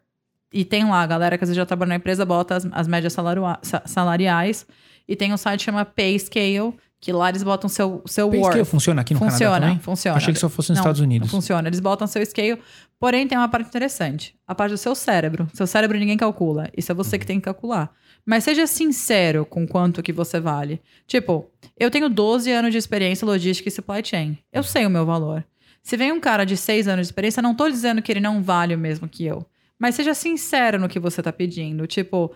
E 0.53 0.65
tem 0.65 0.85
lá, 0.85 1.03
a 1.03 1.07
galera 1.07 1.37
que 1.37 1.45
às 1.45 1.49
vezes 1.51 1.57
já 1.57 1.67
trabalha 1.67 1.91
na 1.91 1.97
empresa, 1.97 2.25
bota 2.25 2.55
as, 2.57 2.67
as 2.73 2.87
médias 2.89 3.13
salaria- 3.13 3.59
sa- 3.63 3.83
salariais. 3.85 4.67
E 5.07 5.15
tem 5.17 5.33
um 5.33 5.37
site 5.37 5.59
que 5.61 5.65
chama 5.67 5.85
Payscale, 5.85 6.75
que 7.01 7.13
lá 7.13 7.29
eles 7.29 7.43
botam 7.43 7.69
seu, 7.69 8.03
seu 8.07 8.31
Pay 8.31 8.39
worth. 8.41 8.53
scale 8.53 8.65
funciona 8.65 9.01
aqui 9.03 9.13
no 9.13 9.21
Canadá 9.21 9.37
Funciona, 9.37 9.61
também? 9.61 9.79
funciona. 9.81 10.17
Achei 10.17 10.33
que 10.33 10.41
só 10.41 10.49
fosse 10.49 10.71
nos 10.71 10.79
Não, 10.79 10.83
Estados 10.85 11.01
Unidos. 11.01 11.27
Não 11.29 11.31
funciona. 11.41 11.69
Eles 11.69 11.81
botam 11.81 12.07
seu 12.07 12.25
scale. 12.25 12.59
Porém, 12.99 13.27
tem 13.29 13.37
uma 13.37 13.49
parte 13.49 13.67
interessante. 13.69 14.35
A 14.47 14.55
parte 14.55 14.71
do 14.73 14.79
seu 14.79 14.95
cérebro. 14.95 15.47
Seu 15.53 15.67
cérebro 15.67 15.99
ninguém 15.99 16.17
calcula. 16.17 16.71
Isso 16.77 16.91
é 16.91 16.95
você 16.95 17.19
que 17.19 17.27
tem 17.27 17.39
que 17.39 17.45
calcular. 17.45 17.91
Mas 18.27 18.43
seja 18.43 18.67
sincero 18.67 19.47
com 19.47 19.67
quanto 19.67 20.03
que 20.03 20.13
você 20.13 20.41
vale. 20.41 20.83
Tipo, 21.07 21.49
eu 21.79 21.91
tenho 21.91 22.09
12 22.11 22.51
anos 22.51 22.73
de 22.73 22.79
experiência 22.79 23.25
logística 23.25 23.69
e 23.69 23.73
supply 23.73 24.05
chain. 24.05 24.37
Eu 24.53 24.65
sei 24.65 24.85
o 24.85 24.91
meu 24.91 25.07
valor. 25.07 25.45
Se 25.81 25.97
vem 25.97 26.11
um 26.11 26.19
cara 26.19 26.45
de 26.45 26.57
6 26.57 26.89
anos 26.89 27.07
de 27.07 27.13
experiência, 27.13 27.41
não 27.41 27.55
tô 27.55 27.71
dizendo 27.71 28.03
que 28.03 28.11
ele 28.11 28.19
não 28.19 28.43
vale 28.43 28.75
o 28.75 28.79
mesmo 28.79 29.09
que 29.09 29.25
eu. 29.25 29.47
Mas 29.79 29.95
seja 29.95 30.13
sincero 30.15 30.81
no 30.81 30.89
que 30.89 30.99
você 30.99 31.23
tá 31.23 31.33
pedindo. 31.33 31.87
Tipo, 31.87 32.33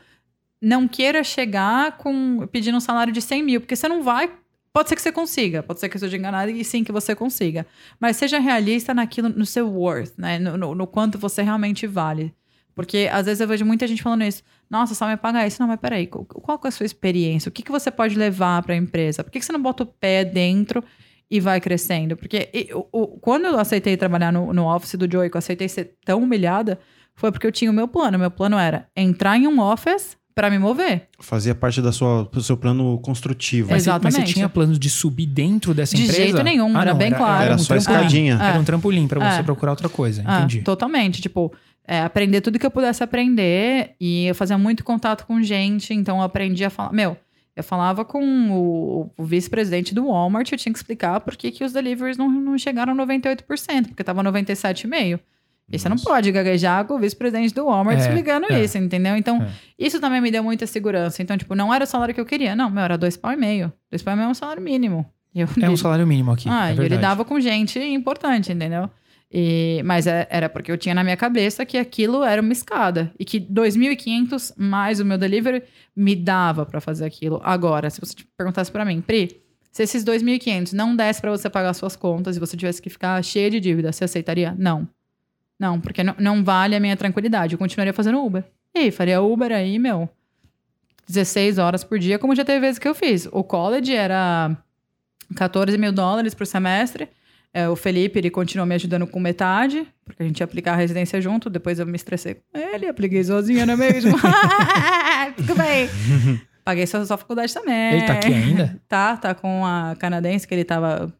não 0.63 0.87
queira 0.87 1.25
chegar 1.25 1.97
com 1.97 2.47
pedindo 2.53 2.77
um 2.77 2.81
salário 2.81 3.13
de 3.13 3.21
100 3.21 3.43
mil, 3.43 3.61
porque 3.61 3.75
você 3.75 3.89
não 3.89 4.03
vai. 4.03 4.31
Pode 4.73 4.89
ser 4.89 4.95
que 4.95 5.03
você 5.03 5.11
consiga, 5.11 5.65
pode 5.65 5.81
ser 5.81 5.89
que 5.89 5.97
eu 5.97 5.99
esteja 5.99 6.17
enganada 6.17 6.49
e 6.53 6.65
sim 6.65 6.85
que 6.85 6.93
você 6.93 7.13
consiga. 7.17 7.67
Mas 7.99 8.17
seja 8.17 8.39
realista 8.39 8.95
naquilo, 8.95 9.29
no 9.29 9.45
seu 9.45 9.69
worth, 9.69 10.13
né? 10.17 10.39
No, 10.39 10.57
no- 10.57 10.75
no 10.77 10.87
quanto 10.87 11.19
você 11.19 11.43
realmente 11.43 11.89
vale. 11.89 12.33
Porque 12.73 13.09
às 13.13 13.27
vezes 13.27 13.41
eu 13.41 13.49
vejo 13.49 13.65
muita 13.65 13.85
gente 13.89 14.01
falando 14.03 14.23
isso. 14.23 14.45
Nossa, 14.71 14.95
só 14.95 15.07
me 15.09 15.17
pagar 15.17 15.47
isso. 15.47 15.61
Não, 15.61 15.67
mas 15.69 15.81
peraí, 15.81 16.07
qual, 16.07 16.25
qual 16.25 16.61
é 16.65 16.69
a 16.69 16.71
sua 16.71 16.87
experiência? 16.87 17.49
O 17.49 17.53
que, 17.53 17.63
que 17.63 17.73
você 17.73 17.91
pode 17.91 18.17
levar 18.17 18.63
para 18.63 18.75
a 18.75 18.77
empresa? 18.77 19.25
Por 19.25 19.31
que, 19.31 19.41
que 19.41 19.45
você 19.45 19.53
não 19.53 19.61
bota 19.63 19.83
o 19.83 19.87
pé 19.87 20.25
dentro 20.25 20.83
e 21.31 21.41
vai 21.41 21.61
crescendo? 21.61 22.17
Porque 22.17 22.49
e, 22.55 22.73
o- 22.73 22.87
o- 22.93 23.07
quando 23.19 23.47
eu 23.47 23.59
aceitei 23.59 23.97
trabalhar 23.97 24.33
no, 24.33 24.53
no 24.53 24.73
office 24.73 24.95
do 24.95 25.11
Joey, 25.11 25.29
que 25.29 25.37
eu 25.37 25.41
aceitei 25.41 25.69
ser 25.69 25.97
tão 26.05 26.23
humilhada, 26.23 26.79
foi 27.17 27.33
porque 27.33 27.47
eu 27.47 27.53
tinha 27.53 27.71
o 27.71 27.75
meu 27.75 27.89
plano. 27.89 28.17
Meu 28.19 28.31
plano 28.31 28.57
era 28.57 28.89
entrar 28.97 29.37
em 29.37 29.47
um 29.49 29.61
office 29.61 30.17
para 30.41 30.49
me 30.49 30.59
mover. 30.59 31.03
Fazia 31.19 31.55
parte 31.55 31.83
da 31.83 31.93
sua, 31.93 32.27
do 32.33 32.43
seu 32.43 32.57
plano 32.57 32.99
construtivo. 33.01 33.69
Mas, 33.71 33.83
você- 33.83 33.91
mas 33.91 34.01
você 34.01 34.07
Exatamente. 34.09 34.33
tinha 34.33 34.49
planos 34.49 34.79
de 34.79 34.89
subir 34.89 35.27
dentro 35.27 35.75
dessa 35.75 35.95
De 35.95 36.03
empresa? 36.05 36.23
jeito 36.23 36.43
nenhum, 36.43 36.81
era 36.81 36.95
bem 36.95 37.13
claro. 37.13 37.45
Era 37.45 37.55
um 37.57 37.59
só 37.59 37.75
trampolim. 37.75 37.97
escadinha. 37.99 38.35
Era 38.41 38.57
É. 38.57 38.59
um 38.59 38.65
trampolim 38.65 39.07
pra 39.07 39.21
você 39.21 39.41
É. 39.41 39.43
procurar 39.43 39.73
outra 39.73 39.91
coisa, 39.91 40.23
Ah, 40.25 40.39
entendi. 40.39 40.63
totalmente. 40.63 41.21
Tipo, 41.21 41.53
é, 41.87 42.01
aprender 42.01 42.41
tudo 42.41 42.59
que 42.59 42.65
eu 42.65 42.71
pudesse 42.71 43.03
aprender. 43.05 43.91
E 44.01 44.25
eu 44.25 44.35
fazia 44.35 44.57
muito 44.57 44.83
contato 44.83 45.27
com 45.27 45.43
gente, 45.43 45.93
então 45.93 46.17
eu 46.17 46.23
aprendi 46.23 46.65
a 46.65 46.71
falar. 46.71 46.91
Meu, 46.95 47.19
eu 47.55 47.63
falava 47.63 48.03
com 48.03 48.51
o, 48.51 49.11
o 49.19 49.25
vice-presidente 49.25 49.95
do 49.95 50.07
Walmart, 50.07 50.51
eu 50.53 50.57
tinha 50.57 50.73
que 50.73 50.79
explicar 50.79 51.21
por 51.21 51.37
que, 51.37 51.51
que 51.51 51.63
os 51.65 51.73
deliveries 51.75 52.17
não, 52.17 52.31
não 52.31 52.57
chegaram 52.57 52.95
a 52.95 52.97
98%, 52.97 53.89
porque 53.89 54.03
tava 54.03 54.23
97,5%. 54.23 55.21
E 55.73 55.79
você 55.79 55.89
não 55.89 55.97
pode 55.97 56.31
gaguejar 56.33 56.85
com 56.85 56.95
o 56.95 56.99
vice-presidente 56.99 57.55
do 57.55 57.67
Walmart 57.67 57.99
É, 57.99 58.01
explicando 58.01 58.47
é. 58.53 58.65
isso, 58.65 58.77
entendeu? 58.79 59.17
Então, 59.17 59.43
É. 59.43 59.49
isso 59.79 60.01
também 60.01 60.21
me 60.21 60.31
deu 60.31 60.43
muita 60.43 60.67
segurança. 60.67 61.23
Então, 61.23 61.37
tipo, 61.39 61.55
não 61.55 61.73
era 61.73 61.85
o 61.85 61.87
salário 61.87 62.15
que 62.15 62.21
eu 62.21 62.27
queria. 62.27 62.57
Não, 62.57 62.69
meu, 62.71 62.83
era 62.83 62.99
dois 62.99 63.17
pau 63.17 63.33
e 63.33 63.37
meio. 63.37 63.73
Dois 63.91 64.03
pau 64.03 64.13
e 64.15 64.17
meio 64.17 64.27
é 64.27 64.31
um 64.31 64.35
salário 64.35 64.63
mínimo. 64.63 65.07
Eu 65.35 65.47
É 65.63 65.71
um 65.71 65.77
salário 65.79 66.07
mínimo 66.07 66.33
aqui. 66.33 66.49
ah, 66.49 66.67
é 66.67 66.71
e 66.71 66.73
eu 66.73 66.77
verdade. 66.79 66.95
lidava 66.97 67.25
com 67.25 67.39
gente 67.39 67.79
importante, 67.79 68.51
entendeu? 68.53 68.91
E, 69.33 69.81
mas 69.85 70.09
é- 70.09 70.27
era 70.29 70.49
porque 70.49 70.73
eu 70.73 70.77
tinha 70.77 70.93
na 70.93 71.05
minha 71.05 71.17
cabeça 71.17 71.65
que 71.65 71.79
aquilo 71.79 72.25
era 72.25 72.43
uma 72.43 72.53
escada. 72.53 73.13
E 73.17 73.25
que 73.25 73.39
2.500 73.39 74.53
mais 74.57 74.99
o 74.99 75.05
meu 75.05 75.17
delivery 75.17 75.63
me 75.97 76.17
dava 76.17 76.67
pra 76.67 76.81
fazer 76.81 77.05
aquilo. 77.05 77.41
Agora, 77.45 77.89
se 77.91 78.01
você 78.01 78.15
perguntasse 78.37 78.73
pra 78.73 78.85
mim, 78.85 79.01
Pri, 79.01 79.41
se 79.71 79.85
esses 79.85 80.05
2.500 80.05 80.73
não 80.73 80.97
desse 80.97 81.21
pra 81.21 81.31
você 81.31 81.49
pagar 81.49 81.73
suas 81.75 81.95
contas 81.95 82.37
e 82.37 82.41
você 82.41 82.57
tivesse 82.57 82.83
que 82.83 82.91
ficar 82.91 83.23
cheia 83.23 83.49
de 83.49 83.61
dívida, 83.61 83.93
você 83.93 84.03
aceitaria? 84.03 84.53
Não. 84.59 84.89
Não, 85.61 85.79
porque 85.79 86.03
não, 86.03 86.15
não 86.19 86.43
vale 86.43 86.75
a 86.75 86.81
minha 86.81 86.97
tranquilidade. 86.97 87.53
Eu 87.55 87.59
continuaria 87.59 87.93
fazendo 87.93 88.25
Uber. 88.25 88.43
E 88.75 88.79
aí, 88.79 88.91
faria 88.91 89.21
Uber 89.21 89.53
aí, 89.53 89.79
meu, 89.79 90.09
16 91.07 91.59
horas 91.59 91.85
por 91.85 91.99
dia, 91.99 92.19
como 92.19 92.35
já 92.35 92.45
teve 92.45 92.61
vezes 92.61 92.79
que 92.79 92.89
eu 92.89 92.95
fiz. 92.95 93.29
O 93.31 93.45
college 93.45 93.95
era 93.95 94.57
14 95.37 95.77
mil 95.77 95.93
dólares 95.93 96.33
por 96.35 96.47
semestre. 96.47 97.09
É, 97.53 97.69
o 97.69 97.77
Felipe, 97.77 98.19
ele 98.19 98.31
continuou 98.31 98.67
me 98.67 98.75
ajudando 98.77 99.07
com 99.07 99.21
metade, 99.21 99.87
porque 100.05 100.23
a 100.23 100.27
gente 100.27 100.39
ia 100.39 100.45
aplicar 100.45 100.73
a 100.73 100.77
residência 100.77 101.21
junto. 101.21 101.51
Depois 101.51 101.79
eu 101.79 101.87
me 101.87 101.97
estressei 101.97 102.35
com 102.35 102.59
ele, 102.59 102.87
apliquei 102.87 103.23
sozinha, 103.23 103.67
não 103.67 103.75
é 103.75 103.77
mesmo? 103.77 104.17
Tudo 105.37 105.57
bem. 105.57 105.91
Paguei 106.65 106.87
sua, 106.87 107.05
sua 107.05 107.19
faculdade 107.19 107.53
também. 107.53 107.95
Ele 107.95 108.07
tá 108.07 108.13
aqui 108.15 108.33
ainda? 108.33 108.81
Tá, 108.89 109.17
tá 109.17 109.35
com 109.35 109.67
a 109.67 109.95
canadense, 109.99 110.47
que 110.47 110.55
ele 110.55 110.65
tava, 110.65 111.13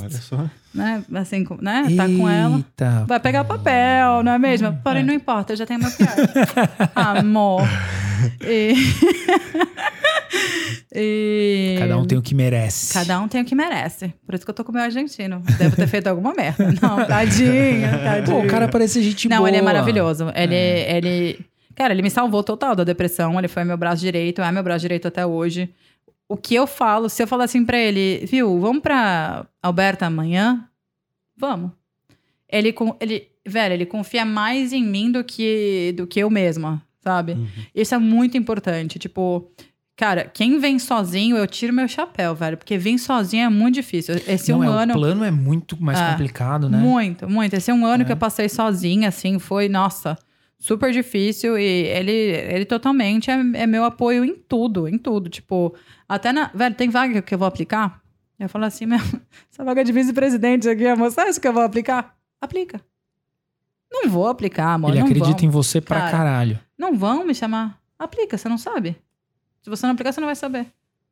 Olha 0.00 0.10
só. 0.10 0.48
né, 0.72 1.02
assim, 1.14 1.44
né, 1.60 1.86
tá 1.96 2.06
com 2.06 2.28
ela. 2.28 2.64
Vai 3.08 3.18
pegar 3.18 3.42
papel, 3.44 4.22
não 4.22 4.32
é 4.32 4.38
mesmo? 4.38 4.72
Porém, 4.84 5.02
É. 5.02 5.04
não 5.04 5.12
importa, 5.12 5.52
eu 5.52 5.56
já 5.56 5.66
tenho 5.66 5.80
maquiagem. 5.80 6.24
Amor. 6.94 7.62
E... 8.46 8.74
e... 10.94 11.76
Cada 11.78 11.98
um 11.98 12.06
tem 12.06 12.16
o 12.16 12.22
que 12.22 12.34
merece. 12.34 12.92
Cada 12.92 13.20
um 13.20 13.28
tem 13.28 13.42
o 13.42 13.44
que 13.44 13.54
merece. 13.54 14.14
Por 14.24 14.34
isso 14.34 14.44
que 14.44 14.50
eu 14.50 14.54
tô 14.54 14.64
com 14.64 14.70
o 14.70 14.74
meu 14.74 14.84
argentino. 14.84 15.42
Devo 15.58 15.74
ter 15.76 15.86
feito 15.88 16.06
alguma 16.06 16.32
merda. 16.34 16.72
Não, 16.80 17.04
tadinho, 17.06 17.90
tadinho. 18.04 18.36
Pô, 18.36 18.44
o 18.44 18.46
cara 18.46 18.68
parece 18.68 19.02
gente 19.02 19.28
Não, 19.28 19.38
boa. 19.38 19.48
ele 19.48 19.58
é 19.58 19.62
maravilhoso. 19.62 20.26
Ele, 20.34 20.54
ele. 20.54 21.40
Cara, 21.74 21.92
ele 21.92 22.02
me 22.02 22.10
salvou 22.10 22.42
total 22.44 22.76
da 22.76 22.84
depressão. 22.84 23.36
Ele 23.38 23.48
foi 23.48 23.64
meu 23.64 23.76
braço 23.76 24.00
direito, 24.00 24.40
é 24.40 24.52
meu 24.52 24.62
braço 24.62 24.80
direito 24.82 25.08
até 25.08 25.26
hoje. 25.26 25.68
O 26.28 26.36
que 26.36 26.54
eu 26.54 26.66
falo, 26.66 27.08
se 27.08 27.22
eu 27.22 27.26
falar 27.26 27.44
assim 27.44 27.64
pra 27.64 27.78
ele, 27.78 28.24
viu, 28.26 28.58
vamos 28.58 28.82
pra 28.82 29.46
Alberta 29.62 30.06
amanhã? 30.06 30.66
Vamos. 31.36 31.70
Ele, 32.48 32.74
ele, 33.00 33.28
velho, 33.46 33.74
ele 33.74 33.86
confia 33.86 34.24
mais 34.24 34.72
em 34.72 34.82
mim 34.84 35.10
do 35.10 35.22
que, 35.22 35.92
do 35.96 36.06
que 36.06 36.20
eu 36.20 36.30
mesma, 36.30 36.82
sabe? 37.02 37.32
Uhum. 37.32 37.46
Isso 37.74 37.94
é 37.94 37.98
muito 37.98 38.38
importante. 38.38 38.98
Tipo, 38.98 39.50
cara, 39.96 40.24
quem 40.24 40.58
vem 40.58 40.78
sozinho, 40.78 41.36
eu 41.36 41.46
tiro 41.46 41.72
meu 41.74 41.88
chapéu, 41.88 42.34
velho. 42.34 42.56
Porque 42.56 42.78
vir 42.78 42.98
sozinho 42.98 43.44
é 43.44 43.48
muito 43.50 43.74
difícil. 43.74 44.14
Esse 44.26 44.50
Não, 44.52 44.60
um 44.60 44.64
é, 44.64 44.68
ano. 44.68 44.94
O 44.94 44.96
plano 44.96 45.24
é 45.24 45.30
muito 45.30 45.80
mais 45.82 45.98
É. 46.00 46.10
complicado, 46.12 46.70
né? 46.70 46.78
Muito, 46.78 47.28
muito. 47.28 47.54
Esse 47.54 47.70
um 47.72 47.84
ano 47.84 48.02
É. 48.02 48.06
que 48.06 48.12
eu 48.12 48.16
passei 48.16 48.48
sozinha, 48.48 49.08
assim, 49.08 49.38
foi, 49.38 49.68
nossa, 49.68 50.16
super 50.64 50.90
difícil. 50.92 51.58
E 51.58 51.62
ele, 51.88 52.12
ele 52.12 52.64
totalmente 52.64 53.30
é, 53.30 53.34
é 53.34 53.66
meu 53.66 53.84
apoio 53.84 54.24
em 54.24 54.34
tudo, 54.34 54.88
em 54.88 54.96
tudo. 54.96 55.28
Tipo, 55.28 55.74
até 56.08 56.32
na. 56.32 56.50
Velho, 56.54 56.74
tem 56.74 56.88
vaga 56.88 57.20
que 57.20 57.34
eu 57.34 57.38
vou 57.38 57.46
aplicar? 57.46 58.00
Eu 58.38 58.48
falo 58.48 58.64
assim, 58.64 58.86
meu, 58.86 58.98
essa 59.52 59.62
vaga 59.62 59.84
de 59.84 59.92
vice-presidente 59.92 60.68
aqui, 60.68 60.86
amor, 60.86 61.10
sabe 61.12 61.30
isso 61.30 61.40
que 61.40 61.46
eu 61.46 61.52
vou 61.52 61.62
aplicar? 61.62 62.16
Aplica. 62.40 62.80
Não 63.92 64.08
vou 64.08 64.26
aplicar, 64.26 64.72
amor. 64.72 64.90
Ele 64.90 65.00
não 65.00 65.06
acredita 65.06 65.38
vão. 65.38 65.46
em 65.46 65.50
você 65.50 65.80
pra 65.80 66.00
Cara. 66.00 66.10
caralho. 66.10 66.58
Não 66.76 66.96
vão 66.96 67.24
me 67.24 67.34
chamar. 67.34 67.78
Aplica, 67.98 68.36
você 68.36 68.48
não 68.48 68.58
sabe. 68.58 68.96
Se 69.62 69.70
você 69.70 69.86
não 69.86 69.92
aplicar, 69.94 70.12
você 70.12 70.20
não 70.20 70.26
vai 70.26 70.34
saber. 70.34 70.66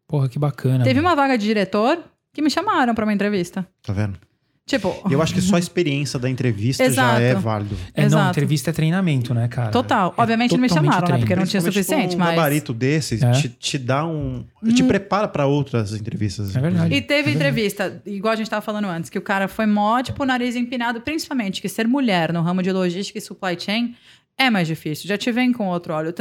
Porra, 0.09 0.29
que 0.29 0.39
bacana. 0.39 0.83
Teve 0.83 1.01
mano. 1.01 1.09
uma 1.09 1.23
vaga 1.23 1.39
de 1.39 1.45
diretor 1.45 2.03
que 2.33 2.43
me 2.43 2.51
chamaram 2.51 2.95
pra 2.95 3.05
uma 3.05 3.13
entrevista. 3.13 3.67
Tá 3.83 3.93
vendo? 3.93 4.19
Tipo. 4.65 4.95
Eu 5.11 5.21
acho 5.21 5.35
que 5.35 5.41
só 5.41 5.57
a 5.57 5.59
experiência 5.59 6.19
da 6.21 6.31
entrevista 6.31 6.85
já 6.85 6.91
Exato. 6.91 7.21
é 7.21 7.35
válido. 7.35 7.77
É, 7.93 8.03
não, 8.03 8.07
Exato. 8.07 8.31
entrevista 8.31 8.71
é 8.71 8.73
treinamento, 8.73 9.35
né, 9.35 9.49
cara? 9.49 9.71
Total. 9.71 10.15
É 10.17 10.21
Obviamente 10.23 10.53
não 10.53 10.61
me 10.61 10.69
chamaram, 10.69 11.09
né? 11.09 11.19
Porque 11.19 11.35
não 11.35 11.45
tinha 11.45 11.61
suficiente, 11.61 12.15
um 12.15 12.19
mas. 12.21 12.31
gabarito 12.31 12.73
desse 12.73 13.23
É. 13.25 13.33
te, 13.33 13.49
te 13.49 13.77
dá 13.79 14.07
um. 14.07 14.45
Hum. 14.63 14.73
Te 14.73 14.85
prepara 14.85 15.27
pra 15.27 15.47
outras 15.47 15.93
entrevistas. 15.93 16.55
É 16.55 16.61
verdade. 16.61 16.95
E 16.95 17.01
teve 17.03 17.13
É 17.13 17.23
verdade. 17.25 17.37
entrevista, 17.37 18.03
igual 18.07 18.33
a 18.33 18.37
gente 18.37 18.49
tava 18.49 18.63
falando 18.63 18.87
antes, 18.87 19.11
que 19.11 19.19
o 19.19 19.23
cara 19.23 19.49
foi 19.49 19.67
mó, 19.67 20.01
tipo, 20.01 20.25
nariz 20.25 20.55
empinado, 20.55 21.01
principalmente 21.01 21.61
que 21.61 21.69
ser 21.69 21.89
mulher 21.89 22.33
no 22.33 22.41
ramo 22.41 22.63
de 22.63 22.71
logística 22.71 23.19
e 23.19 23.23
supply 23.23 23.59
chain 23.59 23.97
é 24.39 24.49
mais 24.49 24.69
difícil. 24.69 25.09
Já 25.09 25.19
te 25.19 25.31
vem 25.33 25.53
com 25.53 25.67
outro 25.69 25.93
olho, 25.93 26.15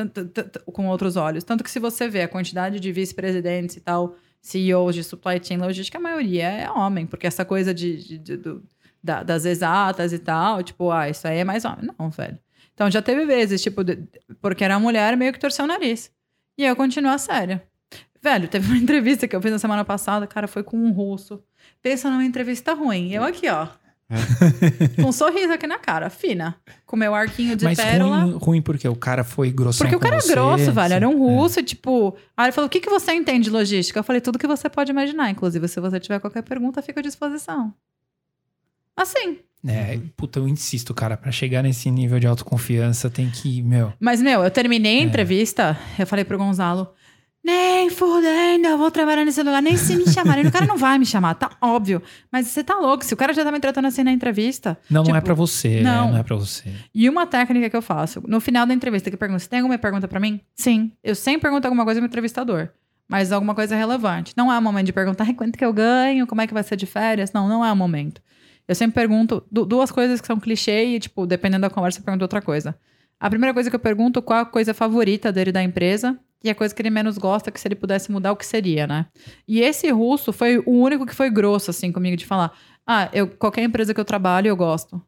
com 0.65 0.87
outros 0.87 1.15
olhos. 1.15 1.43
Tanto 1.43 1.63
que 1.63 1.69
se 1.71 1.79
você 1.79 2.07
vê 2.09 2.23
a 2.23 2.27
quantidade 2.27 2.79
de 2.79 2.91
vice-presidentes 2.91 3.77
e 3.77 3.79
tal, 3.81 4.15
CEOs 4.41 4.95
de 4.95 5.03
supply 5.03 5.39
chain 5.43 5.57
logística, 5.57 5.97
a 5.97 6.01
maioria 6.01 6.47
é 6.49 6.69
homem, 6.69 7.05
porque 7.05 7.27
essa 7.27 7.45
coisa 7.45 7.73
de, 7.73 7.97
de- 8.03 8.17
de- 8.17 8.37
do- 8.37 8.63
da- 9.03 9.23
das 9.23 9.45
exatas 9.45 10.11
e 10.13 10.19
tal, 10.19 10.63
tipo, 10.63 10.91
ah, 10.91 11.09
isso 11.09 11.27
aí 11.27 11.37
é 11.39 11.43
mais 11.43 11.63
homem. 11.65 11.89
Não, 11.97 12.09
velho. 12.09 12.37
Então 12.73 12.89
já 12.89 13.01
teve 13.01 13.25
vezes, 13.25 13.61
tipo, 13.61 13.83
de- 13.83 14.03
porque 14.41 14.63
era 14.63 14.79
mulher, 14.79 15.15
meio 15.15 15.31
que 15.33 15.39
torceu 15.39 15.65
o 15.65 15.67
nariz. 15.67 16.11
E 16.57 16.65
eu 16.65 16.75
continuo 16.75 17.11
a 17.11 17.17
séria. 17.17 17.63
Velho, 18.21 18.47
teve 18.47 18.67
uma 18.67 18.77
entrevista 18.81 19.27
que 19.27 19.35
eu 19.35 19.41
fiz 19.41 19.51
na 19.51 19.59
semana 19.59 19.85
passada, 19.85 20.25
cara, 20.27 20.47
foi 20.47 20.63
com 20.63 20.77
um 20.77 20.91
russo. 20.91 21.43
Pensa 21.81 22.09
numa 22.09 22.23
entrevista 22.25 22.73
ruim. 22.73 23.11
Eu 23.11 23.23
aqui, 23.23 23.47
ó. 23.49 23.67
Com 24.95 25.09
um 25.09 25.11
sorriso 25.11 25.53
aqui 25.53 25.65
na 25.67 25.77
cara, 25.79 26.09
fina. 26.09 26.55
Com 26.85 26.95
meu 26.95 27.13
arquinho 27.15 27.55
de 27.55 27.63
Mas 27.63 27.77
pérola. 27.77 28.21
ruim, 28.21 28.37
ruim 28.37 28.61
porque 28.61 28.87
o 28.87 28.95
cara 28.95 29.23
foi 29.23 29.51
grossão 29.51 29.85
Porque 29.85 29.95
o 29.95 29.99
cara 29.99 30.17
é 30.17 30.21
você, 30.21 30.33
grosso, 30.33 30.65
velho. 30.71 30.79
assim. 30.81 30.93
Era 30.93 31.09
um 31.09 31.17
russo, 31.17 31.63
tipo. 31.63 32.15
Aí 32.35 32.45
ele 32.45 32.51
falou: 32.51 32.67
o 32.67 32.69
que, 32.69 32.79
que 32.79 32.89
você 32.89 33.13
entende 33.13 33.45
de 33.45 33.49
logística? 33.49 33.97
Eu 33.99 34.03
falei, 34.03 34.21
tudo 34.21 34.37
que 34.39 34.47
você 34.47 34.69
pode 34.69 34.91
imaginar. 34.91 35.29
Inclusive, 35.29 35.67
se 35.67 35.79
você 35.79 35.99
tiver 35.99 36.19
qualquer 36.19 36.43
pergunta, 36.43 36.81
fica 36.81 36.99
à 36.99 37.03
disposição. 37.03 37.73
Assim. 38.95 39.39
É, 39.65 39.99
puta, 40.17 40.39
eu 40.39 40.47
insisto, 40.47 40.91
cara, 40.93 41.15
pra 41.15 41.31
chegar 41.31 41.61
nesse 41.61 41.89
nível 41.91 42.19
de 42.19 42.25
autoconfiança 42.25 43.09
tem 43.11 43.29
que, 43.29 43.61
meu. 43.61 43.93
Mas, 43.99 44.19
meu, 44.21 44.43
eu 44.43 44.49
terminei 44.51 44.97
É. 44.97 45.01
a 45.01 45.03
entrevista, 45.03 45.77
eu 45.99 46.07
falei 46.07 46.25
pro 46.25 46.37
Gonzalo. 46.37 46.91
Nem 47.43 47.89
fudendo, 47.89 48.67
eu 48.67 48.77
vou 48.77 48.91
trabalhar 48.91 49.25
nesse 49.25 49.41
lugar, 49.41 49.61
nem 49.63 49.75
se 49.75 49.95
me 49.95 50.05
chamarem. 50.07 50.45
O 50.45 50.51
cara 50.51 50.67
não 50.67 50.77
vai 50.77 50.99
me 50.99 51.05
chamar, 51.07 51.33
tá 51.33 51.49
óbvio. 51.59 52.01
Mas 52.31 52.47
você 52.47 52.63
tá 52.63 52.75
louco, 52.77 53.03
se 53.03 53.13
o 53.13 53.17
cara 53.17 53.33
já 53.33 53.43
tá 53.43 53.51
me 53.51 53.59
tratando 53.59 53.87
assim 53.87 54.03
na 54.03 54.11
entrevista. 54.11 54.77
Não, 54.89 54.99
não 55.01 55.05
Tipo, 55.05 55.17
é 55.17 55.21
pra 55.21 55.33
você. 55.33 55.81
não. 55.81 55.91
Não. 56.05 56.11
não 56.11 56.17
é 56.19 56.23
pra 56.23 56.35
você. 56.35 56.71
E 56.93 57.09
uma 57.09 57.25
técnica 57.25 57.67
que 57.69 57.75
eu 57.75 57.81
faço, 57.81 58.21
no 58.27 58.39
final 58.39 58.65
da 58.67 58.73
entrevista, 58.75 59.09
que 59.09 59.17
pergunta: 59.17 59.39
você 59.39 59.49
tem 59.49 59.59
alguma 59.59 59.77
pergunta 59.79 60.07
pra 60.07 60.19
mim? 60.19 60.39
Sim. 60.55 60.91
Eu 61.03 61.15
sempre 61.15 61.41
pergunto 61.41 61.65
alguma 61.65 61.83
coisa 61.83 61.99
pro 61.99 62.07
entrevistador. 62.07 62.69
Mas 63.09 63.31
alguma 63.31 63.53
coisa 63.55 63.75
relevante. 63.75 64.33
Não 64.37 64.53
é 64.53 64.57
o 64.57 64.61
momento 64.61 64.85
de 64.85 64.93
perguntar 64.93 65.25
"Ai, 65.25 65.33
quanto 65.33 65.57
que 65.57 65.65
eu 65.65 65.73
ganho, 65.73 66.25
como 66.27 66.41
é 66.41 66.47
que 66.47 66.53
vai 66.53 66.63
ser 66.63 66.75
de 66.77 66.85
férias. 66.85 67.33
Não, 67.33 67.49
não 67.49 67.65
é 67.65 67.71
o 67.71 67.75
momento. 67.75 68.21
Eu 68.67 68.75
sempre 68.75 68.93
pergunto 68.95 69.43
du- 69.51 69.65
duas 69.65 69.91
coisas 69.91 70.21
que 70.21 70.27
são 70.27 70.39
clichê 70.39 70.85
e, 70.85 70.99
tipo, 70.99 71.25
dependendo 71.25 71.63
da 71.63 71.69
conversa, 71.69 71.99
eu 71.99 72.03
pergunto 72.03 72.23
outra 72.23 72.41
coisa. 72.41 72.73
A 73.19 73.29
primeira 73.29 73.53
coisa 73.53 73.69
que 73.69 73.75
eu 73.75 73.79
pergunto 73.79 74.21
qual 74.21 74.39
a 74.39 74.45
coisa 74.45 74.73
favorita 74.73 75.29
dele 75.31 75.51
da 75.51 75.61
empresa 75.61 76.17
e 76.43 76.49
a 76.49 76.55
coisa 76.55 76.73
que 76.73 76.81
ele 76.81 76.89
menos 76.89 77.17
gosta, 77.17 77.51
que 77.51 77.59
se 77.59 77.67
ele 77.67 77.75
pudesse 77.75 78.11
mudar, 78.11 78.31
o 78.31 78.35
que 78.35 78.45
seria, 78.45 78.87
né? 78.87 79.05
E 79.47 79.61
esse 79.61 79.89
russo 79.91 80.31
foi 80.33 80.57
o 80.59 80.71
único 80.71 81.05
que 81.05 81.15
foi 81.15 81.29
grosso, 81.29 81.69
assim, 81.71 81.91
comigo, 81.91 82.17
de 82.17 82.25
falar: 82.25 82.51
Ah, 82.85 83.09
eu, 83.13 83.27
qualquer 83.27 83.63
empresa 83.63 83.93
que 83.93 83.99
eu 83.99 84.05
trabalho, 84.05 84.47
eu 84.47 84.55
gosto. 84.55 85.01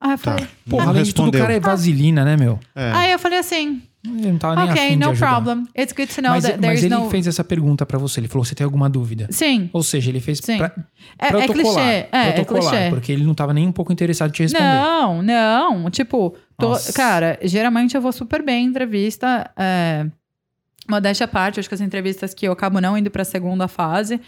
Ah, 0.00 0.12
eu 0.12 0.18
Tá. 0.18 0.32
falei. 0.32 0.46
Porra, 0.68 0.84
Não 0.84 0.90
além 0.92 1.02
de 1.04 1.14
tudo, 1.14 1.28
o 1.28 1.32
cara 1.40 1.54
é 1.54 1.60
vaselina, 1.60 2.24
né, 2.24 2.36
meu? 2.36 2.58
É. 2.74 2.90
Aí 2.92 3.12
eu 3.12 3.18
falei 3.18 3.38
assim, 3.38 3.80
Ele 4.04 4.32
não 4.32 4.36
tava 4.38 4.56
nem 4.56 4.70
ok, 4.70 4.96
no 4.96 5.16
problem. 5.16 5.64
It's 5.78 5.94
good 5.94 6.14
to 6.14 6.20
know 6.20 6.32
Mas, 6.32 6.44
that 6.44 6.58
mas 6.58 6.60
there's 6.80 6.84
ele 6.84 6.94
no... 6.94 7.08
fez 7.08 7.26
essa 7.26 7.42
pergunta 7.42 7.86
pra 7.86 7.96
você. 7.98 8.20
Ele 8.20 8.28
falou: 8.28 8.44
você 8.44 8.54
tem 8.54 8.64
alguma 8.64 8.90
dúvida? 8.90 9.28
Sim, 9.30 9.70
Ou 9.72 9.82
seja, 9.82 10.10
ele 10.10 10.20
fez 10.20 10.40
Sim. 10.42 10.58
pra, 10.58 10.74
é, 11.18 11.26
é 11.26 11.30
protocolar. 11.30 11.52
clichê. 11.54 11.80
É, 11.80 12.08
é 12.12 12.32
protocolar, 12.32 12.70
clichê. 12.74 12.90
Porque 12.90 13.12
ele 13.12 13.24
não 13.24 13.32
tava 13.34 13.54
nem 13.54 13.66
um 13.66 13.72
pouco 13.72 13.92
interessado 13.94 14.28
em 14.28 14.32
te 14.32 14.42
responder. 14.42 14.62
Não, 14.64 15.22
não. 15.22 15.88
Tipo, 15.90 16.34
tô- 16.58 16.74
cara, 16.94 17.38
geralmente 17.44 17.94
eu 17.94 18.02
vou 18.02 18.12
super 18.12 18.42
bem 18.44 18.66
em 18.66 18.68
entrevista. 18.68 19.50
É, 19.56 20.06
modéstia 20.88 21.24
à 21.24 21.28
parte, 21.28 21.60
acho 21.60 21.68
que 21.68 21.74
as 21.74 21.80
entrevistas 21.80 22.34
que 22.34 22.46
eu 22.46 22.52
acabo 22.52 22.80
não 22.80 22.96
indo 22.96 23.10
pra 23.10 23.24
segunda 23.24 23.68
fase. 23.68 24.20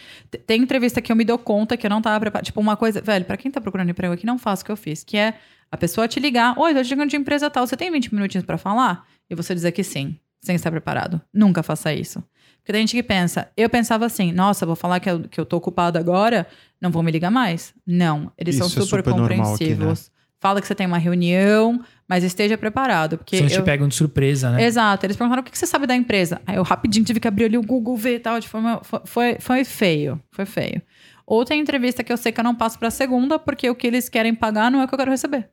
Tem 0.47 0.63
entrevista 0.63 1.01
que 1.01 1.11
eu 1.11 1.17
me 1.17 1.25
dou 1.25 1.39
conta 1.39 1.77
que 1.77 1.87
eu 1.87 1.91
não 1.91 2.03
tava 2.03 2.19
preparada. 2.21 2.45
Tipo, 2.45 2.61
uma 2.61 2.77
coisa, 2.77 3.01
velho, 3.01 3.25
pra 3.25 3.37
quem 3.37 3.51
tá 3.51 3.61
procurando 3.61 3.91
emprego 3.91 4.15
aqui, 4.15 4.27
não 4.27 4.39
faço 4.39 4.63
o 4.63 4.67
que 4.67 4.73
eu 4.73 4.77
fiz, 4.77 5.05
que 5.05 5.17
é 5.17 5.35
a 5.71 5.77
pessoa 5.77 6.09
te 6.09 6.21
ligar: 6.21 6.59
Oi, 6.59 6.75
tô 6.75 6.83
te 6.83 6.91
ligando 6.91 7.11
de 7.11 7.17
empresa 7.17 7.51
tal, 7.51 7.67
você 7.67 7.77
tem 7.77 7.91
20 7.91 8.15
minutinhos 8.15 8.45
pra 8.45 8.59
falar? 8.59 9.07
E 9.29 9.35
você 9.35 9.55
dizer 9.55 9.73
que 9.73 9.83
sim, 9.83 10.19
sem 10.41 10.57
estar 10.57 10.71
preparado. 10.71 11.21
Nunca 11.33 11.63
faça 11.63 11.93
isso. 11.93 12.23
Porque 12.59 12.73
tem 12.73 12.81
gente 12.81 12.97
que 12.97 13.03
pensa, 13.03 13.49
eu 13.57 13.71
pensava 13.71 14.07
assim, 14.07 14.33
nossa, 14.33 14.67
vou 14.67 14.75
falar 14.75 14.99
que 14.99 15.09
eu, 15.09 15.21
que 15.21 15.41
eu 15.41 15.47
tô 15.47 15.57
ocupado 15.57 15.99
agora, 15.99 16.47
não 16.81 16.91
vão 16.91 17.01
me 17.01 17.13
ligar 17.13 17.31
mais. 17.31 17.73
Não, 17.87 18.33
eles 18.37 18.57
são 18.57 18.67
Isso 18.67 18.81
é 18.81 18.83
super, 18.83 18.99
super 18.99 19.11
normal 19.11 19.55
aqui, 19.55 19.67
compreensivos. 19.67 20.11
Fala 20.41 20.61
que 20.61 20.67
você 20.67 20.75
tem 20.75 20.87
uma 20.87 20.99
reunião, 20.99 21.83
mas 22.07 22.23
esteja 22.23 22.59
preparado. 22.59 23.17
Porque 23.19 23.37
Se 23.37 23.43
eles 23.43 23.53
te 23.53 23.59
eu- 23.59 23.65
pegam 23.65 23.89
de 23.89 23.95
surpresa, 23.95 24.51
né? 24.51 24.65
Exato, 24.65 25.07
eles 25.07 25.17
perguntaram 25.17 25.41
o 25.41 25.45
que 25.45 25.57
você 25.57 25.67
sabe 25.67 25.87
da 25.87 25.97
empresa. 25.97 26.41
Aí 26.47 26.57
eu 26.57 26.63
rapidinho 26.63 27.05
tive 27.05 27.19
que 27.21 27.27
abrir 27.29 27.47
ali 27.47 27.57
o 27.59 27.63
Google 27.63 27.97
ver 27.97 28.17
e 28.17 28.21
tal. 28.21 28.39
Tipo, 28.41 28.59
uma- 28.59 28.81
foi, 29.05 29.37
foi, 29.41 29.65
feio, 29.65 30.21
foi 30.31 30.45
feio. 30.45 30.83
Outra 31.27 31.57
entrevista 31.57 32.05
que 32.05 32.13
eu 32.13 32.17
sei 32.17 32.31
que 32.33 32.39
eu 32.39 32.45
não 32.45 32.55
passo 32.55 32.79
pra 32.79 32.91
segunda, 32.91 33.39
porque 33.39 33.69
o 33.69 33.75
que 33.75 33.87
eles 33.87 34.09
querem 34.09 34.35
pagar 34.35 34.71
não 34.71 34.81
é 34.81 34.85
o 34.85 34.89
que 34.89 34.95
eu 34.95 34.99
quero 34.99 35.11
receber. 35.11 35.49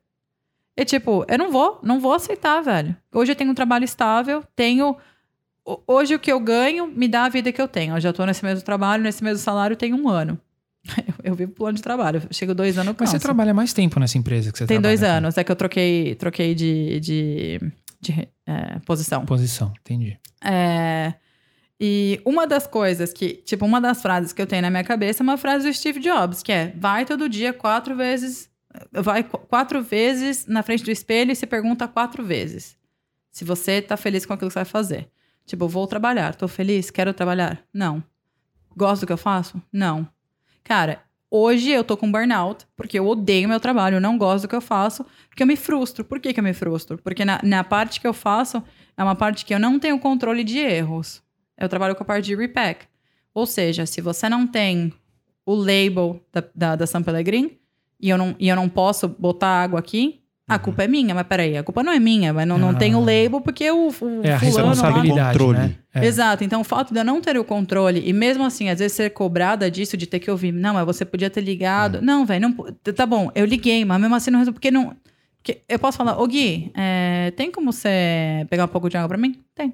E 0.76 0.84
tipo, 0.84 1.24
eu 1.28 1.38
não 1.38 1.50
vou, 1.50 1.80
não 1.82 1.98
vou 1.98 2.12
aceitar, 2.12 2.60
velho. 2.60 2.94
Hoje 3.12 3.32
eu 3.32 3.36
tenho 3.36 3.50
um 3.50 3.54
trabalho 3.54 3.84
estável, 3.84 4.44
tenho. 4.54 4.96
ho- 5.66 5.82
Hoje 5.86 6.14
o 6.14 6.18
que 6.18 6.30
eu 6.30 6.38
ganho 6.38 6.86
me 6.86 7.08
dá 7.08 7.24
a 7.24 7.28
vida 7.28 7.50
que 7.50 7.60
eu 7.62 7.66
tenho. 7.68 7.96
Eu 7.96 8.00
já 8.00 8.12
tô 8.12 8.24
nesse 8.26 8.44
mesmo 8.44 8.62
trabalho, 8.64 9.02
nesse 9.02 9.24
mesmo 9.24 9.38
salário, 9.38 9.76
tem 9.76 9.94
um 9.94 10.08
ano. 10.08 10.38
Eu, 11.08 11.14
eu 11.30 11.34
vivo 11.34 11.52
plano 11.52 11.76
de 11.76 11.82
trabalho. 11.82 12.22
Chego 12.30 12.54
dois 12.54 12.76
anos, 12.76 12.88
eu 12.88 12.96
Mas 12.98 13.08
você 13.10 13.14
canso. 13.16 13.24
trabalha 13.24 13.54
mais 13.54 13.72
tempo 13.72 13.98
nessa 13.98 14.18
empresa 14.18 14.52
que 14.52 14.58
você 14.58 14.66
Tem 14.66 14.80
dois 14.80 15.00
trabalha, 15.00 15.18
anos. 15.18 15.38
É 15.38 15.44
que 15.44 15.50
eu 15.50 15.56
troquei, 15.56 16.14
troquei 16.16 16.54
de, 16.54 17.00
de, 17.00 17.60
de, 18.00 18.28
é, 18.46 18.78
posição. 18.80 19.24
Posição, 19.24 19.72
entendi. 19.80 20.18
É, 20.44 21.14
e 21.80 22.20
uma 22.24 22.46
das 22.46 22.66
coisas 22.66 23.12
que, 23.12 23.34
tipo, 23.44 23.64
uma 23.64 23.80
das 23.80 24.02
frases 24.02 24.32
que 24.32 24.40
eu 24.42 24.46
tenho 24.46 24.62
na 24.62 24.70
minha 24.70 24.84
cabeça 24.84 25.22
é 25.22 25.24
uma 25.24 25.38
frase 25.38 25.66
do 25.66 25.74
Steve 25.74 26.00
Jobs, 26.00 26.42
que 26.42 26.52
é: 26.52 26.72
vai 26.76 27.04
todo 27.06 27.28
dia 27.28 27.52
quatro 27.54 27.96
vezes, 27.96 28.48
vai 28.92 29.24
qu- 29.24 29.38
quatro 29.38 29.82
vezes 29.82 30.46
na 30.46 30.62
frente 30.62 30.84
do 30.84 30.90
espelho 30.90 31.32
e 31.32 31.36
se 31.36 31.46
pergunta 31.46 31.88
quatro 31.88 32.22
vezes 32.24 32.76
se 33.32 33.44
você 33.44 33.80
tá 33.82 33.96
feliz 33.96 34.24
com 34.26 34.32
aquilo 34.34 34.48
que 34.48 34.52
você 34.52 34.58
vai 34.60 34.64
fazer. 34.66 35.08
Tipo, 35.46 35.66
vou 35.66 35.86
trabalhar, 35.86 36.34
tô 36.34 36.46
feliz, 36.46 36.90
quero 36.90 37.12
trabalhar? 37.14 37.62
Não. 37.72 38.02
Gosto 38.76 39.00
do 39.02 39.06
que 39.06 39.12
eu 39.12 39.18
faço? 39.18 39.60
Não. 39.72 40.06
Cara, 40.64 41.00
hoje 41.30 41.70
eu 41.70 41.84
tô 41.84 41.96
com 41.96 42.10
burnout, 42.10 42.64
porque 42.76 42.98
eu 42.98 43.06
odeio 43.06 43.48
meu 43.48 43.60
trabalho, 43.60 43.96
eu 43.96 44.00
não 44.00 44.16
gosto 44.16 44.42
do 44.42 44.48
que 44.48 44.54
eu 44.56 44.60
faço, 44.60 45.04
porque 45.28 45.42
eu 45.42 45.46
me 45.46 45.56
frustro. 45.56 46.04
Por 46.04 46.18
que, 46.18 46.32
que 46.32 46.40
eu 46.40 46.44
me 46.44 46.54
frustro? 46.54 46.98
Porque 46.98 47.24
na, 47.24 47.38
na 47.42 47.62
parte 47.62 48.00
que 48.00 48.06
eu 48.06 48.14
faço, 48.14 48.62
é 48.96 49.02
uma 49.02 49.14
parte 49.14 49.44
que 49.44 49.54
eu 49.54 49.58
não 49.58 49.78
tenho 49.78 49.98
controle 49.98 50.42
de 50.42 50.58
erros. 50.58 51.22
Eu 51.58 51.68
trabalho 51.68 51.94
com 51.94 52.02
a 52.02 52.06
parte 52.06 52.24
de 52.26 52.34
repack. 52.34 52.86
Ou 53.34 53.46
seja, 53.46 53.84
se 53.86 54.00
você 54.00 54.28
não 54.28 54.46
tem 54.46 54.92
o 55.44 55.54
label 55.54 56.20
da, 56.32 56.42
da, 56.54 56.76
da 56.76 56.86
San 56.86 57.02
Pellegrin 57.02 57.50
e 58.00 58.08
eu, 58.08 58.16
não, 58.16 58.34
e 58.38 58.48
eu 58.48 58.56
não 58.56 58.68
posso 58.68 59.08
botar 59.08 59.62
água 59.62 59.78
aqui, 59.78 60.20
a 60.48 60.58
culpa 60.58 60.84
é 60.84 60.88
minha. 60.88 61.14
Mas 61.14 61.26
peraí, 61.26 61.56
a 61.56 61.62
culpa 61.62 61.82
não 61.82 61.92
é 61.92 61.98
minha, 61.98 62.32
mas 62.32 62.46
não, 62.46 62.58
não 62.58 62.74
tem 62.74 62.94
o 62.94 62.98
Ah. 62.98 63.00
label 63.00 63.40
porque 63.40 63.70
o, 63.70 63.88
o 63.88 64.20
É 64.22 64.34
a 64.34 64.38
fulano 64.40 64.56
lá- 64.66 64.70
responsabilidade, 64.70 65.38
Controle. 65.38 65.58
né? 65.58 65.76
É. 65.94 66.04
Exato. 66.04 66.42
Então, 66.42 66.60
o 66.60 66.64
fato 66.64 66.92
de 66.92 66.98
eu 67.00 67.04
não 67.04 67.20
ter 67.20 67.38
o 67.38 67.44
controle, 67.44 68.02
e 68.04 68.12
mesmo 68.12 68.44
assim, 68.44 68.68
às 68.68 68.80
vezes 68.80 68.96
ser 68.96 69.10
cobrada 69.10 69.70
disso, 69.70 69.96
de 69.96 70.06
ter 70.06 70.18
que 70.18 70.30
ouvir, 70.30 70.50
não, 70.52 70.74
mas 70.74 70.84
você 70.84 71.04
podia 71.04 71.30
ter 71.30 71.40
ligado. 71.40 72.02
Não, 72.02 72.26
velho, 72.26 72.40
não. 72.42 72.52
po- 72.52 72.72
Tá 72.72 73.06
bom, 73.06 73.30
eu 73.34 73.44
liguei, 73.46 73.84
mas 73.84 74.00
mesmo 74.00 74.14
assim 74.14 74.30
não 74.30 74.40
resolveu. 74.40 74.54
Porque 74.54 74.70
não. 74.72 74.96
porque 75.38 75.62
eu 75.68 75.78
posso 75.78 75.96
falar, 75.96 76.20
ô 76.20 76.26
Gui, 76.26 76.72
é, 76.74 77.32
tem 77.36 77.50
como 77.52 77.70
você 77.72 78.44
pegar 78.50 78.64
um 78.64 78.68
pouco 78.68 78.88
de 78.90 78.96
água 78.96 79.08
pra 79.08 79.18
mim? 79.18 79.40
Tem. 79.54 79.72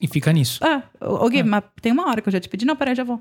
E 0.00 0.06
fica 0.08 0.32
nisso. 0.32 0.60
Ah, 0.64 0.82
ô 1.00 1.28
Gui, 1.28 1.38
É. 1.40 1.42
mas 1.42 1.62
tem 1.80 1.92
uma 1.92 2.08
hora 2.08 2.20
que 2.20 2.28
eu 2.28 2.32
já 2.32 2.40
te 2.40 2.48
pedi, 2.48 2.64
não, 2.64 2.76
peraí, 2.76 2.94
já 2.94 3.04
vou. 3.04 3.20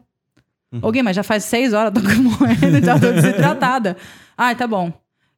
Uhum. 0.72 0.80
Ô 0.84 0.92
Gui, 0.92 1.04
mas 1.04 1.16
já 1.16 1.24
faz 1.24 1.44
seis 1.44 1.74
horas, 1.74 1.92
tô 1.94 2.00
morrendo, 2.02 2.80
já 2.86 3.00
tô 3.00 3.12
desidratada. 3.14 3.98
Ai, 4.38 4.56
tá 4.56 4.66
bom. 4.68 4.92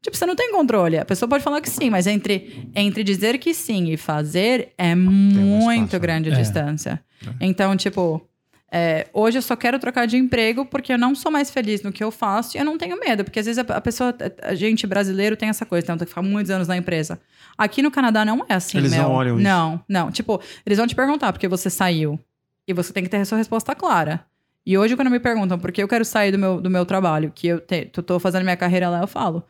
Tipo, 0.03 0.15
você 0.17 0.25
não 0.25 0.35
tem 0.35 0.51
controle. 0.51 0.97
A 0.99 1.05
pessoa 1.05 1.27
pode 1.29 1.43
falar 1.43 1.61
que 1.61 1.69
sim, 1.69 1.89
mas 1.89 2.05
entre, 2.05 2.69
entre 2.75 3.03
dizer 3.03 3.37
que 3.39 3.53
sim 3.53 3.89
e 3.91 3.97
fazer 3.97 4.73
é 4.77 4.93
muito 4.93 5.93
né? 5.93 5.99
grande 5.99 6.29
a 6.29 6.33
É. 6.33 6.35
distância. 6.35 7.01
Então, 7.39 7.75
tipo, 7.77 8.21
é, 8.69 9.07
hoje 9.13 9.37
eu 9.37 9.41
só 9.41 9.55
quero 9.55 9.79
trocar 9.79 10.05
de 10.05 10.17
emprego 10.17 10.65
porque 10.65 10.91
eu 10.93 10.97
não 10.97 11.15
sou 11.15 11.31
mais 11.31 11.49
feliz 11.49 11.81
no 11.83 11.91
que 11.91 12.03
eu 12.03 12.11
faço 12.11 12.57
e 12.57 12.59
eu 12.59 12.65
não 12.65 12.77
tenho 12.77 12.99
medo. 12.99 13.23
Porque 13.23 13.39
às 13.39 13.45
vezes 13.45 13.57
a, 13.65 13.77
a 13.77 13.79
pessoa, 13.79 14.13
a 14.41 14.53
gente 14.53 14.85
brasileiro 14.85 15.37
tem 15.37 15.47
essa 15.47 15.65
coisa, 15.65 15.85
então 15.85 15.97
tem 15.97 16.05
que 16.05 16.09
ficar 16.11 16.21
muitos 16.21 16.51
anos 16.51 16.67
na 16.67 16.75
empresa. 16.75 17.17
Aqui 17.57 17.81
no 17.81 17.89
Canadá 17.89 18.25
não 18.25 18.45
é 18.49 18.55
assim, 18.55 18.79
Eles 18.79 18.91
meu. 18.91 19.03
não 19.03 19.11
olham 19.13 19.35
isso. 19.37 19.43
Não, 19.43 19.79
não. 19.87 20.11
Tipo, 20.11 20.41
eles 20.65 20.77
vão 20.77 20.85
te 20.85 20.95
perguntar 20.95 21.31
porque 21.31 21.47
você 21.47 21.69
saiu. 21.69 22.19
E 22.67 22.73
você 22.73 22.91
tem 22.91 23.03
que 23.03 23.09
ter 23.09 23.17
a 23.17 23.25
sua 23.25 23.37
resposta 23.37 23.73
clara. 23.73 24.25
E 24.65 24.77
hoje, 24.77 24.95
quando 24.95 25.09
me 25.11 25.19
perguntam 25.19 25.59
por 25.59 25.71
que 25.71 25.83
eu 25.83 25.87
quero 25.87 26.03
sair 26.05 26.31
do 26.31 26.37
meu, 26.39 26.59
do 26.61 26.69
meu 26.69 26.85
trabalho, 26.85 27.31
que 27.33 27.47
eu 27.47 27.59
te, 27.59 27.85
tô 27.85 28.19
fazendo 28.19 28.43
minha 28.43 28.55
carreira 28.57 28.89
lá, 28.89 29.01
eu 29.01 29.07
falo. 29.07 29.43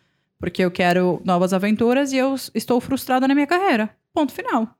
Porque 0.44 0.62
eu 0.62 0.70
quero 0.70 1.22
novas 1.24 1.54
aventuras 1.54 2.12
e 2.12 2.18
eu 2.18 2.36
estou 2.54 2.82
frustrada 2.82 3.26
na 3.26 3.34
minha 3.34 3.48
carreira. 3.48 3.90
Ponto 4.14 4.34
final. 4.34 4.76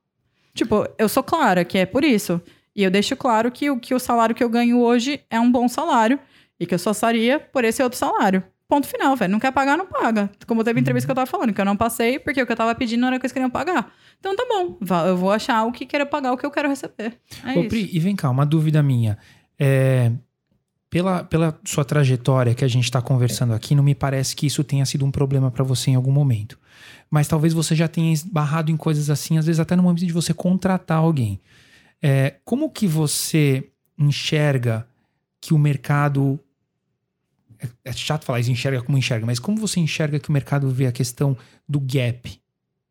Tipo, 0.52 0.86
eu 0.98 1.08
sou 1.08 1.22
clara 1.22 1.64
que 1.64 1.78
é 1.78 1.86
por 1.86 2.04
isso. 2.04 2.38
E 2.76 2.82
eu 2.82 2.90
deixo 2.90 3.16
claro 3.16 3.50
que 3.50 3.70
o, 3.70 3.80
que 3.80 3.94
o 3.94 3.98
salário 3.98 4.34
que 4.34 4.44
eu 4.44 4.50
ganho 4.50 4.78
hoje 4.78 5.22
é 5.30 5.40
um 5.40 5.50
bom 5.50 5.66
salário. 5.66 6.20
E 6.60 6.66
que 6.66 6.74
eu 6.74 6.78
só 6.78 6.92
sairia 6.92 7.40
por 7.40 7.64
esse 7.64 7.82
outro 7.82 7.98
salário. 7.98 8.44
Ponto 8.68 8.86
final, 8.86 9.16
velho. 9.16 9.32
Não 9.32 9.40
quer 9.40 9.52
pagar, 9.52 9.78
não 9.78 9.86
paga. 9.86 10.30
Como 10.46 10.62
teve 10.62 10.80
entrevista 10.80 11.06
que 11.06 11.12
eu 11.12 11.16
tava 11.16 11.30
falando, 11.30 11.54
que 11.54 11.60
eu 11.62 11.64
não 11.64 11.78
passei 11.78 12.18
porque 12.18 12.42
o 12.42 12.44
que 12.44 12.52
eu 12.52 12.56
tava 12.56 12.74
pedindo 12.74 13.00
não 13.00 13.08
era 13.08 13.16
o 13.16 13.18
que 13.18 13.24
eles 13.24 13.32
queriam 13.32 13.48
pagar. 13.48 13.90
Então 14.20 14.36
tá 14.36 14.44
bom. 14.46 14.76
Eu 15.06 15.16
vou 15.16 15.32
achar 15.32 15.64
o 15.64 15.72
que 15.72 15.86
queira 15.86 16.04
pagar, 16.04 16.34
o 16.34 16.36
que 16.36 16.44
eu 16.44 16.50
quero 16.50 16.68
receber. 16.68 17.18
É 17.42 17.58
Ô. 17.58 17.66
Pri, 17.68 17.88
e 17.90 17.98
vem 17.98 18.14
cá, 18.14 18.28
uma 18.28 18.44
dúvida 18.44 18.82
minha. 18.82 19.16
É, 19.58 20.12
pela, 20.94 21.24
pela 21.24 21.58
sua 21.64 21.84
trajetória 21.84 22.54
que 22.54 22.64
a 22.64 22.68
gente 22.68 22.84
está 22.84 23.02
conversando 23.02 23.52
aqui, 23.52 23.74
não 23.74 23.82
me 23.82 23.96
parece 23.96 24.36
que 24.36 24.46
isso 24.46 24.62
tenha 24.62 24.86
sido 24.86 25.04
um 25.04 25.10
problema 25.10 25.50
para 25.50 25.64
você 25.64 25.90
em 25.90 25.96
algum 25.96 26.12
momento. 26.12 26.56
Mas 27.10 27.26
talvez 27.26 27.52
você 27.52 27.74
já 27.74 27.88
tenha 27.88 28.12
esbarrado 28.12 28.70
em 28.70 28.76
coisas 28.76 29.10
assim, 29.10 29.36
às 29.36 29.44
vezes 29.44 29.58
até 29.58 29.74
no 29.74 29.82
momento 29.82 30.06
de 30.06 30.12
você 30.12 30.32
contratar 30.32 30.98
alguém. 30.98 31.40
É, 32.00 32.36
como 32.44 32.70
que 32.70 32.86
você 32.86 33.68
enxerga 33.98 34.86
que 35.40 35.52
o 35.52 35.58
mercado. 35.58 36.38
É, 37.58 37.66
é 37.86 37.92
chato 37.92 38.24
falar 38.24 38.38
isso, 38.38 38.52
enxerga 38.52 38.80
como 38.80 38.96
enxerga, 38.96 39.26
mas 39.26 39.40
como 39.40 39.58
você 39.58 39.80
enxerga 39.80 40.20
que 40.20 40.28
o 40.28 40.32
mercado 40.32 40.70
vê 40.70 40.86
a 40.86 40.92
questão 40.92 41.36
do 41.68 41.80
gap 41.80 42.40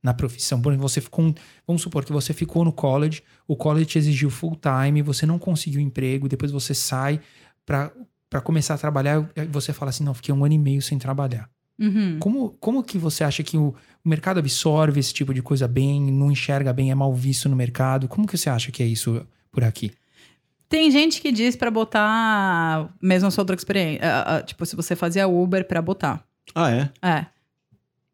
na 0.03 0.13
profissão? 0.13 0.61
Por 0.61 0.73
exemplo, 0.73 0.89
você 0.89 0.99
ficou. 0.99 1.33
Vamos 1.65 1.81
supor 1.81 2.03
que 2.03 2.11
você 2.11 2.33
ficou 2.33 2.65
no 2.65 2.73
college, 2.73 3.23
o 3.47 3.55
college 3.55 3.85
te 3.85 3.97
exigiu 3.97 4.29
full 4.29 4.57
time, 4.57 5.01
você 5.01 5.25
não 5.25 5.39
conseguiu 5.39 5.79
emprego, 5.79 6.27
depois 6.27 6.51
você 6.51 6.73
sai 6.73 7.21
para 7.65 8.41
começar 8.43 8.73
a 8.73 8.77
trabalhar, 8.77 9.29
você 9.49 9.71
fala 9.73 9.89
assim: 9.89 10.03
não, 10.03 10.13
fiquei 10.13 10.33
um 10.33 10.43
ano 10.43 10.53
e 10.53 10.57
meio 10.57 10.81
sem 10.81 10.97
trabalhar. 10.97 11.49
Uhum. 11.79 12.17
Como, 12.19 12.49
como 12.59 12.83
que 12.83 12.97
você 12.97 13.23
acha 13.23 13.41
que 13.43 13.57
o, 13.57 13.73
o 14.05 14.09
mercado 14.09 14.39
absorve 14.39 14.99
esse 14.99 15.13
tipo 15.13 15.33
de 15.33 15.41
coisa 15.41 15.67
bem, 15.67 15.99
não 16.11 16.31
enxerga 16.31 16.71
bem, 16.71 16.91
é 16.91 16.95
mal 16.95 17.13
visto 17.13 17.49
no 17.49 17.55
mercado? 17.55 18.07
Como 18.07 18.27
que 18.27 18.37
você 18.37 18.49
acha 18.49 18.71
que 18.71 18.83
é 18.83 18.85
isso 18.85 19.25
por 19.51 19.63
aqui? 19.63 19.91
Tem 20.69 20.89
gente 20.89 21.21
que 21.21 21.31
diz 21.31 21.55
pra 21.55 21.69
botar, 21.69 22.89
mesmo 23.01 23.27
a 23.27 23.31
sua 23.31 23.41
outra 23.43 23.55
experiência, 23.55 24.01
tipo, 24.45 24.65
se 24.65 24.75
você 24.75 24.95
fazia 24.95 25.27
Uber 25.27 25.67
pra 25.67 25.81
botar. 25.81 26.23
Ah, 26.55 26.71
é? 26.71 26.89
É. 27.01 27.25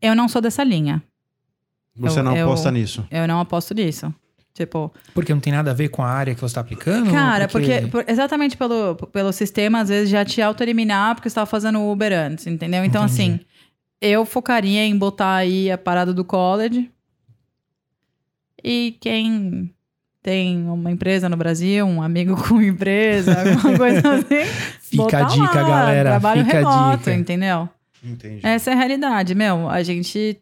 Eu 0.02 0.16
não 0.16 0.28
sou 0.28 0.42
dessa 0.42 0.64
linha. 0.64 1.02
Você 1.96 2.20
Eu- 2.20 2.24
não 2.24 2.36
eu- 2.36 2.48
aposta 2.48 2.72
nisso. 2.72 3.06
Eu 3.12 3.28
não 3.28 3.40
aposto 3.40 3.74
nisso. 3.74 4.14
Tipo, 4.60 4.94
Porque 5.14 5.34
não 5.34 5.40
tem 5.40 5.54
nada 5.54 5.72
a 5.72 5.74
ver 5.74 5.88
com 5.88 6.04
a 6.04 6.10
área 6.10 6.36
que 6.36 6.42
você 6.42 6.48
está 6.48 6.60
aplicando? 6.60 7.10
cara, 7.12 7.48
porque, 7.48 7.88
por- 7.90 8.04
exatamente 8.06 8.58
pelo, 8.58 8.94
pelo 8.96 9.32
sistema, 9.32 9.80
às 9.80 9.88
vezes 9.88 10.10
já 10.10 10.26
te 10.26 10.42
auto-eliminar 10.42 11.16
porque 11.16 11.30
você 11.30 11.32
estava 11.32 11.46
fazendo 11.46 11.80
Uber 11.82 12.12
antes, 12.12 12.46
entendeu? 12.46 12.84
Então, 12.84 13.06
Entendi. 13.06 13.22
assim, 13.22 13.40
eu 14.02 14.26
focaria 14.26 14.84
em 14.84 14.98
botar 14.98 15.36
aí 15.36 15.72
a 15.72 15.78
parada 15.78 16.14
do 16.14 16.26
college. 16.26 16.92
E 18.62 18.98
quem 19.00 19.74
tem 20.22 20.68
uma 20.68 20.92
empresa 20.92 21.30
no 21.30 21.38
Brasil, 21.38 21.86
um 21.86 22.02
amigo 22.02 22.36
com 22.46 22.62
empresa, 22.62 23.40
alguma 23.40 23.78
coisa 23.78 24.14
assim. 24.16 24.46
Fica 24.84 25.20
a 25.20 25.24
dica, 25.24 25.62
lá, 25.62 25.70
galera. 25.70 26.10
Trabalho 26.10 26.44
Fica 26.44 26.58
a 26.58 26.60
remoto, 26.60 26.98
dica. 26.98 27.14
entendeu? 27.14 27.70
Entendi. 28.04 28.42
Essa 28.46 28.72
é 28.72 28.74
a 28.74 28.76
realidade, 28.76 29.34
meu. 29.34 29.70
A 29.70 29.82
gente. 29.84 30.38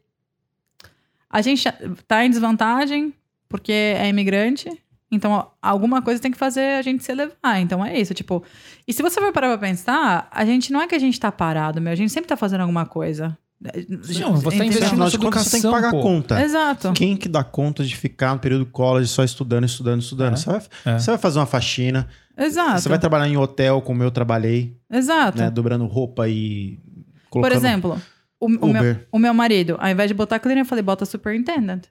A 1.30 1.42
gente 1.42 1.64
tá 2.08 2.26
em 2.26 2.30
desvantagem 2.32 3.14
porque 3.50 3.72
é 3.72 4.08
imigrante. 4.08 4.70
Então, 5.10 5.48
alguma 5.62 6.02
coisa 6.02 6.22
tem 6.22 6.32
que 6.32 6.38
fazer 6.38 6.78
a 6.78 6.82
gente 6.82 7.02
se 7.04 7.12
elevar. 7.12 7.62
Então, 7.62 7.84
é 7.86 7.98
isso. 7.98 8.14
Tipo, 8.14 8.44
e 8.86 8.92
se 8.92 9.02
você 9.02 9.22
for 9.22 9.32
parar 9.32 9.48
pra 9.58 9.68
pensar, 9.68 10.28
a 10.30 10.44
gente 10.46 10.72
não 10.74 10.82
é 10.82 10.88
que 10.88 10.96
a 10.96 11.00
gente 11.00 11.18
tá 11.20 11.32
parado, 11.32 11.80
meu. 11.80 11.94
A 11.94 11.96
gente 11.96 12.12
sempre 12.12 12.28
tá 12.28 12.36
fazendo 12.36 12.62
alguma 12.62 12.86
coisa. 12.86 13.38
Não, 13.60 14.36
você 14.36 14.58
tá 14.58 14.66
investindo 14.66 14.98
na 15.00 15.10
sua 15.10 15.20
contas, 15.20 15.44
você 15.44 15.52
tem 15.52 15.62
que 15.62 15.68
educação, 15.68 15.72
pagar 15.72 15.92
pô. 15.92 16.02
conta. 16.02 16.42
Exato. 16.44 16.92
Quem 16.94 17.16
que 17.18 17.28
dá 17.28 17.44
conta 17.44 17.84
de 17.84 17.96
ficar 17.96 18.34
no 18.34 18.40
período 18.40 18.66
college 18.68 19.08
só 19.08 19.24
estudando, 19.24 19.64
estudando, 19.66 20.02
estudando? 20.02 20.34
É. 20.34 20.36
Você, 20.38 20.50
vai, 20.50 20.62
É. 20.86 21.00
você 21.00 21.10
vai 21.12 21.18
fazer 21.18 21.40
uma 21.40 21.46
faxina, 21.48 22.08
Exato. 22.38 22.82
você 22.82 22.90
vai 22.90 23.00
trabalhar 23.00 23.28
em 23.28 23.36
hotel 23.38 23.82
como 23.82 24.04
eu 24.04 24.12
trabalhei, 24.12 24.78
Exato. 24.92 25.40
né? 25.40 25.50
Dobrando 25.50 25.88
roupa 25.88 26.28
e 26.30 26.78
Por 27.32 27.42
colocando 27.42 27.54
exemplo, 27.58 28.02
o, 28.40 28.46
o 28.46 28.68
meu, 28.68 29.00
o 29.12 29.18
meu 29.18 29.34
marido, 29.34 29.76
ao 29.80 29.90
invés 29.90 30.08
de 30.08 30.14
botar 30.14 30.38
cleaner, 30.38 30.62
eu 30.64 30.68
falei, 30.68 30.84
bota 30.84 31.04
superintendent. 31.06 31.86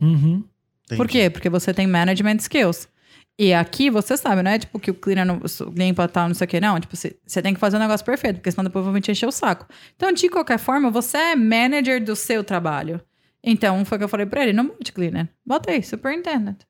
Uhum. 0.00 0.42
Entendi. 0.84 0.96
Por 0.96 1.08
quê? 1.08 1.30
Porque 1.30 1.48
você 1.48 1.72
tem 1.72 1.86
management 1.86 2.36
skills. 2.36 2.88
E 3.36 3.52
aqui, 3.52 3.90
você 3.90 4.16
sabe, 4.16 4.42
não 4.42 4.50
é 4.50 4.58
tipo 4.58 4.78
que 4.78 4.92
o 4.92 4.94
cleaner 4.94 5.26
não, 5.26 5.40
limpa 5.74 6.06
tal, 6.06 6.28
não 6.28 6.34
sei 6.34 6.44
o 6.44 6.48
que, 6.48 6.60
não. 6.60 6.78
Tipo, 6.78 6.96
você, 6.96 7.42
tem 7.42 7.52
que 7.52 7.58
fazer 7.58 7.76
um 7.76 7.80
negócio 7.80 8.06
perfeito, 8.06 8.36
porque 8.36 8.50
senão 8.50 8.64
depois 8.64 8.84
vão 8.84 9.00
te 9.00 9.10
encher 9.10 9.26
o 9.26 9.32
saco. 9.32 9.66
Então, 9.96 10.12
de 10.12 10.28
qualquer 10.28 10.58
forma, 10.58 10.88
você 10.90 11.16
é 11.16 11.36
manager 11.36 12.02
do 12.02 12.14
seu 12.14 12.44
trabalho. 12.44 13.00
Então, 13.42 13.84
foi 13.84 13.96
o 13.96 13.98
que 13.98 14.04
eu 14.04 14.08
falei 14.08 14.26
pra 14.26 14.42
ele, 14.42 14.52
não 14.52 14.68
bote 14.68 14.92
cleaner. 14.92 15.28
Bota 15.44 15.72
aí, 15.72 15.82
superintendent. 15.82 16.60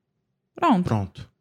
Pronto. 0.55 0.85
Pronto. 0.85 1.34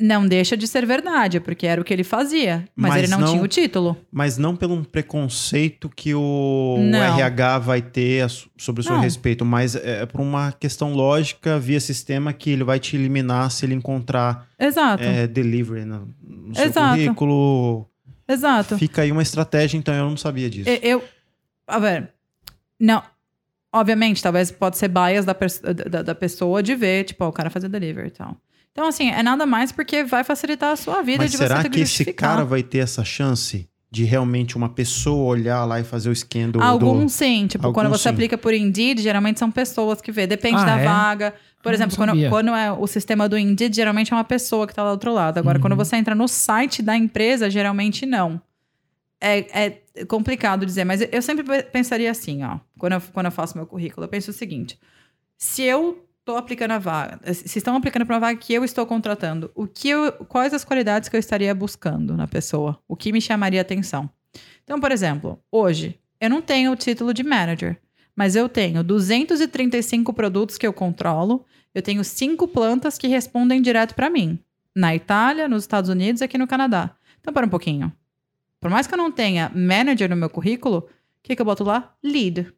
Não 0.00 0.26
deixa 0.26 0.56
de 0.56 0.66
ser 0.66 0.86
verdade, 0.86 1.38
porque 1.40 1.66
era 1.66 1.80
o 1.80 1.84
que 1.84 1.92
ele 1.92 2.02
fazia. 2.04 2.66
Mas, 2.74 2.92
Mas 2.92 2.98
ele 3.02 3.08
não, 3.12 3.20
não- 3.20 3.30
tinha 3.32 3.42
o 3.42 3.46
título. 3.48 3.96
Mas 4.10 4.38
não 4.38 4.56
pelo 4.56 4.74
um 4.74 4.82
preconceito 4.82 5.88
que 5.88 6.14
o 6.14 6.78
Não. 6.80 6.98
RH 7.18 7.58
vai 7.58 7.82
ter 7.82 8.26
sobre 8.56 8.80
o 8.80 8.84
seu 8.84 8.94
Não. 8.94 9.02
respeito, 9.02 9.44
mas 9.44 9.76
é 9.76 10.06
por 10.06 10.20
uma 10.20 10.52
questão 10.52 10.94
lógica 10.94 11.58
via 11.58 11.78
sistema 11.80 12.32
que 12.32 12.50
ele 12.50 12.64
vai 12.64 12.78
te 12.78 12.96
eliminar 12.96 13.50
se 13.50 13.66
ele 13.66 13.74
encontrar 13.74 14.46
Exato. 14.58 15.02
é, 15.02 15.26
delivery 15.26 15.84
no, 15.84 16.08
no 16.22 16.54
seu 16.54 16.64
Exato. 16.64 16.96
currículo. 16.96 17.86
Exato. 18.26 18.78
Fica 18.78 19.02
aí 19.02 19.12
uma 19.12 19.22
estratégia, 19.22 19.76
então 19.76 19.92
eu 19.94 20.08
não 20.08 20.16
sabia 20.16 20.48
disso. 20.48 20.68
Eu, 20.70 20.78
eu- 21.00 21.04
a 21.66 21.78
ver, 21.78 22.10
não. 22.78 23.02
Obviamente, 23.72 24.20
talvez 24.22 24.50
pode 24.50 24.76
ser 24.78 24.88
bias 24.88 25.24
da, 25.24 25.36
da, 25.88 26.02
da 26.02 26.14
pessoa 26.14 26.60
de 26.62 26.74
ver, 26.74 27.04
tipo, 27.04 27.24
ó, 27.24 27.28
o 27.28 27.32
cara 27.32 27.50
fazer 27.50 27.68
delivery 27.68 28.08
e 28.08 28.10
tal. 28.10 28.36
Então, 28.72 28.86
assim, 28.86 29.10
é 29.10 29.22
nada 29.22 29.44
mais 29.46 29.72
porque 29.72 30.04
vai 30.04 30.22
facilitar 30.24 30.72
a 30.72 30.76
sua 30.76 31.02
vida 31.02 31.24
Mas 31.24 31.32
de 31.32 31.36
será 31.36 31.56
você 31.56 31.62
ter 31.64 31.68
que 31.70 31.74
que 31.76 31.80
esse 31.82 32.04
cara 32.12 32.44
vai 32.44 32.62
ter 32.62 32.78
essa 32.78 33.04
chance 33.04 33.68
de 33.90 34.04
realmente 34.04 34.56
uma 34.56 34.68
pessoa 34.68 35.24
olhar 35.24 35.64
lá 35.64 35.80
e 35.80 35.84
fazer 35.84 36.08
o 36.10 36.14
scan 36.14 36.48
do... 36.50 36.62
Alguns 36.62 37.04
do... 37.06 37.08
sim, 37.08 37.48
tipo, 37.48 37.66
Alguns 37.66 37.74
quando 37.82 37.90
você 37.90 38.04
sim. 38.04 38.08
aplica 38.10 38.38
por 38.38 38.54
Indeed, 38.54 39.00
geralmente 39.02 39.40
são 39.40 39.50
pessoas 39.50 40.00
que 40.00 40.12
vê. 40.12 40.26
Depende 40.28 40.60
Ah, 40.62 40.64
da 40.64 40.78
é? 40.78 40.84
vaga. 40.84 41.34
Por 41.60 41.72
Eu 41.74 41.78
não 41.78 41.86
exemplo, 41.86 41.96
quando, 41.96 42.28
quando 42.30 42.54
é 42.54 42.70
o 42.72 42.86
sistema 42.86 43.28
do 43.28 43.36
Indeed, 43.36 43.74
geralmente 43.74 44.12
é 44.12 44.16
uma 44.16 44.22
pessoa 44.24 44.66
que 44.66 44.74
tá 44.74 44.82
lá 44.84 44.90
do 44.90 44.92
outro 44.92 45.12
lado. 45.12 45.38
Agora, 45.38 45.58
Uhum. 45.58 45.62
quando 45.62 45.76
você 45.76 45.96
entra 45.96 46.14
no 46.14 46.28
site 46.28 46.80
da 46.82 46.96
empresa, 46.96 47.50
geralmente 47.50 48.06
não. 48.06 48.40
É, 49.20 49.66
é 49.98 50.04
complicado 50.06 50.64
dizer, 50.64 50.84
mas 50.84 51.02
eu 51.12 51.20
sempre 51.20 51.44
pe- 51.44 51.64
pensaria 51.64 52.10
assim, 52.10 52.42
ó. 52.44 52.58
Quando 52.78 52.92
eu, 52.94 53.00
quando 53.12 53.26
eu 53.26 53.32
faço 53.32 53.58
meu 53.58 53.66
currículo, 53.66 54.04
eu 54.04 54.08
penso 54.08 54.30
o 54.30 54.34
seguinte: 54.34 54.78
se 55.36 55.62
eu 55.62 56.06
tô 56.30 56.36
aplicando 56.36 56.70
a 56.70 56.78
vaga, 56.78 57.34
se 57.34 57.58
estão 57.58 57.74
aplicando 57.74 58.06
para 58.06 58.14
uma 58.14 58.20
vaga 58.20 58.38
que 58.38 58.52
eu 58.54 58.64
estou 58.64 58.86
contratando, 58.86 59.50
o 59.52 59.66
que 59.66 59.88
eu, 59.88 60.12
quais 60.12 60.54
as 60.54 60.64
qualidades 60.64 61.08
que 61.08 61.16
eu 61.16 61.18
estaria 61.18 61.52
buscando 61.52 62.16
na 62.16 62.28
pessoa? 62.28 62.78
O 62.86 62.94
que 62.94 63.10
me 63.10 63.20
chamaria 63.20 63.60
atenção? 63.60 64.08
Então, 64.62 64.78
por 64.78 64.92
exemplo, 64.92 65.42
hoje 65.50 65.98
eu 66.20 66.30
não 66.30 66.40
tenho 66.40 66.70
o 66.70 66.76
título 66.76 67.12
de 67.12 67.24
manager, 67.24 67.80
mas 68.14 68.36
eu 68.36 68.48
tenho 68.48 68.84
235 68.84 70.12
produtos 70.12 70.56
que 70.56 70.64
eu 70.64 70.72
controlo, 70.72 71.44
eu 71.74 71.82
tenho 71.82 72.04
cinco 72.04 72.46
plantas 72.46 72.96
que 72.96 73.08
respondem 73.08 73.60
direto 73.60 73.96
para 73.96 74.08
mim, 74.08 74.38
na 74.74 74.94
Itália, 74.94 75.48
nos 75.48 75.64
Estados 75.64 75.90
Unidos 75.90 76.20
e 76.20 76.24
aqui 76.24 76.38
no 76.38 76.46
Canadá. 76.46 76.94
Então, 77.20 77.34
para 77.34 77.46
um 77.46 77.50
pouquinho. 77.50 77.92
Por 78.60 78.70
mais 78.70 78.86
que 78.86 78.94
eu 78.94 78.98
não 78.98 79.10
tenha 79.10 79.50
manager 79.52 80.08
no 80.08 80.16
meu 80.16 80.30
currículo, 80.30 80.78
o 80.78 80.88
que, 81.24 81.34
que 81.34 81.42
eu 81.42 81.46
boto 81.46 81.64
lá? 81.64 81.92
Lead. 82.04 82.52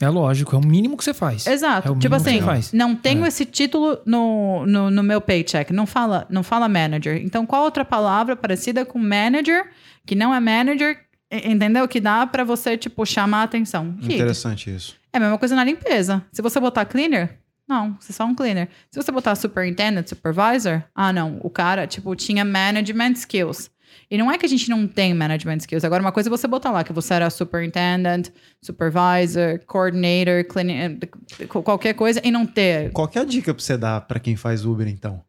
É 0.00 0.08
lógico, 0.08 0.56
é 0.56 0.58
o 0.58 0.66
mínimo 0.66 0.96
que 0.96 1.04
você 1.04 1.12
faz. 1.12 1.46
Exato. 1.46 1.86
É 1.86 1.90
o 1.90 1.94
tipo 1.94 2.08
mínimo 2.14 2.24
que 2.24 2.30
assim, 2.30 2.38
você 2.40 2.44
faz. 2.46 2.72
não 2.72 2.96
tenho 2.96 3.24
É. 3.24 3.28
esse 3.28 3.44
título 3.44 3.98
no, 4.06 4.64
no, 4.66 4.90
no 4.90 5.02
meu 5.02 5.20
paycheck. 5.20 5.72
Não 5.72 5.84
fala, 5.86 6.26
não 6.30 6.42
fala 6.42 6.68
manager. 6.68 7.20
Então, 7.22 7.44
qual 7.44 7.64
outra 7.64 7.84
palavra 7.84 8.34
parecida 8.34 8.84
com 8.84 8.98
manager, 8.98 9.68
que 10.06 10.14
não 10.14 10.34
é 10.34 10.40
manager, 10.40 10.98
entendeu? 11.30 11.86
Que 11.86 12.00
dá 12.00 12.26
pra 12.26 12.44
você, 12.44 12.76
tipo, 12.78 13.04
chamar 13.04 13.40
a 13.40 13.42
atenção. 13.44 13.94
Lead. 14.00 14.14
Interessante 14.14 14.74
isso. 14.74 14.96
É 15.12 15.18
a 15.18 15.20
mesma 15.20 15.36
coisa 15.38 15.54
na 15.54 15.64
limpeza. 15.64 16.24
Se 16.32 16.40
você 16.40 16.58
botar 16.58 16.84
cleaner, 16.86 17.38
não, 17.68 17.96
você 18.00 18.10
é 18.10 18.14
só 18.14 18.24
um 18.24 18.34
cleaner. 18.34 18.68
Se 18.90 19.00
você 19.00 19.12
botar 19.12 19.34
superintendent, 19.34 20.08
supervisor, 20.08 20.82
ah, 20.94 21.12
não, 21.12 21.38
o 21.42 21.50
cara, 21.50 21.86
tipo, 21.86 22.14
tinha 22.16 22.44
management 22.44 23.12
skills. 23.12 23.70
E 24.10 24.18
não 24.18 24.30
é 24.30 24.36
que 24.38 24.44
a 24.46 24.48
gente 24.48 24.68
não 24.68 24.86
tem 24.86 25.14
management 25.14 25.58
skills. 25.58 25.84
Agora, 25.84 26.02
uma 26.02 26.12
coisa 26.12 26.28
é 26.28 26.30
você 26.30 26.46
botar 26.48 26.70
lá 26.70 26.82
que 26.84 26.92
você 26.92 27.14
era 27.14 27.30
superintendent, 27.30 28.28
supervisor, 28.60 29.60
coordinator, 29.66 30.44
clini- 30.48 30.98
eh, 31.38 31.46
qualquer 31.46 31.94
coisa, 31.94 32.20
e 32.24 32.30
não 32.30 32.44
ter. 32.46 32.90
Qual 32.92 33.06
que 33.08 33.18
é 33.18 33.22
a 33.22 33.24
dica 33.24 33.54
pra 33.54 33.62
você 33.62 33.76
dar 33.76 34.00
pra 34.02 34.18
quem 34.20 34.36
faz 34.36 34.64
Uber, 34.64 34.88
então? 34.88 35.22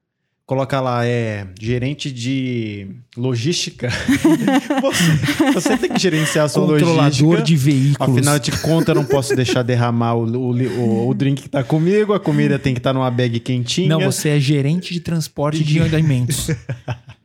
Coloca 0.46 0.82
lá, 0.82 1.06
é 1.06 1.48
gerente 1.62 2.12
de 2.12 2.88
logística. 3.16 3.88
você, 4.82 5.52
você 5.54 5.78
tem 5.78 5.92
que 5.94 6.00
gerenciar 6.00 6.46
a 6.46 6.50
sua 6.50 6.68
Controlador 6.68 7.06
logística. 7.06 7.42
de 7.42 7.56
veículos. 7.56 8.18
Afinal 8.18 8.38
de 8.40 8.52
contas, 8.60 8.90
eu 8.90 8.96
não 8.96 9.06
posso 9.06 9.34
deixar 9.34 9.62
derramar 9.64 10.16
o, 10.16 10.26
o, 10.26 10.52
o, 10.52 11.08
o 11.10 11.14
drink 11.14 11.44
que 11.44 11.50
tá 11.50 11.64
comigo, 11.64 12.14
a 12.14 12.20
comida 12.20 12.60
tem 12.60 12.74
que 12.74 12.80
estar 12.82 12.92
numa 12.92 13.10
bag 13.10 13.40
quentinha. 13.40 13.88
Não, 13.88 14.02
você 14.02 14.30
é 14.30 14.40
gerente 14.42 14.94
de 14.94 15.00
transporte 15.00 15.64
de 15.64 15.80
alimentos. 15.80 16.48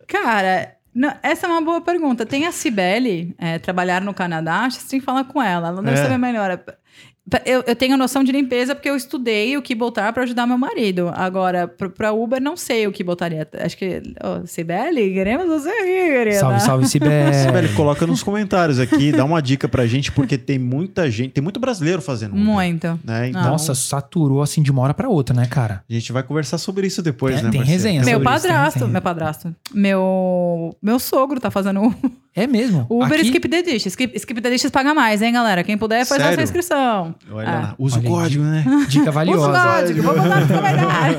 Cara, 0.07 0.76
não- 0.97 1.15
essa 1.23 1.47
é 1.47 1.51
uma 1.51 1.61
boa 1.63 1.81
pergunta. 1.81 2.25
Tem 2.27 2.47
a 2.47 2.53
Cibele, 2.53 3.35
é, 3.39 3.59
trabalhar 3.59 4.01
no 4.01 4.15
Canadá, 4.15 4.61
acho 4.61 4.79
que 4.79 4.83
você 4.85 4.91
tem 4.91 5.01
que 5.01 5.07
falar 5.07 5.25
com 5.25 5.41
ela. 5.43 5.69
Ela 5.69 5.83
deve 5.83 5.99
É. 5.99 6.03
saber 6.03 6.19
melhor. 6.19 6.59
Eu, 7.45 7.65
eu 7.67 7.75
tenho 7.75 7.97
noção 7.97 8.23
de 8.23 8.31
limpeza 8.31 8.73
porque 8.73 8.89
eu 8.89 8.95
estudei 8.95 9.57
o 9.57 9.63
que 9.63 9.75
botar 9.75 10.13
para 10.13 10.23
ajudar 10.23 10.47
meu 10.47 10.57
marido. 10.57 11.11
Agora, 11.13 11.67
pra 11.67 12.13
Uber, 12.13 12.41
não 12.41 12.57
sei 12.57 12.87
o 12.87 12.93
que 12.93 13.03
botaria. 13.03 13.49
Acho 13.59 13.77
que. 13.77 14.01
Ô, 14.23 14.47
Cibele, 14.47 15.13
queremos 15.13 15.47
você 15.49 15.69
aqui, 15.69 15.85
querida. 15.85 16.39
Salve, 16.39 16.61
salve, 16.61 16.87
Sibé. 16.89 17.33
Sibeli, 17.33 17.69
coloca 17.71 18.07
nos 18.07 18.23
comentários 18.23 18.79
aqui, 18.79 19.11
dá 19.11 19.25
uma 19.25 19.43
dica 19.43 19.69
pra 19.69 19.87
gente, 19.87 20.13
porque 20.13 20.39
tem 20.39 20.57
muita 20.57 21.11
gente, 21.11 21.33
tem 21.33 21.43
muito 21.43 21.59
brasileiro 21.59 22.01
fazendo 22.01 22.33
Uber, 22.33 22.45
Muito. 22.45 23.01
Né? 23.05 23.31
Então, 23.31 23.43
Nossa, 23.43 23.75
saturou 23.75 24.41
assim 24.41 24.63
de 24.63 24.71
uma 24.71 24.83
hora 24.83 24.95
pra 24.95 25.09
outra, 25.09 25.35
né, 25.35 25.47
cara? 25.47 25.83
a 25.89 25.93
gente 25.93 26.13
vai 26.13 26.23
conversar 26.23 26.59
sobre 26.59 26.87
isso 26.87 27.03
depois, 27.03 27.35
Tem- 27.37 27.45
né, 27.45 27.51
tem 27.51 27.63
resenha 27.63 28.05
Meu 28.05 28.19
isso, 28.19 28.25
padrasto, 28.25 28.79
resenha. 28.79 28.93
meu 28.93 29.03
padrasto. 29.03 29.55
Meu, 29.75 30.77
meu 30.81 30.99
sogro 31.01 31.41
tá 31.41 31.51
fazendo 31.51 31.93
É 32.35 32.47
mesmo. 32.47 32.87
Uber 32.91 33.13
Aqui, 33.19 33.23
Skip 33.27 33.49
the 33.49 33.63
Dishes. 33.63 33.87
Skip, 33.87 34.17
Skip 34.17 34.41
the 34.41 34.51
Dishes 34.51 34.71
paga 34.71 34.95
mais, 34.95 35.23
hein, 35.23 35.33
galera? 35.33 35.65
Quem 35.65 35.77
puder, 35.79 36.05
faz 36.05 36.21
Sério? 36.21 36.27
nossa 36.37 36.43
inscrição. 36.43 37.15
Olha 37.31 37.47
É. 37.47 37.51
lá, 37.51 37.75
usa 37.79 37.99
Olha 37.99 38.11
o 38.11 38.15
aí, 38.15 38.23
código, 38.23 38.45
né? 38.45 38.65
Dica 38.89 39.01
Usa 39.03 39.11
o 39.11 39.13
valiosa. 39.13 39.63
código, 39.63 40.03
vou 40.03 40.15
botar 40.15 40.41
no 40.41 40.47
comentário. 40.49 41.19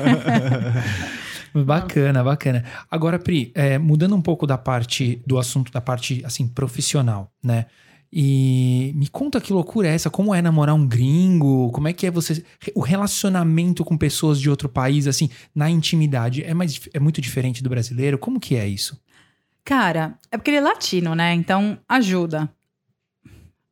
Bacana, 1.64 2.22
bacana. 2.22 2.64
Agora, 2.90 3.18
Pri, 3.18 3.50
é, 3.54 3.78
mudando 3.78 4.14
um 4.14 4.20
pouco 4.22 4.46
da 4.46 4.58
parte 4.58 5.22
do 5.26 5.38
assunto, 5.38 5.72
da 5.72 5.80
parte 5.80 6.22
assim, 6.24 6.46
profissional, 6.46 7.32
né? 7.42 7.66
E 8.12 8.92
me 8.96 9.06
conta 9.08 9.40
que 9.40 9.52
loucura 9.52 9.88
é 9.88 9.94
essa? 9.94 10.08
Como 10.08 10.34
é 10.34 10.40
namorar 10.40 10.74
um 10.74 10.86
gringo? 10.86 11.70
Como 11.72 11.88
é 11.88 11.92
que 11.92 12.06
é 12.06 12.10
você. 12.10 12.42
O 12.74 12.80
relacionamento 12.80 13.84
com 13.84 13.96
pessoas 13.98 14.40
de 14.40 14.48
outro 14.48 14.68
país, 14.68 15.06
assim, 15.06 15.28
na 15.54 15.68
intimidade, 15.68 16.42
é, 16.42 16.54
mais, 16.54 16.80
é 16.94 16.98
muito 17.00 17.20
diferente 17.20 17.62
do 17.62 17.68
brasileiro? 17.68 18.16
Como 18.18 18.40
que 18.40 18.56
é 18.56 18.66
isso? 18.66 18.98
Cara, 19.64 20.14
é 20.30 20.38
porque 20.38 20.50
ele 20.50 20.56
é 20.58 20.60
latino, 20.62 21.14
né? 21.14 21.34
Então 21.34 21.76
ajuda. 21.86 22.48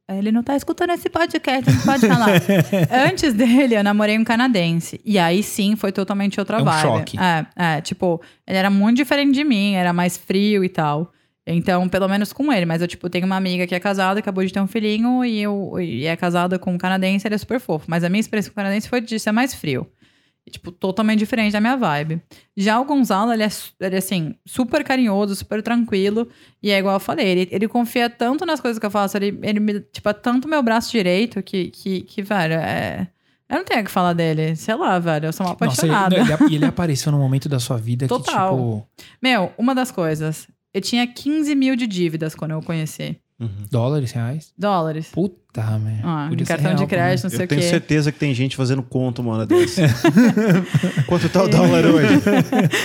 Ele 0.09 0.31
não 0.31 0.43
tá 0.43 0.55
escutando 0.55 0.91
esse 0.91 1.11
podcast, 1.11 1.69
não 1.69 1.81
pode 1.81 2.07
falar. 2.07 2.29
Antes 3.11 3.35
dele, 3.35 3.75
eu 3.75 3.83
namorei 3.83 4.17
um 4.17 4.23
canadense. 4.23 5.01
E 5.05 5.19
aí 5.19 5.43
sim 5.43 5.75
foi 5.75 5.91
totalmente 5.91 6.39
outra 6.39 6.59
É 6.59 6.63
um 6.63 6.65
vibe. 6.65 6.81
choque. 6.83 7.19
É, 7.19 7.47
é, 7.57 7.81
tipo, 7.81 8.21
ele 8.47 8.57
era 8.57 8.71
muito 8.71 8.97
diferente 8.99 9.35
de 9.35 9.43
mim, 9.43 9.75
era 9.75 9.93
mais 9.93 10.17
frio 10.17 10.63
e 10.63 10.69
tal. 10.69 11.13
Então, 11.45 11.89
pelo 11.89 12.09
menos 12.09 12.33
com 12.33 12.53
ele. 12.53 12.67
Mas 12.67 12.83
eu, 12.83 12.89
tipo, 12.89 13.11
tenho 13.11 13.27
uma 13.27 13.37
amiga 13.37 13.67
que 13.67 13.75
é 13.75 13.81
casada, 13.81 14.21
acabou 14.21 14.45
de 14.45 14.53
ter 14.53 14.61
um 14.61 14.67
filhinho, 14.69 15.25
e, 15.25 15.41
eu, 15.43 15.75
e 15.81 16.07
é 16.07 16.17
casada 16.17 16.57
com 16.59 16.73
um 16.75 16.79
canadense, 16.79 17.27
ele 17.27 17.35
é 17.35 17.39
super 17.39 17.59
fofo. 17.59 17.87
Mas 17.89 18.05
a 18.05 18.09
minha 18.09 18.21
experiência 18.21 18.51
com 18.51 18.55
o 18.55 18.63
canadense 18.63 18.89
foi 18.89 19.01
de 19.01 19.19
ser 19.19 19.33
mais 19.33 19.55
frio. 19.55 19.89
E, 20.47 20.51
tipo, 20.51 20.71
totalmente 20.71 21.19
diferente 21.19 21.53
da 21.53 21.61
minha 21.61 21.77
vibe. 21.77 22.23
Já 22.57 22.79
o 22.81 22.85
Gonzalo, 22.85 23.33
ele 23.33 23.43
é, 23.43 23.49
ele 23.81 23.95
é, 23.97 23.99
assim, 23.99 24.35
super 24.47 24.85
carinhoso, 24.85 25.35
super 25.35 25.61
tranquilo. 25.61 26.29
E 26.63 26.71
é 26.71 26.79
igual 26.79 26.95
eu 26.95 27.01
falei, 27.01 27.27
ele, 27.27 27.49
ele 27.51 27.67
confia 27.67 28.09
tanto 28.09 28.47
nas 28.47 28.61
coisas 28.61 28.79
que 28.79 28.87
eu 28.87 28.91
faço, 28.91 29.17
ele, 29.17 29.39
ele 29.43 29.59
me, 29.59 29.81
tipo, 29.81 30.09
é 30.09 30.13
tanto 30.13 30.47
meu 30.47 30.63
braço 30.63 30.93
direito 30.93 31.43
que, 31.43 31.71
que, 31.71 32.03
que 32.03 32.23
velho, 32.23 32.55
é... 32.55 33.09
Eu 33.49 33.59
não 33.59 33.65
tenho 33.65 33.81
o 33.81 33.85
que 33.85 33.91
falar 33.91 34.13
dele. 34.13 34.57
Sei 34.57 34.75
lá, 34.75 34.99
velho, 34.99 35.27
eu 35.27 35.33
sou 35.33 35.47
uma 35.47 35.57
Nossa, 35.61 35.87
ele, 35.87 35.95
apaixonada. 35.95 36.45
ele, 36.47 36.55
ele 36.57 36.65
apareceu 36.67 37.13
num 37.13 37.19
momento 37.19 37.49
da 37.49 37.61
sua 37.61 37.77
vida 37.77 38.09
Total. 38.09 38.51
que, 38.51 38.57
tipo, 38.57 38.89
Meu, 39.23 39.53
uma 39.57 39.73
das 39.75 39.93
coisas, 39.93 40.49
eu 40.75 40.81
tinha 40.81 41.07
15 41.07 41.55
mil 41.55 41.77
de 41.77 41.87
dívidas 41.87 42.35
quando 42.35 42.53
eu 42.53 42.59
o 42.59 42.63
conheci. 42.65 43.17
Uhum. 43.39 43.49
dólares, 43.71 44.13
reais. 44.13 44.53
Dólares. 44.57 45.11
Puta, 45.13 45.37
merda. 45.63 46.03
Ah, 46.05 46.27
Podia 46.29 46.47
cartão 46.47 46.67
real, 46.73 46.77
de 46.79 46.87
crédito, 46.87 47.25
não 47.25 47.31
sei 47.31 47.41
Eu 47.41 47.45
o 47.45 47.49
tenho 47.49 47.61
quê. 47.61 47.67
certeza 47.69 48.13
que 48.13 48.19
tem 48.19 48.35
gente 48.35 48.57
fazendo 48.57 48.83
conta 48.83 49.21
uma 49.23 49.35
hora 49.35 49.47
dessa. 49.47 49.83
Quanto 51.07 51.29
tá 51.29 51.43
o 51.45 51.49
dólar 51.49 51.85
hoje? 51.87 52.07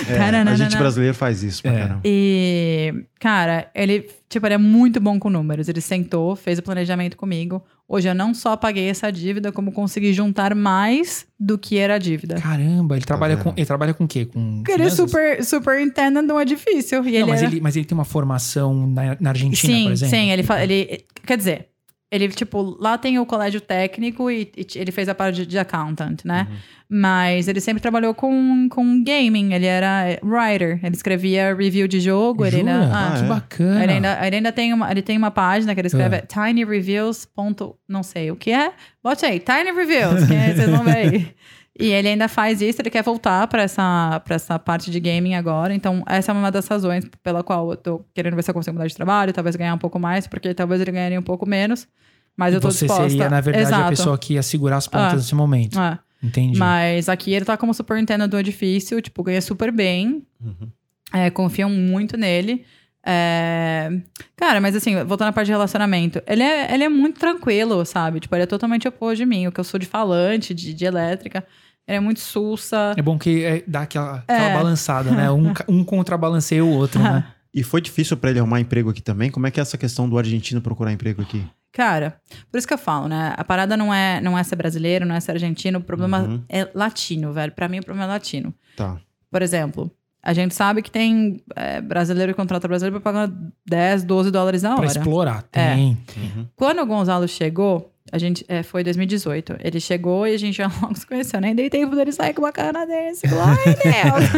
É, 0.08 0.18
a 0.50 0.54
gente 0.56 0.76
brasileiro 0.76 1.14
faz 1.14 1.42
isso 1.42 1.62
pra 1.62 1.72
É. 1.72 1.78
caramba. 1.80 2.00
E, 2.04 2.94
cara, 3.18 3.70
ele, 3.74 4.08
tipo, 4.28 4.46
ele 4.46 4.54
é 4.54 4.58
muito 4.58 5.00
bom 5.00 5.18
com 5.18 5.30
números. 5.30 5.68
Ele 5.68 5.80
sentou, 5.80 6.34
fez 6.36 6.58
o 6.58 6.62
planejamento 6.62 7.16
comigo. 7.16 7.62
Hoje 7.88 8.08
eu 8.08 8.14
não 8.14 8.32
só 8.32 8.56
paguei 8.56 8.88
essa 8.88 9.10
dívida, 9.10 9.52
como 9.52 9.70
consegui 9.72 10.12
juntar 10.12 10.54
mais 10.54 11.26
do 11.38 11.58
que 11.58 11.76
era 11.78 11.94
a 11.96 11.98
dívida. 11.98 12.36
Caramba, 12.36 12.96
ele 12.96 13.04
trabalha 13.04 13.36
vendo? 13.36 13.44
com. 13.44 13.52
Ele 13.56 13.66
trabalha 13.66 13.92
com 13.94 14.04
o 14.04 14.08
quê? 14.08 14.24
Com. 14.24 14.62
Ele 14.66 14.72
é 14.72 14.74
finanças? 14.90 14.96
super, 14.96 15.44
superintendent 15.44 16.26
de 16.26 16.32
um 16.32 16.40
edifício. 16.40 16.98
E 17.00 17.02
Não, 17.02 17.08
ele 17.10 17.24
mas, 17.26 17.42
era- 17.42 17.50
ele, 17.52 17.60
mas 17.60 17.76
ele 17.76 17.84
tem 17.84 17.96
uma 17.96 18.04
formação 18.04 18.86
na, 18.86 19.16
na 19.20 19.30
Argentina, 19.30 19.74
sim, 19.74 19.84
por 19.84 19.92
exemplo? 19.92 20.16
sim, 20.16 20.30
ele, 20.30 20.42
fa- 20.42 20.62
ele. 20.62 21.04
Quer 21.26 21.36
dizer, 21.36 21.66
ele, 22.12 22.28
tipo, 22.28 22.76
lá 22.78 22.98
tem 22.98 23.18
o 23.18 23.24
colégio 23.24 23.58
técnico 23.58 24.30
e, 24.30 24.52
e 24.54 24.66
ele 24.78 24.92
fez 24.92 25.08
a 25.08 25.14
parte 25.14 25.36
de, 25.36 25.46
de 25.46 25.58
accountant, 25.58 26.22
né? 26.26 26.46
Uhum. 26.50 26.56
Mas 26.90 27.48
ele 27.48 27.58
sempre 27.58 27.80
trabalhou 27.80 28.12
com, 28.12 28.68
com 28.68 29.02
gaming, 29.02 29.54
ele 29.54 29.64
era 29.64 30.18
writer, 30.22 30.78
ele 30.82 30.94
escrevia 30.94 31.54
review 31.54 31.88
de 31.88 32.00
jogo, 32.00 32.44
ele 32.44 32.58
ainda. 32.58 32.90
Ah, 32.92 33.14
ah, 33.14 33.18
que 33.18 33.24
é? 33.24 33.26
bacana. 33.26 33.82
Ele 33.82 33.92
ainda, 33.94 34.26
ele 34.26 34.36
ainda 34.36 34.52
tem 34.52 34.74
uma, 34.74 34.90
ele 34.90 35.00
tem 35.00 35.16
uma 35.16 35.30
página 35.30 35.74
que 35.74 35.80
ele 35.80 35.86
escreve 35.86 36.16
É. 36.16 36.20
tinyreviews. 36.20 37.24
ponto 37.24 37.76
Não 37.88 38.02
sei 38.02 38.30
o 38.30 38.36
que 38.36 38.52
é. 38.52 38.72
Bote 39.02 39.24
aí, 39.24 39.40
Tiny 39.40 39.72
Reviews, 39.72 40.26
que 40.26 40.34
é, 40.34 40.54
vocês 40.54 40.68
vão 40.68 40.84
ver 40.84 40.96
aí. 40.96 41.34
E 41.78 41.86
ele 41.90 42.08
ainda 42.08 42.28
faz 42.28 42.60
isso, 42.60 42.82
ele 42.82 42.90
quer 42.90 43.02
voltar 43.02 43.46
pra 43.48 43.62
essa, 43.62 44.20
pra 44.24 44.34
essa 44.36 44.58
parte 44.58 44.90
de 44.90 45.00
gaming 45.00 45.34
agora. 45.34 45.74
Então, 45.74 46.02
essa 46.06 46.30
é 46.30 46.34
uma 46.34 46.50
das 46.50 46.68
razões 46.68 47.04
pela 47.22 47.42
qual 47.42 47.70
eu 47.70 47.76
tô 47.76 48.04
querendo 48.14 48.34
ver 48.36 48.42
se 48.42 48.50
eu 48.50 48.54
consigo 48.54 48.74
mudar 48.74 48.86
de 48.86 48.94
trabalho, 48.94 49.32
talvez 49.32 49.56
ganhar 49.56 49.74
um 49.74 49.78
pouco 49.78 49.98
mais, 49.98 50.26
porque 50.26 50.52
talvez 50.52 50.80
ele 50.82 50.92
ganharia 50.92 51.18
um 51.18 51.22
pouco 51.22 51.46
menos. 51.48 51.88
Mas 52.36 52.52
eu 52.54 52.60
tô 52.60 52.70
Você 52.70 52.86
disposta. 52.86 53.08
seria, 53.10 53.28
na 53.30 53.40
verdade, 53.40 53.66
Exato. 53.66 53.84
a 53.84 53.88
pessoa 53.88 54.18
que 54.18 54.34
ia 54.34 54.42
segurar 54.42 54.76
as 54.76 54.86
pontas 54.86 55.12
Ah. 55.12 55.16
nesse 55.16 55.34
momento. 55.34 55.80
É. 55.80 55.98
Entendi. 56.22 56.58
Mas 56.58 57.08
aqui 57.08 57.32
ele 57.32 57.44
tá 57.44 57.56
como 57.56 57.72
superintendente 57.74 58.30
do 58.30 58.38
edifício, 58.38 59.00
tipo, 59.00 59.22
ganha 59.22 59.40
super 59.40 59.72
bem. 59.72 60.24
Uhum. 60.40 60.68
É, 61.12 61.30
confiam 61.30 61.68
muito 61.70 62.16
nele. 62.16 62.64
É, 63.04 63.90
Cara, 64.36 64.60
mas 64.60 64.76
assim, 64.76 64.94
voltando 65.04 65.28
à 65.28 65.32
parte 65.32 65.46
de 65.46 65.52
relacionamento, 65.52 66.22
ele 66.26 66.42
é, 66.42 66.72
ele 66.72 66.84
é 66.84 66.88
muito 66.88 67.18
tranquilo, 67.18 67.84
sabe? 67.84 68.20
Tipo, 68.20 68.34
ele 68.36 68.44
é 68.44 68.46
totalmente 68.46 68.86
oposto 68.86 69.16
de 69.16 69.26
mim, 69.26 69.46
o 69.48 69.52
que 69.52 69.58
eu 69.60 69.64
sou 69.64 69.78
de 69.80 69.86
falante, 69.86 70.54
de, 70.54 70.72
de 70.72 70.84
elétrica. 70.84 71.44
Ele 71.86 71.96
é 71.96 72.00
muito 72.00 72.20
sussa. 72.20 72.94
É 72.96 73.02
bom 73.02 73.18
que 73.18 73.44
é, 73.44 73.62
dá 73.66 73.82
aquela, 73.82 74.18
aquela 74.18 74.48
É. 74.50 74.54
balançada, 74.54 75.10
né? 75.10 75.30
Um, 75.30 75.52
um 75.68 75.84
contrabalanceia 75.84 76.64
o 76.64 76.70
outro, 76.70 77.02
né? 77.02 77.24
E 77.54 77.62
foi 77.62 77.82
difícil 77.82 78.16
pra 78.16 78.30
ele 78.30 78.38
arrumar 78.38 78.60
emprego 78.60 78.88
aqui 78.88 79.02
também? 79.02 79.30
Como 79.30 79.46
é 79.46 79.50
que 79.50 79.60
é 79.60 79.62
essa 79.62 79.76
questão 79.76 80.08
do 80.08 80.16
argentino 80.16 80.62
procurar 80.62 80.90
emprego 80.90 81.20
aqui? 81.20 81.44
Cara, 81.70 82.16
por 82.50 82.56
isso 82.56 82.66
que 82.66 82.72
eu 82.72 82.78
falo, 82.78 83.08
né? 83.08 83.34
A 83.36 83.44
parada 83.44 83.76
não 83.76 83.92
é, 83.92 84.22
não 84.22 84.38
é 84.38 84.42
ser 84.42 84.56
brasileiro, 84.56 85.04
não 85.04 85.14
é 85.14 85.20
ser 85.20 85.32
argentino, 85.32 85.78
o 85.78 85.82
problema 85.82 86.20
Uhum. 86.22 86.42
é 86.48 86.66
latino, 86.74 87.30
velho. 87.30 87.52
Pra 87.52 87.68
mim, 87.68 87.80
o 87.80 87.84
problema 87.84 88.06
é 88.10 88.14
latino. 88.14 88.54
Tá. 88.74 88.96
Por 89.30 89.42
exemplo, 89.42 89.90
a 90.22 90.32
gente 90.32 90.54
sabe 90.54 90.80
que 90.80 90.90
tem 90.90 91.42
é, 91.54 91.82
brasileiro 91.82 92.32
que 92.32 92.38
contrata 92.38 92.66
brasileiro 92.66 92.98
pra 93.02 93.12
pagar 93.12 93.30
10, 93.68 94.04
12 94.04 94.30
dólares 94.30 94.64
a 94.64 94.70
Pra 94.70 94.78
hora. 94.78 94.86
explorar. 94.86 95.44
É. 95.52 95.74
Tem. 95.74 95.98
Uhum. 96.16 96.46
Quando 96.56 96.80
o 96.80 96.86
Gonzalo 96.86 97.28
chegou, 97.28 97.91
a 98.12 98.18
gente 98.18 98.44
é, 98.46 98.62
foi 98.62 98.84
2018. 98.84 99.56
Ele 99.64 99.80
chegou 99.80 100.26
e 100.26 100.34
a 100.34 100.38
gente 100.38 100.54
já 100.56 100.66
logo 100.82 100.94
se 100.94 101.06
conheceu. 101.06 101.40
Nem 101.40 101.54
dei 101.54 101.70
tempo 101.70 101.96
dele 101.96 102.12
sair 102.12 102.34
com 102.34 102.42
uma 102.42 102.52
canadense. 102.52 103.26
Glória 103.26 103.52
a 103.54 103.64
Deus. 103.64 104.28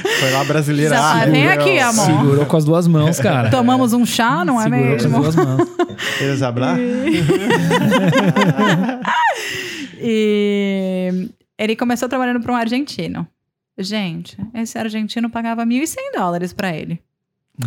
Foi 0.20 0.30
lá 0.32 0.42
brasileira. 0.44 0.94
Já 0.96 1.22
Ah, 1.22 1.26
vem 1.26 1.46
aqui, 1.46 1.78
amor. 1.78 2.06
Segurou 2.06 2.46
com 2.46 2.56
as 2.56 2.64
duas 2.64 2.86
mãos, 2.88 3.20
cara. 3.20 3.50
Tomamos 3.50 3.92
um 3.92 4.06
chá, 4.06 4.42
não 4.44 4.58
é 4.58 4.64
Segurou 4.64 4.84
mesmo? 4.86 5.10
com 5.20 5.26
as 5.28 5.34
duas 5.34 5.46
mãos. 5.46 5.68
Eles 6.20 6.42
hablar? 6.42 6.78
E 10.02 11.28
ele 11.58 11.76
começou 11.76 12.08
trabalhando 12.08 12.40
para 12.40 12.52
um 12.52 12.56
argentino. 12.56 13.26
Gente, 13.78 14.36
esse 14.54 14.78
argentino 14.78 15.28
pagava 15.30 15.64
1.100 15.64 15.96
dólares 16.14 16.52
para 16.52 16.74
ele. 16.74 17.00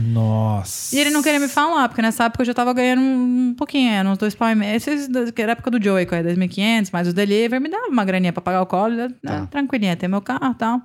Nossa. 0.01 0.95
E 0.95 0.99
ele 0.99 1.09
não 1.09 1.21
queria 1.21 1.39
me 1.39 1.47
falar, 1.47 1.87
porque 1.89 2.01
nessa 2.01 2.25
época 2.25 2.41
eu 2.41 2.45
já 2.45 2.53
tava 2.53 2.73
ganhando 2.73 3.01
um 3.01 3.53
pouquinho, 3.57 3.91
era 3.91 4.09
uns 4.09 4.17
dois 4.17 4.33
pau 4.33 4.49
e 4.49 4.55
meio. 4.55 4.75
Esses, 4.75 5.07
que 5.33 5.41
era 5.41 5.51
a 5.51 5.53
época 5.53 5.69
do 5.71 5.81
Joey, 5.83 6.05
que 6.05 6.15
era 6.15 6.33
2.500, 6.33 6.89
mas 6.91 7.07
o 7.07 7.13
delivery 7.13 7.61
me 7.61 7.69
dava 7.69 7.87
uma 7.87 8.03
graninha 8.05 8.33
pra 8.33 8.41
pagar 8.41 8.61
o 8.61 8.65
colo, 8.65 8.95
né, 8.95 9.07
Tá. 9.21 9.45
tranquilinha, 9.47 9.95
ter 9.95 10.07
meu 10.07 10.21
carro 10.21 10.51
e 10.51 10.55
tal. 10.55 10.81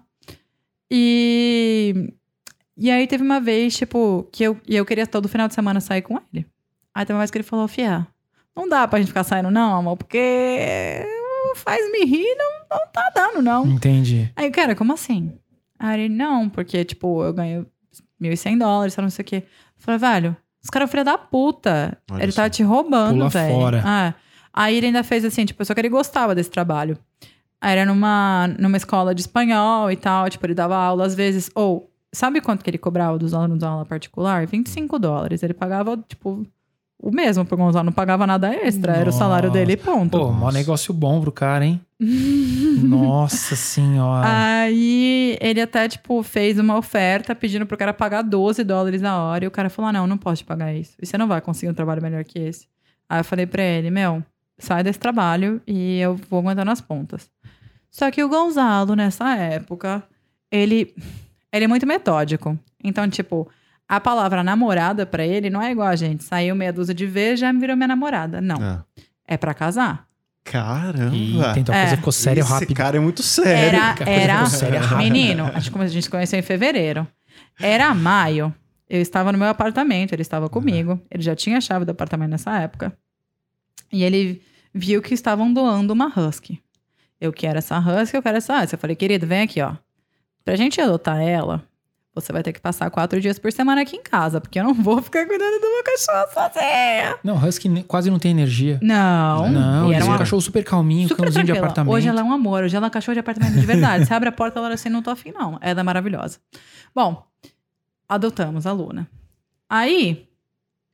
E... 0.90 2.12
E 2.80 2.90
aí 2.92 3.08
teve 3.08 3.24
uma 3.24 3.40
vez, 3.40 3.76
tipo, 3.76 4.28
que 4.30 4.44
eu, 4.44 4.56
e 4.68 4.76
eu 4.76 4.86
queria 4.86 5.04
todo 5.04 5.28
final 5.28 5.48
de 5.48 5.54
semana 5.54 5.80
sair 5.80 6.00
com 6.02 6.16
ele. 6.32 6.46
Aí 6.94 7.04
teve 7.04 7.14
uma 7.14 7.20
vez 7.20 7.30
que 7.30 7.36
ele 7.38 7.42
falou, 7.44 7.66
Fia, 7.66 8.06
não 8.54 8.68
dá 8.68 8.86
pra 8.86 9.00
gente 9.00 9.08
ficar 9.08 9.24
saindo 9.24 9.50
não, 9.50 9.74
amor, 9.74 9.96
porque 9.96 11.04
faz 11.56 11.90
me 11.90 12.04
rir, 12.04 12.36
não, 12.36 12.78
não 12.78 12.86
tá 12.92 13.10
dando 13.12 13.42
não. 13.42 13.66
Entendi. 13.66 14.30
Aí, 14.36 14.48
cara, 14.52 14.76
como 14.76 14.92
assim? 14.92 15.32
Aí 15.76 16.02
ele, 16.02 16.14
não, 16.14 16.48
porque, 16.48 16.84
tipo, 16.84 17.24
eu 17.24 17.32
ganho 17.32 17.66
1.100 18.20 18.58
dólares, 18.58 18.96
não 18.96 19.10
sei 19.10 19.22
o 19.22 19.26
quê. 19.26 19.36
Eu 19.36 19.42
falei, 19.78 19.98
velho, 19.98 20.36
os 20.62 20.70
caras 20.70 20.90
filha 20.90 21.04
da 21.04 21.16
puta. 21.18 21.96
Olha 22.10 22.22
ele 22.22 22.32
só. 22.32 22.42
tá 22.42 22.50
te 22.50 22.62
roubando, 22.62 23.14
Pula 23.14 23.28
velho. 23.28 23.54
fora. 23.54 23.78
É. 23.78 24.14
Aí 24.52 24.76
ele 24.76 24.86
ainda 24.86 25.04
fez 25.04 25.24
assim, 25.24 25.44
tipo, 25.44 25.64
só 25.64 25.74
que 25.74 25.80
ele 25.80 25.88
gostava 25.88 26.34
desse 26.34 26.50
trabalho. 26.50 26.98
Aí 27.60 27.72
Era 27.72 27.84
numa, 27.84 28.48
numa 28.58 28.76
escola 28.76 29.14
de 29.14 29.20
espanhol 29.20 29.90
e 29.90 29.96
tal, 29.96 30.28
tipo, 30.30 30.44
ele 30.46 30.54
dava 30.54 30.76
aula 30.76 31.04
às 31.06 31.14
vezes. 31.14 31.50
Ou, 31.54 31.90
sabe 32.12 32.40
quanto 32.40 32.64
que 32.64 32.70
ele 32.70 32.78
cobrava 32.78 33.18
dos 33.18 33.34
alunos 33.34 33.58
da 33.58 33.68
aula 33.68 33.84
particular? 33.84 34.46
25 34.46 34.98
dólares. 34.98 35.42
Ele 35.42 35.54
pagava, 35.54 35.96
tipo, 36.08 36.46
o 37.00 37.10
mesmo 37.12 37.44
pro 37.44 37.56
Gonzalo, 37.56 37.84
não 37.86 37.92
pagava 37.92 38.26
nada 38.26 38.52
extra. 38.52 38.92
Era 38.96 39.10
o 39.10 39.12
salário 39.12 39.48
Nossa. 39.48 39.58
dele 39.58 39.72
e 39.72 39.76
ponto. 39.76 40.18
Pô, 40.18 40.32
mó 40.32 40.46
Nossa. 40.46 40.58
negócio 40.58 40.92
bom 40.92 41.20
pro 41.20 41.30
cara, 41.30 41.64
hein? 41.64 41.80
Nossa 42.82 43.54
senhora. 43.54 44.26
Aí 44.28 45.36
ele 45.40 45.60
até, 45.60 45.88
tipo, 45.88 46.22
fez 46.22 46.58
uma 46.58 46.76
oferta 46.76 47.34
pedindo 47.34 47.66
pro 47.66 47.76
cara 47.76 47.92
pagar 47.94 48.22
12 48.22 48.64
dólares 48.64 49.02
a 49.04 49.16
hora. 49.16 49.44
E 49.44 49.48
o 49.48 49.50
cara 49.50 49.70
falou: 49.70 49.88
"Ah, 49.88 49.92
não, 49.92 50.06
não 50.06 50.18
posso 50.18 50.42
te 50.42 50.46
pagar 50.46 50.74
isso. 50.74 50.94
E 51.00 51.06
você 51.06 51.16
não 51.16 51.28
vai 51.28 51.40
conseguir 51.40 51.70
um 51.70 51.74
trabalho 51.74 52.02
melhor 52.02 52.24
que 52.24 52.38
esse. 52.38 52.66
Aí 53.08 53.20
eu 53.20 53.24
falei 53.24 53.46
pra 53.46 53.62
ele: 53.62 53.90
Meu, 53.90 54.22
sai 54.58 54.82
desse 54.82 54.98
trabalho 54.98 55.60
e 55.66 55.98
eu 56.00 56.16
vou 56.28 56.40
aguentar 56.40 56.64
nas 56.64 56.80
pontas. 56.80 57.30
Só 57.90 58.10
que 58.10 58.22
o 58.22 58.28
Gonzalo, 58.28 58.94
nessa 58.94 59.34
época, 59.34 60.02
ele, 60.50 60.94
ele 61.52 61.64
é 61.64 61.68
muito 61.68 61.86
metódico. 61.86 62.58
Então, 62.82 63.08
tipo, 63.08 63.48
a 63.88 63.98
palavra 64.00 64.44
namorada 64.44 65.06
pra 65.06 65.24
ele 65.26 65.48
não 65.50 65.62
é 65.62 65.70
igual 65.72 65.88
a 65.88 65.96
gente. 65.96 66.22
Saiu 66.24 66.54
meia 66.54 66.72
dúzia 66.72 66.94
de 66.94 67.06
vezes, 67.06 67.40
já 67.40 67.52
virou 67.52 67.74
minha 67.76 67.88
namorada. 67.88 68.40
Não. 68.40 68.56
Ah. 68.60 68.84
É 69.26 69.36
pra 69.36 69.54
casar. 69.54 70.06
Caramba. 70.44 71.14
Eita, 71.14 71.60
então 71.60 71.74
a 71.74 71.78
É. 71.78 71.82
coisa 71.82 71.96
ficou 71.96 72.12
séria 72.12 72.40
Esse 72.40 72.50
rápido. 72.50 72.74
cara 72.74 72.96
é 72.96 73.00
muito 73.00 73.22
sério. 73.22 73.76
Era, 73.78 73.94
que 73.94 74.02
era 74.04 74.34
ficou 74.44 74.50
séria 74.58 74.80
rápido. 74.80 74.98
menino, 74.98 75.44
a 75.54 75.58
gente, 75.58 75.70
come- 75.70 75.84
a 75.84 75.88
gente 75.88 76.02
se 76.04 76.10
conheceu 76.10 76.38
em 76.38 76.42
fevereiro. 76.42 77.06
Era 77.60 77.94
maio. 77.94 78.54
Eu 78.88 79.02
estava 79.02 79.30
no 79.30 79.36
meu 79.38 79.48
apartamento, 79.48 80.12
ele 80.14 80.22
estava 80.22 80.48
comigo. 80.48 80.98
Ele 81.10 81.22
já 81.22 81.36
tinha 81.36 81.58
a 81.58 81.60
chave 81.60 81.84
do 81.84 81.90
apartamento 81.90 82.30
nessa 82.30 82.58
época. 82.58 82.96
E 83.92 84.02
ele 84.02 84.40
viu 84.72 85.02
que 85.02 85.12
estavam 85.12 85.52
doando 85.52 85.92
uma 85.92 86.06
husky. 86.18 86.58
Eu 87.20 87.30
quero 87.32 87.58
essa 87.58 87.78
husky, 87.78 88.16
eu 88.16 88.22
quero 88.22 88.38
essa 88.38 88.58
husky. 88.62 88.74
Eu 88.74 88.78
falei, 88.78 88.96
querido, 88.96 89.26
vem 89.26 89.42
aqui, 89.42 89.60
ó. 89.60 89.74
Pra 90.44 90.56
gente 90.56 90.80
adotar 90.80 91.20
ela, 91.20 91.62
você 92.20 92.32
vai 92.32 92.42
ter 92.42 92.52
que 92.52 92.60
passar 92.60 92.90
quatro 92.90 93.20
dias 93.20 93.38
por 93.38 93.52
semana 93.52 93.82
aqui 93.82 93.96
em 93.96 94.02
casa, 94.02 94.40
porque 94.40 94.58
eu 94.58 94.64
não 94.64 94.74
vou 94.74 95.00
ficar 95.02 95.26
cuidando 95.26 95.60
do 95.60 95.68
meu 95.68 95.84
cachorro 95.84 96.26
sozinha. 96.32 97.18
Não, 97.22 97.36
Husky 97.36 97.82
quase 97.84 98.10
não 98.10 98.18
tem 98.18 98.30
energia. 98.30 98.78
Não. 98.82 99.50
Não, 99.50 99.92
e 99.92 99.94
era 99.94 100.04
é 100.04 100.08
um 100.08 100.18
cachorro 100.18 100.42
super 100.42 100.64
calminho, 100.64 101.08
Super 101.08 101.24
cãozinho 101.24 101.44
de 101.44 101.52
apartamento. 101.52 101.92
Hoje 101.92 102.08
ela 102.08 102.20
é 102.20 102.24
um 102.24 102.32
amor, 102.32 102.64
hoje 102.64 102.76
ela 102.76 102.86
é 102.86 102.88
um 102.88 102.90
cachorro 102.90 103.14
de 103.14 103.20
apartamento 103.20 103.54
de 103.54 103.66
verdade. 103.66 104.06
Você 104.06 104.14
abre 104.14 104.28
a 104.28 104.32
porta, 104.32 104.58
ela 104.58 104.72
assim, 104.72 104.88
não 104.88 105.02
tô 105.02 105.10
afim, 105.10 105.32
não. 105.32 105.58
Ela 105.60 105.80
é 105.80 105.82
maravilhosa. 105.82 106.38
Bom, 106.94 107.24
adotamos 108.08 108.66
a 108.66 108.72
Luna. 108.72 109.08
Aí, 109.68 110.26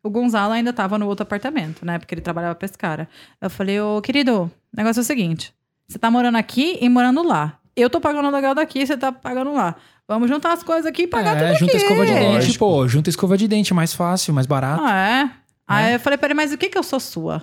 o 0.02 0.10
Gonzalo 0.10 0.52
ainda 0.52 0.72
tava 0.72 0.98
no 0.98 1.06
outro 1.06 1.22
apartamento, 1.22 1.84
né? 1.84 1.98
Porque 1.98 2.14
ele 2.14 2.20
trabalhava 2.20 2.54
pra 2.54 2.66
esse 2.66 2.76
cara. 2.76 3.08
Eu 3.40 3.48
falei, 3.48 3.80
ô 3.80 4.02
querido, 4.02 4.42
o 4.72 4.76
negócio 4.76 5.00
é 5.00 5.02
o 5.02 5.04
seguinte: 5.04 5.54
você 5.88 5.98
tá 5.98 6.10
morando 6.10 6.36
aqui 6.36 6.78
e 6.80 6.88
morando 6.88 7.22
lá. 7.22 7.58
Eu 7.76 7.90
tô 7.90 8.00
pagando 8.00 8.26
o 8.26 8.28
aluguel 8.28 8.54
daqui, 8.54 8.86
você 8.86 8.96
tá 8.96 9.10
pagando 9.10 9.52
lá. 9.52 9.74
Vamos 10.06 10.28
juntar 10.28 10.52
as 10.52 10.62
coisas 10.62 10.86
aqui 10.86 11.02
e 11.02 11.06
pagar 11.06 11.36
é, 11.36 11.48
tudo 11.48 11.58
junta 11.60 11.72
aqui. 11.76 11.82
escova 11.82 12.04
de 12.06 12.12
dente, 12.12 12.34
Lógico. 12.34 12.58
pô. 12.58 12.88
Junta 12.88 13.10
escova 13.10 13.38
de 13.38 13.48
dente, 13.48 13.72
mais 13.72 13.94
fácil, 13.94 14.34
mais 14.34 14.46
barato. 14.46 14.82
Ah, 14.84 14.94
é? 14.94 15.30
Aí 15.66 15.92
É. 15.92 15.94
eu 15.96 16.00
falei 16.00 16.18
pra 16.18 16.26
ele, 16.26 16.34
mas 16.34 16.52
o 16.52 16.58
que 16.58 16.68
que 16.68 16.76
eu 16.76 16.82
sou 16.82 17.00
sua? 17.00 17.42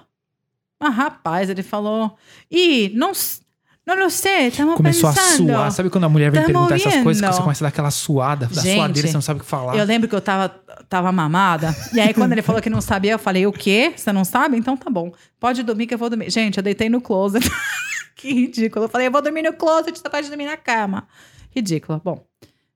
Ah, 0.80 0.90
rapaz, 0.90 1.50
ele 1.50 1.64
falou, 1.64 2.16
ih, 2.52 2.92
não, 2.96 3.12
s- 3.12 3.42
não, 3.86 3.96
não 3.96 4.10
sei, 4.12 4.48
estamos 4.48 4.76
Começou 4.76 5.12
pensando. 5.12 5.52
a 5.52 5.56
suar. 5.56 5.72
Sabe 5.72 5.90
quando 5.90 6.04
a 6.04 6.10
mulher 6.10 6.30
vem 6.32 6.40
Tá 6.42 6.46
perguntar 6.48 6.76
essas 6.76 7.02
coisas 7.04 7.22
que 7.28 7.34
você 7.36 7.42
começa 7.42 7.64
a 7.64 7.66
dar 7.66 7.70
aquela 7.70 7.90
suada, 7.92 8.46
da 8.48 8.62
Gente, 8.62 8.76
suadeira, 8.78 9.08
você 9.08 9.14
não 9.16 9.22
sabe 9.22 9.40
o 9.40 9.44
que 9.44 9.50
falar. 9.50 9.76
Eu 9.76 9.86
lembro 9.86 10.08
que 10.08 10.16
eu 10.16 10.22
tava, 10.22 10.50
tava 10.88 11.12
mamada. 11.12 11.76
E 11.94 12.00
aí, 12.00 12.14
quando 12.14 12.32
ele 12.32 12.42
falou 12.44 12.62
que 12.62 12.70
não 12.70 12.82
sabia, 12.82 13.12
eu 13.14 13.20
falei: 13.20 13.46
O 13.48 13.52
quê? 13.52 13.92
Você 13.96 14.12
não 14.14 14.24
sabe? 14.24 14.56
Então 14.58 14.78
tá 14.78 14.90
bom. 14.90 15.12
Pode 15.40 15.62
dormir 15.64 15.88
que 15.88 15.94
eu 15.96 15.98
vou 15.98 16.10
dormir. 16.10 16.30
Gente, 16.32 16.58
eu 16.58 16.64
deitei 16.64 16.90
no 16.90 17.02
closet. 17.02 17.48
que 18.16 18.32
ridículo. 18.32 18.86
Eu 18.86 18.90
falei: 18.90 19.08
Eu 19.08 19.12
vou 19.12 19.22
dormir 19.22 19.42
no 19.44 19.54
closet, 19.54 19.98
você 19.98 20.10
pode 20.10 20.28
dormir 20.30 20.46
na 20.46 20.58
cama. 20.58 21.08
Ridícula. 21.56 22.02
Bom, 22.04 22.26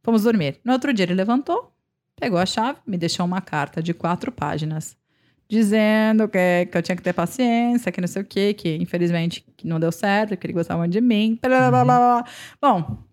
fomos 0.04 0.24
dormir. 0.24 0.60
No 0.64 0.74
outro 0.74 0.94
dia, 0.94 1.06
ele 1.06 1.14
levantou, 1.14 1.72
pegou 2.16 2.38
a 2.38 2.46
chave, 2.46 2.80
me 2.86 2.98
deixou 2.98 3.26
uma 3.26 3.42
carta 3.42 3.82
de 3.82 3.94
quatro 3.94 4.32
páginas. 4.32 4.96
Dizendo 5.48 6.28
que, 6.28 6.66
que 6.66 6.78
eu 6.78 6.82
tinha 6.82 6.96
que 6.96 7.04
ter 7.04 7.14
paciência, 7.14 7.92
que 7.92 8.02
não 8.02 8.08
sei 8.08 8.24
o 8.24 8.26
quê, 8.26 8.54
que 8.54 8.76
infelizmente 8.78 9.46
não 9.64 9.80
deu 9.80 9.92
certo, 9.92 10.36
que 10.36 10.46
ele 10.48 10.54
gostava 10.54 10.88
de 10.88 11.00
mim. 11.00 11.38
Blá, 11.42 11.70
blá, 11.70 11.84
blá, 11.84 11.84
blá. 11.84 12.26
Bom, 12.60 13.04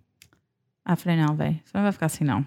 eu 0.89 0.97
falei: 0.97 1.19
Não, 1.19 1.37
velho, 1.37 1.61
você 1.63 1.71
não 1.75 1.83
vai 1.83 1.93
ficar 1.93 2.07
assim, 2.07 2.25
não. 2.25 2.45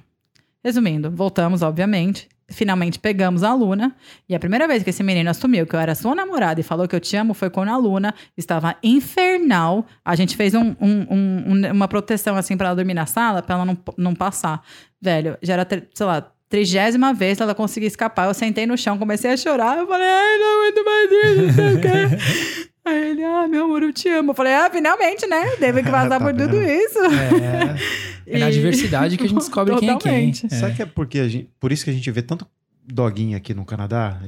Resumindo, 0.64 1.12
voltamos, 1.12 1.62
obviamente. 1.62 2.28
Finalmente 2.48 3.00
pegamos 3.00 3.42
a 3.44 3.54
Luna. 3.54 3.96
E 4.30 4.36
a 4.36 4.40
primeira 4.40 4.68
vez 4.68 4.84
que 4.84 4.90
esse 4.92 5.02
menino 5.02 5.30
assumiu 5.30 5.66
que 5.66 5.76
eu 5.76 5.80
era 5.80 5.96
sua 5.96 6.14
namorada 6.14 6.60
e 6.60 6.64
falou 6.64 6.88
que 6.88 6.96
eu 6.96 7.00
te 7.00 7.16
amo 7.18 7.34
foi 7.34 7.50
quando 7.50 7.70
a 7.70 7.78
Luna 7.78 8.14
estava 8.38 8.76
infernal. 8.84 9.86
A 10.04 10.16
gente 10.16 10.36
fez 10.38 10.54
um- 10.54 10.76
um- 10.80 11.08
um- 11.10 11.44
um- 11.54 11.72
uma 11.72 11.88
proteção 11.88 12.36
assim 12.36 12.56
pra 12.56 12.68
ela 12.68 12.76
dormir 12.76 12.94
na 12.94 13.06
sala, 13.08 13.42
pra 13.42 13.56
ela 13.56 13.66
não, 13.66 13.78
não 13.98 14.14
passar. 14.14 14.62
Velho, 15.02 15.38
já 15.42 15.54
era, 15.54 15.68
sei 15.94 16.06
lá, 16.06 16.32
trigésima 16.48 17.14
vez 17.14 17.42
ela 17.42 17.56
conseguia 17.56 17.88
escapar. 17.88 18.28
Eu 18.28 18.34
sentei 18.36 18.68
no 18.68 18.78
chão, 18.78 18.98
comecei 18.98 19.32
a 19.32 19.38
chorar. 19.38 19.78
Eu 19.80 19.88
falei, 19.88 20.08
ai, 20.08 20.38
não 20.38 20.62
aguento 20.62 20.86
mais 20.86 21.12
isso, 21.12 21.42
não 21.42 21.54
sei 21.54 21.74
o 21.74 21.82
quê. 21.82 22.70
Aí 22.86 23.10
ele, 23.12 23.24
ah, 23.24 23.48
meu 23.48 23.66
amor, 23.66 23.82
eu 23.84 23.92
te 23.92 24.08
amo. 24.10 24.32
Eu 24.32 24.36
falei, 24.36 24.54
ah, 24.54 24.70
finalmente, 24.72 25.26
né? 25.26 25.56
Teve 25.58 25.82
que 25.84 25.90
passar 25.90 26.10
Tá 26.20 26.20
por 26.20 26.32
tudo 26.34 26.52
vendo? 26.60 26.64
isso. 26.70 27.00
É, 27.00 28.36
é 28.36 28.40
na 28.40 28.50
E- 28.50 28.54
diversidade 28.54 29.18
que 29.18 29.24
a 29.24 29.28
gente 29.28 29.40
descobre 29.40 29.76
quem 29.78 29.90
é 29.90 29.98
quem. 29.98 30.30
É, 30.30 30.34
Será 30.50 30.72
que 30.72 30.82
é 30.82 30.86
porque 30.86 31.20
a 31.20 31.28
gente, 31.28 31.50
por 31.60 31.72
isso 31.72 31.84
que 31.84 31.90
a 31.90 31.94
gente 31.94 32.10
vê 32.12 32.22
tanto 32.22 32.46
doguinho 32.88 33.36
aqui 33.36 33.54
no 33.54 33.66
Canadá? 33.66 34.20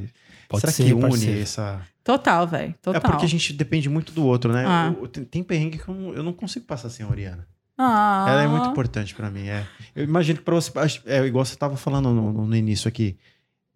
Pode 0.49 0.61
Será 0.61 0.73
ser, 0.73 0.85
que 0.85 0.93
une 0.93 1.01
parceiro. 1.01 1.39
essa. 1.41 1.81
Total, 2.03 2.47
velho. 2.47 2.73
Total. 2.81 2.95
É 2.97 2.99
porque 3.01 3.25
a 3.25 3.29
gente 3.29 3.51
depende 3.53 3.89
muito 3.89 4.11
do 4.13 4.25
outro, 4.25 4.51
né? 4.53 4.63
Ah. 4.65 4.93
Eu- 4.99 5.07
tem, 5.07 5.23
tem 5.25 5.43
perrengue 5.43 5.77
que 5.77 5.88
eu 5.88 5.93
não, 5.93 6.13
eu 6.13 6.23
não 6.23 6.34
consigo 6.34 6.65
passar 6.65 6.89
sem 6.89 7.05
a 7.05 7.09
Oriana. 7.09 7.45
Ah. 7.77 8.25
Ela 8.29 8.43
é 8.43 8.47
muito 8.47 8.69
importante 8.69 9.13
pra 9.13 9.29
mim. 9.29 9.47
É. 9.47 9.63
Eu 9.95 10.03
imagino 10.05 10.39
que 10.39 10.45
pra 10.45 10.55
você. 10.55 10.71
É 11.05 11.23
igual 11.25 11.45
você 11.45 11.55
tava 11.55 11.75
falando 11.77 12.11
no, 12.11 12.34
no- 12.34 12.47
no 12.47 12.55
início 12.55 12.88
aqui. 12.88 13.17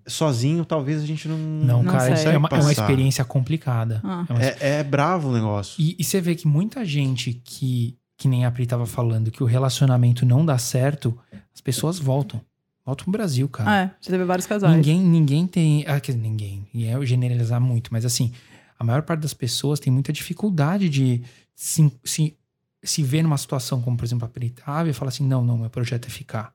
Sozinho, 0.07 0.65
talvez 0.65 1.01
a 1.01 1.05
gente 1.05 1.27
não. 1.27 1.37
Não, 1.37 1.83
Não 1.83 1.91
cara, 1.91 2.09
é 2.19 2.37
uma, 2.37 2.49
é 2.51 2.59
uma 2.59 2.71
experiência 2.71 3.23
complicada. 3.23 4.01
Ah. 4.03 4.25
É 4.27 4.33
uma 4.33 4.43
É, 4.43 4.57
é 4.59 4.83
bravo 4.83 5.29
o 5.29 5.33
negócio. 5.33 5.81
E, 5.81 5.95
e 5.97 6.03
você 6.03 6.19
vê 6.19 6.35
que 6.35 6.47
muita 6.47 6.83
gente 6.85 7.33
que, 7.43 7.97
que 8.17 8.27
nem 8.27 8.45
a 8.45 8.51
Pri 8.51 8.65
tava 8.65 8.85
falando, 8.85 9.31
que 9.31 9.43
o 9.43 9.45
relacionamento 9.45 10.25
não 10.25 10.45
dá 10.45 10.57
certo, 10.57 11.17
as 11.53 11.61
pessoas 11.61 11.99
voltam. 11.99 12.41
Voltam 12.85 13.05
pro 13.05 13.11
Brasil, 13.11 13.47
cara. 13.47 13.83
É, 13.83 13.91
já 14.01 14.09
teve 14.11 14.23
vários 14.23 14.47
casais. 14.47 14.75
Ninguém, 14.75 14.99
ninguém 14.99 15.45
tem. 15.45 15.85
Ah, 15.87 15.99
quer 15.99 16.13
dizer, 16.13 16.23
ninguém. 16.23 16.67
E 16.73 16.85
é 16.85 16.95
eu 16.95 17.05
generalizar 17.05 17.61
muito, 17.61 17.93
mas 17.93 18.05
assim, 18.05 18.31
a 18.77 18.83
maior 18.83 19.03
parte 19.03 19.21
das 19.21 19.33
pessoas 19.33 19.79
tem 19.79 19.93
muita 19.93 20.11
dificuldade 20.11 20.89
de 20.89 21.21
se, 21.53 21.91
se, 22.03 22.35
se 22.83 23.03
ver 23.03 23.21
numa 23.21 23.37
situação 23.37 23.81
como, 23.81 23.95
por 23.95 24.03
exemplo, 24.03 24.25
a 24.25 24.29
Pri 24.29 24.49
tava 24.49 24.89
e 24.89 24.93
falar 24.93 25.09
assim: 25.09 25.27
não, 25.27 25.43
não, 25.43 25.57
meu 25.57 25.69
projeto 25.69 26.07
é 26.07 26.09
ficar. 26.09 26.51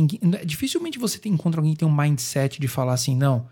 Ninguém, 0.00 0.20
dificilmente 0.46 0.98
você 0.98 1.20
encontra 1.28 1.60
alguém 1.60 1.74
que 1.74 1.80
tem 1.80 1.88
um 1.88 1.94
mindset 1.94 2.58
de 2.58 2.68
falar 2.68 2.94
assim: 2.94 3.14
não, 3.14 3.46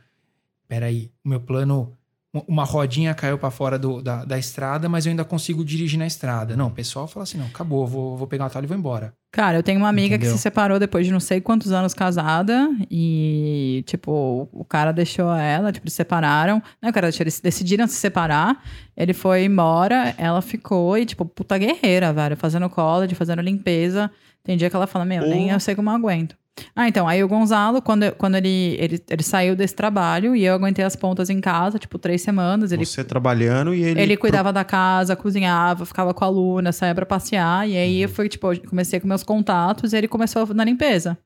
peraí, 0.67 1.13
o 1.25 1.29
meu 1.29 1.41
plano. 1.41 1.98
Uma 2.47 2.63
rodinha 2.65 3.15
caiu 3.15 3.39
pra 3.39 3.51
fora 3.51 3.79
do- 3.79 4.03
da, 4.03 4.23
da 4.23 4.39
estrada, 4.39 4.87
mas 4.87 5.07
eu 5.07 5.11
ainda 5.11 5.25
consigo 5.25 5.65
dirigir 5.65 5.99
na 5.99 6.07
estrada. 6.07 6.55
Não, 6.55 6.67
o 6.67 6.71
pessoal 6.71 7.09
fala 7.09 7.25
assim: 7.25 7.39
não, 7.39 7.47
acabou, 7.47 7.87
vou, 7.87 8.19
vou 8.19 8.27
pegar 8.27 8.45
o 8.45 8.47
atalho 8.49 8.65
e 8.65 8.69
vou 8.69 8.77
embora. 8.77 9.15
Cara, 9.33 9.57
eu 9.59 9.63
tenho 9.63 9.79
uma 9.79 9.89
amiga 9.89 10.17
Entendeu? 10.17 10.33
que 10.33 10.37
se 10.37 10.43
separou 10.43 10.79
depois 10.79 11.07
de 11.07 11.13
não 11.13 11.21
sei 11.21 11.41
quantos 11.41 11.73
anos 11.73 11.95
casada 11.95 12.69
e, 12.91 13.83
tipo, 13.87 14.49
o 14.53 14.65
cara 14.65 14.93
deixou 14.93 15.33
ela, 15.35 15.73
tipo, 15.73 15.85
eles 15.85 15.93
se 15.95 15.99
separaram. 15.99 16.63
Não, 16.83 16.93
cara, 16.93 17.09
eles 17.19 17.41
decidiram 17.41 17.87
se 17.87 17.95
separar. 17.95 18.63
Ele 18.97 19.15
foi 19.15 19.45
embora, 19.45 20.15
ela 20.19 20.43
ficou 20.43 20.99
e, 20.99 21.07
tipo, 21.07 21.25
puta 21.25 21.57
guerreira, 21.57 22.13
velho, 22.13 22.37
fazendo 22.37 22.69
college, 22.69 23.15
fazendo 23.15 23.41
limpeza. 23.41 24.11
Tem 24.43 24.57
dia 24.57 24.69
que 24.71 24.77
ela 24.77 24.87
fala, 24.87 25.05
meu, 25.05 25.23
nem 25.27 25.51
eu 25.51 25.61
sei 25.61 25.75
como 25.75 25.91
eu 25.91 25.95
aguento. 25.95 26.37
Ah, 26.75 26.89
então, 26.89 27.07
aí 27.09 27.23
o 27.23 27.29
Gonzalo, 27.29 27.81
quando, 27.83 28.13
quando 28.13 28.37
ele, 28.37 28.77
ele, 28.79 29.03
ele 29.09 29.23
saiu 29.23 29.55
desse 29.55 29.75
trabalho 29.75 30.35
e 30.35 30.45
eu 30.45 30.55
aguentei 30.55 30.85
as 30.85 30.97
pontas 30.97 31.31
em 31.31 31.41
casa, 31.41 31.79
tipo, 31.79 31.99
três 31.99 32.23
semanas. 32.23 32.73
Ele 32.73 32.85
Você 32.85 33.05
trabalhando 33.05 33.75
e 33.75 33.83
ele. 33.83 34.01
Ele 34.01 34.17
cuidava 34.17 34.53
da 34.53 34.65
casa, 34.65 35.17
cozinhava, 35.17 35.85
ficava 35.85 36.15
com 36.15 36.25
a 36.25 36.29
Luna, 36.29 36.73
saía 36.73 36.95
pra 36.95 37.07
passear. 37.07 37.69
E 37.69 37.77
aí 37.77 38.03
eu 38.03 38.09
fui, 38.09 38.29
tipo, 38.29 38.53
eu 38.53 38.61
comecei 38.69 39.01
com 39.01 39.07
meus 39.07 39.23
contatos 39.23 39.93
e 39.93 39.97
ele 39.97 40.09
começou 40.09 40.47
na 40.55 40.65
limpeza. 40.65 41.19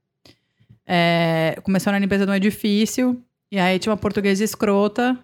É, 0.86 1.58
começou 1.62 1.92
na 1.92 1.98
limpeza 1.98 2.24
de 2.24 2.30
um 2.30 2.34
edifício. 2.34 3.22
E 3.50 3.58
aí 3.58 3.78
tinha 3.78 3.90
uma 3.90 3.98
portuguesa 3.98 4.42
escrota. 4.42 5.18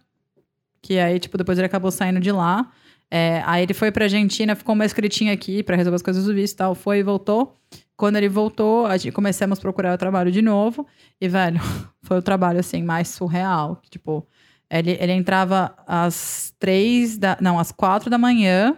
Que 0.81 0.99
aí, 0.99 1.19
tipo, 1.19 1.37
depois 1.37 1.59
ele 1.59 1.67
acabou 1.67 1.91
saindo 1.91 2.21
de 2.21 2.31
lá. 2.31 2.71
É, 3.11 3.43
aí 3.47 3.63
ele 3.63 3.75
foi 3.75 3.91
pra 3.91 4.05
Argentina, 4.05 4.55
ficou 4.55 4.75
uma 4.75 4.85
escritinha 4.85 5.33
aqui 5.33 5.63
pra 5.63 5.77
resolver 5.77 5.97
as 5.97 6.03
coisas 6.03 6.25
do 6.25 6.35
visto 6.35 6.55
e 6.55 6.57
tal. 6.57 6.75
Foi 6.75 6.99
e 6.99 7.03
voltou. 7.03 7.55
Quando 7.97 8.17
ele 8.17 8.29
voltou, 8.29 8.87
a 8.87 8.97
gente 8.97 9.13
começamos 9.13 9.59
a 9.59 9.61
procurar 9.63 9.95
o 9.95 9.99
trabalho 9.99 10.31
de 10.31 10.43
novo. 10.43 10.87
E, 11.21 11.29
velho, 11.29 11.61
foi 12.03 12.19
o 12.19 12.23
trabalho, 12.23 12.61
assim, 12.61 12.83
mais 12.83 13.09
surreal. 13.09 13.77
que, 13.77 13.91
Tipo, 13.91 14.27
ele, 14.71 14.97
ele 15.01 15.13
entrava 15.13 15.75
às 15.87 16.55
três 16.59 17.17
da. 17.17 17.37
Não, 17.41 17.59
às 17.59 17.73
quatro 17.73 18.11
da 18.11 18.19
manhã 18.19 18.77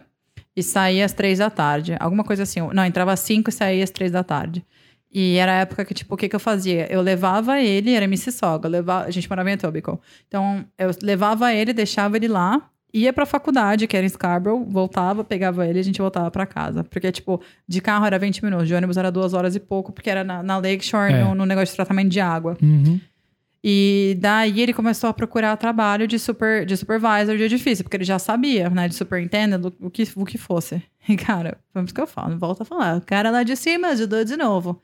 e 0.55 0.63
saía 0.63 1.05
às 1.05 1.13
três 1.13 1.39
da 1.39 1.51
tarde. 1.51 1.97
Alguma 1.99 2.25
coisa 2.25 2.45
assim. 2.45 2.61
Não, 2.73 2.85
entrava 2.85 3.13
às 3.13 3.21
cinco 3.21 3.51
e 3.51 3.53
saía 3.53 3.83
às 3.85 3.91
três 3.91 4.13
da 4.13 4.23
tarde. 4.23 4.65
E 5.13 5.37
era 5.37 5.53
a 5.53 5.57
época 5.57 5.85
que, 5.85 5.93
tipo, 5.93 6.15
o 6.15 6.17
que, 6.17 6.29
que 6.29 6.37
eu 6.37 6.41
fazia? 6.41 6.87
Eu 6.91 7.01
levava 7.01 7.61
ele, 7.61 7.93
era 7.95 8.07
Mississauga, 8.07 8.69
levava, 8.69 9.07
a 9.07 9.11
gente 9.11 9.29
morava 9.29 9.51
em 9.51 9.55
Etobicoke. 9.55 10.01
Então, 10.29 10.65
eu 10.79 10.91
levava 11.03 11.53
ele, 11.53 11.73
deixava 11.73 12.17
ele 12.17 12.29
lá, 12.29 12.71
ia 12.93 13.13
pra 13.13 13.25
faculdade, 13.27 13.87
que 13.87 13.97
era 13.97 14.05
em 14.05 14.09
Scarborough, 14.09 14.65
voltava, 14.69 15.23
pegava 15.25 15.67
ele 15.67 15.79
e 15.79 15.81
a 15.81 15.85
gente 15.85 16.01
voltava 16.01 16.31
pra 16.31 16.47
casa. 16.47 16.83
Porque, 16.85 17.11
tipo, 17.13 17.41
de 17.67 17.81
carro 17.81 18.05
era 18.07 18.19
20 18.19 18.43
minutos, 18.45 18.67
de 18.69 18.75
ônibus 18.75 18.97
era 18.97 19.11
duas 19.11 19.33
horas 19.35 19.55
e 19.55 19.61
pouco, 19.61 19.93
porque 19.93 20.11
era 20.11 20.25
na, 20.25 20.43
na 20.43 20.57
Lakeshore, 20.57 21.13
É. 21.13 21.25
no, 21.25 21.35
no 21.35 21.47
negócio 21.47 21.73
de 21.73 21.77
tratamento 21.77 22.09
de 22.11 22.21
água. 22.21 22.57
Uhum. 22.63 23.01
E 23.63 24.17
daí 24.19 24.61
ele 24.63 24.73
começou 24.73 25.11
a 25.11 25.13
procurar 25.13 25.55
trabalho 25.59 26.07
de, 26.07 26.19
super, 26.19 26.65
de 26.65 26.75
supervisor 26.79 27.37
de 27.37 27.43
edifício, 27.43 27.85
porque 27.85 27.97
ele 27.99 28.05
já 28.05 28.19
sabia, 28.19 28.71
né, 28.71 28.89
de 28.89 28.95
superintendent, 28.95 29.63
o- 29.81 29.91
que, 29.91 30.05
o 30.17 30.25
que 30.25 30.39
fosse. 30.39 30.83
E, 31.09 31.17
cara, 31.17 31.59
foi 31.73 31.83
isso 31.85 31.95
que 31.95 32.01
eu 32.01 32.07
falo, 32.07 32.39
volta 32.39 32.63
a 32.63 32.67
falar. 32.67 32.97
O 32.97 33.01
cara 33.05 33.31
lá 33.31 33.43
de 33.43 33.55
cima 33.57 33.89
ajudou 33.89 34.25
de 34.25 34.37
novo. 34.37 34.81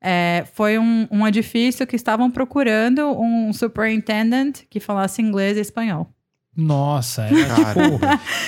É, 0.00 0.44
foi 0.54 0.78
um, 0.78 1.06
um 1.10 1.26
edifício 1.26 1.86
que 1.86 1.96
estavam 1.96 2.30
procurando 2.30 3.02
um 3.20 3.52
superintendent 3.52 4.60
que 4.70 4.78
falasse 4.80 5.20
inglês 5.20 5.56
e 5.56 5.60
espanhol. 5.60 6.08
Nossa, 6.56 7.22
era 7.22 7.46
Cara. 7.46 7.90
tipo, 7.90 8.00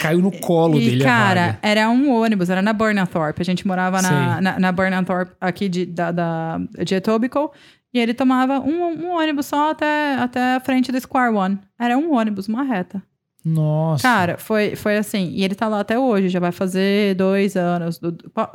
caiu 0.03 0.21
no 0.21 0.33
colo 0.33 0.79
e, 0.79 0.85
dele 0.85 1.05
a 1.05 1.07
cara, 1.07 1.41
vaga. 1.47 1.59
era 1.63 1.89
um 1.89 2.11
ônibus, 2.13 2.51
era 2.51 2.61
na 2.61 2.73
Burnthorpe. 2.73 3.41
A 3.41 3.45
gente 3.45 3.67
morava 3.67 4.03
na, 4.03 4.41
na, 4.41 4.59
na 4.59 4.73
Burnthorpe 4.73 5.33
aqui 5.41 5.69
de, 5.69 5.87
da, 5.87 6.11
da, 6.11 6.59
de 6.85 6.95
Etobicoke. 6.95 7.57
E 7.95 7.99
ele 7.99 8.15
tomava 8.15 8.59
um, 8.59 8.85
um 8.87 9.17
ônibus 9.17 9.47
só 9.47 9.71
até, 9.71 10.15
até 10.15 10.57
a 10.57 10.61
frente 10.61 10.91
do 10.91 10.99
Square 11.01 11.35
One. 11.35 11.59
Era 11.79 11.97
um 11.97 12.15
ônibus, 12.15 12.49
uma 12.49 12.63
reta. 12.63 13.03
Nossa. 13.45 14.03
Cara, 14.03 14.39
foi, 14.39 14.75
foi 14.77 14.97
assim. 14.97 15.31
E 15.35 15.45
ele 15.45 15.55
tá 15.55 15.69
lá 15.69 15.81
até 15.81 15.99
hoje, 15.99 16.29
já 16.29 16.41
vai 16.41 16.53
fazer 16.53 17.15
dois 17.15 17.55
anos. 17.57 18.01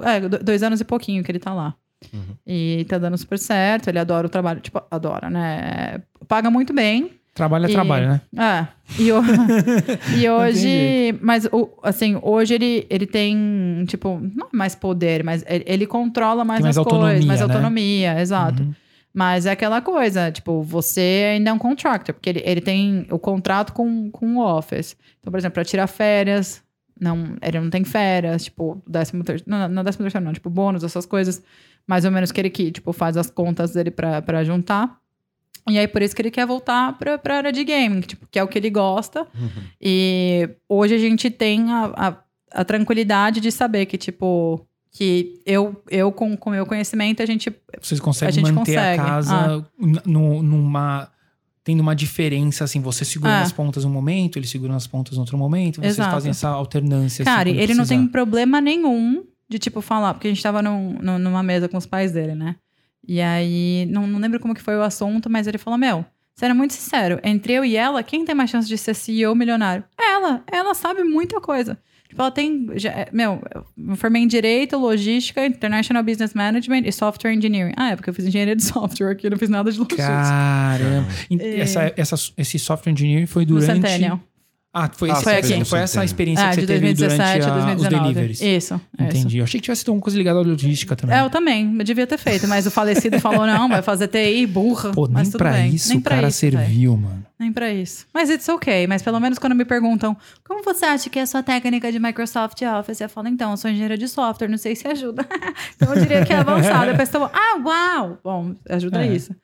é, 0.04 0.20
do- 0.22 0.40
dois 0.44 0.64
anos 0.64 0.82
e 0.82 0.86
pouquinho 0.86 1.24
que 1.24 1.32
ele 1.32 1.40
tá 1.40 1.54
lá. 1.54 1.76
Uhum. 2.14 2.36
E 2.46 2.86
tá 2.90 2.98
dando 2.98 3.18
super 3.18 3.38
certo. 3.38 3.90
Ele 3.90 4.00
adora 4.00 4.26
o 4.28 4.30
trabalho. 4.30 4.60
Tipo, 4.60 4.82
adora, 4.90 5.30
né? 5.30 6.02
Paga 6.28 6.50
muito 6.50 6.74
bem. 6.74 7.12
Trabalho 7.38 7.66
é 7.66 7.70
e- 7.70 7.74
trabalho, 7.74 8.08
né? 8.10 8.22
É. 8.38 8.68
E, 9.02 9.12
ho- 9.12 9.22
e 10.18 10.30
hoje. 10.30 11.18
Mas, 11.22 11.46
o- 11.46 11.70
assim, 11.84 12.18
hoje 12.22 12.56
ele, 12.56 12.86
ele 12.90 13.06
tem, 13.08 13.86
tipo, 13.88 14.20
não 14.36 14.48
mais 14.52 14.76
poder, 14.76 15.24
mas 15.24 15.44
ele, 15.48 15.64
ele 15.68 15.88
controla 15.88 16.44
mais, 16.44 16.62
mais 16.62 16.78
as 16.78 16.84
coisas, 16.84 17.26
mais 17.26 17.40
né? 17.40 17.46
autonomia, 17.46 18.20
exato. 18.20 18.64
Uhum. 18.64 18.74
Mas 19.14 19.46
é 19.46 19.52
aquela 19.52 19.82
coisa, 19.82 20.32
tipo, 20.32 20.62
você 20.62 21.32
ainda 21.34 21.50
é 21.50 21.54
um 21.54 21.58
contractor, 21.58 22.14
porque 22.14 22.30
ele, 22.30 22.42
ele 22.46 22.62
tem 22.62 23.08
o 23.10 23.18
contrato 23.18 23.74
com, 23.74 24.12
com 24.12 24.36
o 24.38 24.46
office. 24.46 24.96
Então, 25.20 25.32
por 25.32 25.38
exemplo, 25.40 25.56
para 25.56 25.66
tirar 25.66 25.88
férias, 25.88 26.62
não, 27.00 27.36
ele 27.42 27.60
não 27.60 27.70
tem 27.70 27.84
férias, 27.84 28.44
tipo, 28.44 28.80
décimo 28.88 29.24
terceiro, 29.24 29.50
não, 29.50 29.68
não 29.68 29.84
décimo 29.84 30.04
terceiro 30.04 30.24
não, 30.26 30.34
tipo, 30.34 30.50
bônus, 30.52 30.84
essas 30.84 31.06
coisas, 31.06 31.42
mais 31.88 32.06
ou 32.06 32.12
menos 32.12 32.32
que 32.32 32.40
ele 32.40 32.50
que, 32.52 32.72
tipo, 32.72 32.94
faz 32.94 33.18
as 33.18 33.30
contas 33.32 33.72
dele 33.74 33.90
pra 33.92 34.44
juntar. 34.44 34.98
E 35.70 35.78
aí, 35.78 35.88
por 35.88 36.02
isso 36.02 36.16
que 36.16 36.22
ele 36.22 36.32
quer 36.32 36.46
voltar 36.48 36.98
pra, 36.98 37.18
pra 37.18 37.38
área 37.38 37.52
de 37.52 37.64
gaming, 37.64 38.00
que, 38.02 38.08
tipo, 38.08 38.26
que 38.32 38.40
é 38.40 38.44
o 38.44 38.48
que 38.48 38.58
ele 38.58 38.70
gosta. 38.70 39.28
E 39.82 40.50
hoje 40.70 40.96
a 40.96 40.98
gente 40.98 41.30
tem 41.30 41.70
a, 41.72 41.92
a, 41.96 42.18
a 42.62 42.64
tranquilidade 42.66 43.40
de 43.42 43.52
saber 43.52 43.86
que, 43.86 43.98
tipo, 43.98 44.66
que 44.92 45.42
eu, 45.46 45.82
eu 45.90 46.12
com 46.12 46.36
o 46.46 46.50
meu 46.50 46.66
conhecimento, 46.66 47.22
a 47.22 47.26
gente 47.26 47.54
Vocês 47.82 48.00
conseguem 48.00 48.30
A 48.30 48.32
gente 48.48 48.52
manter 48.54 48.76
consegue. 48.76 49.02
a 49.02 49.04
casa 49.06 49.66
n- 49.80 50.02
no- 50.06 50.42
numa. 50.42 51.10
Tendo 51.66 51.82
uma 51.82 51.94
diferença, 51.94 52.64
assim, 52.64 52.80
você 52.80 53.04
segura 53.04 53.30
É. 53.34 53.40
nas 53.42 53.52
pontas 53.52 53.84
um 53.84 53.90
momento, 53.90 54.40
ele 54.40 54.48
segura 54.48 54.72
nas 54.72 54.88
pontas 54.88 55.16
no 55.16 55.20
outro 55.20 55.38
momento, 55.38 55.82
vocês 55.82 55.96
Exato. 55.96 56.12
fazem 56.12 56.30
essa 56.32 56.48
alternância. 56.48 57.24
assim, 57.24 57.30
Cara, 57.30 57.50
quando 57.50 57.60
ele 57.60 57.74
não 57.74 57.84
precisar. 57.84 57.96
tem 58.02 58.08
problema 58.08 58.62
nenhum 58.62 59.26
de, 59.50 59.60
tipo, 59.60 59.82
falar, 59.82 60.14
porque 60.14 60.28
a 60.30 60.32
gente 60.32 60.42
tava 60.42 60.62
num- 60.62 61.20
numa 61.20 61.44
mesa 61.44 61.68
com 61.68 61.76
os 61.76 61.86
pais 61.86 62.14
dele, 62.14 62.36
né? 62.36 62.56
E 63.08 63.22
aí, 63.22 63.88
não, 63.90 64.06
não 64.06 64.20
lembro 64.20 64.40
como 64.40 64.54
que 64.54 64.62
foi 64.62 64.76
o 64.76 64.82
assunto, 64.84 65.30
mas 65.30 65.48
ele 65.48 65.58
falou: 65.58 65.78
Meu, 65.80 66.06
sendo 66.36 66.54
muito 66.56 66.74
sincero, 66.74 67.20
entre 67.24 67.54
eu 67.54 67.64
e 67.64 67.76
ela, 67.78 68.04
quem 68.04 68.26
tem 68.26 68.36
mais 68.36 68.50
chance 68.50 68.68
de 68.68 68.78
ser 68.78 68.94
CEO 68.94 69.34
milionário? 69.36 69.84
Ela. 69.98 70.44
Ela 70.52 70.74
sabe 70.74 71.04
muita 71.04 71.40
coisa. 71.40 71.78
Tipo, 72.10 72.22
ela 72.22 72.32
tem. 72.32 72.68
já- 72.76 72.92
é, 72.92 73.10
meu, 73.12 73.42
eu 73.54 73.66
me 73.76 73.96
formei 73.98 74.22
em 74.22 74.28
Direito, 74.28 74.78
Logística, 74.78 75.46
International 75.46 76.02
Business 76.04 76.34
Management 76.34 76.84
e 76.86 76.92
Software 76.92 77.34
Engineering. 77.34 77.74
Ah, 77.76 77.92
é 77.92 77.96
porque 77.98 78.10
eu 78.10 78.14
fiz 78.14 78.26
engenharia 78.26 78.56
de 78.56 78.64
software 78.66 79.12
aqui, 79.12 79.30
não 79.30 79.38
fiz 79.38 79.50
nada 79.50 79.70
de 79.72 79.78
logística. 79.78 80.08
Caramba. 80.08 81.08
E 81.30 81.36
É. 81.42 81.60
Essa, 81.60 81.94
essa, 81.98 82.16
esse 82.38 82.58
software 82.60 82.94
engineering 82.94 83.26
foi 83.26 83.44
No 83.44 83.60
durante. 83.60 83.82
Centennial. 83.88 84.22
Ah, 84.84 84.90
foi, 84.96 85.10
Ah, 85.10 85.14
esse- 85.14 85.24
foi 85.24 85.34
aqui. 85.38 85.66
foi 85.66 85.80
essa 85.80 86.06
experiência 86.06 86.46
Ah, 86.46 86.50
que 86.50 86.56
você 86.56 86.62
de 86.62 86.68
teve 86.68 86.80
2017 86.94 87.40
durante 87.40 87.46
a 87.46 87.48
a, 87.48 87.58
os 87.58 87.66
2019. 87.66 88.04
deliveries. 88.14 88.42
Isso. 88.42 88.76
isso. 88.76 88.82
Entendi. 89.00 89.38
Eu 89.40 89.44
achei 89.46 89.60
que 89.60 89.64
tivesse 89.66 89.84
alguma 89.88 90.02
coisa 90.04 90.18
ligada 90.18 90.40
à 90.40 90.42
logística 90.42 90.96
também. 90.96 91.18
É, 91.18 91.22
eu 91.22 91.30
também. 91.30 91.76
Eu 91.78 91.84
devia 91.84 92.06
ter 92.06 92.18
feito, 92.18 92.48
mas 92.48 92.68
o 92.68 92.72
falecido 92.72 93.20
falou: 93.20 93.46
não, 93.48 93.68
vai 93.70 93.82
fazer 93.82 94.08
TI, 94.08 94.46
burra. 94.46 94.92
Pô, 94.92 95.08
nem 95.08 95.30
pra 95.32 95.52
bem. 95.52 95.74
isso 95.74 95.90
nem 95.90 95.98
o 95.98 96.02
cara 96.02 96.28
isso, 96.28 96.38
serviu, 96.40 96.96
mano. 96.98 97.26
Nem 97.40 97.52
pra 97.54 97.72
isso. 97.72 98.06
Mas 98.14 98.30
it's 98.32 98.50
ok. 98.50 98.88
Mas 98.88 99.02
pelo 99.02 99.20
menos 99.20 99.38
quando 99.38 99.54
me 99.56 99.64
perguntam 99.66 100.18
como 100.48 100.64
você 100.64 100.86
acha 100.86 101.08
que 101.10 101.20
é 101.20 101.22
a 101.22 101.28
sua 101.28 101.44
técnica 101.44 101.92
de 101.92 102.00
Microsoft 102.00 102.60
Office, 102.64 103.00
eu 103.02 103.10
falo, 103.10 103.28
então, 103.28 103.52
eu 103.52 103.58
sou 103.58 103.70
engenheira 103.70 103.96
de 103.98 104.08
software, 104.08 104.48
não 104.48 104.58
sei 104.58 104.76
se 104.76 104.88
ajuda. 104.88 105.24
então 105.76 105.94
eu 105.94 106.02
diria 106.02 106.26
que 106.26 106.34
é 106.34 106.38
avançada. 106.38 106.92
A 106.92 106.96
pessoa, 106.96 107.30
ah, 107.34 107.60
uau! 107.64 108.18
Bom, 108.24 108.56
ajuda 108.70 109.06
É. 109.06 109.16
isso. 109.16 109.36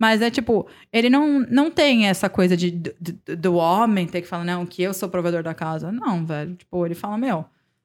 Mas 0.00 0.22
é 0.22 0.30
tipo, 0.30 0.66
ele 0.90 1.10
não, 1.10 1.40
não 1.40 1.70
tem 1.70 2.06
essa 2.06 2.26
coisa 2.30 2.56
de, 2.56 2.70
do, 2.70 2.94
homem 3.54 4.06
ter 4.06 4.22
que 4.22 4.26
falar, 4.26 4.44
não, 4.44 4.64
que 4.64 4.82
eu 4.82 4.94
sou 4.94 5.10
provedor 5.10 5.42
da 5.42 5.52
casa. 5.52 5.92
Não, 5.92 6.24
velho. 6.24 6.54
Tipo, 6.54 6.86
ele 6.86 6.94
fala, 6.94 7.18
meu, 7.18 7.44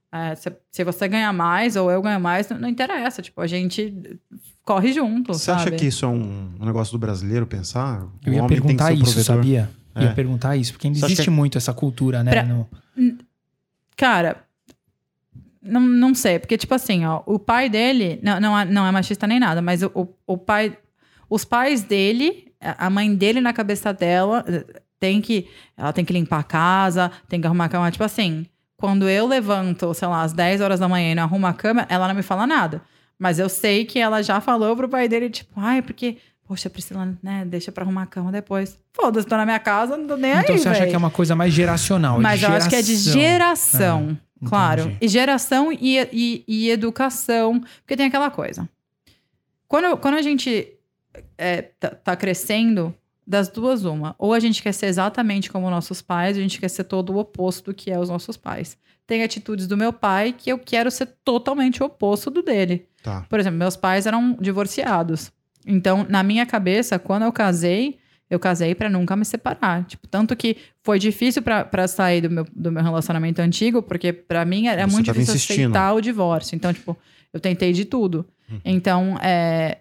é, 0.10 0.34
se, 0.34 0.50
se 0.72 0.84
você 0.86 1.10
ganhar 1.10 1.34
mais 1.34 1.76
ou 1.76 1.92
eu 1.92 2.02
ganho 2.02 2.22
mais, 2.22 2.48
não, 2.50 2.58
não 2.58 2.70
interessa. 2.70 3.22
Tipo, 3.22 3.42
a 3.42 3.48
gente 3.48 4.18
corre 4.64 4.94
junto, 4.94 5.34
Você 5.34 5.44
sabe? 5.44 5.62
acha 5.64 5.72
que 5.72 5.88
isso 5.88 6.06
é 6.06 6.08
um, 6.08 6.54
um 6.58 6.66
negócio 6.66 6.94
do 6.94 7.00
brasileiro 7.00 7.46
pensar? 7.46 8.08
Eu 8.26 8.32
O 8.32 8.36
ia 8.36 8.44
homem 8.44 8.48
tem 8.48 8.62
que 8.62 8.62
perguntar 8.78 8.94
isso, 8.94 9.04
provedor? 9.04 9.24
sabia? 9.36 9.70
É. 9.94 10.04
Ia 10.06 10.14
perguntar 10.14 10.56
isso, 10.56 10.72
porque 10.72 10.88
acha 10.88 11.06
existe 11.06 11.24
que- 11.26 11.30
muito 11.30 11.58
essa 11.58 11.74
cultura, 11.74 12.24
né? 12.24 12.32
Pra- 12.32 12.44
no- 12.44 12.70
Cara, 13.98 14.38
não, 15.62 15.82
não 15.82 16.14
sei, 16.16 16.40
porque, 16.40 16.58
tipo 16.58 16.74
assim, 16.74 17.06
ó, 17.06 17.22
o 17.26 17.40
pai 17.40 17.70
dele 17.70 18.20
não, 18.22 18.40
não, 18.40 18.60
é, 18.60 18.66
não 18.66 18.86
é 18.86 18.92
machista 18.92 19.26
nem 19.28 19.40
nada, 19.40 19.62
mas 19.62 19.84
o, 19.84 19.92
o, 19.94 20.08
o 20.28 20.38
pai. 20.38 20.78
Os 21.30 21.44
pais 21.46 21.82
dele, 21.84 22.52
a 22.60 22.90
mãe 22.90 23.14
dele 23.16 23.42
na 23.42 23.54
cabeça 23.54 23.94
dela 23.94 24.44
eh, 24.48 24.64
tem 25.00 25.22
que. 25.22 25.48
Ela 25.78 25.92
tem 25.94 26.06
que 26.06 26.14
limpar 26.14 26.40
a 26.40 26.44
casa, 26.44 27.12
tem 27.28 27.40
que 27.42 27.48
arrumar 27.48 27.66
a 27.66 27.70
cama. 27.70 27.92
Tipo 27.92 28.04
assim, 28.04 28.46
quando 28.78 29.08
eu 29.10 29.28
levanto, 29.28 29.94
sei 29.94 30.08
lá, 30.08 30.22
às 30.24 30.34
10 30.34 30.62
horas 30.62 30.80
da 30.80 30.88
manhã 30.88 31.12
e 31.12 31.16
não 31.16 31.24
arrumo 31.24 31.48
a 31.48 31.54
cama, 31.54 31.86
ela 31.90 32.08
não 32.08 32.16
me 32.16 32.22
fala 32.22 32.46
nada. 32.46 32.82
Mas 33.18 33.40
eu 33.40 33.48
sei 33.50 33.86
que 33.86 33.98
ela 34.00 34.22
já 34.22 34.42
falou 34.42 34.76
pro 34.76 34.90
pai 34.90 35.08
dele, 35.08 35.30
tipo, 35.30 35.52
ai, 35.58 35.82
porque. 35.82 36.18
Poxa, 36.48 36.70
Priscila, 36.70 37.18
né? 37.24 37.44
Deixa 37.44 37.72
pra 37.72 37.84
arrumar 37.84 38.04
a 38.04 38.06
cama 38.06 38.32
depois. 38.32 38.78
Foda-se, 38.94 39.26
tô 39.26 39.36
na 39.36 39.46
minha 39.46 39.58
casa, 39.58 39.98
não 39.98 40.06
tô 40.06 40.16
nem 40.16 40.32
Então 40.32 40.54
aí, 40.54 40.60
você 40.62 40.70
acha 40.70 40.86
que 40.86 40.94
é 40.94 40.98
uma 40.98 41.10
coisa 41.10 41.36
mais 41.36 41.52
geracional? 41.52 42.22
Mas 42.22 42.44
eu 42.44 42.50
acho 42.52 42.70
que 42.70 42.76
é 42.76 42.84
de 42.84 42.96
geração, 42.96 44.16
É, 44.44 44.48
claro. 44.48 44.82
entendi. 44.82 44.98
E 45.02 45.08
geração 45.08 45.72
e, 45.72 45.98
e, 46.14 46.44
e 46.48 46.70
educação. 46.70 47.60
Porque 47.82 47.98
tem 47.98 48.06
aquela 48.06 48.30
coisa. 48.30 48.70
Quando, 49.68 49.98
quando 49.98 50.14
a 50.16 50.22
gente 50.22 50.75
é, 51.38 51.62
tá, 51.62 51.90
tá 51.90 52.16
crescendo, 52.16 52.94
das 53.28 53.50
duas, 53.50 53.86
uma. 53.86 54.16
Ou 54.20 54.34
a 54.34 54.40
gente 54.40 54.62
quer 54.62 54.72
ser 54.72 54.86
exatamente 54.86 55.50
como 55.52 55.70
nossos 55.70 56.02
pais, 56.02 56.38
ou 56.38 56.40
a 56.40 56.44
gente 56.44 56.60
quer 56.60 56.70
ser 56.70 56.84
todo 56.84 57.12
o 57.14 57.18
oposto 57.18 57.72
do 57.72 57.74
que 57.74 57.90
é 57.92 58.00
os 58.00 58.10
nossos 58.10 58.38
pais. 58.38 58.78
Tem 59.08 59.24
atitudes 59.24 59.68
do 59.68 59.78
meu 59.78 59.92
pai 59.92 60.34
que 60.38 60.52
eu 60.52 60.60
quero 60.60 60.92
ser 60.92 61.08
totalmente 61.24 61.82
o 61.82 61.88
oposto 61.88 62.30
do 62.30 62.42
dele. 62.42 62.88
Tá. 63.04 63.26
Por 63.30 63.40
exemplo, 63.40 63.58
meus 63.58 63.76
pais 63.76 64.06
eram 64.06 64.38
divorciados. 64.40 65.32
Então, 65.66 66.06
na 66.08 66.22
minha 66.24 66.46
cabeça, 66.46 67.00
quando 67.00 67.24
eu 67.24 67.32
casei, 67.32 67.98
eu 68.30 68.40
casei 68.40 68.74
pra 68.76 68.90
nunca 68.90 69.16
me 69.16 69.26
separar. 69.26 69.84
Tipo, 69.86 70.08
tanto 70.08 70.36
que 70.36 70.58
foi 70.84 71.00
difícil 71.00 71.42
pra 71.42 71.64
pra 71.66 71.88
sair 71.88 72.22
do 72.22 72.30
meu, 72.30 72.46
do 72.56 72.72
meu 72.72 72.84
relacionamento 72.84 73.42
antigo, 73.42 73.82
porque 73.82 74.14
pra 74.14 74.46
mim 74.46 74.68
era 74.68 74.88
Você 74.88 74.94
muito 74.94 75.06
difícil 75.06 75.36
insistindo. 75.36 75.62
aceitar 75.72 75.94
o 75.94 76.02
divórcio. 76.02 76.56
Então, 76.56 76.74
tipo, 76.74 76.98
eu 77.34 77.40
tentei 77.40 77.74
de 77.74 77.86
tudo. 77.86 78.26
Uhum. 78.50 78.60
Então, 78.64 79.18
é, 79.22 79.80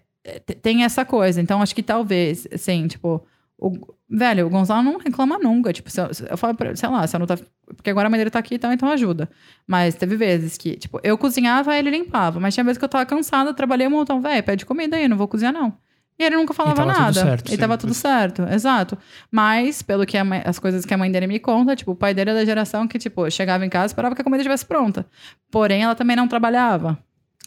tem 0.61 0.83
essa 0.83 1.03
coisa. 1.05 1.41
Então, 1.41 1.61
acho 1.61 1.75
que 1.75 1.83
talvez, 1.83 2.47
assim, 2.53 2.87
tipo, 2.87 3.23
o, 3.57 3.71
velho, 4.09 4.47
o 4.47 4.49
Gonzalo 4.49 4.83
não 4.83 4.97
reclama 4.97 5.37
nunca. 5.37 5.71
Tipo, 5.71 5.89
se 5.89 5.99
eu, 6.01 6.13
se 6.13 6.25
eu 6.29 6.37
falo 6.37 6.55
pra, 6.55 6.75
sei 6.75 6.89
lá, 6.89 7.05
se 7.07 7.15
eu 7.15 7.19
não 7.19 7.27
tá. 7.27 7.37
Porque 7.75 7.89
agora 7.89 8.07
a 8.07 8.09
mãe 8.09 8.17
dele 8.17 8.29
tá 8.29 8.39
aqui, 8.39 8.55
então, 8.55 8.71
então 8.73 8.89
ajuda. 8.89 9.29
Mas 9.67 9.95
teve 9.95 10.15
vezes 10.15 10.57
que, 10.57 10.75
tipo, 10.75 10.99
eu 11.03 11.17
cozinhava, 11.17 11.75
ele 11.77 11.89
limpava. 11.89 12.39
Mas 12.39 12.53
tinha 12.53 12.63
vezes 12.63 12.77
que 12.77 12.85
eu 12.85 12.89
tava 12.89 13.05
cansada, 13.05 13.53
trabalhei 13.53 13.87
um 13.87 13.91
montão. 13.91 14.21
Velho, 14.21 14.43
pede 14.43 14.65
comida 14.65 14.95
aí, 14.97 15.07
não 15.07 15.17
vou 15.17 15.27
cozinhar, 15.27 15.53
não. 15.53 15.73
E 16.17 16.23
ele 16.23 16.37
nunca 16.37 16.53
falava 16.53 16.75
tudo 16.81 16.87
nada. 16.97 17.13
certo, 17.13 17.53
e 17.53 17.57
tava 17.57 17.77
tudo 17.77 17.93
certo, 17.93 18.43
exato. 18.43 18.97
Mas, 19.29 19.81
pelo 19.81 20.05
que 20.05 20.21
mãe- 20.23 20.41
as 20.45 20.57
coisas 20.57 20.85
que 20.85 20.93
a 20.93 20.97
mãe 20.97 21.11
dele 21.11 21.27
me 21.27 21.39
conta, 21.39 21.75
tipo, 21.75 21.91
o 21.91 21.95
pai 21.95 22.13
dele 22.13 22.29
é 22.29 22.33
da 22.35 22.45
geração 22.45 22.87
que, 22.87 22.97
tipo, 22.97 23.29
chegava 23.29 23.65
em 23.65 23.69
casa 23.69 23.85
e 23.85 23.87
esperava 23.87 24.15
que 24.15 24.21
a 24.21 24.23
comida 24.23 24.41
estivesse 24.41 24.65
pronta. 24.65 25.05
Porém, 25.51 25.83
ela 25.83 25.93
também 25.93 26.15
não 26.15 26.25
trabalhava. 26.25 26.97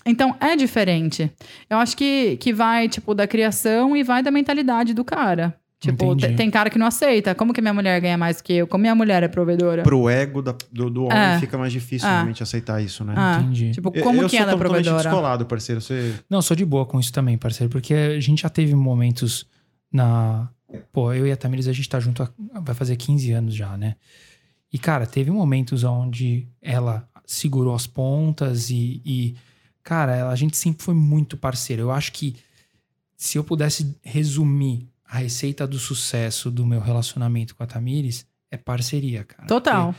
Então, 0.08 0.34
é 0.40 0.56
diferente. 0.56 1.30
Eu 1.68 1.78
acho 1.78 1.96
que, 1.96 2.36
que 2.38 2.52
vai, 2.52 2.88
tipo, 2.88 3.14
da 3.14 3.26
criação 3.26 3.96
e 3.96 4.02
vai 4.02 4.22
da 4.22 4.30
mentalidade 4.30 4.94
do 4.94 5.04
cara. 5.04 5.54
Tipo, 5.80 6.12
Entendi. 6.12 6.34
tem 6.34 6.50
cara 6.50 6.68
que 6.70 6.78
não 6.78 6.86
aceita. 6.88 7.36
Como 7.36 7.52
que 7.52 7.60
minha 7.60 7.72
mulher 7.72 8.00
ganha 8.00 8.18
mais 8.18 8.40
que 8.40 8.52
eu? 8.52 8.66
Como 8.66 8.82
minha 8.82 8.96
mulher 8.96 9.22
é 9.22 9.28
provedora? 9.28 9.84
Pro 9.84 10.08
ego 10.10 10.42
da- 10.42 10.56
do, 10.72 10.90
do 10.90 11.04
homem 11.04 11.16
É. 11.16 11.38
fica 11.38 11.56
mais 11.56 11.72
difícil 11.72 12.08
É. 12.08 12.12
realmente 12.14 12.42
aceitar 12.42 12.82
isso, 12.82 13.04
né? 13.04 13.14
Ah, 13.16 13.38
Entendi. 13.40 13.70
Tipo, 13.70 13.92
Eu- 13.94 14.02
como 14.02 14.20
eu 14.22 14.28
que 14.28 14.36
sou 14.36 14.42
ela 14.42 14.50
é 14.52 14.54
totalmente 14.56 14.82
provedora? 14.84 15.02
descolado, 15.08 15.46
parceiro. 15.46 15.80
Você... 15.80 16.14
Não, 16.28 16.38
eu 16.38 16.42
sou 16.42 16.56
de 16.56 16.64
boa 16.64 16.84
com 16.84 16.98
isso 16.98 17.12
também, 17.12 17.38
parceiro, 17.38 17.70
porque 17.70 17.94
a 17.94 18.18
gente 18.18 18.42
já 18.42 18.48
teve 18.48 18.74
momentos 18.74 19.46
na. 19.92 20.48
Pô, 20.92 21.12
eu 21.12 21.26
e 21.26 21.32
a 21.32 21.36
Tamires, 21.36 21.68
a 21.68 21.72
gente 21.72 21.88
tá 21.88 22.00
junto 22.00 22.22
há... 22.24 22.30
vai 22.60 22.74
fazer 22.74 22.96
15 22.96 23.30
anos 23.32 23.54
já, 23.54 23.76
né? 23.76 23.94
E, 24.72 24.78
cara, 24.78 25.06
teve 25.06 25.30
momentos 25.30 25.84
onde 25.84 26.48
ela 26.60 27.08
segurou 27.24 27.74
as 27.74 27.86
pontas 27.86 28.68
e, 28.68 29.00
e, 29.06 29.34
cara, 29.88 30.14
ela- 30.14 30.30
a 30.32 30.36
gente 30.36 30.56
sempre 30.56 30.82
foi 30.84 30.94
muito 30.94 31.36
parceiro. 31.36 31.82
Eu 31.82 31.90
acho 31.90 32.12
que 32.12 32.36
se 33.16 33.38
eu 33.38 33.42
pudesse 33.44 33.96
resumir 34.02 34.86
a 35.04 35.16
receita 35.18 35.66
do 35.66 35.78
sucesso 35.78 36.50
do 36.50 36.66
meu 36.66 36.80
relacionamento 36.80 37.56
com 37.56 37.62
a 37.62 37.66
Tamires, 37.66 38.26
é 38.50 38.56
parceria, 38.58 39.24
cara. 39.24 39.48
Total. 39.48 39.94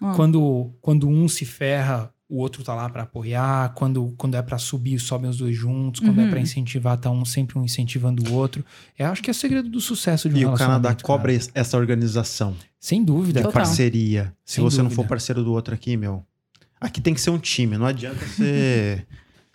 Ah. 0.00 0.12
Quando, 0.14 0.72
quando 0.80 1.08
um 1.08 1.26
se 1.28 1.44
ferra, 1.44 2.12
o 2.28 2.36
outro 2.38 2.62
tá 2.62 2.72
lá 2.74 2.88
pra 2.88 3.02
apoiar. 3.02 3.74
Quando, 3.74 4.14
quando 4.16 4.36
é 4.36 4.42
pra 4.42 4.58
subir, 4.58 4.98
sobem 5.00 5.28
os 5.28 5.36
dois 5.38 5.56
juntos. 5.56 6.00
Quando 6.00 6.20
é 6.20 6.24
Uhum. 6.24 6.30
pra 6.30 6.40
incentivar, 6.40 6.96
tá 6.96 7.10
um 7.10 7.24
sempre 7.24 7.58
um 7.58 7.64
incentivando 7.64 8.22
o 8.30 8.34
outro. 8.34 8.64
Eu 8.98 9.06
acho 9.08 9.20
que 9.22 9.28
é 9.28 9.32
o 9.32 9.34
segredo 9.34 9.68
do 9.68 9.80
sucesso 9.80 10.28
de 10.28 10.36
um 10.36 10.38
E 10.38 10.46
o 10.46 10.54
Canadá 10.54 10.94
cobra 11.02 11.36
cara. 11.36 11.50
essa 11.54 11.76
organização 11.76 12.54
Sem 12.80 13.04
dúvida. 13.04 13.40
de 13.40 13.46
Total. 13.46 13.52
parceria. 13.62 14.32
Se 14.44 14.54
Sem 14.56 14.64
você 14.64 14.78
não 14.78 14.84
dúvida. 14.84 15.02
for 15.02 15.08
parceiro 15.08 15.42
do 15.44 15.52
outro 15.52 15.74
aqui, 15.74 15.96
meu. 15.96 16.24
Aqui 16.80 17.00
tem 17.00 17.12
que 17.14 17.20
ser 17.20 17.30
um 17.30 17.38
time. 17.38 17.76
Não 17.76 17.86
adianta 17.86 18.18
você. 18.26 19.04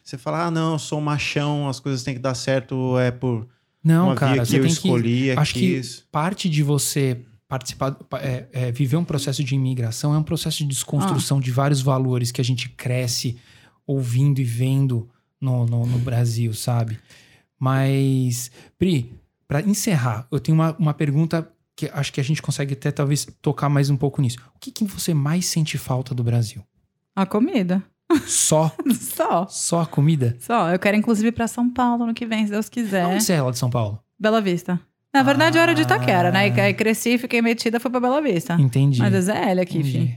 Você 0.07 0.17
falar, 0.17 0.45
ah, 0.45 0.51
não, 0.51 0.71
eu 0.71 0.79
sou 0.79 1.01
machão, 1.01 1.67
as 1.67 1.81
coisas 1.81 2.01
têm 2.01 2.13
que 2.13 2.19
dar 2.21 2.33
certo, 2.33 2.97
é 2.97 3.11
por 3.11 3.45
Não, 3.83 4.05
uma 4.05 4.15
cara, 4.15 4.35
via 4.35 4.41
que 4.43 4.47
você 4.47 4.55
eu 4.57 4.61
tem 4.61 4.69
que. 4.69 4.73
escolhi, 4.75 5.29
é 5.31 5.37
acho 5.37 5.53
que- 5.53 5.59
quis. 5.75 6.05
Parte 6.09 6.49
de 6.49 6.63
você 6.63 7.25
participar, 7.45 7.97
é, 8.21 8.47
é, 8.53 8.71
viver 8.71 8.95
um 8.95 9.03
processo 9.03 9.43
de 9.43 9.53
imigração 9.53 10.13
é 10.13 10.17
um 10.17 10.23
processo 10.23 10.59
de 10.59 10.63
Ah. 10.63 10.67
desconstrução 10.69 11.41
de 11.41 11.51
vários 11.51 11.81
valores 11.81 12.31
que 12.31 12.39
a 12.39 12.43
gente 12.43 12.69
cresce 12.69 13.37
ouvindo 13.85 14.39
e 14.39 14.45
vendo 14.45 15.09
no, 15.41 15.65
no, 15.65 15.85
no 15.85 15.99
Brasil, 15.99 16.53
sabe? 16.53 16.97
Mas, 17.59 18.49
Pri, 18.77 19.13
pra 19.45 19.59
encerrar, 19.61 20.25
eu 20.31 20.39
tenho 20.39 20.55
uma, 20.57 20.73
uma 20.77 20.93
pergunta 20.93 21.51
que 21.75 21.89
acho 21.93 22.13
que 22.13 22.21
a 22.21 22.23
gente 22.23 22.41
consegue 22.41 22.75
até 22.75 22.91
talvez 22.91 23.27
tocar 23.41 23.67
mais 23.67 23.89
um 23.89 23.97
pouco 23.97 24.21
nisso. 24.21 24.37
O 24.55 24.59
que, 24.59 24.71
que 24.71 24.85
você 24.85 25.13
mais 25.13 25.47
sente 25.47 25.77
falta 25.77 26.15
do 26.15 26.23
Brasil? 26.23 26.63
A 27.13 27.25
comida. 27.25 27.83
Só? 28.25 28.71
Só. 28.99 29.47
Só 29.49 29.81
a 29.81 29.85
comida? 29.85 30.35
Só. 30.39 30.69
Eu 30.71 30.79
quero, 30.79 30.95
inclusive, 30.97 31.29
ir 31.29 31.31
pra 31.31 31.47
São 31.47 31.69
Paulo 31.69 32.05
no 32.05 32.13
que 32.13 32.25
vem, 32.25 32.45
se 32.45 32.51
Deus 32.51 32.69
quiser. 32.69 33.05
Onde 33.05 33.23
você 33.23 33.33
é 33.33 33.41
lá 33.41 33.51
de 33.51 33.57
São 33.57 33.69
Paulo? 33.69 33.99
Bela 34.19 34.41
Vista. 34.41 34.79
Na 35.13 35.23
verdade, 35.23 35.57
eu 35.57 35.61
era 35.61 35.73
de 35.73 35.81
Itaquera, 35.81 36.31
né? 36.31 36.47
E 36.47 36.59
Ah. 36.59 36.63
aí 36.65 36.73
cresci, 36.73 37.17
fiquei 37.17 37.41
metida, 37.41 37.79
fui 37.79 37.89
pra 37.89 37.99
Bela 37.99 38.21
Vista. 38.21 38.53
Entendi. 38.59 38.99
Mas 38.99 39.13
é 39.13 39.21
ZL 39.21 39.59
aqui, 39.61 39.79
Entendi. 39.79 39.91
filho. 39.91 40.15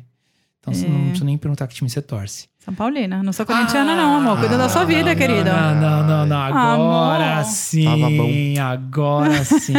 Então 0.60 0.74
você 0.74 0.84
É. 0.84 0.88
não 0.90 1.00
precisa 1.04 1.24
nem 1.24 1.38
perguntar 1.38 1.66
que 1.66 1.74
time 1.74 1.88
você 1.88 2.02
torce. 2.02 2.48
São 2.58 2.74
Paulina. 2.74 3.22
Não 3.22 3.32
sou 3.32 3.46
corintiana, 3.46 3.96
não, 3.96 4.16
amor. 4.18 4.38
Cuida 4.38 4.58
da 4.58 4.68
sua 4.68 4.84
vida, 4.84 5.10
Ah, 5.10 5.14
não, 5.14 5.16
querida. 5.16 5.52
Não, 5.52 5.74
não, 5.80 6.06
não, 6.06 6.26
não. 6.26 6.36
Agora 6.36 7.32
Amor. 7.38 7.44
sim. 7.44 7.84
Tava 7.84 8.10
bom. 8.10 8.28
Agora 8.62 9.44
sim. 9.44 9.72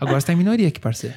Agora 0.00 0.20
você 0.20 0.26
tá 0.28 0.32
em 0.32 0.36
minoria 0.36 0.68
aqui, 0.68 0.78
parceiro. 0.78 1.16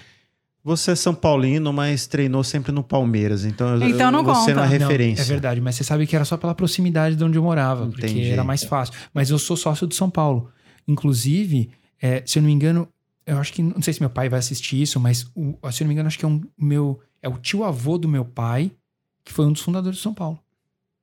Você 0.66 0.92
é 0.92 0.96
São 0.96 1.14
Paulino, 1.14 1.72
mas 1.72 2.08
treinou 2.08 2.44
sempre 2.44 2.72
no 2.72 2.84
Palmeiras. 2.84 3.46
Então, 3.46 3.76
eu- 3.80 3.88
Então 3.88 4.12
não 4.12 4.24
você 4.24 4.52
conta. 4.52 4.56
não 4.56 4.64
é 4.64 4.68
referência. 4.68 5.22
Não, 5.24 5.30
é 5.30 5.34
verdade, 5.34 5.62
mas 5.62 5.76
você 5.76 5.84
sabe 5.84 6.08
que 6.08 6.16
era 6.16 6.26
só 6.26 6.38
pela 6.38 6.56
proximidade 6.56 7.16
de 7.16 7.24
onde 7.24 7.38
eu 7.38 7.44
morava, 7.44 7.86
porque 7.86 8.08
Entendi. 8.08 8.30
era 8.32 8.44
mais 8.44 8.64
fácil. 8.64 8.96
Mas 9.14 9.30
eu 9.30 9.38
sou 9.38 9.56
sócio 9.56 9.86
do 9.86 9.94
São 9.94 10.10
Paulo. 10.10 10.50
Inclusive, 10.88 11.70
é, 12.02 12.24
se 12.26 12.40
eu 12.40 12.42
não 12.42 12.48
me 12.48 12.54
engano, 12.54 12.88
eu 13.28 13.38
acho 13.38 13.54
que. 13.54 13.62
Não 13.62 13.80
sei 13.82 13.94
se 13.94 14.00
meu 14.00 14.10
pai 14.10 14.28
vai 14.28 14.40
assistir 14.40 14.82
isso, 14.82 15.00
mas 15.00 15.30
o- 15.36 15.54
se 15.72 15.84
eu 15.84 15.86
não 15.86 15.90
me 15.90 15.94
engano, 15.94 16.08
acho 16.08 16.18
que 16.18 16.26
é 16.26 16.28
um 16.28 16.42
meu. 16.58 17.00
É 17.22 17.30
o 17.30 17.38
tio 17.38 17.64
avô 17.64 17.98
do 17.98 18.08
meu 18.08 18.26
pai, 18.26 18.72
que 19.24 19.32
foi 19.32 19.46
um 19.46 19.52
dos 19.52 19.62
fundadores 19.62 20.00
do 20.00 20.02
São 20.02 20.14
Paulo. 20.14 20.40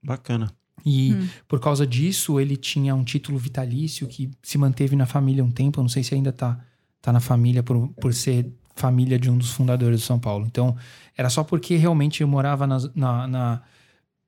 Bacana. 0.02 0.50
E 0.84 1.12
Hum. 1.12 1.28
por 1.46 1.60
causa 1.60 1.86
disso, 1.86 2.40
ele 2.40 2.56
tinha 2.56 2.94
um 2.94 3.04
título 3.04 3.38
vitalício 3.38 4.08
que 4.08 4.28
se 4.42 4.58
manteve 4.58 4.96
na 4.96 5.06
família 5.06 5.44
um 5.44 5.50
tempo. 5.52 5.78
Eu 5.78 5.82
não 5.82 5.88
sei 5.88 6.02
se 6.02 6.14
ainda 6.14 6.32
tá, 6.32 6.58
tá 7.00 7.12
na 7.12 7.20
família 7.20 7.62
por, 7.62 7.88
por 8.00 8.12
ser 8.12 8.52
família 8.82 9.18
de 9.18 9.30
um 9.30 9.38
dos 9.38 9.52
fundadores 9.52 10.00
do 10.00 10.04
São 10.04 10.18
Paulo. 10.18 10.44
Então, 10.46 10.76
era 11.16 11.30
só 11.30 11.42
porque 11.44 11.76
realmente 11.76 12.20
eu 12.22 12.28
morava 12.28 12.66
nas- 12.66 12.92
na, 12.94 13.26
na- 13.26 13.60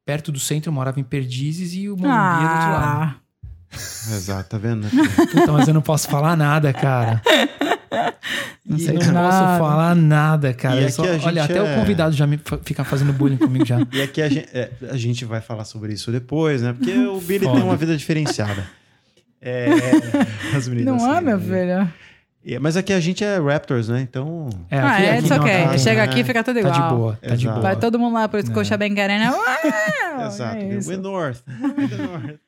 perto 0.04 0.30
do 0.30 0.38
centro, 0.38 0.68
eu 0.68 0.72
morava 0.72 1.00
em 1.00 1.04
Perdizes 1.04 1.74
e 1.74 1.88
o 1.88 1.96
Morumbi 1.96 2.44
é 2.44 2.46
do 2.46 2.52
outro 2.54 2.70
lado. 2.70 3.14
Ah, 3.14 3.14
Exato, 4.16 4.48
tá 4.50 4.58
vendo? 4.58 4.86
Puta, 5.32 5.50
mas 5.52 5.66
eu 5.66 5.74
não 5.74 5.82
posso 5.82 6.08
falar 6.08 6.36
nada, 6.36 6.72
cara. 6.72 7.20
não 8.64 8.78
sei 8.78 8.94
não 8.94 9.00
de 9.00 9.06
posso 9.12 9.38
falar 9.58 9.94
nada, 9.96 10.54
cara. 10.54 10.88
Só- 10.90 11.02
olha, 11.24 11.42
até 11.44 11.56
é- 11.56 11.62
o 11.62 11.80
convidado 11.80 12.14
já 12.14 12.26
me 12.26 12.38
fica 12.62 12.84
fazendo 12.84 13.12
bullying 13.12 13.36
comigo 13.36 13.64
já. 13.66 13.78
E 13.92 14.00
aqui 14.02 14.22
a 14.22 14.28
gente, 14.28 14.48
é, 14.52 14.70
a 14.90 14.96
gente 14.96 15.24
vai 15.24 15.40
falar 15.40 15.64
sobre 15.64 15.92
isso 15.92 16.12
depois, 16.12 16.62
né? 16.62 16.72
Porque 16.72 16.92
o 16.96 17.20
Billy 17.20 17.44
Foda. 17.44 17.56
tem 17.58 17.64
uma 17.68 17.76
vida 17.76 17.96
diferenciada. 17.96 18.64
É, 19.40 19.66
as 20.56 20.68
meninas 20.68 20.94
Não 21.02 21.06
é, 21.10 21.12
riem, 21.14 21.24
meu 21.24 21.38
né? 21.38 21.44
filho? 21.44 21.92
E- 22.44 22.58
Mas 22.58 22.76
aqui 22.76 22.92
a 22.92 23.00
gente 23.00 23.24
é 23.24 23.38
Raptors, 23.38 23.88
né? 23.88 24.00
Então. 24.02 24.48
É, 24.70 24.78
ah, 24.78 25.02
é, 25.02 25.18
it's 25.18 25.30
não, 25.30 25.38
ok. 25.38 25.50
tá- 25.64 25.78
Chega 25.78 26.02
né? 26.04 26.10
aqui 26.10 26.20
e 26.20 26.24
fica 26.24 26.44
tudo 26.44 26.60
Tá 26.60 26.68
igual. 26.68 26.74
de 26.90 26.94
boa, 26.94 27.18
tá 27.22 27.28
de 27.28 27.44
Exato. 27.46 27.60
boa. 27.60 27.62
Vai 27.62 27.76
todo 27.76 27.98
mundo 27.98 28.14
lá 28.14 28.28
pro 28.28 28.38
É. 28.38 28.76
Bem 28.76 28.94
querendo. 28.94 29.32
Uau, 29.32 30.26
Exato. 30.26 30.56
é 30.56 30.74
isso. 30.74 30.90
We 30.90 30.96
North. 30.96 31.40
We 31.78 31.88
the 31.88 31.96
North. 31.96 32.43